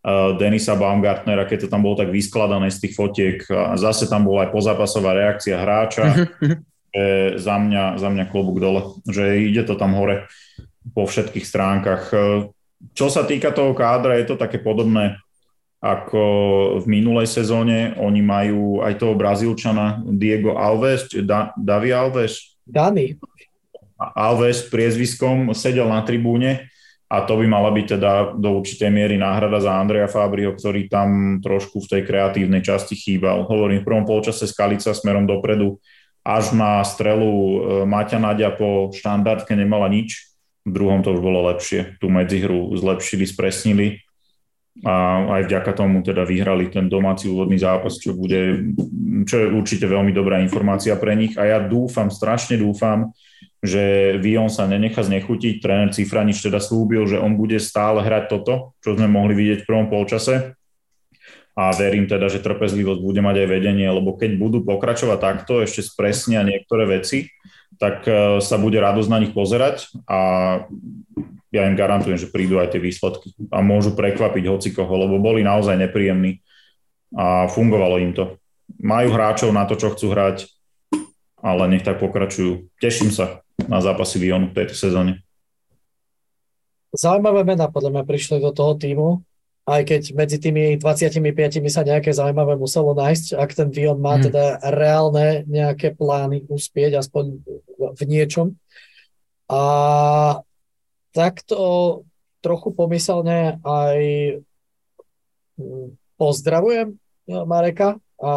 Uh, 0.07 0.39
Denisa 0.39 0.79
Baumgartnera, 0.79 1.51
keď 1.51 1.67
to 1.67 1.69
tam 1.75 1.83
bolo 1.83 1.99
tak 1.99 2.15
vyskladané 2.15 2.71
z 2.71 2.79
tých 2.79 2.95
fotiek. 2.95 3.43
A 3.51 3.75
zase 3.75 4.07
tam 4.07 4.23
bola 4.23 4.47
aj 4.47 4.55
pozápasová 4.55 5.19
reakcia 5.19 5.59
hráča. 5.59 6.07
Mhm, 6.07 6.23
mhm. 6.47 6.57
za, 7.43 7.55
mňa, 7.59 7.85
za 7.99 8.09
mňa 8.15 8.25
klobúk 8.31 8.63
dole, 8.63 9.03
že 9.03 9.43
ide 9.43 9.67
to 9.67 9.75
tam 9.75 9.99
hore 9.99 10.31
po 10.95 11.11
všetkých 11.11 11.43
stránkach. 11.43 12.15
Uh, 12.15 12.55
čo 12.95 13.11
sa 13.11 13.27
týka 13.27 13.51
toho 13.51 13.75
kádra, 13.75 14.15
je 14.23 14.31
to 14.31 14.39
také 14.39 14.63
podobné 14.63 15.19
ako 15.81 16.23
v 16.83 16.85
minulej 16.89 17.29
sezóne. 17.29 17.95
Oni 18.01 18.25
majú 18.25 18.81
aj 18.81 18.97
toho 18.97 19.15
Brazílčana 19.15 20.03
Diego 20.17 20.57
Alves, 20.57 21.09
da, 21.23 21.53
Davi 21.55 21.93
Alves. 21.93 22.57
Dani. 22.67 23.15
Alves 23.97 24.69
priezviskom 24.69 25.57
sedel 25.57 25.89
na 25.89 26.05
tribúne 26.05 26.69
a 27.07 27.23
to 27.23 27.39
by 27.39 27.47
mala 27.47 27.71
byť 27.71 27.87
teda 27.97 28.13
do 28.35 28.59
určitej 28.59 28.91
miery 28.91 29.15
náhrada 29.15 29.63
za 29.63 29.79
Andreja 29.79 30.11
Fabrio, 30.11 30.59
ktorý 30.59 30.91
tam 30.91 31.39
trošku 31.39 31.79
v 31.87 31.91
tej 31.97 32.03
kreatívnej 32.03 32.67
časti 32.67 32.99
chýbal. 32.99 33.47
Hovorím, 33.47 33.81
v 33.81 33.89
prvom 33.89 34.05
polčase 34.05 34.51
Skalica 34.51 34.91
smerom 34.91 35.23
dopredu 35.23 35.79
až 36.27 36.51
na 36.59 36.83
strelu 36.83 37.31
e, 37.31 37.57
Maťa 37.87 38.19
Nadia 38.19 38.51
po 38.51 38.91
štandardke 38.91 39.55
nemala 39.55 39.87
nič. 39.87 40.35
V 40.67 40.75
druhom 40.75 41.07
to 41.07 41.15
už 41.15 41.23
bolo 41.23 41.47
lepšie. 41.47 41.95
Tú 42.03 42.11
medzihru 42.11 42.75
zlepšili, 42.75 43.23
spresnili 43.23 44.03
a 44.85 45.25
aj 45.41 45.49
vďaka 45.49 45.73
tomu 45.73 46.05
teda 46.05 46.29
vyhrali 46.29 46.69
ten 46.69 46.93
domáci 46.93 47.33
úvodný 47.33 47.57
zápas, 47.57 47.97
čo 47.97 48.13
bude, 48.13 48.73
čo 49.25 49.37
je 49.41 49.47
určite 49.49 49.89
veľmi 49.89 50.13
dobrá 50.13 50.37
informácia 50.45 50.93
pre 51.01 51.17
nich 51.17 51.33
a 51.41 51.49
ja 51.49 51.59
dúfam, 51.65 52.13
strašne 52.13 52.61
dúfam, 52.61 53.17
že 53.65 54.17
Vion 54.21 54.53
sa 54.53 54.69
nenechá 54.69 55.01
znechutiť. 55.01 55.65
Tréner 55.65 55.91
Cifranič 55.91 56.45
teda 56.45 56.61
slúbil, 56.61 57.09
že 57.09 57.17
on 57.17 57.35
bude 57.41 57.57
stále 57.57 58.05
hrať 58.05 58.29
toto, 58.29 58.77
čo 58.85 58.95
sme 58.95 59.09
mohli 59.09 59.33
vidieť 59.33 59.65
v 59.65 59.69
prvom 59.69 59.89
polčase. 59.89 60.55
A 61.57 61.73
verím 61.73 62.05
teda, 62.05 62.29
že 62.29 62.45
trpezlivosť 62.45 63.01
bude 63.01 63.25
mať 63.25 63.37
aj 63.41 63.49
vedenie, 63.49 63.89
lebo 63.89 64.13
keď 64.13 64.37
budú 64.37 64.61
pokračovať 64.61 65.19
takto, 65.19 65.65
ešte 65.65 65.81
spresnia 65.81 66.45
niektoré 66.45 66.85
veci, 66.85 67.33
tak 67.81 68.05
e, 68.05 68.45
sa 68.45 68.61
bude 68.61 68.77
radosť 68.77 69.09
na 69.09 69.19
nich 69.25 69.33
pozerať 69.33 69.89
a 70.05 70.21
ja 71.57 71.65
im 71.65 71.75
garantujem, 71.75 72.21
že 72.21 72.29
prídu 72.29 72.61
aj 72.61 72.77
tie 72.77 72.81
výsledky 72.81 73.33
a 73.49 73.65
môžu 73.65 73.97
prekvapiť 73.97 74.45
hocikoho, 74.47 74.93
lebo 74.93 75.17
boli 75.17 75.41
naozaj 75.41 75.81
nepríjemní 75.81 76.45
a 77.17 77.49
fungovalo 77.49 77.97
im 78.03 78.13
to. 78.13 78.37
Majú 78.77 79.09
hráčov 79.15 79.51
na 79.57 79.65
to, 79.65 79.81
čo 79.81 79.97
chcú 79.97 80.13
hrať, 80.13 80.47
ale 81.41 81.63
nech 81.73 81.87
tak 81.87 82.03
pokračujú. 82.03 82.69
Teším 82.77 83.09
sa 83.09 83.41
na 83.65 83.81
zápasy 83.81 84.21
Vionu 84.21 84.53
v 84.53 84.57
tejto 84.57 84.77
sezóne. 84.77 85.25
Zaujímavé 86.97 87.45
mená 87.45 87.69
podľa 87.69 87.93
mňa 87.93 88.05
prišli 88.09 88.37
do 88.41 88.53
toho 88.53 88.77
týmu, 88.77 89.09
aj 89.67 89.83
keď 89.83 90.03
medzi 90.15 90.39
tými 90.39 90.79
25 90.79 91.19
sa 91.67 91.83
nejaké 91.83 92.15
zaujímavé 92.15 92.55
muselo 92.55 92.95
nájsť, 92.95 93.35
ak 93.35 93.51
ten 93.51 93.69
Vion 93.75 93.99
má 93.99 94.15
hmm. 94.17 94.25
teda 94.31 94.45
reálne 94.71 95.43
nejaké 95.51 95.93
plány 95.99 96.47
uspieť, 96.47 97.03
aspoň 97.03 97.43
v 97.77 98.03
niečom. 98.07 98.55
A 99.51 99.61
takto 101.17 101.59
trochu 102.45 102.69
pomyselne 102.77 103.57
aj 103.65 103.99
hm, 105.57 105.97
pozdravujem 106.21 107.01
Mareka, 107.27 107.97
a 108.17 108.33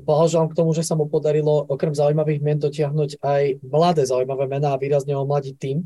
blahoželám 0.00 0.48
k 0.48 0.56
tomu, 0.56 0.72
že 0.72 0.80
sa 0.80 0.96
mu 0.96 1.04
podarilo 1.12 1.60
okrem 1.68 1.92
zaujímavých 1.92 2.40
mien 2.40 2.56
dotiahnuť 2.56 3.20
aj 3.20 3.60
mladé 3.60 4.08
zaujímavé 4.08 4.48
mená 4.48 4.72
a 4.72 4.80
výrazne 4.80 5.12
omladiť 5.12 5.54
tým, 5.60 5.84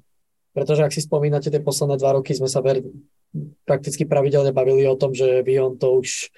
pretože 0.54 0.86
ak 0.86 0.94
si 0.94 1.02
spomínate, 1.02 1.50
tie 1.50 1.58
posledné 1.58 1.98
dva 1.98 2.14
roky 2.14 2.30
sme 2.30 2.46
sa 2.46 2.62
ver, 2.62 2.78
prakticky 3.66 4.06
pravidelne 4.06 4.54
bavili 4.54 4.86
o 4.86 4.94
tom, 4.94 5.18
že 5.18 5.42
Vion 5.42 5.82
to 5.82 5.98
už 5.98 6.30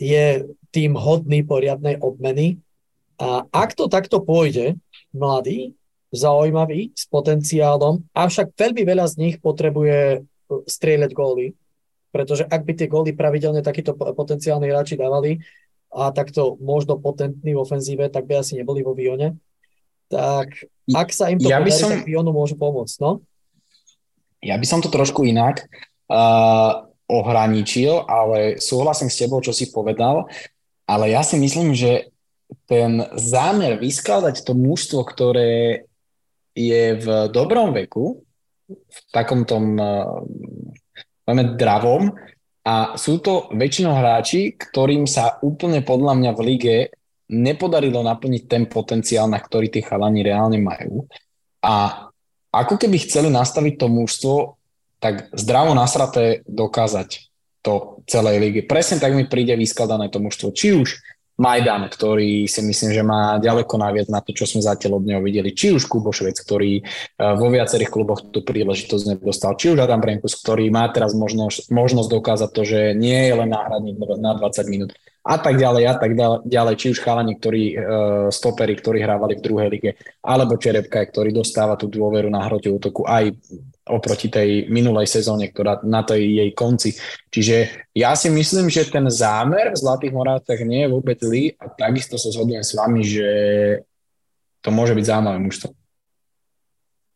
je 0.00 0.48
tým 0.74 0.98
hodný 0.98 1.46
poriadnej 1.46 2.02
obmeny. 2.02 2.58
A 3.20 3.46
ak 3.46 3.78
to 3.78 3.86
takto 3.86 4.18
pôjde, 4.18 4.74
mladý, 5.14 5.70
zaujímavý, 6.14 6.94
s 6.94 7.04
potenciálom, 7.10 8.00
avšak 8.14 8.54
veľmi 8.54 8.82
veľa 8.86 9.06
z 9.10 9.14
nich 9.18 9.36
potrebuje 9.42 10.22
strieľať 10.48 11.10
góly, 11.12 11.58
pretože 12.14 12.46
ak 12.46 12.62
by 12.62 12.72
tie 12.78 12.86
góly 12.86 13.10
pravidelne 13.10 13.60
takíto 13.60 13.98
potenciálni 13.98 14.70
hráči 14.70 14.94
dávali 14.94 15.42
a 15.90 16.14
takto 16.14 16.54
možno 16.62 16.98
potentní 16.98 17.54
v 17.54 17.62
ofenzíve, 17.62 18.06
tak 18.10 18.30
by 18.30 18.42
asi 18.42 18.58
neboli 18.58 18.86
vo 18.86 18.94
Vione. 18.94 19.38
Tak 20.10 20.70
ak 20.94 21.08
sa 21.10 21.32
im 21.32 21.42
to 21.42 21.50
ja 21.50 21.58
podarí, 21.58 21.74
som... 21.74 21.90
tak 21.90 22.06
Vionu 22.06 22.30
môžu 22.30 22.54
pomôcť, 22.54 22.96
no? 23.02 23.24
Ja 24.44 24.60
by 24.60 24.66
som 24.68 24.84
to 24.84 24.92
trošku 24.92 25.24
inak 25.24 25.64
uh, 26.12 26.84
ohraničil, 27.08 28.04
ale 28.04 28.60
súhlasím 28.60 29.08
s 29.08 29.18
tebou, 29.18 29.40
čo 29.40 29.56
si 29.56 29.72
povedal, 29.72 30.28
ale 30.84 31.10
ja 31.10 31.24
si 31.24 31.40
myslím, 31.40 31.72
že 31.72 32.12
ten 32.68 33.08
zámer 33.16 33.80
vyskladať 33.80 34.44
to 34.44 34.52
mužstvo, 34.52 35.00
ktoré 35.08 35.84
je 36.54 36.96
v 36.96 37.06
dobrom 37.34 37.74
veku, 37.74 38.22
v 38.70 38.98
takom 39.12 39.44
tom 39.44 39.76
uh, 39.76 40.22
máme 41.28 41.58
dravom 41.58 42.14
a 42.64 42.96
sú 42.96 43.20
to 43.20 43.52
väčšinou 43.52 43.92
hráči, 43.92 44.56
ktorým 44.56 45.04
sa 45.04 45.36
úplne 45.44 45.84
podľa 45.84 46.16
mňa 46.16 46.30
v 46.32 46.40
lige 46.46 46.76
nepodarilo 47.28 48.00
naplniť 48.00 48.42
ten 48.48 48.64
potenciál, 48.70 49.28
na 49.28 49.40
ktorý 49.40 49.68
tí 49.68 49.84
chalani 49.84 50.24
reálne 50.24 50.56
majú. 50.60 51.04
A 51.64 52.08
ako 52.54 52.74
keby 52.78 53.02
chceli 53.04 53.28
nastaviť 53.32 53.74
to 53.80 53.86
mužstvo, 53.90 54.34
tak 55.02 55.28
zdravo 55.36 55.76
nasraté 55.76 56.40
dokázať 56.48 57.28
to 57.64 58.04
celej 58.04 58.40
lige. 58.40 58.60
Presne 58.68 59.00
tak 59.00 59.16
mi 59.16 59.24
príde 59.24 59.56
vyskladané 59.56 60.12
to 60.12 60.20
mužstvo. 60.20 60.52
Či 60.52 60.76
už 60.76 60.88
Majdan, 61.34 61.90
ktorý 61.90 62.46
si 62.46 62.62
myslím, 62.62 62.90
že 62.94 63.02
má 63.02 63.42
ďaleko 63.42 63.74
najviac 63.74 64.06
na 64.06 64.22
to, 64.22 64.30
čo 64.30 64.46
sme 64.46 64.62
zatiaľ 64.62 65.02
od 65.02 65.04
neho 65.10 65.18
videli. 65.18 65.50
Či 65.50 65.74
už 65.74 65.90
Kubo 65.90 66.14
Švec, 66.14 66.38
ktorý 66.38 66.86
vo 67.18 67.50
viacerých 67.50 67.90
kluboch 67.90 68.22
tú 68.30 68.46
príležitosť 68.46 69.18
nedostal, 69.18 69.58
či 69.58 69.74
už 69.74 69.82
Adam 69.82 69.98
Brenkus, 69.98 70.38
ktorý 70.38 70.70
má 70.70 70.86
teraz 70.94 71.10
možnosť, 71.10 71.74
možnosť 71.74 72.08
dokázať 72.08 72.50
to, 72.54 72.62
že 72.62 72.80
nie 72.94 73.26
je 73.26 73.34
len 73.34 73.50
náhradník 73.50 73.98
na 73.98 74.38
20 74.38 74.70
minút 74.70 74.94
a 75.24 75.36
tak 75.40 75.56
ďalej 75.56 75.84
a 75.88 75.94
tak 75.96 76.12
ďalej, 76.44 76.74
či 76.76 76.92
už 76.92 77.00
chalani, 77.00 77.40
ktorí, 77.40 77.62
uh, 77.72 77.78
stopery, 78.28 78.76
ktorí 78.76 79.00
hrávali 79.00 79.40
v 79.40 79.44
druhej 79.44 79.68
lige, 79.72 79.90
alebo 80.20 80.60
Čerepka, 80.60 81.00
ktorý 81.00 81.32
dostáva 81.32 81.80
tú 81.80 81.88
dôveru 81.88 82.28
na 82.28 82.44
hrote 82.44 82.68
útoku 82.68 83.08
aj 83.08 83.32
oproti 83.88 84.28
tej 84.28 84.68
minulej 84.68 85.08
sezóne, 85.08 85.48
ktorá 85.48 85.80
na 85.80 86.04
tej 86.04 86.44
jej 86.44 86.50
konci. 86.52 86.92
Čiže 87.32 87.88
ja 87.96 88.12
si 88.12 88.28
myslím, 88.28 88.68
že 88.68 88.84
ten 88.84 89.08
zámer 89.08 89.72
v 89.72 89.80
Zlatých 89.80 90.12
Moravcach 90.12 90.60
nie 90.60 90.84
je 90.84 90.92
vôbec 90.92 91.16
zlý 91.16 91.56
a 91.56 91.72
takisto 91.72 92.20
sa 92.20 92.28
zhodujem 92.28 92.64
s 92.64 92.76
vami, 92.76 93.00
že 93.00 93.28
to 94.60 94.68
môže 94.72 94.92
byť 94.92 95.04
zaujímavé 95.08 95.40
mužstvo. 95.40 95.72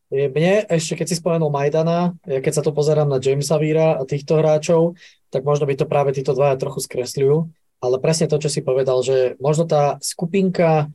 Mne 0.09 0.64
ešte, 0.72 0.97
keď 0.97 1.06
si 1.12 1.20
spomenul 1.20 1.52
Majdana, 1.52 2.16
ja 2.24 2.40
keď 2.40 2.52
sa 2.56 2.64
to 2.64 2.72
pozerám 2.72 3.12
na 3.12 3.20
Jamesa 3.20 3.60
Víra 3.60 4.01
a 4.01 4.09
týchto 4.09 4.40
hráčov, 4.40 4.97
tak 5.28 5.44
možno 5.44 5.68
by 5.68 5.76
to 5.76 5.85
práve 5.85 6.16
títo 6.16 6.32
dvaja 6.32 6.56
trochu 6.56 6.80
skresľujú 6.80 7.52
ale 7.79 7.97
presne 8.03 8.27
to, 8.27 8.43
čo 8.43 8.51
si 8.51 8.61
povedal, 8.63 9.01
že 9.07 9.39
možno 9.39 9.67
tá 9.67 9.97
skupinka 10.03 10.91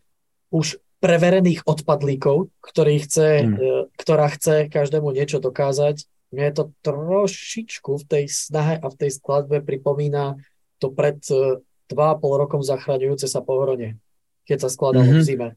už 0.52 0.80
preverených 1.04 1.68
odpadlíkov, 1.68 2.48
ktorý 2.64 2.96
chce. 3.04 3.28
E, 3.44 3.72
ktorá 4.00 4.32
chce 4.32 4.72
každému 4.72 5.12
niečo 5.12 5.44
dokázať, 5.44 6.08
mne 6.34 6.50
to 6.56 6.64
trošičku 6.82 8.00
v 8.00 8.06
tej 8.08 8.26
snahe 8.32 8.76
a 8.80 8.86
v 8.90 8.96
tej 8.98 9.12
skladbe 9.20 9.62
pripomína 9.62 10.40
to 10.82 10.90
pred 10.90 11.22
2,5 11.24 11.94
e, 11.94 12.28
rokom 12.40 12.62
zachraňujúce 12.66 13.28
sa 13.30 13.44
pohronie, 13.44 14.00
keď 14.48 14.68
sa 14.68 14.70
skladalo 14.72 15.06
mm-hmm. 15.06 15.22
v 15.22 15.28
zime. 15.28 15.50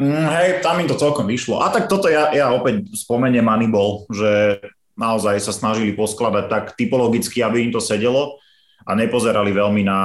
Mm, 0.00 0.28
hej, 0.40 0.48
tam 0.64 0.80
im 0.80 0.88
to 0.88 0.96
celkom 0.96 1.28
vyšlo. 1.28 1.60
A 1.60 1.68
tak 1.68 1.86
toto 1.86 2.08
ja, 2.08 2.32
ja 2.32 2.48
opäť 2.50 2.90
spomeniem 2.96 3.44
Moneyball, 3.44 4.08
že 4.08 4.62
naozaj 4.96 5.36
sa 5.42 5.52
snažili 5.52 5.92
poskladať 5.92 6.44
tak 6.48 6.64
typologicky, 6.78 7.44
aby 7.44 7.68
im 7.68 7.72
to 7.74 7.82
sedelo 7.82 8.40
a 8.82 8.90
nepozerali 8.98 9.54
veľmi 9.54 9.82
na 9.86 10.00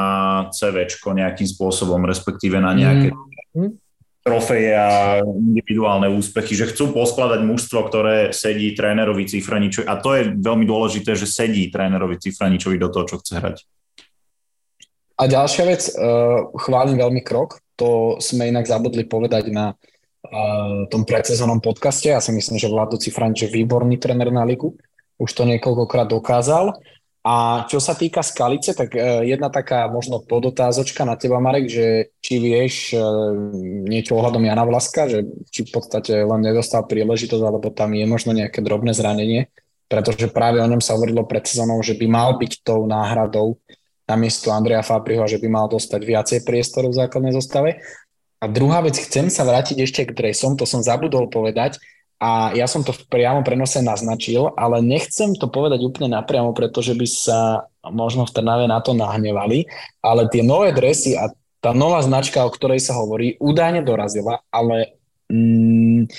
CV 0.53 0.85
nejakým 0.87 1.47
spôsobom, 1.47 2.05
respektíve 2.05 2.61
na 2.61 2.71
nejaké 2.77 3.13
mm. 3.57 3.71
trofeje 4.21 4.71
a 4.75 5.19
individuálne 5.23 6.07
úspechy, 6.11 6.53
že 6.53 6.69
chcú 6.69 6.93
poskladať 6.93 7.41
mužstvo, 7.43 7.79
ktoré 7.89 8.35
sedí 8.35 8.73
trénerovi 8.77 9.25
Cifraničovi 9.25 9.85
a 9.89 9.97
to 9.97 10.13
je 10.13 10.23
veľmi 10.37 10.65
dôležité, 10.67 11.17
že 11.17 11.25
sedí 11.25 11.69
trénerovi 11.73 12.21
Cifraničovi 12.21 12.77
do 12.77 12.89
toho, 12.93 13.05
čo 13.09 13.19
chce 13.19 13.33
hrať. 13.39 13.57
A 15.17 15.25
ďalšia 15.25 15.63
vec, 15.65 15.81
uh, 15.97 16.53
chválim 16.61 17.01
veľmi 17.01 17.25
krok, 17.25 17.65
to 17.73 18.21
sme 18.21 18.53
inak 18.53 18.69
zabudli 18.69 19.01
povedať 19.09 19.49
na 19.49 19.73
uh, 19.73 20.85
tom 20.93 21.09
predsezónnom 21.09 21.57
podcaste. 21.57 22.13
Ja 22.13 22.21
si 22.21 22.29
myslím, 22.29 22.61
že 22.61 22.69
Vlado 22.69 23.01
Cifranič 23.01 23.49
je 23.49 23.53
výborný 23.53 23.97
tréner 23.97 24.29
na 24.29 24.45
ligu. 24.45 24.77
Už 25.17 25.33
to 25.33 25.49
niekoľkokrát 25.49 26.05
dokázal. 26.13 26.77
A 27.27 27.67
čo 27.67 27.83
sa 27.83 27.91
týka 27.91 28.23
Skalice, 28.23 28.71
tak 28.71 28.95
e, 28.95 29.27
jedna 29.27 29.51
taká 29.51 29.91
možno 29.91 30.23
podotázočka 30.23 31.03
na 31.03 31.19
teba, 31.19 31.43
Marek, 31.43 31.67
že 31.67 32.15
či 32.23 32.39
vieš 32.39 32.95
e, 32.95 33.03
niečo 33.83 34.15
ohľadom 34.15 34.47
Jana 34.47 34.63
Vlaska, 34.63 35.11
že 35.11 35.27
či 35.51 35.67
v 35.67 35.75
podstate 35.75 36.23
len 36.23 36.39
nedostal 36.39 36.87
príležitosť, 36.87 37.43
alebo 37.43 37.67
tam 37.75 37.91
je 37.91 38.07
možno 38.07 38.31
nejaké 38.31 38.63
drobné 38.63 38.95
zranenie, 38.95 39.51
pretože 39.91 40.31
práve 40.31 40.63
o 40.63 40.71
ňom 40.71 40.79
sa 40.79 40.95
hovorilo 40.95 41.27
pred 41.27 41.43
sezónou, 41.43 41.83
že 41.83 41.99
by 41.99 42.07
mal 42.07 42.39
byť 42.39 42.63
tou 42.63 42.87
náhradou 42.87 43.59
namiesto 44.07 44.55
Andreja 44.55 44.79
Fabriho, 44.79 45.27
že 45.27 45.35
by 45.35 45.51
mal 45.51 45.67
dostať 45.67 45.99
viacej 45.99 46.39
priestoru 46.47 46.95
v 46.95 46.99
základnej 47.03 47.35
zostave. 47.35 47.83
A 48.39 48.47
druhá 48.47 48.79
vec, 48.79 48.95
chcem 49.03 49.27
sa 49.27 49.43
vrátiť 49.43 49.83
ešte 49.83 50.07
k 50.07 50.15
dresom, 50.15 50.55
to 50.55 50.63
som 50.63 50.79
zabudol 50.79 51.27
povedať, 51.27 51.75
a 52.17 52.49
ja 52.57 52.65
som 52.65 52.81
to 52.81 52.89
v 52.89 53.05
priamom 53.13 53.45
prenose 53.45 53.77
naznačil, 53.77 54.49
ale 54.57 54.81
nechcem 54.81 55.37
to 55.37 55.45
povedať 55.45 55.85
úplne 55.85 56.17
napriamo, 56.17 56.49
pretože 56.49 56.97
by 56.97 57.05
sa 57.05 57.69
možno 57.85 58.25
v 58.25 58.33
Trnave 58.33 58.65
na 58.65 58.81
to 58.81 58.97
nahnevali, 58.97 59.69
ale 60.01 60.25
tie 60.25 60.41
nové 60.41 60.73
dresy 60.73 61.13
a 61.13 61.29
tá 61.61 61.77
nová 61.77 62.01
značka, 62.01 62.41
o 62.41 62.49
ktorej 62.49 62.81
sa 62.81 62.97
hovorí, 62.97 63.37
údajne 63.37 63.85
dorazila, 63.85 64.41
ale 64.49 64.97
mm, 65.29 66.09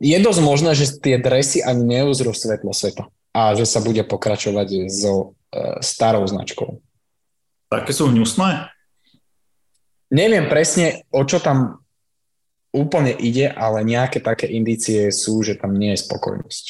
je 0.00 0.18
dosť 0.20 0.40
možné, 0.40 0.72
že 0.72 0.96
tie 0.96 1.20
dresy 1.20 1.60
ani 1.60 2.00
neuzrú 2.00 2.32
svetlo 2.32 2.72
sveta 2.72 3.08
a 3.36 3.52
že 3.52 3.68
sa 3.68 3.84
bude 3.84 4.00
pokračovať 4.00 4.88
so 4.88 5.36
e, 5.52 5.80
starou 5.84 6.24
značkou. 6.24 6.80
Také 7.68 7.92
sú 7.92 8.08
hnusné? 8.08 8.72
Neviem 10.08 10.46
presne, 10.48 11.04
o 11.10 11.26
čo 11.26 11.42
tam 11.42 11.83
úplne 12.74 13.14
ide, 13.14 13.46
ale 13.46 13.86
nejaké 13.86 14.18
také 14.18 14.50
indície 14.50 15.14
sú, 15.14 15.46
že 15.46 15.54
tam 15.54 15.78
nie 15.78 15.94
je 15.94 16.02
spokojnosť. 16.02 16.64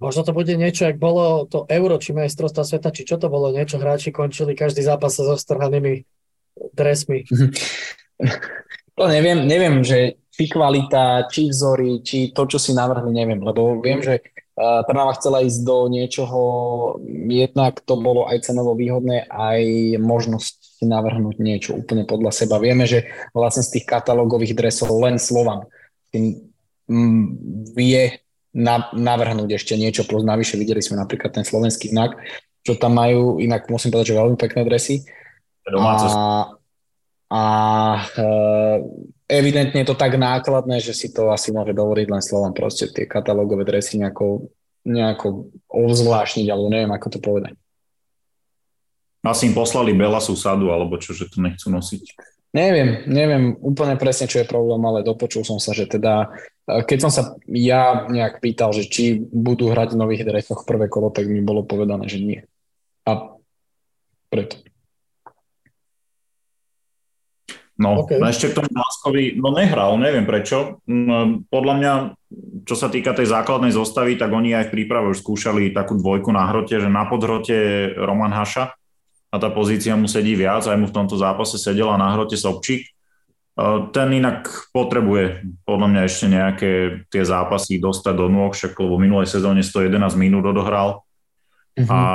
Možno 0.00 0.26
to 0.26 0.32
bude 0.34 0.50
niečo, 0.56 0.90
ak 0.90 0.98
bolo 0.98 1.46
to 1.46 1.68
euro, 1.70 2.00
či 2.00 2.16
majstrovstva 2.16 2.66
sveta, 2.66 2.90
či 2.90 3.06
čo 3.06 3.20
to 3.20 3.30
bolo, 3.30 3.54
niečo 3.54 3.78
hráči 3.78 4.10
končili 4.10 4.58
každý 4.58 4.82
zápas 4.82 5.20
so 5.20 5.36
strhanými 5.36 6.02
dresmi. 6.72 7.28
To 8.94 9.10
neviem, 9.10 9.42
neviem, 9.50 9.82
že 9.82 10.22
či 10.30 10.46
kvalita, 10.46 11.26
či 11.26 11.50
vzory, 11.50 11.98
či 12.06 12.30
to, 12.30 12.46
čo 12.46 12.62
si 12.62 12.70
navrhli, 12.70 13.10
neviem, 13.10 13.42
lebo 13.42 13.82
viem, 13.82 13.98
že 13.98 14.22
Trnava 14.54 15.18
chcela 15.18 15.42
ísť 15.42 15.60
do 15.66 15.90
niečoho, 15.90 16.38
jednak 17.26 17.82
to 17.82 17.98
bolo 17.98 18.30
aj 18.30 18.46
cenovo 18.46 18.78
výhodné, 18.78 19.26
aj 19.26 19.60
možnosť 19.98 20.86
navrhnúť 20.86 21.36
niečo 21.42 21.74
úplne 21.74 22.06
podľa 22.06 22.30
seba. 22.30 22.62
Vieme, 22.62 22.86
že 22.86 23.10
vlastne 23.34 23.66
z 23.66 23.78
tých 23.78 23.86
katalógových 23.90 24.54
dresov 24.54 24.94
len 25.02 25.18
Slovan 25.18 25.66
tým 26.14 26.38
vie 27.74 28.02
navrhnúť 28.94 29.58
ešte 29.58 29.74
niečo 29.74 30.06
plus 30.06 30.22
navyše. 30.22 30.54
Videli 30.54 30.78
sme 30.78 31.02
napríklad 31.02 31.34
ten 31.34 31.42
slovenský 31.42 31.90
znak, 31.90 32.14
čo 32.62 32.78
tam 32.78 32.94
majú, 32.94 33.42
inak 33.42 33.66
musím 33.66 33.90
povedať, 33.90 34.14
že 34.14 34.20
veľmi 34.22 34.38
pekné 34.38 34.62
dresy. 34.62 35.02
A, 36.14 36.54
a 37.34 37.44
e, 38.14 38.28
evidentne 39.26 39.82
je 39.82 39.90
to 39.90 39.98
tak 39.98 40.14
nákladné, 40.14 40.78
že 40.78 40.94
si 40.94 41.10
to 41.10 41.34
asi 41.34 41.50
môže 41.50 41.74
dovoliť 41.74 42.06
len 42.06 42.22
Slovan 42.22 42.54
proste 42.54 42.86
tie 42.94 43.10
katalógové 43.10 43.66
dresy 43.66 43.98
nejako, 43.98 44.54
nejako 44.86 45.50
ovzvlášniť, 45.66 46.46
alebo 46.46 46.70
neviem, 46.70 46.94
ako 46.94 47.06
to 47.10 47.18
povedať. 47.18 47.58
Asi 49.26 49.50
im 49.50 49.56
poslali 49.56 49.96
Belasu 49.96 50.38
sadu, 50.38 50.70
alebo 50.70 50.94
čo, 51.02 51.10
že 51.10 51.26
to 51.26 51.42
nechcú 51.42 51.74
nosiť. 51.74 52.14
Neviem, 52.54 53.02
neviem 53.10 53.58
úplne 53.58 53.98
presne, 53.98 54.30
čo 54.30 54.38
je 54.38 54.46
problém, 54.46 54.78
ale 54.86 55.02
dopočul 55.02 55.42
som 55.42 55.58
sa, 55.58 55.74
že 55.74 55.90
teda, 55.90 56.30
e, 56.70 56.86
keď 56.86 56.98
som 57.02 57.10
sa 57.10 57.34
ja 57.50 58.06
nejak 58.06 58.38
pýtal, 58.38 58.70
že 58.70 58.86
či 58.86 59.18
budú 59.18 59.74
hrať 59.74 59.98
v 59.98 60.00
nových 60.06 60.22
dresoch 60.22 60.62
prvé 60.62 60.86
kolo, 60.86 61.10
tak 61.10 61.26
mi 61.26 61.42
bolo 61.42 61.66
povedané, 61.66 62.06
že 62.06 62.22
nie. 62.22 62.46
A 63.10 63.34
preto. 64.30 64.62
No, 67.74 68.06
okay. 68.06 68.22
ešte 68.22 68.54
k 68.54 68.62
tomu 68.62 68.70
Láskovi, 68.70 69.34
no 69.34 69.50
nehral, 69.50 69.98
neviem 69.98 70.22
prečo. 70.22 70.78
Mm, 70.86 71.50
podľa 71.50 71.74
mňa, 71.74 71.92
čo 72.62 72.78
sa 72.78 72.86
týka 72.86 73.10
tej 73.10 73.34
základnej 73.34 73.74
zostavy, 73.74 74.14
tak 74.14 74.30
oni 74.30 74.54
aj 74.54 74.70
v 74.70 74.74
príprave 74.78 75.10
už 75.10 75.26
skúšali 75.26 75.74
takú 75.74 75.98
dvojku 75.98 76.30
na 76.30 76.46
hrote, 76.46 76.78
že 76.78 76.86
na 76.86 77.02
podhrote 77.10 77.90
Roman 77.98 78.30
Haša, 78.30 78.70
a 79.34 79.36
tá 79.42 79.50
pozícia 79.50 79.98
mu 79.98 80.06
sedí 80.06 80.38
viac, 80.38 80.62
aj 80.62 80.78
mu 80.78 80.86
v 80.86 80.94
tomto 80.94 81.18
zápase 81.18 81.58
sedela 81.58 81.98
na 81.98 82.14
hrote 82.14 82.38
Sobčík. 82.38 82.86
Ten 83.90 84.08
inak 84.14 84.70
potrebuje 84.70 85.42
podľa 85.66 85.86
mňa 85.90 86.02
ešte 86.06 86.26
nejaké 86.30 86.70
tie 87.10 87.22
zápasy 87.26 87.82
dostať 87.82 88.14
do 88.14 88.30
nôh, 88.30 88.54
však 88.54 88.78
lebo 88.78 88.94
v 88.94 89.10
minulej 89.10 89.26
sezóne 89.26 89.66
111 89.66 90.14
minút 90.14 90.46
odohral. 90.46 91.02
Uh-huh. 91.74 91.90
A 91.90 92.14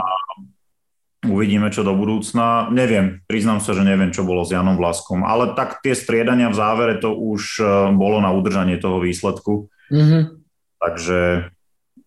uvidíme, 1.25 1.67
čo 1.67 1.83
do 1.83 1.91
budúcna. 1.95 2.71
Neviem, 2.71 3.19
priznám 3.27 3.59
sa, 3.59 3.75
že 3.75 3.83
neviem, 3.83 4.11
čo 4.15 4.23
bolo 4.23 4.47
s 4.47 4.55
Janom 4.55 4.79
Vlaskom, 4.79 5.27
ale 5.27 5.51
tak 5.51 5.83
tie 5.83 5.91
striedania 5.91 6.47
v 6.47 6.59
závere 6.59 6.95
to 6.99 7.11
už 7.11 7.59
e, 7.59 7.63
bolo 7.95 8.23
na 8.23 8.31
udržanie 8.31 8.79
toho 8.79 9.03
výsledku. 9.03 9.67
Uh-huh. 9.91 10.21
Takže 10.79 11.51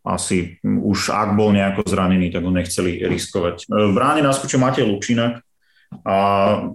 asi 0.02 0.56
už 0.64 1.12
ak 1.12 1.36
bol 1.36 1.52
nejako 1.52 1.84
zranený, 1.84 2.32
tak 2.32 2.43
ho 2.43 2.52
nechceli 2.52 3.05
riskovať. 3.05 3.68
E, 3.68 3.93
v 3.93 3.93
bráne 3.93 4.24
naskočil 4.24 4.56
Matej 4.56 4.89
Lučinak 4.89 5.44
a 6.09 6.16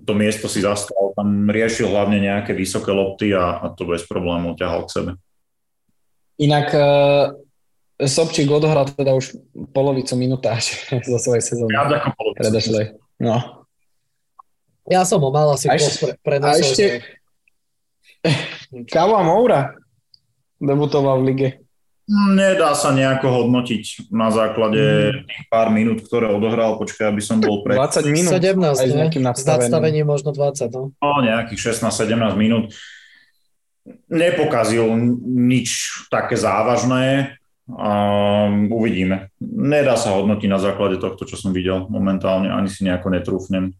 to 0.05 0.13
miesto 0.13 0.45
si 0.45 0.61
zastal. 0.61 1.17
Tam 1.17 1.49
riešil 1.49 1.89
hlavne 1.89 2.21
nejaké 2.21 2.53
vysoké 2.53 2.93
lopty 2.93 3.33
a, 3.33 3.65
a 3.65 3.73
to 3.73 3.89
bez 3.89 4.05
problémov 4.05 4.61
ťahal 4.61 4.85
k 4.85 4.93
sebe. 4.93 5.11
Inak 6.37 6.69
uh, 6.69 7.33
Sobčík 7.97 8.45
odohral 8.53 8.85
teda 8.93 9.17
už 9.17 9.33
polovicu 9.73 10.13
minutáž 10.13 10.85
zo 11.11 11.17
svojej 11.17 11.41
sezóny. 11.41 11.73
Ja 11.73 11.89
ako 11.89 12.09
polovicu. 12.13 12.93
No. 13.17 13.65
Ja 14.87 15.03
som 15.03 15.19
ho 15.19 15.29
mal 15.33 15.51
asi 15.51 15.67
a 15.67 15.75
ešte, 15.75 16.15
pre, 16.23 16.39
A 16.39 16.55
ešte 16.55 17.03
Kava 18.93 19.19
Moura 19.25 19.75
debutoval 20.61 21.21
v 21.21 21.25
lige. 21.27 21.49
Nedá 22.07 22.71
sa 22.71 22.95
nejako 22.95 23.43
hodnotiť 23.43 24.07
na 24.15 24.31
základe 24.31 24.79
mm. 25.11 25.27
tých 25.27 25.43
pár 25.51 25.75
minút, 25.75 26.07
ktoré 26.07 26.31
odohral. 26.31 26.79
Počkaj, 26.79 27.11
aby 27.11 27.19
som 27.19 27.43
bol 27.43 27.67
pre... 27.67 27.75
20 27.75 28.07
minút. 28.07 28.31
17, 28.31 28.63
aj 28.63 28.87
s 28.87 28.95
nejakým 28.95 29.23
nadstavením. 29.27 30.07
možno 30.07 30.31
20. 30.31 30.71
No. 30.71 30.95
no, 30.95 31.09
nejakých 31.19 31.75
16-17 31.75 32.39
minút. 32.39 32.71
Nepokazil 34.07 34.87
nič 35.27 35.99
také 36.07 36.39
závažné. 36.39 37.35
Um, 37.67 38.71
uvidíme. 38.71 39.27
Nedá 39.43 39.99
sa 39.99 40.15
hodnotiť 40.15 40.47
na 40.47 40.55
základe 40.55 41.03
tohto, 41.03 41.27
čo 41.27 41.35
som 41.35 41.51
videl 41.51 41.83
momentálne. 41.91 42.47
Ani 42.47 42.71
si 42.71 42.87
nejako 42.87 43.11
netrúfnem. 43.11 43.75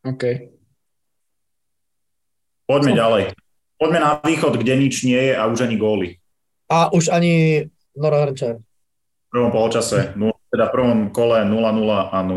OK. 0.00 0.48
Poďme 2.64 2.92
ďalej. 2.96 3.22
Poďme 3.76 3.98
na 4.00 4.10
východ, 4.24 4.56
kde 4.56 4.74
nič 4.80 5.04
nie 5.04 5.20
je 5.20 5.34
a 5.36 5.44
už 5.48 5.68
ani 5.68 5.76
góly. 5.76 6.08
A 6.72 6.88
už 6.92 7.12
ani 7.12 7.64
Nora 7.92 8.24
Hrnčar. 8.24 8.56
V 8.60 9.28
prvom 9.28 9.52
polčase, 9.52 10.16
teda 10.48 10.68
v 10.68 10.74
prvom 10.74 10.98
kole 11.12 11.44
0-0 11.44 11.54
a 12.10 12.18
0-0. 12.24 12.30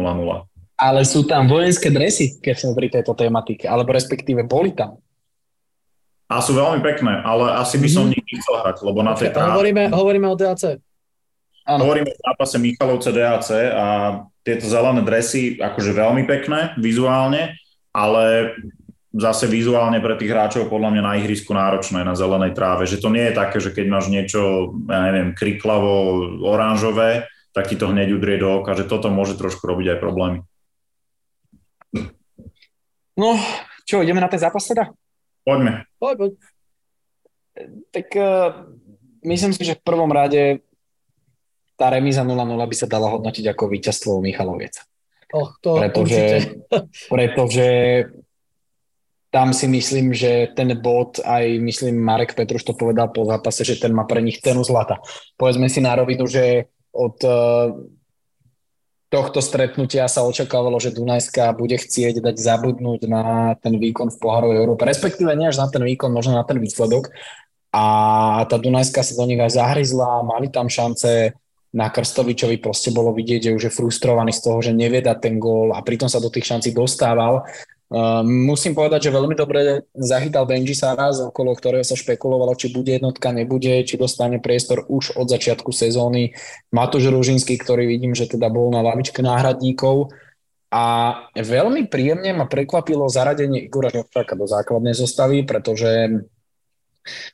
Ale 0.74 1.02
sú 1.08 1.24
tam 1.24 1.48
vojenské 1.48 1.94
dresy, 1.94 2.42
keď 2.44 2.56
sme 2.60 2.72
pri 2.76 2.88
tejto 2.92 3.16
tematike, 3.16 3.70
alebo 3.70 3.96
respektíve 3.96 4.44
boli 4.44 4.76
tam. 4.76 5.00
A 6.32 6.40
sú 6.40 6.56
veľmi 6.56 6.80
pekné, 6.82 7.20
ale 7.22 7.56
asi 7.60 7.78
by 7.78 7.90
som 7.92 8.08
mm-hmm. 8.08 8.26
nechcel 8.26 8.56
hrať, 8.64 8.78
lebo 8.82 9.00
na 9.04 9.14
tej 9.14 9.36
tráve... 9.36 9.54
Hovoríme, 9.60 9.84
hovoríme 9.92 10.28
o 10.32 10.36
DAC. 10.36 10.80
Ano. 11.64 11.88
Hovoríme 11.88 12.12
o 12.12 12.18
zápase 12.20 12.58
Michalovce 12.60 13.12
DAC 13.16 13.48
a 13.72 13.88
tieto 14.44 14.68
zelené 14.68 15.02
dresy, 15.08 15.56
akože 15.60 15.96
veľmi 15.96 16.28
pekné 16.28 16.76
vizuálne, 16.76 17.56
ale 17.96 18.56
zase 19.14 19.46
vizuálne 19.46 20.02
pre 20.02 20.18
tých 20.18 20.34
hráčov 20.34 20.74
podľa 20.74 20.90
mňa 20.90 21.04
na 21.06 21.14
ihrisku 21.22 21.54
náročné 21.54 22.02
na 22.02 22.18
zelenej 22.18 22.58
tráve, 22.58 22.90
že 22.90 22.98
to 22.98 23.14
nie 23.14 23.30
je 23.30 23.38
také, 23.38 23.62
že 23.62 23.70
keď 23.70 23.86
máš 23.88 24.10
niečo, 24.10 24.74
ja 24.90 25.00
neviem, 25.06 25.38
kriklavo, 25.38 25.94
oranžové, 26.42 27.30
tak 27.54 27.70
ti 27.70 27.78
to 27.78 27.94
hneď 27.94 28.10
udrie 28.10 28.42
do 28.42 28.60
oka, 28.60 28.74
že 28.74 28.90
toto 28.90 29.14
môže 29.14 29.38
trošku 29.38 29.70
robiť 29.70 29.96
aj 29.96 30.02
problémy. 30.02 30.40
No, 33.14 33.38
čo, 33.86 34.02
ideme 34.02 34.18
na 34.18 34.28
ten 34.28 34.42
zápas 34.42 34.66
teda? 34.66 34.90
Poďme. 35.46 35.86
Poď, 36.04 36.16
poď. 36.20 36.32
Tak 37.96 38.08
uh, 38.20 38.68
myslím 39.24 39.56
si, 39.56 39.64
že 39.64 39.80
v 39.80 39.86
prvom 39.88 40.12
rade 40.12 40.60
tá 41.80 41.88
remíza 41.88 42.28
0-0 42.28 42.36
by 42.60 42.76
sa 42.76 42.92
dala 42.92 43.08
hodnotiť 43.08 43.56
ako 43.56 43.72
víťazstvo 43.72 44.20
Michaloviec. 44.20 44.84
Och, 45.32 45.56
to 45.64 45.80
pretože, 45.80 46.52
pretože 47.14 47.68
tam 49.32 49.56
si 49.56 49.72
myslím, 49.72 50.12
že 50.12 50.52
ten 50.52 50.76
bod, 50.76 51.24
aj 51.24 51.58
myslím 51.64 52.04
Marek 52.04 52.36
Petruš 52.36 52.68
to 52.68 52.76
povedal 52.76 53.08
po 53.10 53.24
zápase, 53.24 53.64
že 53.64 53.80
ten 53.80 53.96
má 53.96 54.04
pre 54.04 54.20
nich 54.20 54.44
cenu 54.44 54.60
zlata. 54.62 55.00
Povedzme 55.40 55.72
si 55.72 55.80
na 55.80 55.96
rovinu, 55.96 56.28
že 56.28 56.68
od 56.92 57.16
uh, 57.24 57.80
tohto 59.14 59.46
stretnutia 59.46 60.10
sa 60.10 60.26
očakávalo, 60.26 60.82
že 60.82 60.90
Dunajská 60.90 61.54
bude 61.54 61.78
chcieť 61.78 62.18
dať 62.18 62.36
zabudnúť 62.42 63.06
na 63.06 63.54
ten 63.62 63.78
výkon 63.78 64.10
v 64.10 64.18
pohárovej 64.18 64.58
Európe, 64.58 64.90
respektíve 64.90 65.30
nie 65.38 65.54
až 65.54 65.62
na 65.62 65.70
ten 65.70 65.86
výkon, 65.86 66.10
možno 66.10 66.34
na 66.34 66.42
ten 66.42 66.58
výsledok. 66.58 67.14
A 67.70 67.86
tá 68.50 68.58
Dunajská 68.58 69.06
sa 69.06 69.14
do 69.14 69.30
nich 69.30 69.38
aj 69.38 69.62
zahryzla, 69.62 70.26
mali 70.26 70.50
tam 70.50 70.66
šance, 70.66 71.38
na 71.74 71.90
Krstovičovi 71.90 72.62
proste 72.62 72.94
bolo 72.94 73.10
vidieť, 73.18 73.50
že 73.50 73.56
už 73.58 73.64
je 73.66 73.74
frustrovaný 73.74 74.30
z 74.30 74.46
toho, 74.46 74.62
že 74.62 74.78
nevie 74.78 75.02
dať 75.02 75.18
ten 75.18 75.36
gól 75.42 75.74
a 75.74 75.82
pritom 75.82 76.06
sa 76.06 76.22
do 76.22 76.30
tých 76.30 76.46
šancí 76.46 76.70
dostával 76.70 77.50
musím 78.26 78.74
povedať, 78.74 79.08
že 79.08 79.16
veľmi 79.16 79.38
dobre 79.38 79.86
zachytal 79.94 80.50
Benji 80.50 80.74
Saras, 80.74 81.22
okolo 81.22 81.54
ktorého 81.54 81.86
sa 81.86 81.94
špekulovalo, 81.94 82.58
či 82.58 82.74
bude 82.74 82.90
jednotka, 82.90 83.30
nebude, 83.30 83.86
či 83.86 84.02
dostane 84.02 84.42
priestor 84.42 84.90
už 84.90 85.14
od 85.14 85.30
začiatku 85.30 85.70
sezóny. 85.70 86.34
Matúš 86.74 87.14
Rúžinský, 87.14 87.54
ktorý 87.62 87.86
vidím, 87.86 88.18
že 88.18 88.26
teda 88.26 88.50
bol 88.50 88.74
na 88.74 88.82
lavičke 88.82 89.22
náhradníkov. 89.22 90.10
A 90.74 91.14
veľmi 91.38 91.86
príjemne 91.86 92.34
ma 92.34 92.50
prekvapilo 92.50 93.06
zaradenie 93.06 93.70
Igora 93.70 93.94
Žovčáka 93.94 94.34
do 94.34 94.50
základnej 94.50 94.98
zostavy, 94.98 95.46
pretože 95.46 96.18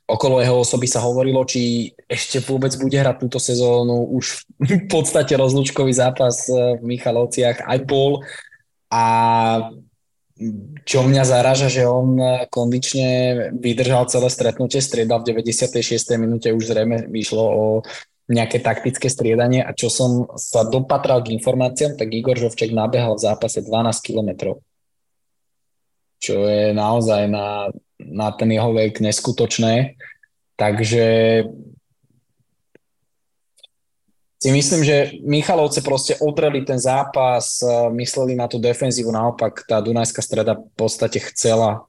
okolo 0.03 0.43
jeho 0.43 0.59
osoby 0.59 0.91
sa 0.91 0.99
hovorilo, 0.99 1.47
či 1.47 1.93
ešte 2.11 2.43
vôbec 2.43 2.75
bude 2.75 2.99
hrať 2.99 3.15
túto 3.15 3.39
sezónu. 3.39 4.11
Už 4.11 4.43
v 4.59 4.91
podstate 4.91 5.39
rozlúčkový 5.39 5.95
zápas 5.95 6.51
v 6.51 6.83
Michalovciach 6.83 7.63
aj 7.63 7.79
pol. 7.87 8.19
A 8.91 9.05
čo 10.87 11.03
mňa 11.03 11.23
zaraža, 11.27 11.67
že 11.67 11.83
on 11.83 12.15
kondične 12.47 13.09
vydržal 13.59 14.07
celé 14.07 14.31
stretnutie, 14.31 14.79
striedal 14.79 15.19
v 15.21 15.35
96. 15.43 16.15
minúte, 16.15 16.55
už 16.55 16.71
zrejme 16.71 17.11
vyšlo 17.11 17.43
o 17.43 17.63
nejaké 18.29 18.61
taktické 18.61 19.09
striedanie 19.09 19.65
a 19.65 19.73
čo 19.73 19.89
som 19.89 20.29
sa 20.37 20.63
dopatral 20.63 21.25
k 21.25 21.33
informáciám, 21.35 21.97
tak 21.97 22.13
Igor 22.13 22.37
Žovček 22.37 22.71
nabehal 22.71 23.17
v 23.17 23.25
zápase 23.25 23.65
12 23.65 24.05
kilometrov. 24.05 24.61
Čo 26.21 26.45
je 26.45 26.71
naozaj 26.71 27.25
na, 27.27 27.73
na 27.97 28.27
ten 28.31 28.53
jeho 28.53 28.69
vek 28.71 29.01
neskutočné. 29.01 29.97
Takže 30.59 31.05
si 34.39 34.49
myslím, 34.55 34.87
že 34.87 35.11
Michalovce 35.27 35.83
proste 35.83 36.15
odreli 36.23 36.63
ten 36.63 36.79
zápas, 36.79 37.59
mysleli 37.91 38.39
na 38.39 38.47
tú 38.47 38.55
defenzívu, 38.55 39.11
naopak 39.11 39.67
tá 39.67 39.83
Dunajská 39.83 40.23
streda 40.23 40.55
v 40.55 40.63
podstate 40.79 41.19
chcela 41.19 41.83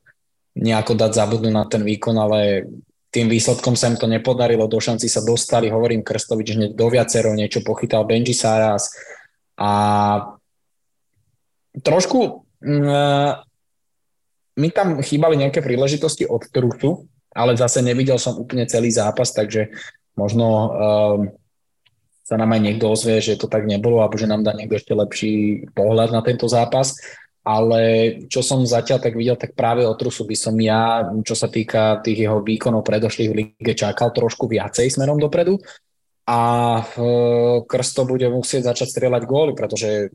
nejako 0.59 0.99
dať 0.99 1.11
zabudnúť 1.15 1.55
na 1.55 1.63
ten 1.71 1.87
výkon, 1.87 2.19
ale 2.19 2.67
tým 3.15 3.31
výsledkom 3.31 3.79
sa 3.79 3.95
im 3.95 3.99
to 3.99 4.11
nepodarilo, 4.11 4.67
do 4.67 4.83
šanci 4.83 5.07
sa 5.07 5.23
dostali, 5.23 5.71
hovorím 5.71 6.03
Krstovič 6.03 6.59
hneď 6.59 6.71
do 6.75 6.87
viacero, 6.91 7.39
niečo 7.39 7.63
pochytal 7.63 8.03
Benji 8.03 8.35
Saras. 8.35 8.91
A 9.55 9.71
trošku 11.79 12.47
mm, 12.67 13.31
mi 14.59 14.69
tam 14.75 14.99
chýbali 14.99 15.39
nejaké 15.39 15.63
príležitosti 15.63 16.27
od 16.27 16.51
Trutu, 16.51 17.07
ale 17.31 17.55
zase 17.55 17.79
nevidel 17.79 18.19
som 18.19 18.35
úplne 18.35 18.67
celý 18.67 18.91
zápas, 18.91 19.31
takže 19.31 19.71
možno 20.19 20.47
um, 20.47 20.71
sa 22.31 22.39
nám 22.39 22.55
aj 22.55 22.63
niekto 22.63 22.87
ozvie, 22.87 23.19
že 23.19 23.35
to 23.35 23.51
tak 23.51 23.67
nebolo 23.67 23.99
alebo 23.99 24.15
že 24.15 24.31
nám 24.31 24.47
dá 24.47 24.55
niekto 24.55 24.79
ešte 24.79 24.95
lepší 24.95 25.67
pohľad 25.75 26.15
na 26.15 26.23
tento 26.23 26.47
zápas. 26.47 26.95
Ale 27.43 27.81
čo 28.31 28.45
som 28.45 28.63
zatiaľ 28.63 29.03
tak 29.03 29.19
videl, 29.19 29.35
tak 29.35 29.59
práve 29.59 29.83
o 29.83 29.97
Trusu 29.99 30.23
by 30.29 30.37
som 30.39 30.55
ja, 30.61 31.11
čo 31.27 31.35
sa 31.35 31.51
týka 31.51 31.99
tých 32.05 32.29
jeho 32.29 32.39
výkonov 32.39 32.87
predošlých 32.87 33.31
v 33.33 33.37
lige, 33.43 33.75
čakal 33.75 34.15
trošku 34.15 34.47
viacej 34.47 34.87
smerom 34.93 35.19
dopredu. 35.19 35.59
A 36.31 36.41
e, 36.79 37.03
Krsto 37.67 38.07
bude 38.07 38.31
musieť 38.31 38.71
začať 38.71 38.95
strieľať 38.95 39.23
góly, 39.27 39.57
pretože 39.57 40.15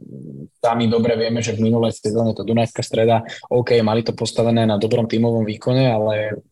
sami 0.63 0.87
dobre 0.87 1.19
vieme, 1.19 1.43
že 1.43 1.57
v 1.57 1.65
minulej 1.65 1.97
sezóne 1.97 2.31
to 2.31 2.47
Dunajská 2.47 2.85
streda, 2.85 3.25
OK, 3.51 3.75
mali 3.83 4.05
to 4.05 4.15
postavené 4.15 4.63
na 4.63 4.79
dobrom 4.79 5.09
tímovom 5.09 5.43
výkone, 5.43 5.91
ale 5.91 6.45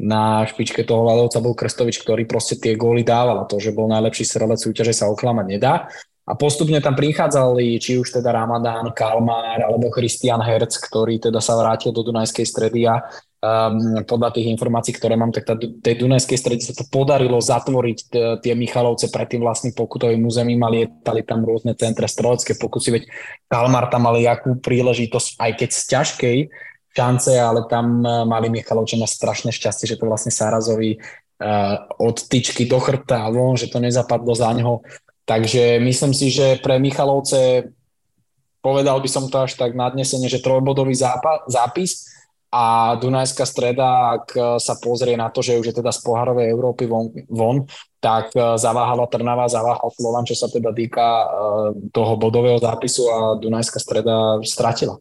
na 0.00 0.48
špičke 0.48 0.80
toho 0.88 1.04
ľadovca 1.04 1.44
bol 1.44 1.52
Krstovič, 1.52 2.00
ktorý 2.00 2.24
proste 2.24 2.56
tie 2.56 2.72
góly 2.72 3.04
dával 3.04 3.44
a 3.44 3.48
to, 3.48 3.60
že 3.60 3.76
bol 3.76 3.84
najlepší 3.92 4.24
strelec 4.24 4.56
súťaže 4.56 4.96
sa 4.96 5.12
oklamať 5.12 5.46
nedá. 5.46 5.92
A 6.30 6.38
postupne 6.38 6.78
tam 6.78 6.94
prichádzali 6.94 7.76
či 7.82 7.98
už 7.98 8.22
teda 8.22 8.30
Ramadán, 8.30 8.94
Kalmár 8.94 9.66
alebo 9.66 9.90
Christian 9.90 10.38
Herc, 10.38 10.70
ktorý 10.70 11.18
teda 11.18 11.42
sa 11.42 11.58
vrátil 11.58 11.90
do 11.90 12.06
Dunajskej 12.06 12.46
stredy 12.46 12.86
a 12.86 13.02
um, 13.42 13.98
podľa 14.06 14.38
tých 14.38 14.46
informácií, 14.54 14.94
ktoré 14.94 15.18
mám, 15.18 15.34
tak 15.34 15.42
tá, 15.42 15.58
tej 15.58 15.94
Dunajskej 15.98 16.38
stredy 16.38 16.62
sa 16.62 16.76
to 16.76 16.86
podarilo 16.86 17.42
zatvoriť 17.42 17.98
t- 18.06 18.36
tie 18.46 18.54
Michalovce 18.54 19.10
pred 19.10 19.26
tým 19.26 19.42
vlastným 19.42 19.74
pokutovým 19.74 20.22
územím 20.22 20.62
a 20.62 20.70
lietali 20.70 21.26
tam 21.26 21.42
rôzne 21.42 21.74
centra 21.74 22.06
strelecké 22.06 22.54
pokusy, 22.54 22.88
veď 22.94 23.02
Kalmár 23.50 23.90
tam 23.90 24.06
mal 24.06 24.14
jakú 24.14 24.54
príležitosť, 24.60 25.34
aj 25.34 25.50
keď 25.58 25.70
z 25.74 25.82
ťažkej, 25.82 26.38
šance, 26.96 27.32
ale 27.38 27.66
tam 27.70 28.02
eh, 28.02 28.24
mali 28.26 28.50
Michalovčania 28.50 29.06
strašné 29.06 29.54
šťastie, 29.54 29.86
že 29.86 29.98
to 29.98 30.10
vlastne 30.10 30.34
Sárazovi 30.34 30.98
uh, 30.98 31.86
od 32.02 32.16
tyčky 32.26 32.66
do 32.66 32.78
chrbta 32.82 33.30
von, 33.30 33.54
že 33.54 33.70
to 33.70 33.78
nezapadlo 33.78 34.34
za 34.34 34.50
ňoho. 34.52 34.82
Takže 35.24 35.78
myslím 35.78 36.12
si, 36.12 36.28
že 36.34 36.58
pre 36.58 36.82
Michalovce 36.82 37.70
povedal 38.60 38.98
by 39.00 39.08
som 39.08 39.30
to 39.30 39.46
až 39.46 39.54
tak 39.54 39.72
nadnesenie, 39.78 40.26
že 40.26 40.42
trojbodový 40.42 40.92
zápis 41.48 42.10
a 42.50 42.98
Dunajská 42.98 43.46
streda, 43.46 44.18
ak 44.18 44.26
eh, 44.34 44.42
sa 44.58 44.74
pozrie 44.82 45.14
na 45.14 45.30
to, 45.30 45.40
že 45.40 45.56
už 45.56 45.70
je 45.70 45.78
teda 45.78 45.94
z 45.94 46.00
pohárovej 46.02 46.50
Európy 46.50 46.90
von, 46.90 47.14
von 47.30 47.70
tak 48.00 48.32
zaváhala 48.32 49.04
Trnava, 49.12 49.44
zaváhal 49.44 49.92
Slovan, 49.92 50.24
čo 50.24 50.32
sa 50.32 50.48
teda 50.48 50.72
týka 50.72 51.28
toho 51.92 52.16
bodového 52.16 52.56
zápisu 52.56 53.12
a 53.12 53.16
Dunajská 53.36 53.76
streda 53.76 54.40
stratila. 54.40 54.96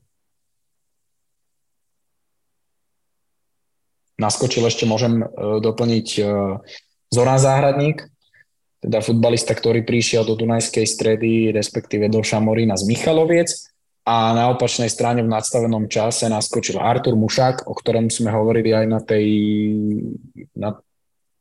Naskočil 4.20 4.68
ešte 4.68 4.84
môžem 4.84 5.24
e, 5.24 5.26
doplniť 5.64 6.08
e, 6.20 6.22
Zoran 7.10 7.40
Záhradník, 7.40 8.06
teda 8.80 9.04
futbalista, 9.04 9.52
ktorý 9.52 9.84
prišiel 9.84 10.24
do 10.24 10.40
Dunajskej 10.40 10.86
stredy, 10.88 11.52
respektíve 11.52 12.08
do 12.08 12.24
Šamorína 12.24 12.80
z 12.80 12.88
Michaloviec 12.88 13.50
a 14.08 14.32
na 14.32 14.48
opačnej 14.52 14.88
strane 14.88 15.20
v 15.20 15.32
nadstavenom 15.32 15.92
čase 15.92 16.32
naskočil 16.32 16.80
Artur 16.80 17.20
Mušák, 17.20 17.68
o 17.68 17.74
ktorom 17.76 18.08
sme 18.08 18.32
hovorili 18.32 18.72
aj 18.72 18.86
na 18.88 19.00
tej, 19.04 19.28
na 20.56 20.80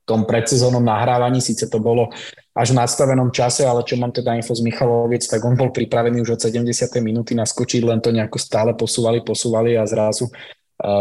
tom 0.09 0.25
predsezónnom 0.25 0.83
nahrávaní, 0.83 1.39
síce 1.39 1.69
to 1.69 1.79
bolo 1.79 2.09
až 2.57 2.75
v 2.75 2.81
nastavenom 2.81 3.31
čase, 3.31 3.63
ale 3.63 3.85
čo 3.87 3.95
mám 4.01 4.11
teda 4.11 4.35
info 4.35 4.57
z 4.57 4.65
Michaloviec, 4.67 5.23
tak 5.29 5.45
on 5.45 5.55
bol 5.55 5.71
pripravený 5.71 6.25
už 6.25 6.35
od 6.35 6.41
70. 6.43 6.65
minúty 7.05 7.37
naskočiť, 7.37 7.85
len 7.87 8.01
to 8.03 8.11
nejako 8.11 8.41
stále 8.41 8.73
posúvali, 8.75 9.23
posúvali 9.23 9.79
a 9.79 9.87
zrazu 9.87 10.27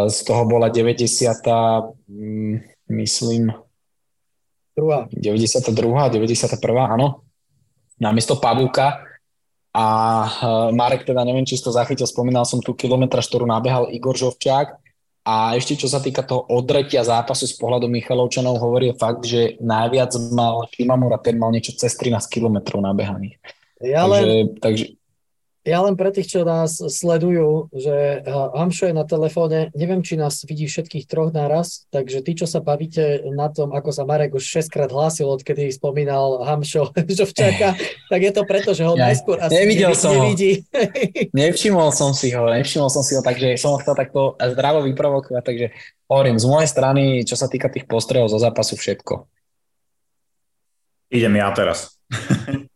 z 0.10 0.18
toho 0.26 0.44
bola 0.50 0.74
90. 0.74 1.06
Um, 2.10 2.62
myslím 2.90 3.54
Druhá. 4.78 5.10
92. 5.10 5.74
91. 5.74 6.62
áno, 6.86 7.26
namiesto 7.98 8.38
Pavúka 8.38 9.02
a 9.74 9.86
uh, 10.26 10.70
Marek 10.70 11.02
teda 11.02 11.26
neviem, 11.26 11.50
či 11.50 11.58
si 11.58 11.66
to 11.66 11.74
zachytil, 11.74 12.06
spomínal 12.06 12.46
som 12.46 12.62
tu 12.62 12.78
kilometra, 12.78 13.26
ktorú 13.26 13.50
nabehal 13.50 13.90
Igor 13.90 14.14
Žovčák 14.14 14.78
a 15.26 15.58
ešte 15.58 15.82
čo 15.82 15.90
sa 15.90 15.98
týka 15.98 16.22
toho 16.22 16.46
odretia 16.54 17.02
zápasu 17.02 17.50
z 17.50 17.58
pohľadu 17.58 17.90
Michalovčanov, 17.90 18.62
hovorí 18.62 18.94
fakt, 18.94 19.26
že 19.26 19.58
najviac 19.58 20.14
mal 20.30 20.70
Šimamura, 20.70 21.18
ten 21.18 21.42
mal 21.42 21.50
niečo 21.50 21.74
cez 21.74 21.98
13 21.98 22.30
km 22.30 22.78
nabehaných. 22.78 23.38
Ja 23.82 24.06
takže, 24.06 24.26
len, 24.26 24.58
takže, 24.62 24.86
ja 25.68 25.84
len 25.84 26.00
pre 26.00 26.16
tých, 26.16 26.32
čo 26.32 26.48
nás 26.48 26.80
sledujú, 26.80 27.68
že 27.76 28.24
Hamšo 28.24 28.88
je 28.88 28.96
na 28.96 29.04
telefóne, 29.04 29.68
neviem, 29.76 30.00
či 30.00 30.16
nás 30.16 30.48
vidí 30.48 30.64
všetkých 30.64 31.04
troch 31.12 31.36
naraz, 31.36 31.84
takže 31.92 32.24
tí, 32.24 32.40
čo 32.40 32.48
sa 32.48 32.64
bavíte 32.64 33.28
na 33.36 33.52
tom, 33.52 33.76
ako 33.76 33.92
sa 33.92 34.08
Marek 34.08 34.32
už 34.32 34.64
6 34.64 34.72
krát 34.72 34.88
hlásil, 34.88 35.28
odkedy 35.28 35.68
spomínal 35.76 36.48
Hamšo 36.48 36.96
Žovčáka, 37.20 37.76
tak 38.08 38.20
je 38.24 38.32
to 38.32 38.48
preto, 38.48 38.72
že 38.72 38.88
ho 38.88 38.96
ja, 38.96 39.12
najskôr 39.12 39.44
asi 39.44 39.60
nevidel 39.60 39.92
som 39.92 40.16
nevidí. 40.16 40.64
Ho. 40.72 41.36
nevšimol 41.36 41.92
som 41.92 42.16
si 42.16 42.32
ho, 42.32 42.48
nevšimol 42.48 42.88
som 42.88 43.04
si 43.04 43.20
ho, 43.20 43.22
takže 43.22 43.60
som 43.60 43.76
ho 43.76 43.82
chcel 43.84 44.00
takto 44.00 44.40
zdravo 44.40 44.88
vyprovokovať, 44.88 45.44
takže 45.44 45.76
hovorím, 46.08 46.40
z 46.40 46.48
mojej 46.48 46.70
strany, 46.72 47.04
čo 47.28 47.36
sa 47.36 47.52
týka 47.52 47.68
tých 47.68 47.84
postrehov 47.84 48.32
zo 48.32 48.40
zápasu, 48.40 48.80
všetko. 48.80 49.28
Idem 51.12 51.36
ja 51.36 51.52
teraz. 51.52 52.00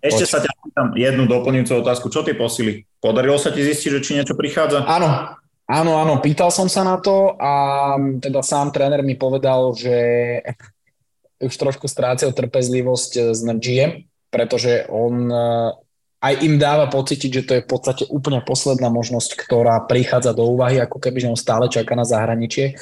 Ešte 0.00 0.24
Poď. 0.24 0.30
sa 0.30 0.38
ťa 0.42 0.52
pýtam 0.62 0.88
jednu 0.94 1.24
doplňujúcu 1.28 1.72
otázku. 1.82 2.06
Čo 2.08 2.22
tie 2.26 2.34
posily? 2.36 2.86
Podarilo 2.98 3.36
sa 3.36 3.52
ti 3.52 3.62
zistiť, 3.62 3.90
že 3.98 4.00
či 4.04 4.16
niečo 4.18 4.38
prichádza? 4.38 4.86
Áno, 4.86 5.36
áno, 5.66 5.92
áno. 5.98 6.14
Pýtal 6.22 6.50
som 6.54 6.70
sa 6.70 6.86
na 6.86 6.98
to 6.98 7.34
a 7.38 7.52
teda 8.22 8.40
sám 8.40 8.70
tréner 8.70 9.02
mi 9.02 9.18
povedal, 9.18 9.74
že 9.74 9.96
už 11.40 11.52
trošku 11.52 11.84
strácil 11.84 12.32
trpezlivosť 12.32 13.36
s 13.36 13.40
GM, 13.44 14.08
pretože 14.32 14.88
on 14.88 15.28
eh, 15.28 15.70
aj 16.24 16.34
im 16.42 16.56
dáva 16.56 16.88
pocítiť, 16.88 17.30
že 17.30 17.44
to 17.44 17.52
je 17.60 17.64
v 17.64 17.70
podstate 17.70 18.04
úplne 18.08 18.40
posledná 18.40 18.88
možnosť, 18.88 19.36
ktorá 19.36 19.84
prichádza 19.84 20.32
do 20.32 20.48
úvahy, 20.48 20.80
ako 20.80 20.96
keby, 20.96 21.22
že 21.22 21.30
on 21.30 21.38
stále 21.38 21.68
čaká 21.68 21.92
na 21.92 22.08
zahraničie. 22.08 22.74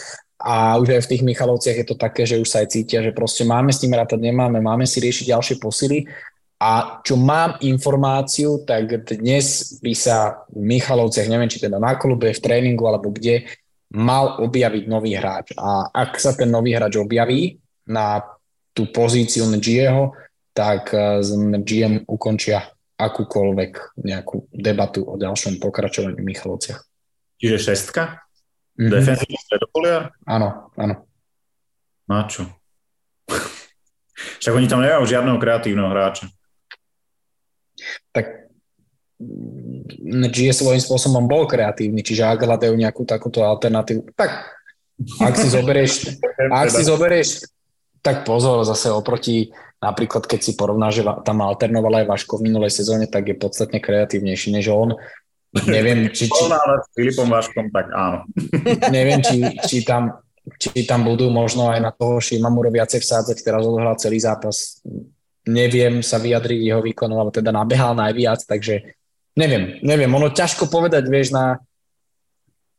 A 0.44 0.77
už 0.77 1.01
aj 1.01 1.02
v 1.09 1.11
tých 1.16 1.23
Michalovciach 1.24 1.78
je 1.82 1.86
to 1.89 1.97
také, 1.97 2.28
že 2.28 2.36
už 2.36 2.48
sa 2.48 2.61
aj 2.62 2.69
cítia, 2.77 3.01
že 3.01 3.16
proste 3.16 3.48
máme 3.48 3.73
s 3.73 3.81
tým 3.81 3.97
rátať, 3.97 4.20
nemáme, 4.20 4.61
máme 4.61 4.85
si 4.85 5.01
riešiť 5.01 5.32
ďalšie 5.32 5.56
posily 5.56 6.05
a 6.62 7.02
čo 7.02 7.18
mám 7.18 7.59
informáciu, 7.66 8.62
tak 8.62 9.10
dnes 9.10 9.76
by 9.82 9.93
sa 9.93 10.47
v 10.48 10.62
Michalovciach, 10.62 11.26
neviem 11.26 11.51
či 11.51 11.59
teda 11.59 11.82
na 11.82 11.98
klube, 11.98 12.31
v 12.31 12.40
tréningu 12.40 12.86
alebo 12.86 13.10
kde, 13.10 13.44
mal 13.94 14.39
objaviť 14.43 14.85
nový 14.86 15.18
hráč. 15.18 15.55
A 15.59 15.90
ak 15.90 16.18
sa 16.18 16.35
ten 16.35 16.51
nový 16.51 16.74
hráč 16.74 16.98
objaví 16.98 17.59
na 17.90 18.22
tú 18.74 18.90
pozíciu 18.90 19.47
Ngieho, 19.51 20.14
tak 20.55 20.94
eh, 20.94 21.22
GM 21.62 22.06
ukončia 22.06 22.70
akúkoľvek 22.94 23.98
nejakú 24.06 24.47
debatu 24.55 25.02
o 25.02 25.18
ďalšom 25.18 25.59
pokračovaní 25.59 26.22
v 26.22 26.31
Michalovciach. 26.31 26.81
Čiže 27.43 27.59
šestka? 27.59 28.22
Mm-hmm. 28.78 28.90
Defenzívne 28.90 29.39
stredopolia? 29.43 29.98
Áno, 30.26 30.70
áno. 30.78 30.94
Na 32.06 32.26
čo? 32.31 32.47
Však 34.40 34.55
oni 34.55 34.70
tam 34.70 34.82
nemajú 34.82 35.02
žiadneho 35.06 35.39
kreatívneho 35.43 35.90
hráča 35.90 36.31
tak 38.11 38.44
G 40.31 40.51
svojím 40.51 40.82
spôsobom 40.82 41.24
bol 41.31 41.47
kreatívny, 41.47 42.02
čiže 42.02 42.27
ak 42.27 42.44
hľadajú 42.44 42.74
nejakú 42.74 43.06
takúto 43.06 43.47
alternatívu, 43.47 44.11
tak 44.19 44.55
ak 45.23 45.35
si 45.39 45.48
zoberieš, 45.51 45.93
ak 46.62 46.69
si 46.70 46.82
zoberieš, 46.82 47.28
tak 48.05 48.28
pozor, 48.28 48.62
zase 48.69 48.93
oproti 48.93 49.48
napríklad, 49.81 50.28
keď 50.28 50.40
si 50.40 50.52
porovná, 50.56 50.93
že 50.93 51.05
tam 51.24 51.40
alternoval 51.40 52.05
aj 52.05 52.09
Vaško 52.09 52.40
v 52.40 52.52
minulej 52.52 52.73
sezóne, 52.73 53.09
tak 53.09 53.32
je 53.32 53.36
podstatne 53.36 53.81
kreatívnejší 53.81 54.52
než 54.52 54.69
on. 54.73 54.97
Neviem, 55.69 56.09
či... 56.16 56.28
či 56.28 56.44
s 56.51 56.89
Filipom 56.93 57.28
Vaškom, 57.28 57.73
tak 57.73 57.93
áno. 57.93 58.28
Neviem, 58.97 59.20
či, 59.24 59.44
či, 59.65 59.77
tam, 59.85 60.20
či 60.56 60.85
tam 60.85 61.05
budú 61.05 61.28
možno 61.32 61.73
aj 61.73 61.81
na 61.81 61.90
toho 61.93 62.20
Šimamuro 62.20 62.69
viacej 62.69 63.01
vsádzať, 63.01 63.36
teraz 63.44 63.65
odohral 63.65 63.97
celý 63.97 64.20
zápas 64.20 64.81
neviem 65.44 66.00
sa 66.00 66.16
vyjadriť 66.16 66.60
jeho 66.60 66.80
výkonu, 66.80 67.20
alebo 67.20 67.32
teda 67.32 67.52
nabehal 67.52 67.92
najviac, 67.96 68.44
takže 68.48 68.96
neviem, 69.36 69.78
neviem, 69.84 70.08
ono 70.08 70.32
ťažko 70.32 70.72
povedať, 70.72 71.04
vieš, 71.10 71.34
na 71.34 71.60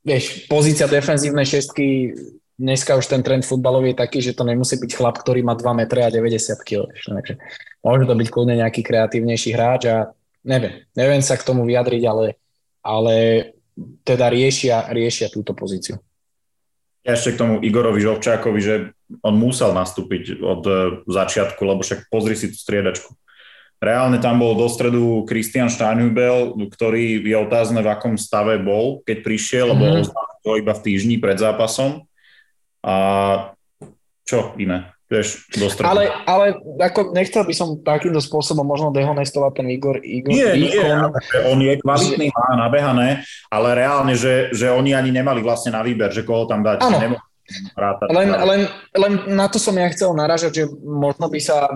vieš, 0.01 0.45
pozícia 0.49 0.89
defenzívnej 0.89 1.45
šestky, 1.45 2.13
dneska 2.55 2.95
už 2.95 3.05
ten 3.05 3.21
trend 3.21 3.43
futbalový 3.43 3.93
je 3.93 4.01
taký, 4.01 4.19
že 4.23 4.37
to 4.37 4.47
nemusí 4.47 4.79
byť 4.79 4.91
chlap, 4.95 5.19
ktorý 5.19 5.43
má 5.43 5.53
2 5.57 5.65
metre 5.75 6.05
a 6.05 6.13
90 6.13 6.55
kg, 6.61 6.87
takže 6.93 7.37
môže 7.83 8.05
to 8.07 8.15
byť 8.15 8.27
kľudne 8.31 8.55
nejaký 8.61 8.81
kreatívnejší 8.81 9.49
hráč 9.53 9.81
a 9.91 9.97
neviem, 10.45 10.85
neviem 10.93 11.21
sa 11.21 11.35
k 11.35 11.45
tomu 11.45 11.65
vyjadriť, 11.65 12.03
ale, 12.07 12.37
ale 12.85 13.15
teda 14.07 14.31
riešia, 14.31 14.93
riešia 14.93 15.27
túto 15.33 15.51
pozíciu. 15.51 15.99
Ja 17.05 17.13
ešte 17.13 17.37
k 17.37 17.39
tomu 17.45 17.55
Igorovi 17.61 18.01
Žovčákovi, 18.01 18.59
že 18.59 18.75
on 19.21 19.37
musel 19.37 19.77
nastúpiť 19.77 20.41
od 20.41 20.61
e, 20.65 20.73
začiatku, 21.05 21.61
lebo 21.61 21.85
však 21.85 22.09
pozri 22.09 22.33
si 22.33 22.49
tú 22.49 22.57
striedačku. 22.57 23.13
Reálne 23.77 24.17
tam 24.17 24.41
bol 24.41 24.57
do 24.57 24.65
stredu 24.65 25.21
Christian 25.29 25.69
Steinhubel, 25.69 26.57
ktorý 26.73 27.21
je 27.21 27.37
otázne, 27.37 27.85
v 27.85 27.91
akom 27.93 28.17
stave 28.17 28.57
bol, 28.57 29.05
keď 29.05 29.21
prišiel, 29.21 29.77
lebo 29.77 29.85
mm-hmm. 29.85 30.41
to 30.41 30.57
iba 30.57 30.73
v 30.73 30.81
týždni 30.81 31.21
pred 31.21 31.37
zápasom. 31.37 32.09
A 32.81 32.95
čo 34.25 34.57
iné? 34.57 34.94
Vieš, 35.05 35.53
ale, 35.85 36.09
ale 36.25 36.57
ako 36.81 37.13
nechcel 37.13 37.45
by 37.45 37.53
som 37.53 37.77
takýmto 37.85 38.17
spôsobom 38.17 38.65
možno 38.65 38.89
dehonestovať 38.89 39.61
ten 39.61 39.67
Igor. 39.69 40.01
Igor 40.01 40.33
nie, 40.33 40.65
nie, 40.65 40.81
on 41.45 41.61
je 41.61 41.77
kvalitný, 41.77 42.33
má 42.33 42.57
nabehané, 42.57 43.21
ale 43.53 43.67
reálne, 43.77 44.17
že, 44.17 44.49
že 44.49 44.73
oni 44.73 44.97
ani 44.97 45.13
nemali 45.13 45.45
vlastne 45.45 45.77
na 45.77 45.85
výber, 45.85 46.09
že 46.09 46.25
koho 46.25 46.49
tam 46.49 46.65
dať. 46.65 46.81
Áno. 46.81 47.21
Len, 48.09 48.29
len, 48.33 48.61
len 48.97 49.13
na 49.37 49.45
to 49.45 49.61
som 49.61 49.77
ja 49.77 49.85
chcel 49.93 50.09
naražať, 50.17 50.51
že 50.57 50.63
možno 50.81 51.29
by 51.29 51.37
sa 51.37 51.69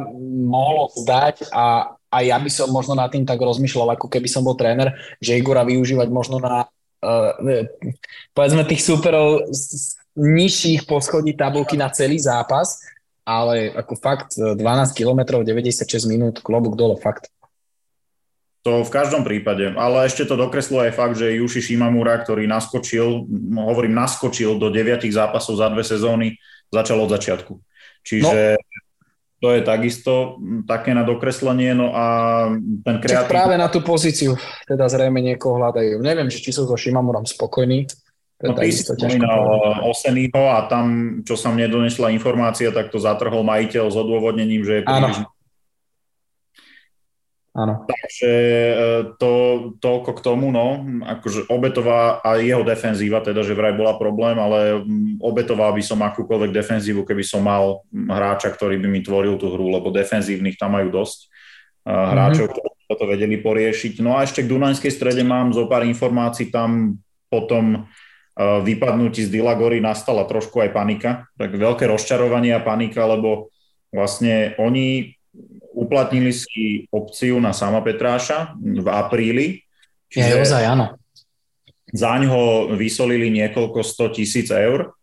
mohlo 0.49 0.89
zdať 0.97 1.53
a, 1.53 1.93
a 2.09 2.17
ja 2.25 2.41
by 2.41 2.49
som 2.49 2.73
možno 2.73 2.97
nad 2.97 3.13
tým 3.13 3.29
tak 3.29 3.37
rozmýšľal, 3.37 3.93
ako 3.93 4.09
keby 4.09 4.25
som 4.25 4.41
bol 4.41 4.57
tréner, 4.57 4.97
že 5.21 5.37
Igora 5.37 5.61
využívať 5.61 6.09
možno 6.09 6.41
na 6.41 6.65
uh, 7.05 7.37
povedzme 8.33 8.65
tých 8.65 8.81
superov 8.81 9.45
z 9.53 9.93
nižších 10.17 10.89
poschodí 10.89 11.37
tabulky 11.37 11.77
na 11.77 11.93
celý 11.93 12.17
zápas, 12.17 12.81
ale 13.29 13.69
ako 13.69 13.93
fakt 13.93 14.41
12 14.41 14.57
km, 14.97 15.45
96 15.45 16.09
minút, 16.09 16.41
klobúk 16.41 16.73
dole, 16.73 16.97
fakt. 16.97 17.29
To 18.65 18.83
v 18.83 18.91
každom 18.91 19.23
prípade, 19.23 19.71
ale 19.71 20.09
ešte 20.09 20.27
to 20.27 20.35
dokresluje 20.35 20.91
aj 20.91 20.93
fakt, 20.97 21.15
že 21.15 21.37
Juši 21.37 21.63
Shimamura, 21.63 22.19
ktorý 22.19 22.43
naskočil, 22.49 23.23
hovorím 23.55 23.95
naskočil 23.95 24.59
do 24.59 24.67
9 24.67 25.05
zápasov 25.07 25.61
za 25.61 25.71
dve 25.71 25.85
sezóny, 25.85 26.35
začal 26.67 26.99
od 26.99 27.13
začiatku. 27.13 27.55
Čiže 28.03 28.59
no. 28.59 28.63
to 29.39 29.47
je 29.55 29.61
takisto 29.63 30.41
také 30.67 30.91
na 30.91 31.07
dokreslenie, 31.07 31.71
no 31.71 31.95
a 31.95 32.05
ten 32.83 32.99
kreatív... 32.99 33.31
práve 33.31 33.55
na 33.55 33.71
tú 33.71 33.79
pozíciu 33.79 34.35
teda 34.67 34.91
zrejme 34.91 35.23
niekoho 35.23 35.55
hľadajú. 35.55 36.03
Neviem, 36.03 36.27
či 36.27 36.51
sú 36.51 36.67
so 36.67 36.75
Shimamurom 36.75 37.23
spokojní, 37.23 37.87
No 38.39 38.55
ty 38.55 38.71
si 38.71 38.87
spomínal 38.87 39.43
eh, 39.43 39.87
Osenýho 39.91 40.47
a 40.47 40.63
tam, 40.71 41.19
čo 41.27 41.35
sa 41.35 41.51
mne 41.51 41.67
donesla 41.67 42.15
informácia, 42.15 42.71
tak 42.71 42.87
to 42.87 42.95
zatrhol 42.95 43.43
majiteľ 43.43 43.91
s 43.91 43.97
odôvodnením, 43.99 44.63
že 44.63 44.79
je 44.79 44.83
príliš... 44.87 45.17
Áno. 47.59 47.83
Takže 47.83 48.31
eh, 48.31 49.01
to, 49.19 49.31
toľko 49.83 50.11
k 50.15 50.23
tomu, 50.23 50.55
no, 50.55 50.79
akože 51.03 51.51
obetová 51.51 52.23
a 52.23 52.39
jeho 52.39 52.63
defenzíva, 52.63 53.19
teda, 53.19 53.43
že 53.43 53.51
vraj 53.51 53.75
bola 53.75 53.99
problém, 53.99 54.39
ale 54.39 54.79
mm, 54.87 55.19
obetoval 55.19 55.75
by 55.75 55.83
som 55.83 55.99
akúkoľvek 55.99 56.55
defenzívu, 56.55 57.03
keby 57.03 57.27
som 57.27 57.43
mal 57.43 57.83
hráča, 57.91 58.55
ktorý 58.55 58.79
by 58.79 58.87
mi 58.87 59.03
tvoril 59.03 59.35
tú 59.35 59.51
hru, 59.51 59.67
lebo 59.67 59.91
defenzívnych 59.91 60.55
tam 60.55 60.79
majú 60.79 60.87
dosť 60.95 61.27
eh, 61.83 61.91
hráčov, 61.91 62.47
mm-hmm. 62.47 62.55
ktorí 62.55 62.95
to 62.95 63.05
vedeli 63.05 63.35
poriešiť. 63.43 63.99
No 63.99 64.15
a 64.15 64.23
ešte 64.23 64.47
k 64.47 64.51
Dunajskej 64.55 64.95
strede 64.95 65.27
mám 65.27 65.51
zo 65.51 65.67
pár 65.67 65.83
informácií, 65.83 66.47
tam 66.47 66.95
potom 67.27 67.83
vypadnutí 68.39 69.27
z 69.27 69.33
Dilagory 69.35 69.83
nastala 69.83 70.23
trošku 70.23 70.63
aj 70.63 70.71
panika, 70.71 71.27
tak 71.35 71.51
veľké 71.51 71.83
rozčarovanie 71.91 72.55
a 72.55 72.63
panika, 72.63 73.03
lebo 73.03 73.51
vlastne 73.91 74.55
oni 74.55 75.11
uplatnili 75.75 76.31
si 76.31 76.87
opciu 76.87 77.37
na 77.43 77.51
sama 77.51 77.83
Petráša 77.83 78.55
v 78.55 78.87
apríli. 78.87 79.47
Čiže 80.07 80.23
je 80.23 80.35
ozaj, 80.39 80.63
áno. 80.65 80.95
Zaň 81.89 82.29
ho 82.29 82.43
vysolili 82.77 83.33
niekoľko 83.33 83.81
100 83.81 84.15
tisíc 84.15 84.47
eur 84.53 84.93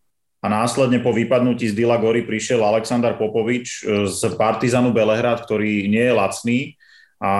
a 0.40 0.46
následne 0.46 1.02
po 1.02 1.10
vypadnutí 1.10 1.66
z 1.66 1.74
Dila 1.74 1.98
Gory 1.98 2.22
prišiel 2.22 2.62
Aleksandar 2.62 3.18
Popovič 3.18 3.82
e, 3.82 4.06
z 4.06 4.20
Partizanu 4.38 4.94
Belehrad, 4.94 5.42
ktorý 5.42 5.90
nie 5.90 6.04
je 6.06 6.14
lacný 6.14 6.58
a 7.16 7.32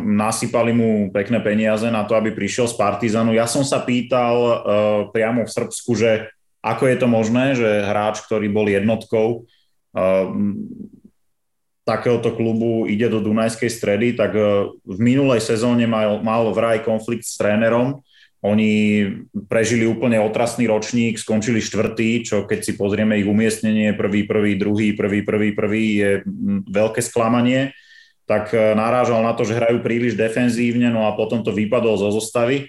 nasypali 0.00 0.72
mu 0.72 1.12
pekné 1.12 1.44
peniaze 1.44 1.84
na 1.92 2.08
to, 2.08 2.16
aby 2.16 2.32
prišiel 2.32 2.64
z 2.64 2.80
Partizanu. 2.80 3.36
Ja 3.36 3.44
som 3.44 3.60
sa 3.60 3.84
pýtal 3.84 4.36
uh, 4.40 4.56
priamo 5.12 5.44
v 5.44 5.52
Srbsku, 5.52 5.92
že 5.92 6.32
ako 6.64 6.88
je 6.88 6.96
to 6.96 7.06
možné, 7.06 7.44
že 7.52 7.68
hráč, 7.84 8.24
ktorý 8.24 8.48
bol 8.48 8.66
jednotkou 8.66 9.44
uh, 9.44 10.26
takéhoto 11.84 12.32
klubu 12.32 12.88
ide 12.88 13.08
do 13.12 13.20
Dunajskej 13.20 13.68
stredy, 13.68 14.16
tak 14.16 14.32
uh, 14.32 14.72
v 14.72 14.98
minulej 14.98 15.44
sezóne 15.44 15.84
mal, 15.84 16.24
mal 16.24 16.48
vraj 16.56 16.80
konflikt 16.80 17.28
s 17.28 17.36
trénerom, 17.36 18.00
oni 18.38 19.02
prežili 19.50 19.82
úplne 19.82 20.22
otrasný 20.22 20.70
ročník, 20.70 21.18
skončili 21.18 21.58
štvrtý, 21.58 22.22
čo 22.22 22.46
keď 22.46 22.60
si 22.62 22.72
pozrieme 22.78 23.18
ich 23.18 23.26
umiestnenie, 23.26 23.98
prvý, 23.98 24.30
prvý, 24.30 24.54
druhý, 24.54 24.94
prvý, 24.94 25.26
prvý, 25.26 25.48
prvý, 25.58 25.84
je 25.98 26.10
veľké 26.70 27.02
sklamanie. 27.02 27.74
Tak 28.28 28.52
e, 28.52 28.76
narážal 28.76 29.24
na 29.24 29.32
to, 29.32 29.48
že 29.48 29.56
hrajú 29.56 29.80
príliš 29.80 30.14
defenzívne, 30.14 30.92
no 30.92 31.08
a 31.08 31.16
potom 31.16 31.40
to 31.40 31.50
vypadol 31.50 31.96
zo 31.96 32.12
zostavy 32.12 32.68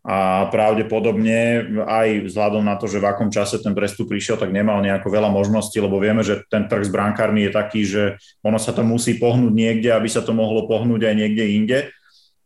a 0.00 0.48
pravdepodobne 0.48 1.60
aj 1.84 2.32
vzhľadom 2.32 2.64
na 2.64 2.80
to, 2.80 2.88
že 2.88 3.04
v 3.04 3.10
akom 3.10 3.28
čase 3.28 3.60
ten 3.60 3.76
prestup 3.76 4.08
prišiel, 4.08 4.40
tak 4.40 4.48
nemal 4.48 4.80
nejako 4.80 5.12
veľa 5.12 5.28
možností, 5.28 5.76
lebo 5.76 6.00
vieme, 6.00 6.24
že 6.24 6.40
ten 6.48 6.64
trh 6.64 6.88
s 6.88 6.94
brankármi 6.94 7.44
je 7.44 7.52
taký, 7.52 7.80
že 7.84 8.02
ono 8.40 8.56
sa 8.56 8.72
to 8.72 8.80
musí 8.80 9.20
pohnúť 9.20 9.52
niekde, 9.52 9.92
aby 9.92 10.08
sa 10.08 10.24
to 10.24 10.32
mohlo 10.32 10.64
pohnúť 10.64 11.04
aj 11.04 11.14
niekde 11.20 11.44
inde 11.52 11.78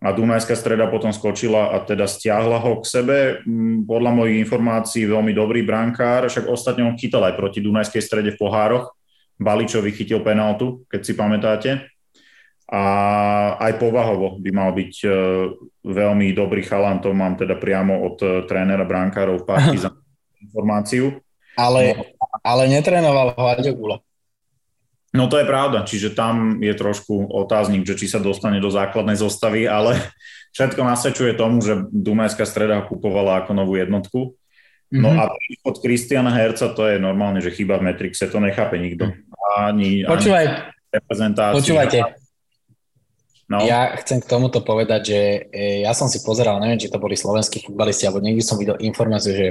a 0.05 0.12
Dunajská 0.12 0.53
streda 0.53 0.85
potom 0.93 1.09
skočila 1.16 1.73
a 1.73 1.81
teda 1.81 2.05
stiahla 2.05 2.61
ho 2.61 2.85
k 2.85 2.85
sebe. 2.85 3.19
Mm, 3.49 3.89
podľa 3.89 4.12
mojich 4.12 4.36
informácií 4.45 5.09
veľmi 5.09 5.32
dobrý 5.32 5.65
brankár, 5.65 6.28
však 6.28 6.45
ostatne 6.45 6.85
on 6.85 7.01
chytal 7.01 7.24
aj 7.24 7.41
proti 7.41 7.65
Dunajskej 7.65 8.05
strede 8.05 8.36
v 8.36 8.41
pohároch. 8.45 8.93
Baličovi 9.41 9.97
chytil 9.97 10.20
penaltu, 10.20 10.85
keď 10.93 11.01
si 11.01 11.12
pamätáte. 11.16 11.70
A 12.75 12.83
aj 13.63 13.79
povahovo 13.79 14.35
by 14.43 14.51
mal 14.51 14.75
byť 14.75 14.95
e, 15.07 15.09
veľmi 15.87 16.35
dobrý 16.35 16.67
chalan, 16.67 16.99
to 16.99 17.15
mám 17.15 17.39
teda 17.39 17.55
priamo 17.55 18.03
od 18.03 18.17
e, 18.19 18.27
trénera 18.51 18.83
brankárov 18.83 19.43
v 19.43 19.47
Partizan 19.47 19.95
informáciu. 20.51 21.23
Ale, 21.55 21.95
no. 21.95 22.03
ale 22.43 22.67
netrénoval 22.67 23.39
ho 23.39 23.47
Aďogula. 23.47 24.03
No 25.15 25.31
to 25.31 25.39
je 25.39 25.47
pravda, 25.47 25.87
čiže 25.87 26.19
tam 26.19 26.59
je 26.59 26.75
trošku 26.75 27.31
otáznik, 27.31 27.87
že 27.87 27.95
či 27.95 28.11
sa 28.11 28.19
dostane 28.19 28.59
do 28.59 28.75
základnej 28.75 29.15
zostavy, 29.15 29.71
ale 29.71 29.95
všetko 30.59 30.83
nasvedčuje 30.83 31.39
tomu, 31.39 31.63
že 31.63 31.79
Dunajská 31.95 32.43
streda 32.43 32.83
kupovala 32.83 33.47
ako 33.47 33.55
novú 33.55 33.79
jednotku. 33.79 34.35
No 34.91 35.15
mm-hmm. 35.15 35.23
a 35.23 35.31
príchod 35.31 35.75
Kristiana 35.79 36.35
Herca, 36.35 36.75
to 36.75 36.91
je 36.91 36.99
normálne, 36.99 37.39
že 37.39 37.55
chyba 37.55 37.79
v 37.79 37.95
Metrixe, 37.95 38.27
to 38.27 38.43
nechápe 38.43 38.75
nikto. 38.83 39.15
Ani, 39.55 40.03
Počúvaj, 40.03 40.75
ani 40.91 41.55
počúvajte, 41.55 41.99
No. 43.45 43.61
Ja 43.61 43.93
chcem 44.01 44.25
k 44.25 44.31
tomuto 44.31 44.65
povedať, 44.65 45.03
že 45.05 45.21
e, 45.53 45.85
ja 45.85 45.93
som 45.93 46.09
si 46.09 46.25
pozeral, 46.25 46.57
neviem, 46.65 46.81
či 46.81 46.89
to 46.89 46.97
boli 46.97 47.12
slovenskí 47.12 47.61
futbalisti, 47.61 48.09
alebo 48.09 48.25
niekde 48.25 48.41
som 48.41 48.57
videl 48.57 48.81
informáciu, 48.81 49.37
že 49.37 49.47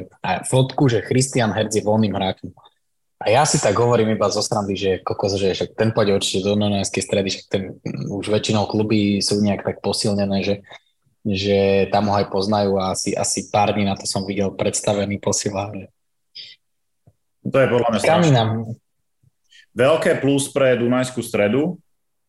fotku, 0.50 0.90
že 0.90 1.06
Christian 1.06 1.54
Herc 1.54 1.70
je 1.70 1.86
voľným 1.86 2.18
hráčom. 2.18 2.50
A 3.24 3.30
ja 3.30 3.46
si 3.46 3.62
tak 3.62 3.78
hovorím 3.78 4.18
iba 4.18 4.28
zo 4.34 4.42
strany, 4.42 4.74
že 4.74 5.00
kokos, 5.00 5.38
že 5.38 5.54
však 5.54 5.78
ten 5.78 5.94
pôjde 5.94 6.18
určite 6.18 6.44
do 6.44 6.58
Nonajskej 6.58 7.04
stredy, 7.06 7.28
však 7.32 7.46
ten, 7.48 7.64
už 8.10 8.34
väčšinou 8.34 8.66
kluby 8.66 9.22
sú 9.22 9.40
nejak 9.40 9.62
tak 9.64 9.78
posilnené, 9.80 10.44
že, 10.44 10.56
že 11.24 11.88
tam 11.94 12.12
ho 12.12 12.18
aj 12.18 12.28
poznajú 12.34 12.76
a 12.82 12.98
asi, 12.98 13.14
asi 13.16 13.48
pár 13.48 13.78
dní 13.78 13.88
na 13.88 13.96
to 13.96 14.10
som 14.10 14.26
videl 14.26 14.52
predstavený 14.58 15.22
posiela. 15.22 15.72
To 17.46 17.58
je 17.62 17.68
podľa 17.70 17.90
mňa 17.94 18.44
Veľké 19.74 20.22
plus 20.22 20.54
pre 20.54 20.78
Dunajskú 20.78 21.26
stredu, 21.26 21.82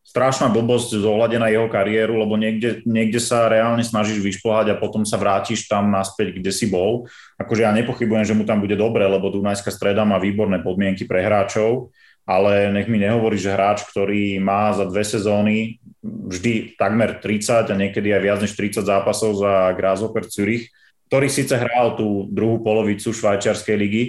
strašná 0.04 0.52
blbosť 0.52 1.00
zohľadená 1.00 1.48
jeho 1.50 1.66
kariéru, 1.66 2.20
lebo 2.20 2.36
niekde, 2.36 2.84
niekde 2.86 3.18
sa 3.18 3.48
reálne 3.48 3.82
snažíš 3.82 4.20
vyšplhať 4.20 4.70
a 4.70 4.78
potom 4.78 5.02
sa 5.02 5.16
vrátiš 5.16 5.66
tam 5.66 5.88
naspäť, 5.90 6.38
kde 6.38 6.52
si 6.52 6.68
bol. 6.68 7.08
Akože 7.40 7.64
ja 7.64 7.72
nepochybujem, 7.72 8.22
že 8.22 8.36
mu 8.36 8.44
tam 8.44 8.62
bude 8.62 8.76
dobre, 8.78 9.02
lebo 9.08 9.32
Dunajská 9.32 9.72
streda 9.72 10.06
má 10.06 10.20
výborné 10.22 10.62
podmienky 10.62 11.08
pre 11.08 11.24
hráčov, 11.24 11.90
ale 12.22 12.70
nech 12.70 12.86
mi 12.86 13.00
nehovorí, 13.00 13.40
že 13.40 13.52
hráč, 13.52 13.82
ktorý 13.88 14.38
má 14.38 14.70
za 14.76 14.86
dve 14.86 15.02
sezóny 15.02 15.82
vždy 16.04 16.76
takmer 16.76 17.18
30 17.18 17.72
a 17.72 17.74
niekedy 17.74 18.12
aj 18.12 18.22
viac 18.22 18.38
než 18.44 18.52
30 18.52 18.84
zápasov 18.84 19.40
za 19.40 19.72
Grasshopper 19.72 20.28
Zürich, 20.28 20.68
ktorý 21.08 21.28
síce 21.32 21.56
hral 21.56 21.96
tú 21.96 22.28
druhú 22.28 22.60
polovicu 22.60 23.12
švajčiarskej 23.12 23.76
ligy, 23.76 24.04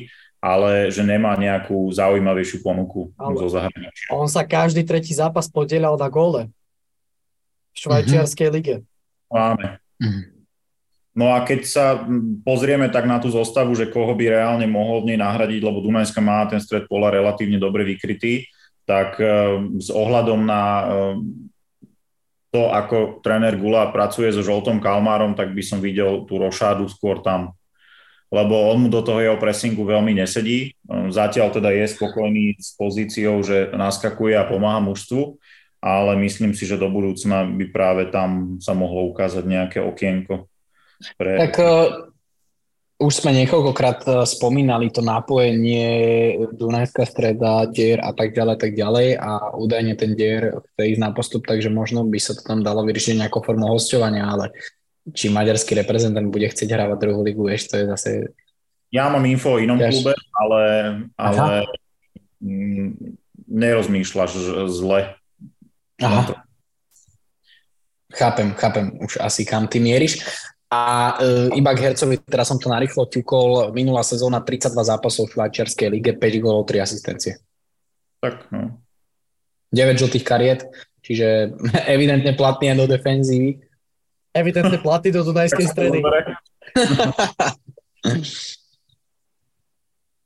ale 0.45 0.93
že 0.93 1.01
nemá 1.01 1.33
nejakú 1.33 1.89
zaujímavejšiu 1.89 2.61
ponuku 2.61 3.09
ale 3.17 3.33
zo 3.41 3.49
zahraničia. 3.49 4.13
On 4.13 4.29
sa 4.29 4.45
každý 4.45 4.85
tretí 4.85 5.17
zápas 5.17 5.49
podielal 5.49 5.97
na 5.97 6.05
gole 6.05 6.53
v 7.73 7.77
švajčiarskej 7.81 8.53
mm-hmm. 8.53 8.57
lige. 8.61 8.75
Máme. 9.33 9.81
Mm-hmm. 9.97 10.23
No 11.15 11.31
a 11.31 11.47
keď 11.47 11.61
sa 11.65 11.85
pozrieme 12.43 12.91
tak 12.91 13.07
na 13.07 13.17
tú 13.23 13.31
zostavu, 13.31 13.71
že 13.73 13.87
koho 13.87 14.13
by 14.13 14.35
reálne 14.35 14.67
mohol 14.67 15.01
v 15.01 15.15
nej 15.15 15.19
nahradiť, 15.23 15.63
lebo 15.63 15.79
Dunajska 15.79 16.19
má 16.19 16.43
ten 16.45 16.59
stred 16.59 16.91
pola 16.91 17.07
relatívne 17.07 17.55
dobre 17.55 17.87
vykrytý, 17.87 18.45
tak 18.83 19.15
e, 19.17 19.25
s 19.79 19.87
ohľadom 19.89 20.43
na 20.43 20.61
e, 20.61 20.85
to, 22.51 22.67
ako 22.67 23.23
tréner 23.23 23.55
Gula 23.55 23.95
pracuje 23.95 24.27
so 24.35 24.43
Žoltom 24.43 24.83
Kalmárom, 24.83 25.39
tak 25.39 25.55
by 25.55 25.63
som 25.63 25.79
videl 25.79 26.27
tú 26.27 26.35
rošádu 26.35 26.91
skôr 26.91 27.23
tam 27.23 27.55
lebo 28.33 28.73
on 28.73 28.85
mu 28.85 28.89
do 28.89 29.05
toho 29.05 29.21
jeho 29.21 29.37
pressingu 29.37 29.85
veľmi 29.85 30.17
nesedí. 30.17 30.73
Zatiaľ 30.89 31.53
teda 31.53 31.69
je 31.71 31.85
spokojný 31.87 32.57
s 32.57 32.73
pozíciou, 32.75 33.39
že 33.45 33.69
naskakuje 33.71 34.33
a 34.35 34.49
pomáha 34.49 34.81
mužstvu, 34.81 35.37
ale 35.85 36.17
myslím 36.25 36.57
si, 36.57 36.65
že 36.65 36.81
do 36.81 36.89
budúcna 36.89 37.45
by 37.45 37.65
práve 37.69 38.09
tam 38.09 38.57
sa 38.57 38.73
mohlo 38.73 39.05
ukázať 39.13 39.45
nejaké 39.45 39.79
okienko. 39.85 40.49
Pre... 41.19 41.31
Tak 41.37 41.53
uh, 41.61 42.09
už 42.97 43.11
sme 43.21 43.35
niekoľkokrát 43.37 43.99
uh, 44.09 44.15
spomínali 44.25 44.89
to 44.89 45.05
nápojenie 45.05 45.85
Dunajská 46.57 47.05
streda, 47.05 47.69
dier 47.69 48.01
a 48.01 48.15
tak 48.17 48.33
ďalej, 48.33 48.55
tak 48.57 48.73
ďalej 48.73 49.07
a 49.21 49.53
údajne 49.53 49.93
ten 49.93 50.17
dier 50.17 50.57
chce 50.73 50.97
ísť 50.97 51.01
na 51.03 51.13
postup, 51.13 51.45
takže 51.45 51.69
možno 51.69 52.01
by 52.07 52.17
sa 52.17 52.33
to 52.33 52.41
tam 52.41 52.65
dalo 52.65 52.81
vyriešiť 52.87 53.21
nejakou 53.21 53.45
formou 53.45 53.69
hostovania, 53.75 54.25
ale 54.25 54.55
či 55.13 55.29
maďarský 55.29 55.77
reprezentant 55.77 56.25
bude 56.33 56.49
chcieť 56.49 56.69
hrávať 56.73 56.97
druhú 56.97 57.21
ligu, 57.21 57.45
vieš, 57.45 57.69
to 57.69 57.77
je 57.77 57.85
zase... 57.93 58.09
Ja 58.89 59.11
mám 59.11 59.27
info 59.29 59.57
o 59.57 59.61
inom 59.61 59.77
klube, 59.77 60.17
ale, 60.33 60.61
ale 61.19 61.67
nerozmýšľaš 63.45 64.31
zle. 64.71 65.13
Aha. 66.01 66.21
Chápem, 68.15 68.55
chápem 68.55 68.85
už 69.03 69.19
asi 69.19 69.43
kam 69.43 69.67
ty 69.67 69.83
mieríš. 69.83 70.23
A 70.71 71.13
e, 71.21 71.59
iba 71.61 71.75
k 71.77 71.91
Hercovi, 71.91 72.17
teraz 72.25 72.49
som 72.49 72.57
to 72.57 72.71
narýchlo 72.71 73.05
ťukol, 73.05 73.75
minulá 73.75 74.01
sezóna 74.01 74.41
32 74.41 74.73
zápasov 74.73 75.29
v 75.29 75.33
švajčiarskej 75.37 75.87
lige, 75.91 76.11
5 76.17 76.43
gólov, 76.43 76.65
3 76.65 76.81
asistencie. 76.81 77.37
Tak, 78.23 78.49
no. 78.49 78.81
9 79.69 80.01
žltých 80.01 80.25
kariet, 80.25 80.65
čiže 81.05 81.53
evidentne 81.93 82.33
platný 82.33 82.73
aj 82.73 82.77
do 82.81 82.87
defenzívy 82.89 83.64
evidentne 84.35 84.77
platy 84.83 85.15
do 85.15 85.23
Dunajskej 85.23 85.67
stredy. 85.71 85.99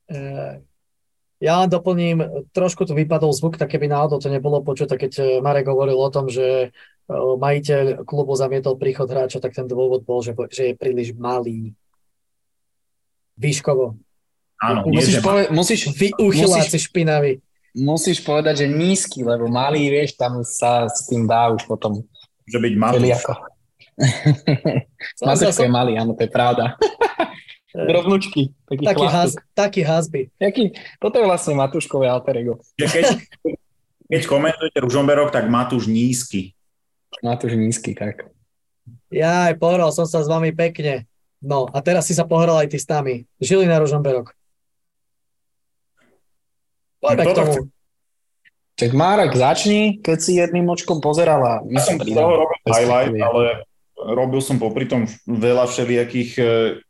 Eh, 0.09 0.55
ja 1.37 1.53
len 1.61 1.69
doplním, 1.69 2.49
trošku 2.49 2.83
tu 2.83 2.97
vypadol 2.97 3.29
zvuk, 3.29 3.61
tak 3.61 3.69
keby 3.69 3.85
náhodou 3.85 4.17
to 4.17 4.27
nebolo 4.33 4.65
počuť, 4.65 4.97
keď 4.97 5.11
eh, 5.21 5.25
Marek 5.37 5.69
hovoril 5.69 5.95
o 5.95 6.09
tom, 6.09 6.27
že 6.27 6.73
eh, 6.73 6.73
majiteľ 7.13 8.09
klubu 8.09 8.33
zamietol 8.33 8.75
príchod 8.75 9.05
hráča, 9.05 9.37
tak 9.37 9.53
ten 9.53 9.69
dôvod 9.69 10.01
bol, 10.01 10.25
že, 10.25 10.33
že 10.49 10.73
je 10.73 10.75
príliš 10.75 11.13
malý. 11.13 11.77
Výškovo. 13.37 13.95
Áno, 14.59 14.83
musíš, 14.89 15.23
pove- 15.23 15.47
musíš 15.53 15.93
vy 15.95 16.11
uchyláci 16.19 16.75
špinavý. 16.75 17.39
Musíš 17.71 18.19
povedať, 18.25 18.65
že 18.65 18.67
nízky, 18.67 19.23
lebo 19.23 19.47
malý, 19.47 19.87
vieš, 19.93 20.17
tam 20.17 20.43
sa 20.43 20.89
s 20.89 21.07
tým 21.07 21.29
dá 21.29 21.53
už 21.53 21.63
potom. 21.63 22.03
Že 22.49 22.57
byť 22.65 22.73
malý. 22.75 23.13
Matuško 25.27 25.63
je 25.63 25.71
malý, 25.71 25.99
áno, 25.99 26.15
to 26.15 26.23
je 26.23 26.31
pravda. 26.31 26.75
Drobnučky. 27.89 28.49
Taký, 28.65 28.83
taký, 28.85 29.05
has, 29.05 29.31
taký 29.53 29.81
hasby. 29.85 30.33
Jaký, 30.41 30.73
toto 30.97 31.21
je 31.21 31.25
vlastne 31.25 31.53
Matuškové 31.53 32.09
alter 32.09 32.41
ego. 32.41 32.57
Keď, 32.81 33.21
keď 34.09 34.21
komentujete 34.25 34.79
Ružomberok, 34.81 35.29
tak 35.29 35.45
Matúš 35.45 35.85
nízky. 35.85 36.57
Matúš 37.21 37.53
nízky, 37.53 37.93
tak. 37.93 38.25
Ja 39.13 39.53
aj 39.53 39.61
pohral 39.61 39.93
som 39.93 40.09
sa 40.09 40.25
s 40.25 40.27
vami 40.29 40.49
pekne. 40.49 41.05
No 41.39 41.69
a 41.69 41.77
teraz 41.85 42.09
si 42.09 42.17
sa 42.17 42.25
pohral 42.25 42.57
aj 42.57 42.73
ty 42.73 42.77
s 42.81 42.89
nami. 42.89 43.29
Žili 43.37 43.69
na 43.69 43.77
Ružomberok. 43.77 44.33
Poďme 46.99 47.23
no, 47.23 47.29
k 47.31 47.37
tomu. 47.37 47.53
Čak 48.79 48.91
Márek, 48.95 49.35
začni, 49.35 49.99
keď 49.99 50.17
si 50.19 50.39
jedným 50.39 50.67
očkom 50.71 51.03
pozerala. 51.03 51.63
Ja 51.67 51.83
som 51.83 51.99
z 51.99 52.15
toho 52.15 52.47
robil 52.47 52.59
highlight, 52.63 53.11
ale 53.19 53.68
robil 53.99 54.39
som 54.39 54.55
popri 54.55 54.87
tom 54.87 55.03
veľa 55.27 55.67
všelijakých 55.67 56.31
e, 56.39 56.43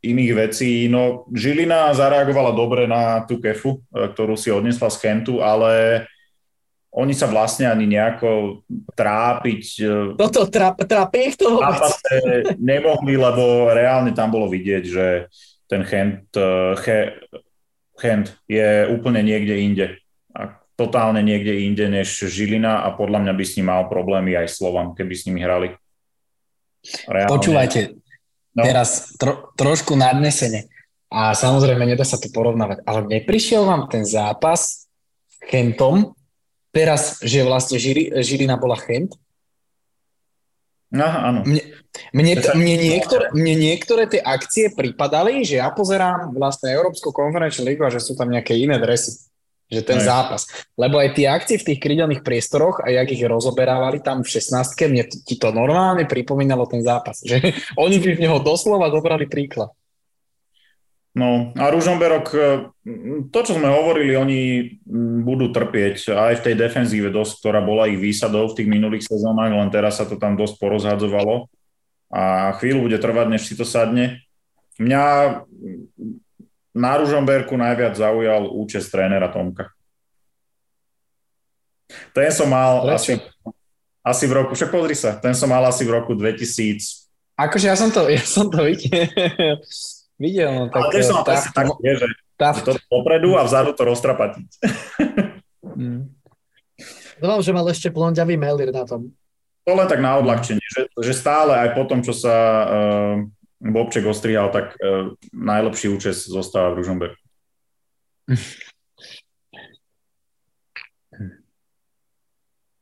iných 0.05 0.31
vecí. 0.37 0.85
No, 0.85 1.25
Žilina 1.33 1.89
zareagovala 1.97 2.53
dobre 2.53 2.85
na 2.85 3.25
tú 3.25 3.41
kefu, 3.41 3.81
e, 3.89 4.07
ktorú 4.13 4.37
si 4.37 4.53
odnesla 4.53 4.93
z 4.93 4.97
Kentu, 5.01 5.41
ale 5.41 6.05
oni 6.89 7.13
sa 7.13 7.29
vlastne 7.29 7.69
ani 7.69 7.85
nejako 7.85 8.61
trápiť 8.97 9.61
Toto 10.17 10.49
tráp, 10.49 10.81
trápi 10.81 11.29
ich 11.29 11.37
to 11.37 11.61
nemohli, 12.57 13.13
lebo 13.13 13.69
reálne 13.69 14.09
tam 14.09 14.33
bolo 14.33 14.49
vidieť, 14.49 14.83
že 14.89 15.05
ten 15.69 15.85
Chent, 15.85 16.33
che, 16.81 17.13
Chent 17.93 18.33
je 18.49 18.89
úplne 18.89 19.21
niekde 19.21 19.61
inde. 19.61 19.87
A 20.33 20.57
totálne 20.73 21.21
niekde 21.21 21.61
inde 21.61 21.85
než 21.91 22.25
Žilina 22.25 22.81
a 22.81 22.89
podľa 22.95 23.27
mňa 23.27 23.33
by 23.37 23.43
s 23.45 23.55
ním 23.61 23.69
mal 23.69 23.85
problémy 23.85 24.33
aj 24.33 24.49
Slovan, 24.49 24.97
keby 24.97 25.13
s 25.13 25.29
nimi 25.29 25.45
hrali. 25.45 25.77
Reálne. 27.07 27.31
Počúvajte, 27.31 27.79
no. 28.55 28.63
teraz 28.63 29.15
tro, 29.19 29.51
trošku 29.55 29.93
nadnesene. 29.99 30.71
A 31.09 31.33
samozrejme, 31.33 31.89
nedá 31.89 32.05
sa 32.05 32.21
to 32.21 32.29
porovnávať. 32.29 32.85
Ale 32.85 33.09
neprišiel 33.09 33.65
vám 33.65 33.89
ten 33.89 34.05
zápas 34.05 34.85
s 35.25 35.37
Chentom, 35.49 36.13
teraz, 36.69 37.17
že 37.25 37.41
vlastne 37.41 37.81
Žili, 37.81 38.13
Žilina 38.21 38.61
bola 38.61 38.77
Chent? 38.77 39.17
Aha, 40.89 41.33
áno. 41.33 41.45
Mne, 41.45 41.61
mne, 42.13 42.33
mne, 42.57 42.75
niektoré, 42.77 43.25
mne 43.33 43.53
niektoré 43.57 44.03
tie 44.09 44.21
akcie 44.21 44.73
pripadali, 44.73 45.45
že 45.45 45.61
ja 45.61 45.69
pozerám 45.69 46.33
vlastne 46.33 46.73
Európsku 46.73 47.13
konferenčnú 47.13 47.65
ligu 47.65 47.85
a 47.85 47.93
že 47.93 48.01
sú 48.01 48.17
tam 48.17 48.29
nejaké 48.29 48.57
iné 48.57 48.77
dresy 48.81 49.29
že 49.69 49.85
ten 49.85 50.01
Aj. 50.01 50.05
zápas. 50.09 50.49
Lebo 50.73 50.97
aj 50.97 51.13
tie 51.13 51.29
akcie 51.29 51.61
v 51.61 51.67
tých 51.73 51.79
krydelných 51.79 52.25
priestoroch, 52.25 52.81
a 52.81 52.89
jak 52.89 53.13
ich 53.13 53.21
rozoberávali 53.21 54.01
tam 54.01 54.25
v 54.25 54.29
16 54.33 54.73
mne 54.89 55.05
ti 55.05 55.37
to 55.37 55.53
normálne 55.53 56.09
pripomínalo 56.09 56.65
ten 56.65 56.81
zápas. 56.81 57.21
Že 57.21 57.53
oni 57.85 58.01
by 58.01 58.09
v 58.17 58.23
neho 58.25 58.37
doslova 58.41 58.89
zobrali 58.89 59.29
príklad. 59.29 59.69
No 61.09 61.51
a 61.57 61.73
Ružomberok, 61.73 62.27
e, 62.31 62.39
to, 63.33 63.39
čo 63.41 63.57
sme 63.57 63.65
hovorili, 63.65 64.13
oni 64.13 64.41
budú 65.25 65.49
trpieť 65.49 66.13
aj 66.13 66.33
v 66.39 66.43
tej 66.45 66.55
defenzíve 66.55 67.09
dosť, 67.09 67.41
ktorá 67.41 67.59
bola 67.65 67.89
ich 67.89 67.97
výsadou 67.97 68.45
v 68.49 68.57
tých 68.61 68.69
minulých 68.69 69.09
sezónach, 69.09 69.49
len 69.49 69.73
teraz 69.73 69.97
sa 69.97 70.05
to 70.05 70.21
tam 70.21 70.37
dosť 70.37 70.61
porozhadzovalo 70.61 71.49
a 72.13 72.53
chvíľu 72.61 72.89
bude 72.89 72.97
trvať, 73.01 73.25
než 73.25 73.45
si 73.45 73.57
to 73.57 73.65
sadne. 73.65 74.21
Mňa 74.77 75.03
na 76.79 76.95
Ružomberku 76.95 77.59
najviac 77.59 77.99
zaujal 77.99 78.47
účest 78.47 78.87
trénera 78.87 79.27
Tomka. 79.27 79.75
Ten 82.15 82.31
som 82.31 82.47
mal 82.47 82.87
asi, 82.95 83.19
asi 83.99 84.23
v 84.29 84.33
roku, 84.39 84.55
však 84.55 84.71
pozri 84.71 84.95
sa, 84.95 85.19
ten 85.19 85.35
som 85.35 85.51
mal 85.51 85.61
asi 85.67 85.83
v 85.83 85.91
roku 85.99 86.15
2000. 86.15 87.11
Akože 87.35 87.67
ja 87.67 87.75
som 87.75 87.91
to, 87.91 88.07
ja 88.07 88.23
som 88.23 88.47
to 88.47 88.63
videl. 88.63 88.91
videl 90.23 90.51
no, 90.55 90.63
tak, 90.71 90.79
Ale 90.79 90.91
tiež 90.95 91.05
som 91.07 91.19
tá, 91.25 91.35
tak, 91.39 91.67
vie, 91.83 91.93
že, 91.99 92.07
tá, 92.39 92.55
že 92.55 92.63
to 92.63 92.73
dopredu 92.87 93.35
a 93.35 93.43
vzadu 93.43 93.75
to 93.75 93.83
roztrapatiť. 93.83 94.47
mm. 95.79 96.01
Dúfam, 97.19 97.41
že 97.43 97.51
mal 97.51 97.67
ešte 97.67 97.91
blondiavý 97.91 98.39
mailer 98.39 98.71
na 98.71 98.87
tom. 98.87 99.11
To 99.67 99.75
len 99.75 99.87
tak 99.91 99.99
na 99.99 100.15
odľahčenie, 100.17 100.63
že, 100.63 100.81
že 100.97 101.13
stále 101.13 101.51
aj 101.51 101.75
po 101.75 101.83
tom, 101.83 101.99
čo 101.99 102.15
sa 102.15 102.35
uh, 102.63 103.15
Bobček 103.59 104.07
ostrihal, 104.07 104.55
tak 104.55 104.79
uh, 104.79 105.13
najlepší 105.35 105.91
účes 105.91 106.27
zostáva 106.27 106.71
v 106.71 106.79
Ružomberku. 106.83 107.23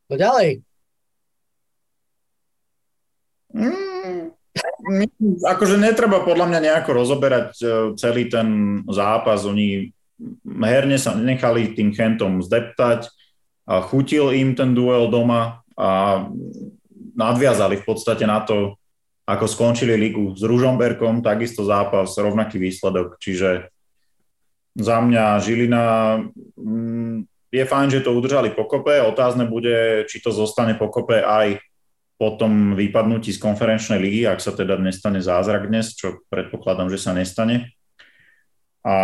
No 0.07 0.15
ďalej. 0.15 0.63
Mm, 3.51 4.31
akože 5.43 5.75
netreba 5.81 6.23
podľa 6.23 6.45
mňa 6.47 6.59
nejako 6.63 6.91
rozoberať 6.95 7.49
e, 7.59 7.65
celý 7.99 8.31
ten 8.31 8.79
zápas. 8.87 9.43
Oni 9.43 9.91
herne 10.47 10.95
sa 10.95 11.17
nechali 11.17 11.75
tým 11.75 11.91
Chentom 11.91 12.39
zdeptať 12.39 13.11
a 13.67 13.83
chutil 13.83 14.31
im 14.31 14.55
ten 14.55 14.71
duel 14.71 15.11
doma 15.11 15.65
a 15.75 16.23
nadviazali 17.17 17.83
v 17.83 17.85
podstate 17.85 18.23
na 18.23 18.39
to, 18.45 18.79
ako 19.27 19.43
skončili 19.43 19.99
ligu 19.99 20.31
s 20.39 20.41
Ružomberkom, 20.41 21.19
takisto 21.19 21.67
zápas, 21.67 22.15
rovnaký 22.15 22.55
výsledok. 22.55 23.19
Čiže 23.19 23.67
za 24.79 25.03
mňa 25.03 25.43
Žilina 25.43 25.85
mm, 26.55 27.27
je 27.51 27.63
fajn, 27.67 27.87
že 27.91 28.03
to 28.07 28.15
udržali 28.15 28.55
pokope. 28.55 29.03
Otázne 29.03 29.43
bude, 29.43 30.07
či 30.07 30.23
to 30.23 30.31
zostane 30.31 30.79
pokope 30.79 31.19
aj 31.19 31.59
po 32.17 32.39
tom 32.39 32.73
vypadnutí 32.73 33.29
z 33.35 33.43
konferenčnej 33.43 33.99
ligy, 34.01 34.25
ak 34.25 34.41
sa 34.41 34.55
teda 34.55 34.79
nestane 34.79 35.21
zázrak 35.21 35.69
dnes, 35.69 35.93
čo 35.93 36.23
predpokladám, 36.31 36.89
že 36.89 36.97
sa 36.97 37.13
nestane. 37.13 37.77
A 38.81 38.95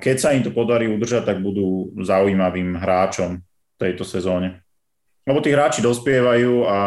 keď 0.00 0.16
sa 0.16 0.32
im 0.32 0.42
to 0.42 0.50
podarí 0.50 0.88
udržať, 0.88 1.28
tak 1.28 1.44
budú 1.44 1.92
zaujímavým 2.00 2.80
hráčom 2.80 3.44
tejto 3.76 4.02
sezóne. 4.08 4.64
Lebo 5.28 5.44
tí 5.44 5.52
hráči 5.52 5.84
dospievajú 5.84 6.64
a 6.64 6.78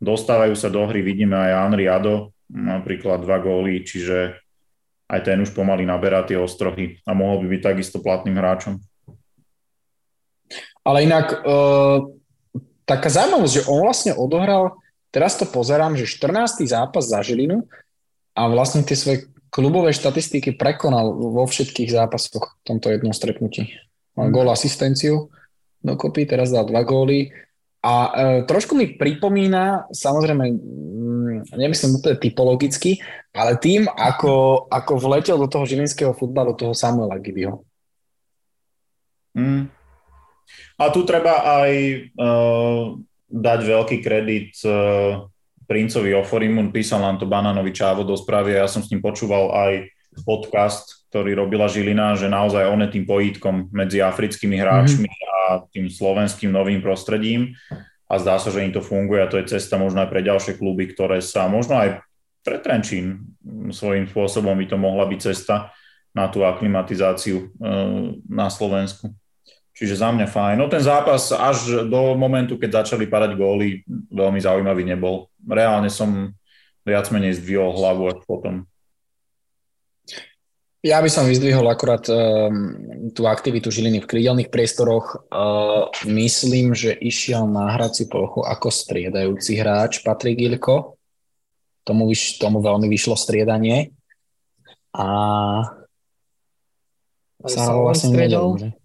dostávajú 0.00 0.54
sa 0.58 0.70
do 0.70 0.82
hry, 0.86 1.02
vidíme 1.02 1.34
aj 1.34 1.52
Henri 1.66 1.86
Ado, 1.90 2.34
napríklad 2.50 3.22
dva 3.22 3.38
góly, 3.40 3.82
čiže 3.82 4.38
aj 5.08 5.20
ten 5.24 5.38
už 5.40 5.52
pomaly 5.52 5.84
naberá 5.84 6.24
tie 6.24 6.40
ostrohy 6.40 6.98
a 7.04 7.12
mohol 7.12 7.44
by 7.44 7.56
byť 7.56 7.62
takisto 7.62 7.98
platným 8.00 8.40
hráčom. 8.40 8.80
Ale 10.84 11.04
inak 11.04 11.44
uh, 11.44 12.04
taká 12.84 13.08
zaujímavosť, 13.08 13.54
že 13.56 13.66
on 13.68 13.78
vlastne 13.84 14.12
odohral, 14.12 14.76
teraz 15.08 15.40
to 15.40 15.48
pozerám, 15.48 15.96
že 15.96 16.08
14. 16.08 16.64
zápas 16.68 17.04
za 17.08 17.24
Žilinu 17.24 17.64
a 18.36 18.48
vlastne 18.48 18.84
tie 18.84 18.96
svoje 18.96 19.18
klubové 19.48 19.94
štatistiky 19.94 20.58
prekonal 20.58 21.14
vo 21.14 21.44
všetkých 21.46 21.94
zápasoch 21.94 22.58
v 22.60 22.62
tomto 22.66 22.90
jednom 22.90 23.14
stretnutí. 23.14 23.70
Mm. 24.14 24.30
gól 24.30 24.50
asistenciu 24.50 25.30
dokopy, 25.82 26.24
teraz 26.24 26.54
dal 26.54 26.64
dva 26.66 26.86
góly 26.86 27.34
a 27.84 27.92
e, 27.92 28.10
trošku 28.48 28.72
mi 28.72 28.96
pripomína, 28.96 29.92
samozrejme, 29.92 30.44
mm, 30.56 31.52
nemyslím 31.52 32.00
úplne 32.00 32.16
typologicky, 32.16 32.96
ale 33.36 33.60
tým, 33.60 33.84
ako, 33.92 34.64
ako 34.72 34.92
vletel 34.96 35.36
do 35.36 35.44
toho 35.44 35.68
žilinského 35.68 36.16
futbalu 36.16 36.56
toho 36.56 36.72
Samuela 36.72 37.20
Gibiho. 37.20 37.60
Mm. 39.36 39.68
A 40.80 40.84
tu 40.88 41.04
treba 41.04 41.44
aj 41.44 41.72
uh, 42.14 42.94
dať 43.30 43.60
veľký 43.64 43.96
kredit 44.00 44.54
uh, 44.64 45.26
princovi 45.66 46.14
Oforimu, 46.14 46.70
písal 46.70 47.02
nám 47.02 47.18
to 47.18 47.26
Banánovi 47.26 47.72
Čávo 47.72 48.04
do 48.04 48.14
správy 48.14 48.54
ja 48.54 48.68
som 48.68 48.84
s 48.84 48.90
ním 48.92 49.00
počúval 49.00 49.50
aj 49.54 49.72
podcast, 50.22 51.03
ktorý 51.14 51.38
robila 51.38 51.70
Žilina, 51.70 52.18
že 52.18 52.26
naozaj 52.26 52.66
on 52.66 52.82
je 52.82 52.98
tým 52.98 53.06
pojítkom 53.06 53.70
medzi 53.70 54.02
africkými 54.02 54.58
hráčmi 54.58 55.06
mm-hmm 55.06 55.34
tým 55.70 55.86
slovenským 55.92 56.50
novým 56.50 56.80
prostredím 56.80 57.54
a 58.08 58.14
zdá 58.20 58.40
sa, 58.40 58.48
že 58.48 58.64
im 58.64 58.72
to 58.72 58.84
funguje 58.84 59.20
a 59.20 59.30
to 59.30 59.40
je 59.40 59.56
cesta 59.56 59.76
možno 59.76 60.04
aj 60.04 60.08
pre 60.10 60.20
ďalšie 60.24 60.56
kluby, 60.56 60.90
ktoré 60.90 61.20
sa 61.20 61.46
možno 61.46 61.78
aj 61.78 62.00
pre 62.44 62.60
Trenčín 62.60 63.36
svojím 63.72 64.08
spôsobom 64.08 64.52
by 64.52 64.66
to 64.68 64.76
mohla 64.76 65.08
byť 65.08 65.20
cesta 65.20 65.72
na 66.12 66.28
tú 66.28 66.44
aklimatizáciu 66.44 67.36
e, 67.40 67.44
na 68.28 68.46
Slovensku. 68.52 69.10
Čiže 69.74 69.98
za 69.98 70.14
mňa 70.14 70.30
fajn. 70.30 70.56
No 70.60 70.70
ten 70.70 70.78
zápas 70.78 71.34
až 71.34 71.82
do 71.90 72.14
momentu, 72.14 72.54
keď 72.54 72.84
začali 72.84 73.10
padať 73.10 73.34
góly, 73.34 73.82
veľmi 73.90 74.38
zaujímavý 74.38 74.86
nebol. 74.86 75.26
Reálne 75.42 75.90
som 75.90 76.30
viac 76.86 77.10
menej 77.10 77.42
zdvihol 77.42 77.74
hlavu 77.74 78.14
až 78.14 78.22
potom. 78.22 78.62
Ja 80.84 81.00
by 81.00 81.08
som 81.08 81.24
vyzdvihol 81.24 81.64
akurát 81.64 82.04
um, 82.12 83.08
tú 83.16 83.24
aktivitu 83.24 83.72
Žiliny 83.72 84.04
v 84.04 84.10
krídelných 84.10 84.52
priestoroch. 84.52 85.16
Uh, 85.32 85.88
myslím, 86.04 86.76
že 86.76 86.92
išiel 86.92 87.48
na 87.48 87.72
hrací 87.72 88.04
plochu 88.04 88.44
ako 88.44 88.68
striedajúci 88.68 89.56
hráč 89.56 90.04
Patrik 90.04 90.36
Ilko. 90.44 91.00
Tomu, 91.88 92.12
vyš, 92.12 92.36
tomu 92.36 92.60
veľmi 92.60 92.84
vyšlo 92.92 93.16
striedanie. 93.16 93.96
A 94.92 95.08
sa 97.48 97.72
vlastne 97.72 98.12
nedel, 98.12 98.76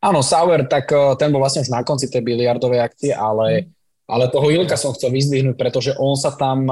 Áno, 0.00 0.24
Sauer, 0.24 0.64
tak 0.64 0.88
uh, 0.88 1.12
ten 1.20 1.28
bol 1.28 1.44
vlastne 1.44 1.68
už 1.68 1.74
na 1.74 1.84
konci 1.84 2.08
tej 2.08 2.24
biliardovej 2.24 2.80
akcie, 2.80 3.12
ale 3.12 3.68
mm 3.68 3.77
ale 4.08 4.32
toho 4.32 4.48
Ilka 4.48 4.80
som 4.80 4.96
chcel 4.96 5.12
vyzdvihnúť, 5.12 5.60
pretože 5.60 5.92
on 6.00 6.16
sa 6.16 6.32
tam 6.32 6.64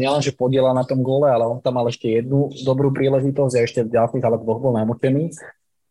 nielenže 0.00 0.32
podiela 0.32 0.72
na 0.72 0.88
tom 0.88 1.04
gole, 1.04 1.28
ale 1.28 1.44
on 1.44 1.60
tam 1.60 1.76
mal 1.76 1.84
ešte 1.84 2.08
jednu 2.08 2.48
dobrú 2.64 2.88
príležitosť 2.96 3.54
a 3.60 3.64
ešte 3.68 3.80
v 3.84 3.92
ďalších, 3.92 4.24
ale 4.24 4.40
dvoch 4.40 4.56
bol 4.56 4.72
namočený. 4.80 5.36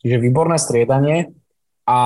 Čiže 0.02 0.18
výborné 0.18 0.58
striedanie. 0.58 1.38
A 1.86 1.98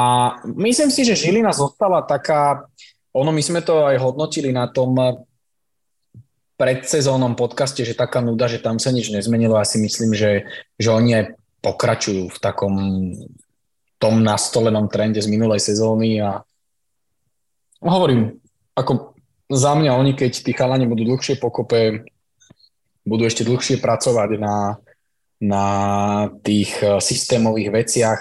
myslím 0.44 0.92
si, 0.92 1.08
že 1.08 1.16
Žilina 1.16 1.56
zostala 1.56 2.04
taká, 2.04 2.68
ono 3.16 3.32
my 3.32 3.40
sme 3.40 3.64
to 3.64 3.88
aj 3.88 3.96
hodnotili 3.96 4.52
na 4.52 4.68
tom 4.68 5.00
predsezónnom 6.60 7.40
podcaste, 7.40 7.84
že 7.88 7.96
taká 7.96 8.20
nuda, 8.20 8.52
že 8.52 8.60
tam 8.60 8.76
sa 8.76 8.92
nič 8.92 9.08
nezmenilo. 9.08 9.56
Ja 9.56 9.64
si 9.64 9.80
myslím, 9.80 10.12
že, 10.12 10.52
že 10.76 10.90
oni 10.92 11.12
aj 11.16 11.26
pokračujú 11.64 12.28
v 12.28 12.38
takom 12.44 12.76
tom 14.00 14.20
nastolenom 14.20 14.92
trende 14.92 15.24
z 15.24 15.32
minulej 15.32 15.64
sezóny 15.64 16.20
a 16.20 16.44
hovorím, 17.80 18.44
ako 18.76 19.16
za 19.48 19.72
mňa 19.74 19.92
oni, 19.96 20.12
keď 20.14 20.32
tí 20.44 20.52
chalani 20.52 20.86
budú 20.86 21.08
dlhšie 21.08 21.40
pokope, 21.40 22.04
budú 23.08 23.24
ešte 23.24 23.48
dlhšie 23.48 23.80
pracovať 23.80 24.30
na, 24.42 24.76
na 25.40 25.66
tých 26.44 26.76
eh, 26.84 27.00
systémových 27.00 27.70
veciach, 27.72 28.20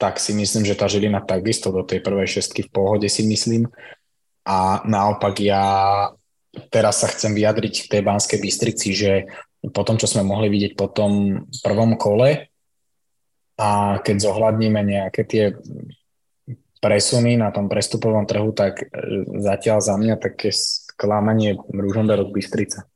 tak 0.00 0.16
si 0.16 0.32
myslím, 0.32 0.64
že 0.64 0.78
tá 0.78 0.88
Žilina 0.88 1.20
takisto 1.20 1.68
do 1.68 1.84
tej 1.84 2.00
prvej 2.00 2.40
šestky 2.40 2.64
v 2.64 2.72
pohode 2.72 3.08
si 3.12 3.20
myslím. 3.28 3.68
A 4.48 4.80
naopak 4.88 5.36
ja 5.44 5.64
teraz 6.72 7.04
sa 7.04 7.12
chcem 7.12 7.36
vyjadriť 7.36 7.84
k 7.84 7.90
tej 7.92 8.02
Banskej 8.02 8.40
Bystrici, 8.40 8.96
že 8.96 9.28
po 9.60 9.84
tom, 9.84 10.00
čo 10.00 10.08
sme 10.08 10.24
mohli 10.24 10.48
vidieť 10.48 10.72
po 10.72 10.88
tom 10.88 11.44
prvom 11.60 12.00
kole 12.00 12.48
a 13.60 14.00
keď 14.00 14.16
zohľadníme 14.24 14.80
nejaké 14.80 15.22
tie 15.28 15.44
presuny 16.80 17.36
na 17.36 17.52
tom 17.52 17.68
prestupovom 17.68 18.24
trhu, 18.24 18.50
tak 18.56 18.82
e, 18.82 18.84
zatiaľ 19.38 19.78
za 19.84 19.94
mňa 20.00 20.16
také 20.16 20.48
sklamanie 20.50 21.60
Ružomberok 21.68 22.32
Bystrica. 22.32 22.88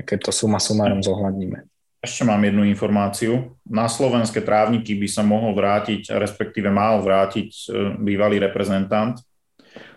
Keď 0.00 0.18
to 0.26 0.32
suma 0.34 0.58
sumárom 0.58 1.04
zohľadníme. 1.04 1.68
Ešte 2.04 2.28
mám 2.28 2.44
jednu 2.44 2.68
informáciu. 2.68 3.56
Na 3.64 3.88
slovenské 3.88 4.44
trávniky 4.44 4.92
by 4.98 5.08
sa 5.08 5.22
mohol 5.24 5.56
vrátiť, 5.56 6.12
respektíve 6.12 6.68
mal 6.68 7.00
vrátiť 7.04 7.48
e, 7.48 7.62
bývalý 8.00 8.40
reprezentant 8.40 9.20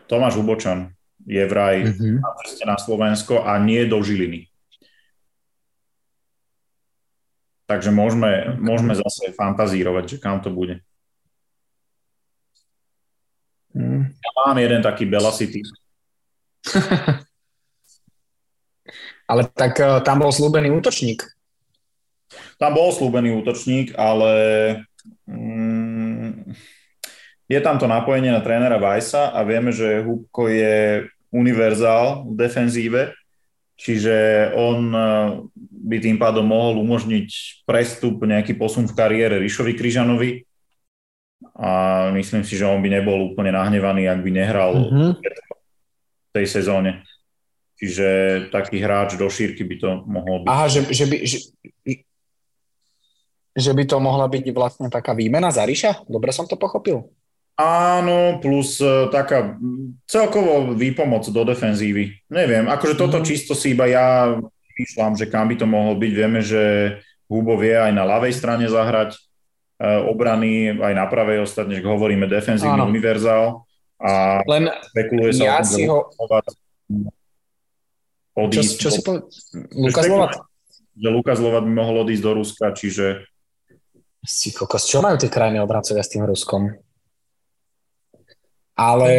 Tomáš 0.07 0.39
Hubočan. 0.39 0.91
Je 1.27 1.43
vraj 1.43 1.83
mm-hmm. 1.83 2.23
na 2.23 2.31
ceste 2.43 2.63
na 2.63 2.77
Slovensko 2.79 3.43
a 3.43 3.59
nie 3.59 3.83
do 3.83 3.99
Žiliny. 3.99 4.47
Takže 7.67 7.91
môžeme, 7.91 8.55
môžeme 8.55 8.95
zase 8.95 9.35
fantazírovať, 9.35 10.03
že 10.07 10.17
kam 10.23 10.39
to 10.39 10.47
bude. 10.47 10.79
Hmm. 13.77 14.09
Ja 14.09 14.31
mám 14.41 14.57
jeden 14.57 14.81
taký 14.81 15.05
Belasity. 15.05 15.61
ale 19.29 19.45
tak 19.53 19.77
uh, 19.77 20.01
tam 20.01 20.23
bol 20.23 20.33
slúbený 20.33 20.73
útočník. 20.73 21.21
Tam 22.57 22.73
bol 22.73 22.89
slúbený 22.89 23.37
útočník, 23.37 23.93
ale 23.93 24.33
mm, 25.29 26.57
je 27.45 27.59
tam 27.61 27.77
to 27.77 27.85
napojenie 27.85 28.33
na 28.33 28.41
trénera 28.41 28.81
Vajsa 28.81 29.29
a 29.29 29.39
vieme, 29.45 29.69
že 29.69 30.01
Hubko 30.01 30.49
je 30.49 31.05
univerzál 31.29 32.25
v 32.27 32.33
defenzíve, 32.33 33.01
čiže 33.77 34.49
on 34.55 34.79
e, 34.89 34.99
by 35.85 35.97
tým 36.01 36.17
pádom 36.17 36.47
mohol 36.47 36.81
umožniť 36.81 37.61
prestup, 37.67 38.23
nejaký 38.23 38.55
posun 38.55 38.87
v 38.87 38.95
kariére 38.95 39.37
Rišovi 39.37 39.75
Kryžanovi 39.75 40.46
a 41.57 41.69
myslím 42.13 42.45
si, 42.45 42.53
že 42.53 42.69
on 42.69 42.77
by 42.85 42.89
nebol 43.01 43.33
úplne 43.33 43.49
nahnevaný, 43.49 44.05
ak 44.05 44.21
by 44.21 44.29
nehral 44.29 44.71
mm-hmm. 44.77 45.09
v 45.17 46.31
tej 46.37 46.45
sezóne. 46.45 47.01
Čiže 47.77 48.07
taký 48.53 48.77
hráč 48.81 49.17
do 49.17 49.25
šírky 49.25 49.65
by 49.65 49.75
to 49.81 49.89
mohol 50.05 50.45
byť. 50.45 50.49
Aha, 50.49 50.65
že, 50.69 50.85
že, 50.89 51.05
by, 51.09 51.17
že, 51.25 51.37
že 53.57 53.71
by 53.73 53.83
to 53.89 53.97
mohla 53.97 54.29
byť 54.29 54.45
vlastne 54.53 54.89
taká 54.89 55.17
výmena 55.17 55.49
za 55.49 55.65
Ríša? 55.65 56.05
Dobre 56.05 56.29
som 56.29 56.45
to 56.45 56.57
pochopil? 56.57 57.09
Áno, 57.57 58.37
plus 58.37 58.77
uh, 58.81 59.09
taká 59.09 59.57
celkovo 60.05 60.77
výpomoc 60.77 61.25
do 61.25 61.41
defenzívy. 61.41 62.29
Neviem, 62.29 62.69
akože 62.69 62.93
toto 62.93 63.17
mm. 63.17 63.25
čisto 63.25 63.57
si 63.57 63.73
iba 63.73 63.89
ja 63.89 64.37
myšľam, 64.77 65.17
že 65.17 65.25
kam 65.25 65.49
by 65.49 65.57
to 65.57 65.65
mohol 65.65 65.97
byť. 65.97 66.11
Vieme, 66.13 66.41
že 66.45 66.61
Hubo 67.25 67.59
vie 67.59 67.73
aj 67.75 67.91
na 67.91 68.05
ľavej 68.05 68.33
strane 68.33 68.65
zahrať 68.69 69.17
obrany, 69.81 70.73
aj 70.73 70.93
na 70.97 71.05
pravej 71.05 71.45
ostatne, 71.45 71.77
že 71.77 71.85
hovoríme 71.85 72.25
defenzívny 72.25 72.81
Áno. 72.81 72.89
univerzál. 72.89 73.67
A 74.01 74.41
Len 74.45 74.69
spekuluje 74.93 75.31
sa 75.37 75.43
ja 75.45 75.55
o 75.57 75.61
tom, 75.61 75.69
si 75.69 75.83
ho... 75.85 75.97
Odísť, 78.37 78.73
čo, 78.77 78.89
čo 78.89 78.89
si 78.93 78.99
povedal? 79.01 79.25
Lukas 79.73 80.05
Lovat? 80.05 80.31
Že 80.93 81.09
Lukas 81.09 81.37
Lovat 81.41 81.63
by 81.65 81.73
mohol 81.73 81.95
odísť 82.05 82.23
do 82.25 82.31
Ruska, 82.37 82.65
čiže... 82.73 83.25
Si 84.21 84.53
kokos, 84.53 84.85
čo 84.85 85.01
majú 85.01 85.17
tie 85.17 85.29
krajiny 85.29 85.57
obrancovia 85.57 86.05
s 86.05 86.13
tým 86.13 86.25
Ruskom? 86.25 86.69
Ale 88.77 89.13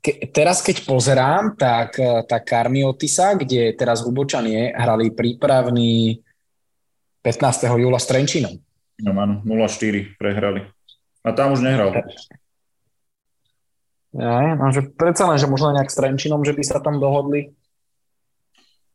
ke, 0.00 0.32
teraz 0.32 0.64
keď 0.64 0.88
pozerám, 0.88 1.52
tak, 1.56 2.00
eh, 2.00 2.24
tak 2.24 2.48
Karmiotisa, 2.48 3.36
kde 3.36 3.76
teraz 3.76 4.00
Hubočan 4.00 4.48
je, 4.48 4.72
hrali 4.72 5.12
prípravný 5.12 6.20
15. 7.20 7.76
júla 7.76 8.00
s 8.00 8.08
Trenčinom. 8.08 8.56
No 9.02 9.12
áno, 9.12 9.44
0-4 9.44 10.16
prehrali. 10.16 10.64
A 11.20 11.34
tam 11.36 11.52
už 11.52 11.60
nehral. 11.60 11.92
Ja, 14.16 14.56
no, 14.56 14.72
že 14.72 14.88
predsa 14.96 15.28
len, 15.28 15.36
že 15.36 15.50
možno 15.50 15.76
nejak 15.76 15.92
s 15.92 15.98
Trenčinom, 15.98 16.40
že 16.40 16.56
by 16.56 16.62
sa 16.64 16.80
tam 16.80 16.96
dohodli. 16.96 17.52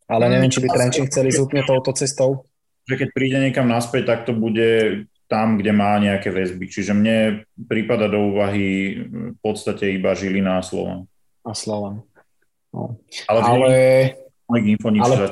Ale 0.10 0.28
neviem, 0.28 0.50
či 0.50 0.60
by 0.60 0.68
Trenčín 0.74 1.06
chceli 1.06 1.30
ísť 1.30 1.44
úplne 1.46 1.64
touto 1.64 1.94
cestou. 1.94 2.50
Že 2.90 3.06
keď 3.06 3.10
príde 3.14 3.38
niekam 3.38 3.70
naspäť, 3.70 4.04
tak 4.10 4.20
to 4.26 4.34
bude 4.34 5.06
tam, 5.32 5.56
kde 5.56 5.72
má 5.72 5.96
nejaké 6.02 6.34
väzby. 6.34 6.68
Čiže 6.68 6.92
mne 6.92 7.48
prípada 7.70 8.12
do 8.12 8.34
úvahy 8.34 9.00
v 9.08 9.40
podstate 9.40 9.96
iba 9.96 10.12
Žilina 10.12 10.60
a 10.60 10.66
Slovan. 10.66 11.08
A 11.48 11.56
Slovan. 11.56 12.04
No. 12.76 13.00
Ale, 13.32 13.40
ale, 13.40 13.70
ale, 15.00 15.32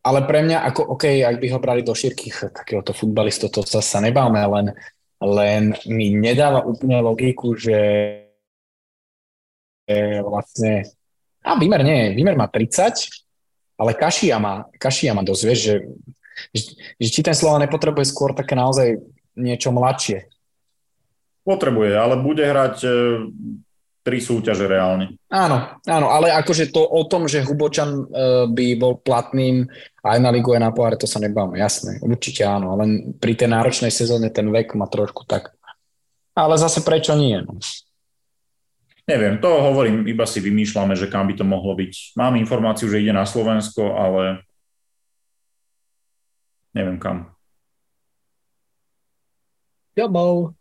ale 0.00 0.24
pre 0.24 0.40
mňa, 0.44 0.64
ako 0.72 0.96
OK, 0.96 1.04
ak 1.20 1.36
by 1.36 1.46
ho 1.52 1.58
brali 1.60 1.84
do 1.84 1.92
šírky 1.92 2.32
takéhoto 2.32 2.96
futbalistu, 2.96 3.52
to 3.52 3.60
sa, 3.64 3.84
sa 3.84 4.00
nebáme, 4.00 4.40
len, 4.40 4.66
len 5.20 5.62
mi 5.88 6.16
nedáva 6.16 6.64
úplne 6.64 7.04
logiku, 7.04 7.52
že 7.52 7.76
vlastne 10.22 10.86
a 11.40 11.56
Výmer 11.56 11.80
nie, 11.80 12.12
Výmer 12.12 12.36
má 12.36 12.46
30, 12.46 13.08
ale 13.80 13.96
Kašia 13.96 14.36
má, 14.36 14.68
Kašia 14.76 15.16
má 15.16 15.24
dosť, 15.24 15.42
vieš, 15.48 15.60
že, 15.60 15.74
že 17.00 17.08
či 17.08 17.20
ten 17.24 17.32
Slovan 17.32 17.64
nepotrebuje 17.64 18.12
skôr 18.12 18.36
také 18.36 18.52
naozaj 18.52 19.00
niečo 19.40 19.72
mladšie. 19.72 20.28
Potrebuje, 21.48 21.96
ale 21.96 22.20
bude 22.20 22.44
hrať 22.44 22.76
e, 22.84 22.90
tri 24.00 24.18
súťaže 24.18 24.64
reálne. 24.64 25.20
Áno, 25.28 25.76
áno, 25.84 26.06
ale 26.08 26.32
akože 26.32 26.72
to 26.72 26.80
o 26.80 27.04
tom, 27.04 27.28
že 27.28 27.44
Hubočan 27.44 27.90
e, 27.92 28.04
by 28.48 28.66
bol 28.80 28.96
platným 28.96 29.68
aj 30.00 30.18
na 30.18 30.32
Ligu, 30.32 30.56
aj 30.56 30.62
na 30.64 30.72
poháre, 30.72 30.96
to 30.96 31.04
sa 31.04 31.20
nebáme, 31.20 31.60
jasné, 31.60 32.00
určite 32.00 32.48
áno, 32.48 32.80
len 32.80 33.12
pri 33.20 33.36
tej 33.36 33.52
náročnej 33.52 33.92
sezóne 33.92 34.32
ten 34.32 34.48
vek 34.48 34.72
má 34.72 34.88
trošku 34.88 35.28
tak. 35.28 35.52
Ale 36.32 36.56
zase 36.56 36.80
prečo 36.80 37.12
nie? 37.12 37.36
No? 37.44 37.60
Neviem, 39.04 39.42
to 39.42 39.50
hovorím, 39.50 40.06
iba 40.06 40.22
si 40.24 40.38
vymýšľame, 40.38 40.94
že 40.94 41.10
kam 41.10 41.26
by 41.26 41.34
to 41.34 41.44
mohlo 41.44 41.74
byť. 41.74 42.14
Mám 42.14 42.38
informáciu, 42.38 42.86
že 42.86 43.02
ide 43.02 43.10
na 43.10 43.26
Slovensko, 43.26 43.98
ale 43.98 44.46
neviem 46.72 46.96
kam. 46.96 47.34
Jobou. 49.98 50.54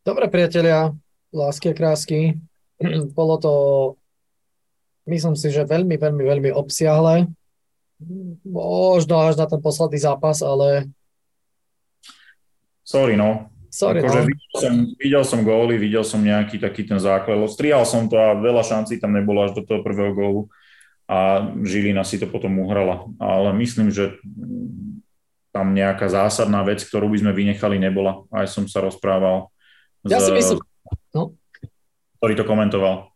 Dobre, 0.00 0.32
priatelia, 0.32 0.96
lásky 1.28 1.70
a 1.70 1.74
krásky. 1.76 2.40
Bolo 3.18 3.36
to, 3.36 3.52
myslím 5.04 5.36
si, 5.36 5.52
že 5.52 5.68
veľmi, 5.68 6.00
veľmi, 6.00 6.24
veľmi 6.24 6.50
obsiahle. 6.56 7.28
Možno 8.48 9.14
až 9.20 9.36
na 9.36 9.44
ten 9.44 9.60
posledný 9.60 10.00
zápas, 10.00 10.40
ale... 10.40 10.88
Sorry, 12.80 13.12
no. 13.12 13.52
Sorry, 13.68 14.00
akože 14.00 14.20
no. 14.24 14.26
videl, 14.26 14.56
som, 14.56 14.74
videl 14.96 15.24
som 15.28 15.40
góly, 15.44 15.76
videl 15.76 16.02
som 16.02 16.18
nejaký 16.24 16.56
taký 16.58 16.88
ten 16.88 16.96
základ. 16.96 17.36
Strihal 17.52 17.84
som 17.84 18.08
to 18.08 18.16
a 18.16 18.34
veľa 18.34 18.64
šancí 18.64 18.98
tam 18.98 19.14
nebolo 19.14 19.46
až 19.46 19.54
do 19.54 19.62
toho 19.62 19.84
prvého 19.84 20.16
gólu 20.16 20.42
a 21.06 21.44
Žilina 21.62 22.08
si 22.08 22.16
to 22.16 22.26
potom 22.26 22.56
uhrala. 22.64 23.04
Ale 23.20 23.52
myslím, 23.60 23.92
že 23.92 24.16
tam 25.52 25.76
nejaká 25.76 26.08
zásadná 26.08 26.64
vec, 26.64 26.82
ktorú 26.82 27.12
by 27.12 27.20
sme 27.20 27.32
vynechali, 27.36 27.76
nebola. 27.76 28.24
Aj 28.32 28.48
som 28.48 28.64
sa 28.64 28.80
rozprával 28.80 29.52
ja 30.08 30.18
s, 30.20 30.28
si 30.28 30.32
myslím, 30.32 30.58
no. 31.12 31.36
ktorý 32.20 32.34
to 32.38 32.44
komentoval. 32.44 33.10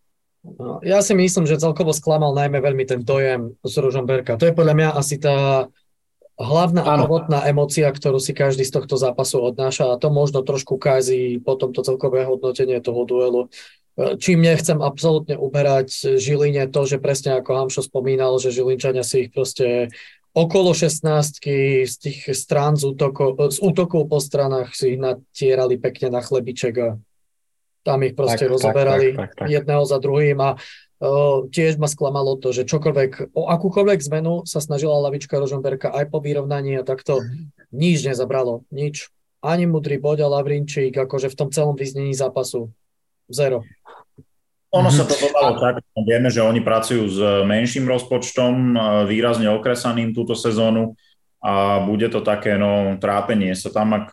No, 0.44 0.84
ja 0.84 1.00
si 1.00 1.16
myslím, 1.16 1.48
že 1.48 1.56
celkovo 1.56 1.96
sklamal 1.96 2.36
najmä 2.36 2.60
veľmi 2.60 2.84
ten 2.84 3.00
dojem 3.00 3.56
z 3.64 3.74
Ružomberka. 3.80 4.36
To 4.36 4.44
je 4.44 4.52
podľa 4.52 4.74
mňa 4.76 4.88
asi 4.92 5.16
tá 5.16 5.66
hlavná 6.36 6.82
a 6.82 7.00
prvotná 7.00 7.46
emocia, 7.46 7.88
ktorú 7.88 8.18
si 8.18 8.34
každý 8.34 8.66
z 8.66 8.76
tohto 8.76 8.98
zápasu 8.98 9.40
odnáša 9.40 9.94
a 9.94 10.00
to 10.00 10.10
možno 10.10 10.42
trošku 10.42 10.76
kází 10.76 11.38
potom 11.38 11.70
to 11.70 11.80
celkové 11.86 12.26
hodnotenie 12.26 12.82
toho 12.82 13.06
duelu. 13.06 13.48
Čím 13.94 14.42
nechcem 14.42 14.82
absolútne 14.82 15.38
uberať 15.38 16.18
Žiline 16.18 16.66
to, 16.74 16.82
že 16.82 16.98
presne 16.98 17.38
ako 17.38 17.50
Hamšo 17.54 17.86
spomínal, 17.86 18.34
že 18.42 18.50
Žilinčania 18.50 19.06
si 19.06 19.26
ich 19.26 19.30
proste 19.30 19.94
okolo 20.34 20.74
16 20.74 21.06
z 21.86 21.94
tých 21.94 22.20
strán 22.34 22.74
z 22.74 22.90
útokov, 22.90 23.38
z 23.54 23.58
útokov 23.62 24.10
po 24.10 24.18
stranách 24.18 24.74
si 24.74 24.98
ich 24.98 25.00
natierali 25.00 25.78
pekne 25.78 26.18
na 26.18 26.20
chlebiček 26.20 26.74
a 26.82 26.88
tam 27.86 28.02
ich 28.02 28.18
proste 28.18 28.50
tak, 28.50 28.52
rozoberali 28.52 29.14
tak, 29.14 29.16
tak, 29.16 29.30
tak, 29.30 29.38
tak. 29.38 29.48
jedného 29.48 29.84
za 29.86 29.98
druhým 30.02 30.38
a 30.42 30.50
uh, 30.58 31.46
tiež 31.46 31.78
ma 31.78 31.86
sklamalo 31.86 32.34
to, 32.40 32.50
že 32.50 32.66
čokoľvek, 32.66 33.36
o 33.36 33.46
akúkoľvek 33.46 34.00
zmenu 34.10 34.42
sa 34.42 34.58
snažila 34.58 34.98
lavička 35.06 35.38
Rožomberka 35.38 35.94
aj 35.94 36.10
po 36.10 36.18
vyrovnaní 36.18 36.80
a 36.80 36.86
takto 36.86 37.22
nič 37.70 38.02
nezabralo, 38.02 38.66
nič. 38.74 39.14
Ani 39.44 39.68
Mudrý 39.68 40.00
Boď 40.00 40.24
a 40.24 40.32
Lavrinčík, 40.32 40.96
akože 40.96 41.28
v 41.28 41.36
tom 41.36 41.48
celom 41.52 41.76
vyznení 41.76 42.16
zápasu. 42.16 42.72
Zero. 43.28 43.60
Ono 44.74 44.90
sa 44.90 45.06
to 45.06 45.14
dalo 45.30 45.54
tak, 45.62 45.86
vieme, 46.02 46.34
že 46.34 46.42
oni 46.42 46.58
pracujú 46.58 47.06
s 47.06 47.18
menším 47.46 47.86
rozpočtom, 47.86 48.74
výrazne 49.06 49.46
okresaným 49.54 50.10
túto 50.10 50.34
sezónu 50.34 50.98
a 51.38 51.78
bude 51.78 52.10
to 52.10 52.24
také 52.24 52.58
no, 52.58 52.98
trápenie 52.98 53.54
sa 53.54 53.70
tam, 53.70 53.94
ak 53.94 54.10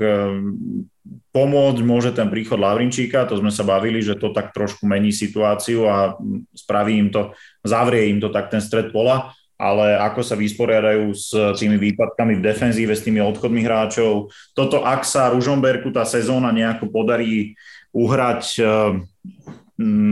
pomôcť 1.31 1.81
môže 1.81 2.11
ten 2.13 2.27
príchod 2.27 2.59
Lavrinčíka, 2.59 3.25
to 3.25 3.39
sme 3.39 3.49
sa 3.49 3.63
bavili, 3.63 4.03
že 4.03 4.19
to 4.19 4.35
tak 4.35 4.51
trošku 4.53 4.85
mení 4.85 5.09
situáciu 5.09 5.87
a 5.87 6.13
spraví 6.53 6.93
im 6.99 7.09
to, 7.09 7.33
zavrie 7.63 8.11
im 8.11 8.19
to 8.19 8.29
tak 8.29 8.51
ten 8.51 8.59
stred 8.59 8.91
pola, 8.91 9.31
ale 9.55 9.97
ako 9.97 10.21
sa 10.21 10.35
vysporiadajú 10.35 11.09
s 11.15 11.31
tými 11.57 11.79
výpadkami 11.79 12.37
v 12.37 12.45
defenzíve, 12.45 12.93
s 12.93 13.05
tými 13.07 13.23
odchodmi 13.23 13.63
hráčov, 13.63 14.29
toto 14.53 14.83
ak 14.83 15.07
sa 15.07 15.31
Ružomberku 15.31 15.89
tá 15.89 16.03
sezóna 16.03 16.51
nejako 16.51 16.91
podarí 16.91 17.55
uhrať 17.95 18.59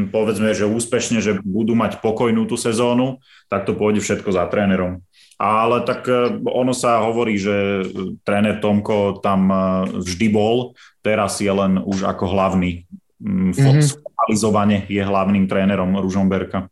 povedzme, 0.09 0.55
že 0.55 0.69
úspešne, 0.69 1.19
že 1.19 1.39
budú 1.41 1.75
mať 1.75 1.99
pokojnú 1.99 2.47
tú 2.47 2.55
sezónu, 2.55 3.19
tak 3.51 3.67
to 3.67 3.75
pôjde 3.75 4.01
všetko 4.03 4.29
za 4.31 4.47
trénerom. 4.47 5.03
Ale 5.39 5.87
tak 5.87 6.03
e, 6.11 6.35
ono 6.51 6.75
sa 6.75 6.99
hovorí, 6.99 7.39
že 7.39 7.87
tréner 8.27 8.59
Tomko 8.59 9.23
tam 9.23 9.47
e, 9.47 9.57
vždy 10.03 10.27
bol, 10.35 10.75
teraz 10.99 11.39
je 11.39 11.47
len 11.47 11.79
už 11.79 12.03
ako 12.03 12.27
hlavný. 12.27 12.83
Mm-hmm. 13.19 13.55
je 14.87 15.01
hlavným 15.03 15.47
trénerom 15.47 15.99
Ružomberka. 15.99 16.71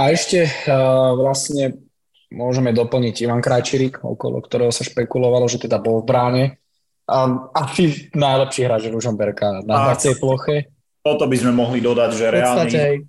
A 0.00 0.02
ešte 0.08 0.48
uh, 0.48 1.12
vlastne 1.12 1.76
môžeme 2.32 2.72
doplniť 2.72 3.28
Ivan 3.28 3.44
Krajčirik, 3.44 4.00
okolo 4.00 4.40
ktorého 4.40 4.72
sa 4.72 4.86
špekulovalo, 4.86 5.44
že 5.44 5.60
teda 5.60 5.76
bol 5.76 6.00
v 6.00 6.08
bráne 6.08 6.44
Um, 7.10 7.50
asi 7.50 8.06
najlepší 8.14 8.70
hráč 8.70 8.86
Ružomberka 8.86 9.66
na 9.66 9.90
hracej 9.90 10.14
ploche. 10.22 10.70
Toto 11.02 11.26
by 11.26 11.34
sme 11.34 11.50
mohli 11.50 11.82
dodať, 11.82 12.10
že 12.14 12.26
reálne 12.30 13.02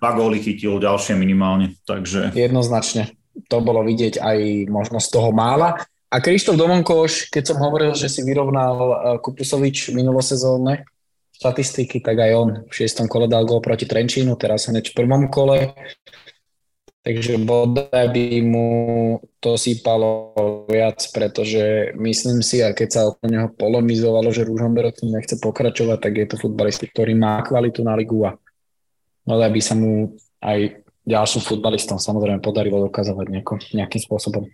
dva 0.00 0.10
góly 0.16 0.40
chytil 0.40 0.80
ďalšie 0.80 1.12
minimálne. 1.12 1.76
Takže... 1.84 2.32
Jednoznačne. 2.32 3.12
To 3.52 3.60
bolo 3.60 3.84
vidieť 3.84 4.22
aj 4.22 4.38
možno 4.72 4.96
z 4.96 5.08
toho 5.12 5.28
mála. 5.28 5.76
A 6.08 6.22
Krištof 6.22 6.56
Domonkoš, 6.56 7.28
keď 7.28 7.52
som 7.52 7.58
hovoril, 7.60 7.92
že 7.92 8.08
si 8.08 8.24
vyrovnal 8.24 8.76
uh, 8.80 8.94
Kupusovič 9.18 9.92
minulosezónne 9.92 10.86
štatistiky, 11.34 12.00
tak 12.00 12.22
aj 12.22 12.32
on 12.32 12.48
v 12.64 12.72
šiestom 12.72 13.10
kole 13.10 13.26
dal 13.26 13.44
gól 13.44 13.58
proti 13.58 13.84
Trenčínu, 13.84 14.38
teraz 14.38 14.70
hneď 14.70 14.94
v 14.94 14.96
prvom 15.04 15.26
kole. 15.28 15.74
Takže 17.04 17.36
bodaj 17.36 18.16
by 18.16 18.40
mu 18.40 18.68
to 19.36 19.60
sípalo 19.60 20.32
viac, 20.64 21.04
pretože 21.12 21.92
myslím 22.00 22.40
si, 22.40 22.64
a 22.64 22.72
keď 22.72 22.88
sa 22.88 23.00
o 23.12 23.20
neho 23.28 23.52
polemizovalo, 23.52 24.32
že 24.32 24.48
Ružomberok 24.48 25.04
tým 25.04 25.12
nechce 25.12 25.36
pokračovať, 25.36 26.00
tak 26.00 26.16
je 26.16 26.26
to 26.32 26.40
futbalista, 26.40 26.88
ktorý 26.88 27.12
má 27.12 27.44
kvalitu 27.44 27.84
na 27.84 27.92
ligu 27.92 28.24
a 28.24 28.40
bodaj 29.28 29.52
by 29.52 29.60
sa 29.60 29.76
mu 29.76 30.16
aj 30.40 30.80
ďalším 31.04 31.44
futbalistom 31.44 32.00
samozrejme 32.00 32.40
podarilo 32.40 32.80
dokazovať 32.88 33.26
nejako, 33.28 33.54
nejakým 33.76 34.00
spôsobom. 34.00 34.48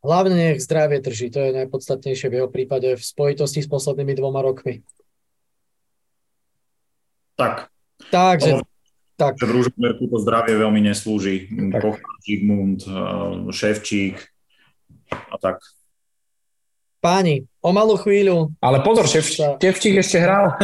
Hlavne 0.00 0.32
nech 0.32 0.64
zdravie 0.64 1.04
drží, 1.04 1.28
to 1.28 1.44
je 1.44 1.52
najpodstatnejšie 1.52 2.32
v 2.32 2.36
jeho 2.40 2.48
prípade 2.48 2.96
v 2.96 3.02
spojitosti 3.04 3.60
s 3.60 3.68
poslednými 3.68 4.16
dvoma 4.16 4.40
rokmi. 4.40 4.80
Tak. 7.36 7.68
Takže 8.08 8.64
tak. 9.20 9.36
Že 9.36 9.44
v 9.44 9.54
Ružomberku 9.60 10.04
to 10.08 10.16
zdravie 10.24 10.56
veľmi 10.56 10.80
neslúži. 10.80 11.52
Kochán, 11.76 12.16
Žigmund, 12.24 12.80
eh, 12.88 12.96
Ševčík 13.52 14.16
a 15.12 15.36
tak. 15.36 15.60
Páni, 17.04 17.44
o 17.60 17.72
malú 17.72 18.00
chvíľu. 18.00 18.56
Ale 18.64 18.80
pozor, 18.80 19.04
Ševčík 19.04 20.00
ešte 20.00 20.16
hral. 20.20 20.56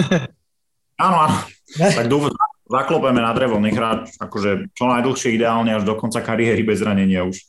áno, 1.04 1.16
áno. 1.28 1.36
tak 1.76 2.08
dúfam, 2.08 2.32
zaklopeme 2.68 3.20
na 3.20 3.32
drevo, 3.36 3.60
nech 3.60 3.76
hrá 3.76 4.04
akože 4.20 4.72
čo 4.72 4.84
najdlhšie 4.88 5.36
ideálne 5.36 5.76
až 5.76 5.84
do 5.84 5.96
konca 5.96 6.20
kariéry 6.20 6.64
bez 6.64 6.80
zranenia 6.80 7.24
už. 7.24 7.40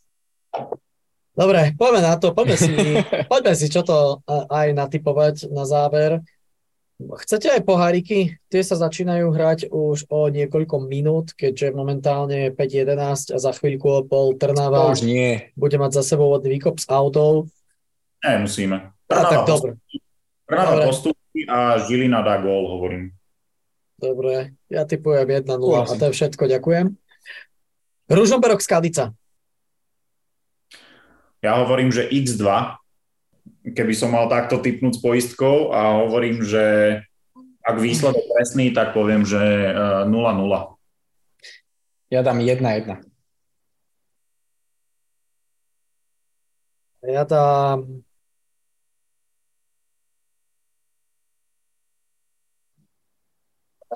Dobre, 1.38 1.78
poďme 1.78 2.02
na 2.02 2.16
to, 2.18 2.34
poďme 2.34 2.58
si, 2.58 2.74
poďme 3.32 3.54
si 3.54 3.68
čo 3.70 3.86
to 3.86 4.26
aj 4.28 4.74
natypovať 4.74 5.52
na 5.54 5.70
záver. 5.70 6.24
Chcete 6.98 7.54
aj 7.54 7.62
poháriky? 7.62 8.42
Tie 8.50 8.62
sa 8.66 8.74
začínajú 8.74 9.30
hrať 9.30 9.60
už 9.70 10.10
o 10.10 10.34
niekoľko 10.34 10.82
minút, 10.82 11.38
keďže 11.38 11.70
momentálne 11.78 12.50
je 12.50 12.56
5.11 12.58 13.34
a 13.34 13.38
za 13.38 13.52
chvíľku 13.54 13.86
o 13.86 14.02
pol 14.02 14.34
Trnava 14.34 14.90
už 14.90 15.06
nie. 15.06 15.54
bude 15.54 15.78
mať 15.78 16.02
za 16.02 16.04
sebou 16.04 16.34
vodný 16.34 16.58
výkop 16.58 16.82
s 16.82 16.90
autov. 16.90 17.54
musíme. 18.26 18.98
Trnava 19.06 19.30
a 19.30 19.30
tak 19.30 19.40
dobre. 19.46 19.72
Trnava 20.50 20.90
postupí 20.90 21.46
a 21.46 21.78
Žilina 21.86 22.26
dá 22.26 22.42
gól, 22.42 22.66
hovorím. 22.66 23.14
Dobre, 24.02 24.58
ja 24.66 24.82
typujem 24.90 25.26
1-0 25.26 25.54
a 25.62 25.94
to 25.94 26.04
je 26.10 26.14
všetko, 26.18 26.50
ďakujem. 26.50 26.98
Ružomberok 28.10 28.62
Skalica. 28.62 29.14
Ja 31.46 31.62
hovorím, 31.62 31.94
že 31.94 32.10
X2 32.10 32.42
keby 33.74 33.94
som 33.96 34.14
mal 34.14 34.32
takto 34.32 34.62
typnúť 34.62 35.00
s 35.00 35.04
poistkou 35.04 35.74
a 35.76 36.06
hovorím, 36.06 36.44
že 36.44 36.98
ak 37.68 37.76
výsledok 37.84 38.24
presný, 38.32 38.72
tak 38.72 38.96
poviem, 38.96 39.28
že 39.28 39.40
0-0. 40.08 40.08
E, 40.08 40.60
ja 42.08 42.24
dám 42.24 42.40
1-1. 42.40 43.04
Ja 47.08 47.24
dám 47.28 48.04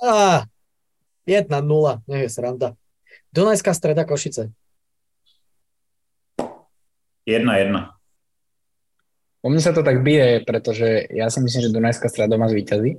Á, 0.01 0.47
1-0, 1.27 1.51
nech 2.07 2.21
je 2.25 2.29
sranda. 2.31 2.73
Dunajská 3.35 3.75
streda 3.75 4.07
Košice. 4.07 4.49
1-1. 7.27 8.00
U 9.41 9.49
mňa 9.49 9.61
sa 9.61 9.73
to 9.73 9.81
tak 9.81 10.05
bije, 10.05 10.45
pretože 10.45 11.09
ja 11.09 11.25
si 11.33 11.41
myslím, 11.41 11.61
že 11.65 11.73
Dunajská 11.73 12.07
strada 12.13 12.37
doma 12.37 12.45
zvýťazí, 12.45 12.93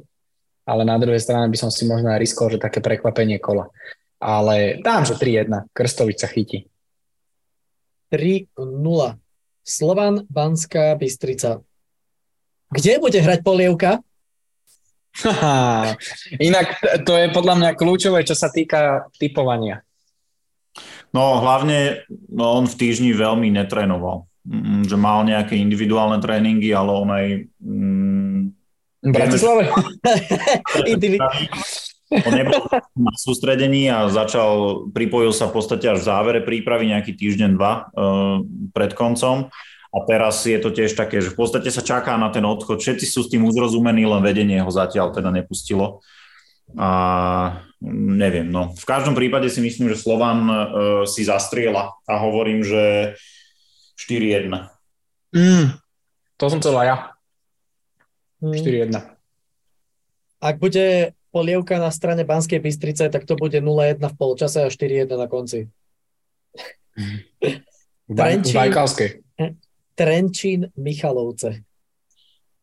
ale 0.66 0.82
na 0.82 0.98
druhej 0.98 1.22
strane 1.22 1.46
by 1.46 1.58
som 1.58 1.70
si 1.70 1.86
možno 1.86 2.10
aj 2.10 2.18
riskol, 2.18 2.50
že 2.50 2.62
také 2.62 2.82
prekvapenie 2.82 3.38
kola. 3.38 3.70
Ale 4.22 4.78
dám, 4.82 5.06
že 5.06 5.18
3-1. 5.18 5.70
Krstovič 5.74 6.18
sa 6.22 6.30
chytí. 6.30 6.66
3-0. 8.10 8.58
Slovan, 9.62 10.26
Banská, 10.26 10.94
Bystrica. 10.98 11.62
Kde 12.70 12.92
bude 12.98 13.18
hrať 13.18 13.40
polievka? 13.46 14.02
Inak 16.40 16.66
to 17.04 17.12
je 17.14 17.26
podľa 17.30 17.54
mňa 17.60 17.70
kľúčové, 17.78 18.24
čo 18.24 18.32
sa 18.32 18.48
týka 18.48 19.06
typovania. 19.20 19.84
No 21.12 21.44
hlavne 21.44 22.08
no, 22.32 22.56
on 22.56 22.64
v 22.64 22.78
týždni 22.78 23.12
veľmi 23.12 23.52
netrénoval. 23.52 24.24
Mm, 24.42 24.82
že 24.90 24.98
mal 24.98 25.22
nejaké 25.22 25.54
individuálne 25.54 26.18
tréningy, 26.18 26.74
ale 26.74 26.90
on 26.90 27.08
aj... 27.14 27.26
Mm, 27.62 28.40
Bratislave? 29.02 29.70
on 32.26 32.34
nebol 32.34 32.60
na 32.98 33.14
sústredení 33.16 33.88
a 33.88 34.10
začal, 34.10 34.84
pripojil 34.90 35.32
sa 35.32 35.48
v 35.48 35.54
podstate 35.58 35.86
až 35.88 36.04
v 36.04 36.08
závere 36.10 36.40
prípravy 36.42 36.90
nejaký 36.90 37.14
týždeň, 37.16 37.50
dva 37.56 37.88
uh, 37.94 38.42
pred 38.74 38.92
koncom. 38.92 39.48
A 39.92 39.98
teraz 40.08 40.40
je 40.48 40.56
to 40.56 40.72
tiež 40.72 40.96
také, 40.96 41.20
že 41.20 41.36
v 41.36 41.38
podstate 41.38 41.68
sa 41.68 41.84
čaká 41.84 42.16
na 42.16 42.32
ten 42.32 42.42
odchod. 42.48 42.80
Všetci 42.80 43.04
sú 43.04 43.28
s 43.28 43.30
tým 43.30 43.44
uzrozumení, 43.44 44.08
len 44.08 44.24
vedenie 44.24 44.58
ho 44.64 44.72
zatiaľ 44.72 45.12
teda 45.12 45.28
nepustilo. 45.28 46.00
A 46.80 46.88
neviem, 47.92 48.48
no. 48.48 48.72
V 48.72 48.84
každom 48.88 49.12
prípade 49.12 49.52
si 49.52 49.60
myslím, 49.60 49.92
že 49.92 50.00
Slovan 50.00 50.48
uh, 50.48 50.56
si 51.04 51.28
zastriela 51.28 51.92
a 52.08 52.14
hovorím, 52.18 52.64
že 52.64 53.14
4-1. 54.08 54.50
Mm, 55.32 55.78
to 56.36 56.44
som 56.50 56.58
chcel 56.58 56.74
aj 56.82 56.86
ja. 56.86 56.96
Mm. 58.42 58.54
4-1. 58.58 60.42
Ak 60.42 60.58
bude 60.58 61.14
polievka 61.30 61.78
na 61.78 61.94
strane 61.94 62.26
Banskej 62.26 62.58
Bystrice, 62.58 63.06
tak 63.06 63.24
to 63.24 63.38
bude 63.38 63.62
0-1 63.62 64.02
v 64.02 64.16
polčase 64.18 64.66
a 64.66 64.68
4-1 64.68 65.14
na 65.14 65.30
konci. 65.30 65.70
Trenčín, 68.10 68.58
Trenčín, 69.94 70.60
Michalovce. 70.76 71.64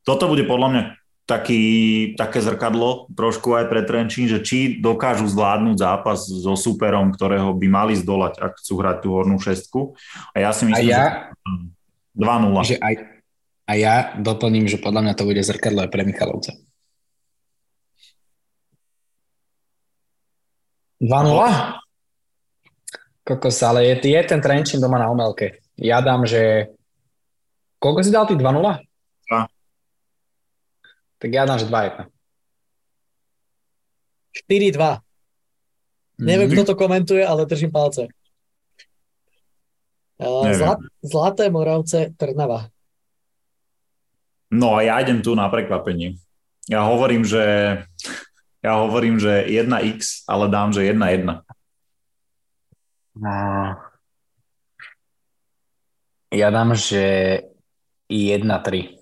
Toto 0.03 0.27
bude 0.29 0.43
podľa 0.45 0.67
mňa 0.69 0.83
taký, 1.29 1.63
také 2.17 2.41
zrkadlo 2.41 3.05
trošku 3.13 3.53
aj 3.53 3.69
pre 3.69 3.85
Trenčín, 3.85 4.25
že 4.25 4.41
či 4.41 4.81
dokážu 4.81 5.29
zvládnuť 5.29 5.77
zápas 5.77 6.25
so 6.25 6.57
superom, 6.57 7.13
ktorého 7.13 7.53
by 7.53 7.67
mali 7.69 7.93
zdolať, 7.93 8.41
ak 8.41 8.57
chcú 8.57 8.81
hrať 8.81 8.97
tú 9.05 9.13
hornú 9.13 9.37
šestku. 9.37 9.93
A 10.33 10.41
ja 10.41 10.49
si 10.49 10.65
myslím, 10.65 10.89
a 10.89 10.97
ja, 10.97 11.05
že 11.05 11.53
2-0. 12.17 12.73
Že 12.73 12.77
aj, 12.81 12.93
a 13.69 13.71
ja 13.77 13.95
doplním, 14.17 14.65
že 14.65 14.81
podľa 14.81 15.05
mňa 15.05 15.13
to 15.13 15.29
bude 15.29 15.41
zrkadlo 15.45 15.85
aj 15.85 15.93
pre 15.93 16.01
Michalovce. 16.01 16.57
2-0? 20.97 21.05
Kokos, 23.21 23.61
ale 23.61 23.85
je, 23.93 23.95
je 24.09 24.21
ten 24.25 24.41
Trenčín 24.41 24.81
doma 24.81 24.97
na 24.97 25.13
omelke. 25.13 25.61
Ja 25.77 26.01
dám, 26.01 26.25
že... 26.25 26.73
Koľko 27.77 28.01
si 28.01 28.09
dal 28.09 28.25
ty? 28.25 28.33
2-0? 28.33 28.88
Tak 31.19 31.29
ja 31.29 31.43
dám, 31.43 31.59
že 31.59 31.67
2-1. 31.67 32.07
4-2. 34.47 35.03
Neviem, 36.19 36.49
kto 36.51 36.63
to 36.71 36.75
komentuje, 36.75 37.23
ale 37.23 37.47
držím 37.47 37.71
palce. 37.71 38.07
Neviem. 40.19 40.55
Zlat, 40.55 40.79
Zlaté 40.99 41.47
Moravce, 41.47 42.11
Trnava. 42.19 42.67
No 44.51 44.75
a 44.75 44.83
ja 44.83 44.99
idem 44.99 45.23
tu 45.23 45.31
na 45.31 45.47
prekvapenie. 45.47 46.19
Ja 46.67 46.83
hovorím, 46.83 47.23
že 47.23 47.43
ja 48.59 48.73
hovorím, 48.83 49.15
že 49.15 49.47
1x, 49.47 50.27
ale 50.27 50.51
dám, 50.51 50.75
že 50.75 50.91
1-1. 50.91 51.39
No. 53.15 53.35
Ja 56.35 56.47
dám, 56.51 56.75
že 56.75 57.39
1-3. 58.11 58.98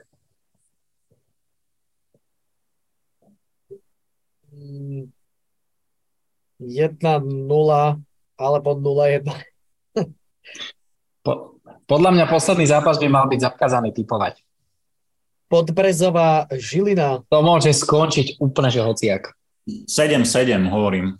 1-0 6.61 7.01
alebo 8.37 8.69
0-1. 8.77 9.25
Po, 11.25 11.59
podľa 11.89 12.11
mňa 12.13 12.25
posledný 12.31 12.65
zápas 12.69 13.01
by 13.01 13.07
mal 13.09 13.25
byť 13.27 13.39
zakázaný 13.41 13.91
typovať. 13.91 14.41
Podbrezová 15.47 16.51
Žilina. 16.51 17.23
To 17.31 17.39
môže 17.39 17.71
skončiť 17.71 18.39
úplne, 18.43 18.67
že 18.67 18.83
hociak. 18.83 19.31
7-7 19.67 20.67
hovorím. 20.67 21.19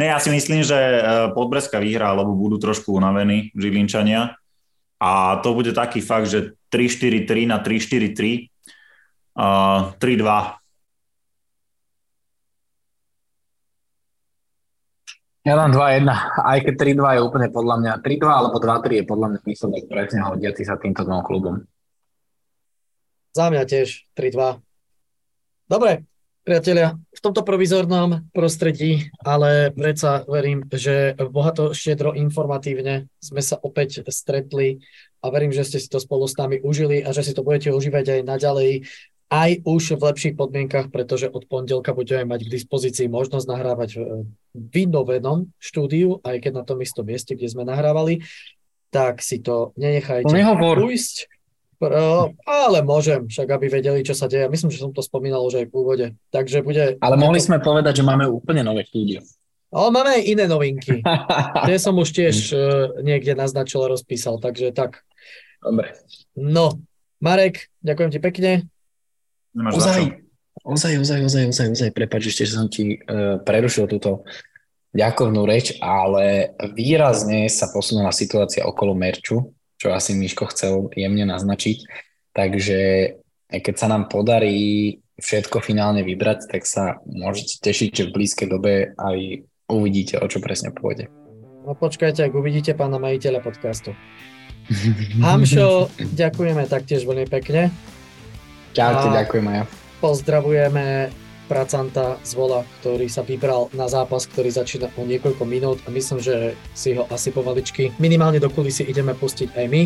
Ne, 0.00 0.06
ja 0.08 0.18
si 0.18 0.32
myslím, 0.32 0.64
že 0.64 0.74
e, 0.74 1.00
Podbreska 1.36 1.76
vyhrá, 1.76 2.16
lebo 2.16 2.32
budú 2.32 2.56
trošku 2.56 2.94
unavení 2.94 3.52
Žilinčania. 3.52 4.38
A 4.98 5.38
to 5.44 5.54
bude 5.54 5.70
taký 5.76 6.02
fakt, 6.02 6.26
že 6.32 6.58
3-4-3 6.74 7.46
na 7.46 7.62
3-4-3. 7.62 8.50
Uh, 9.38 9.94
3-2. 10.02 10.57
Ja 15.46 15.54
dám 15.54 15.70
2-1, 15.70 16.08
aj 16.44 16.58
keď 16.66 16.74
3-2 16.98 17.14
je 17.14 17.20
úplne 17.22 17.48
podľa 17.48 17.76
mňa, 17.78 17.92
3-2 18.02 18.26
alebo 18.26 18.56
2-3 18.58 19.00
je 19.00 19.04
podľa 19.06 19.26
mňa 19.30 19.40
výsledok 19.46 19.84
presne 19.86 20.20
hodiaci 20.26 20.62
sa 20.66 20.74
týmto 20.76 21.06
dvom 21.06 21.22
klubom. 21.22 21.54
Za 23.32 23.48
mňa 23.48 23.62
tiež 23.64 24.10
3-2. 24.18 24.58
Dobre, 25.70 26.04
priatelia, 26.42 26.96
v 26.96 27.20
tomto 27.20 27.44
provizornom 27.44 28.24
prostredí, 28.32 29.12
ale 29.20 29.68
predsa 29.70 30.24
verím, 30.24 30.64
že 30.72 31.12
bohato, 31.28 31.76
štedro, 31.76 32.16
informatívne 32.16 33.06
sme 33.20 33.44
sa 33.44 33.60
opäť 33.60 34.02
stretli 34.08 34.80
a 35.20 35.28
verím, 35.28 35.52
že 35.52 35.68
ste 35.68 35.78
si 35.78 35.92
to 35.92 36.00
spolu 36.00 36.24
s 36.24 36.40
nami 36.40 36.58
užili 36.64 37.04
a 37.04 37.12
že 37.12 37.20
si 37.20 37.36
to 37.36 37.44
budete 37.44 37.68
užívať 37.68 38.04
aj 38.16 38.20
naďalej 38.26 38.88
aj 39.28 39.60
už 39.68 40.00
v 40.00 40.02
lepších 40.08 40.34
podmienkach, 40.40 40.88
pretože 40.88 41.28
od 41.28 41.44
pondelka 41.44 41.92
budeme 41.92 42.32
mať 42.32 42.48
k 42.48 42.52
dispozícii 42.56 43.12
možnosť 43.12 43.46
nahrávať 43.46 43.90
v 44.00 44.24
vynovenom 44.56 45.52
štúdiu, 45.60 46.24
aj 46.24 46.40
keď 46.40 46.52
na 46.56 46.64
tom 46.64 46.80
istom 46.80 47.04
mieste, 47.04 47.36
kde 47.36 47.52
sme 47.52 47.68
nahrávali, 47.68 48.24
tak 48.88 49.20
si 49.20 49.44
to 49.44 49.76
nenechajte 49.76 50.32
ujsť. 50.32 51.28
Pro, 51.78 52.34
ale 52.42 52.82
môžem, 52.82 53.30
však 53.30 53.54
aby 53.54 53.70
vedeli, 53.70 54.02
čo 54.02 54.10
sa 54.10 54.26
deje. 54.26 54.50
Myslím, 54.50 54.74
že 54.74 54.82
som 54.82 54.90
to 54.90 54.98
spomínal 54.98 55.46
už 55.46 55.62
aj 55.62 55.66
v 55.70 55.74
úvode. 55.78 56.06
Takže 56.34 56.66
bude... 56.66 56.98
Ale 56.98 57.14
mohli 57.14 57.38
sme 57.38 57.62
povedať, 57.62 58.02
že 58.02 58.08
máme 58.08 58.26
úplne 58.26 58.66
nové 58.66 58.82
štúdio. 58.82 59.22
Ale 59.70 59.94
máme 59.94 60.10
aj 60.18 60.22
iné 60.26 60.44
novinky. 60.50 61.06
Tie 61.70 61.76
som 61.78 61.94
už 61.94 62.10
tiež 62.10 62.36
uh, 62.50 62.60
niekde 63.04 63.38
naznačil 63.38 63.86
a 63.86 63.92
rozpísal, 63.94 64.42
takže 64.42 64.74
tak. 64.74 65.06
Dobre. 65.62 65.94
No, 66.34 66.82
Marek, 67.22 67.70
ďakujem 67.86 68.10
ti 68.10 68.18
pekne. 68.18 68.50
Nemáš. 69.58 69.74
Ozaj, 69.82 70.00
ozaj, 70.62 70.94
ozaj, 71.02 71.20
ozaj, 71.26 71.44
ozaj, 71.50 71.66
ozaj, 71.74 71.90
prepáč, 71.90 72.30
ešte 72.30 72.46
že 72.46 72.54
som 72.54 72.70
ti 72.70 72.94
uh, 72.94 73.42
prerušil 73.42 73.90
túto 73.90 74.22
ďakovnú 74.94 75.42
reč, 75.44 75.76
ale 75.82 76.54
výrazne 76.78 77.50
sa 77.50 77.68
posunula 77.74 78.14
situácia 78.14 78.64
okolo 78.64 78.94
merču, 78.94 79.52
čo 79.76 79.90
asi 79.90 80.14
Miško 80.14 80.48
chcel 80.54 80.94
jemne 80.94 81.26
naznačiť. 81.26 81.78
Takže 82.32 82.78
aj 83.50 83.60
keď 83.66 83.74
sa 83.74 83.86
nám 83.90 84.06
podarí 84.06 85.00
všetko 85.18 85.58
finálne 85.58 86.06
vybrať, 86.06 86.46
tak 86.46 86.62
sa 86.62 87.02
môžete 87.04 87.58
tešiť, 87.58 87.90
že 87.90 88.06
v 88.08 88.14
blízkej 88.14 88.48
dobe 88.48 88.94
aj 88.94 89.44
uvidíte, 89.66 90.16
o 90.22 90.26
čo 90.30 90.38
presne 90.38 90.70
pôjde. 90.70 91.10
No 91.66 91.74
počkajte, 91.74 92.24
ak 92.24 92.32
uvidíte 92.32 92.72
pána 92.72 92.96
majiteľa 93.02 93.42
podcastu. 93.42 93.92
Hamšo, 95.24 95.90
ďakujeme 96.14 96.64
taktiež 96.70 97.04
veľmi 97.04 97.26
pekne. 97.28 97.74
Čaute, 98.76 99.08
ďakujem 99.10 99.46
aj. 99.48 99.58
Pozdravujeme 99.98 101.10
pracanta 101.48 102.20
z 102.20 102.36
Vola, 102.36 102.62
ktorý 102.78 103.08
sa 103.08 103.24
vybral 103.24 103.72
na 103.72 103.88
zápas, 103.88 104.28
ktorý 104.28 104.52
začína 104.52 104.92
o 105.00 105.02
niekoľko 105.08 105.42
minút 105.48 105.80
a 105.88 105.90
myslím, 105.90 106.20
že 106.20 106.52
si 106.76 106.92
ho 106.92 107.08
asi 107.08 107.32
povaličky 107.32 107.96
minimálne 107.96 108.36
do 108.36 108.52
kulisy 108.52 108.84
ideme 108.84 109.16
pustiť 109.16 109.56
aj 109.56 109.66
my. 109.66 109.82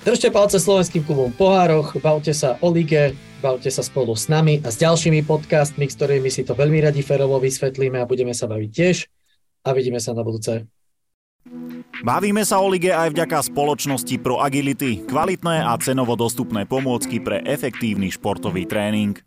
Držte 0.00 0.32
palce 0.32 0.56
slovenským 0.56 1.04
klubom 1.04 1.28
v 1.28 1.36
pohároch, 1.36 1.92
bavte 2.00 2.32
sa 2.32 2.56
o 2.64 2.72
lige, 2.72 3.12
bavte 3.44 3.68
sa 3.68 3.84
spolu 3.84 4.16
s 4.16 4.32
nami 4.32 4.64
a 4.64 4.72
s 4.72 4.80
ďalšími 4.80 5.28
podcastmi, 5.28 5.84
s 5.84 5.98
ktorými 5.98 6.32
si 6.32 6.40
to 6.40 6.56
veľmi 6.56 6.80
radi 6.80 7.04
ferovo 7.04 7.36
vysvetlíme 7.36 8.00
a 8.00 8.08
budeme 8.08 8.32
sa 8.32 8.48
baviť 8.48 8.70
tiež 8.72 8.96
a 9.66 9.76
vidíme 9.76 10.00
sa 10.00 10.16
na 10.16 10.24
budúce. 10.24 10.64
Bavíme 12.00 12.40
sa 12.48 12.64
o 12.64 12.72
lige 12.72 12.88
aj 12.88 13.12
vďaka 13.12 13.52
spoločnosti 13.52 14.16
Pro 14.24 14.40
Agility, 14.40 15.04
kvalitné 15.04 15.60
a 15.60 15.76
cenovo 15.76 16.16
dostupné 16.16 16.64
pomôcky 16.64 17.20
pre 17.20 17.44
efektívny 17.44 18.08
športový 18.08 18.64
tréning. 18.64 19.20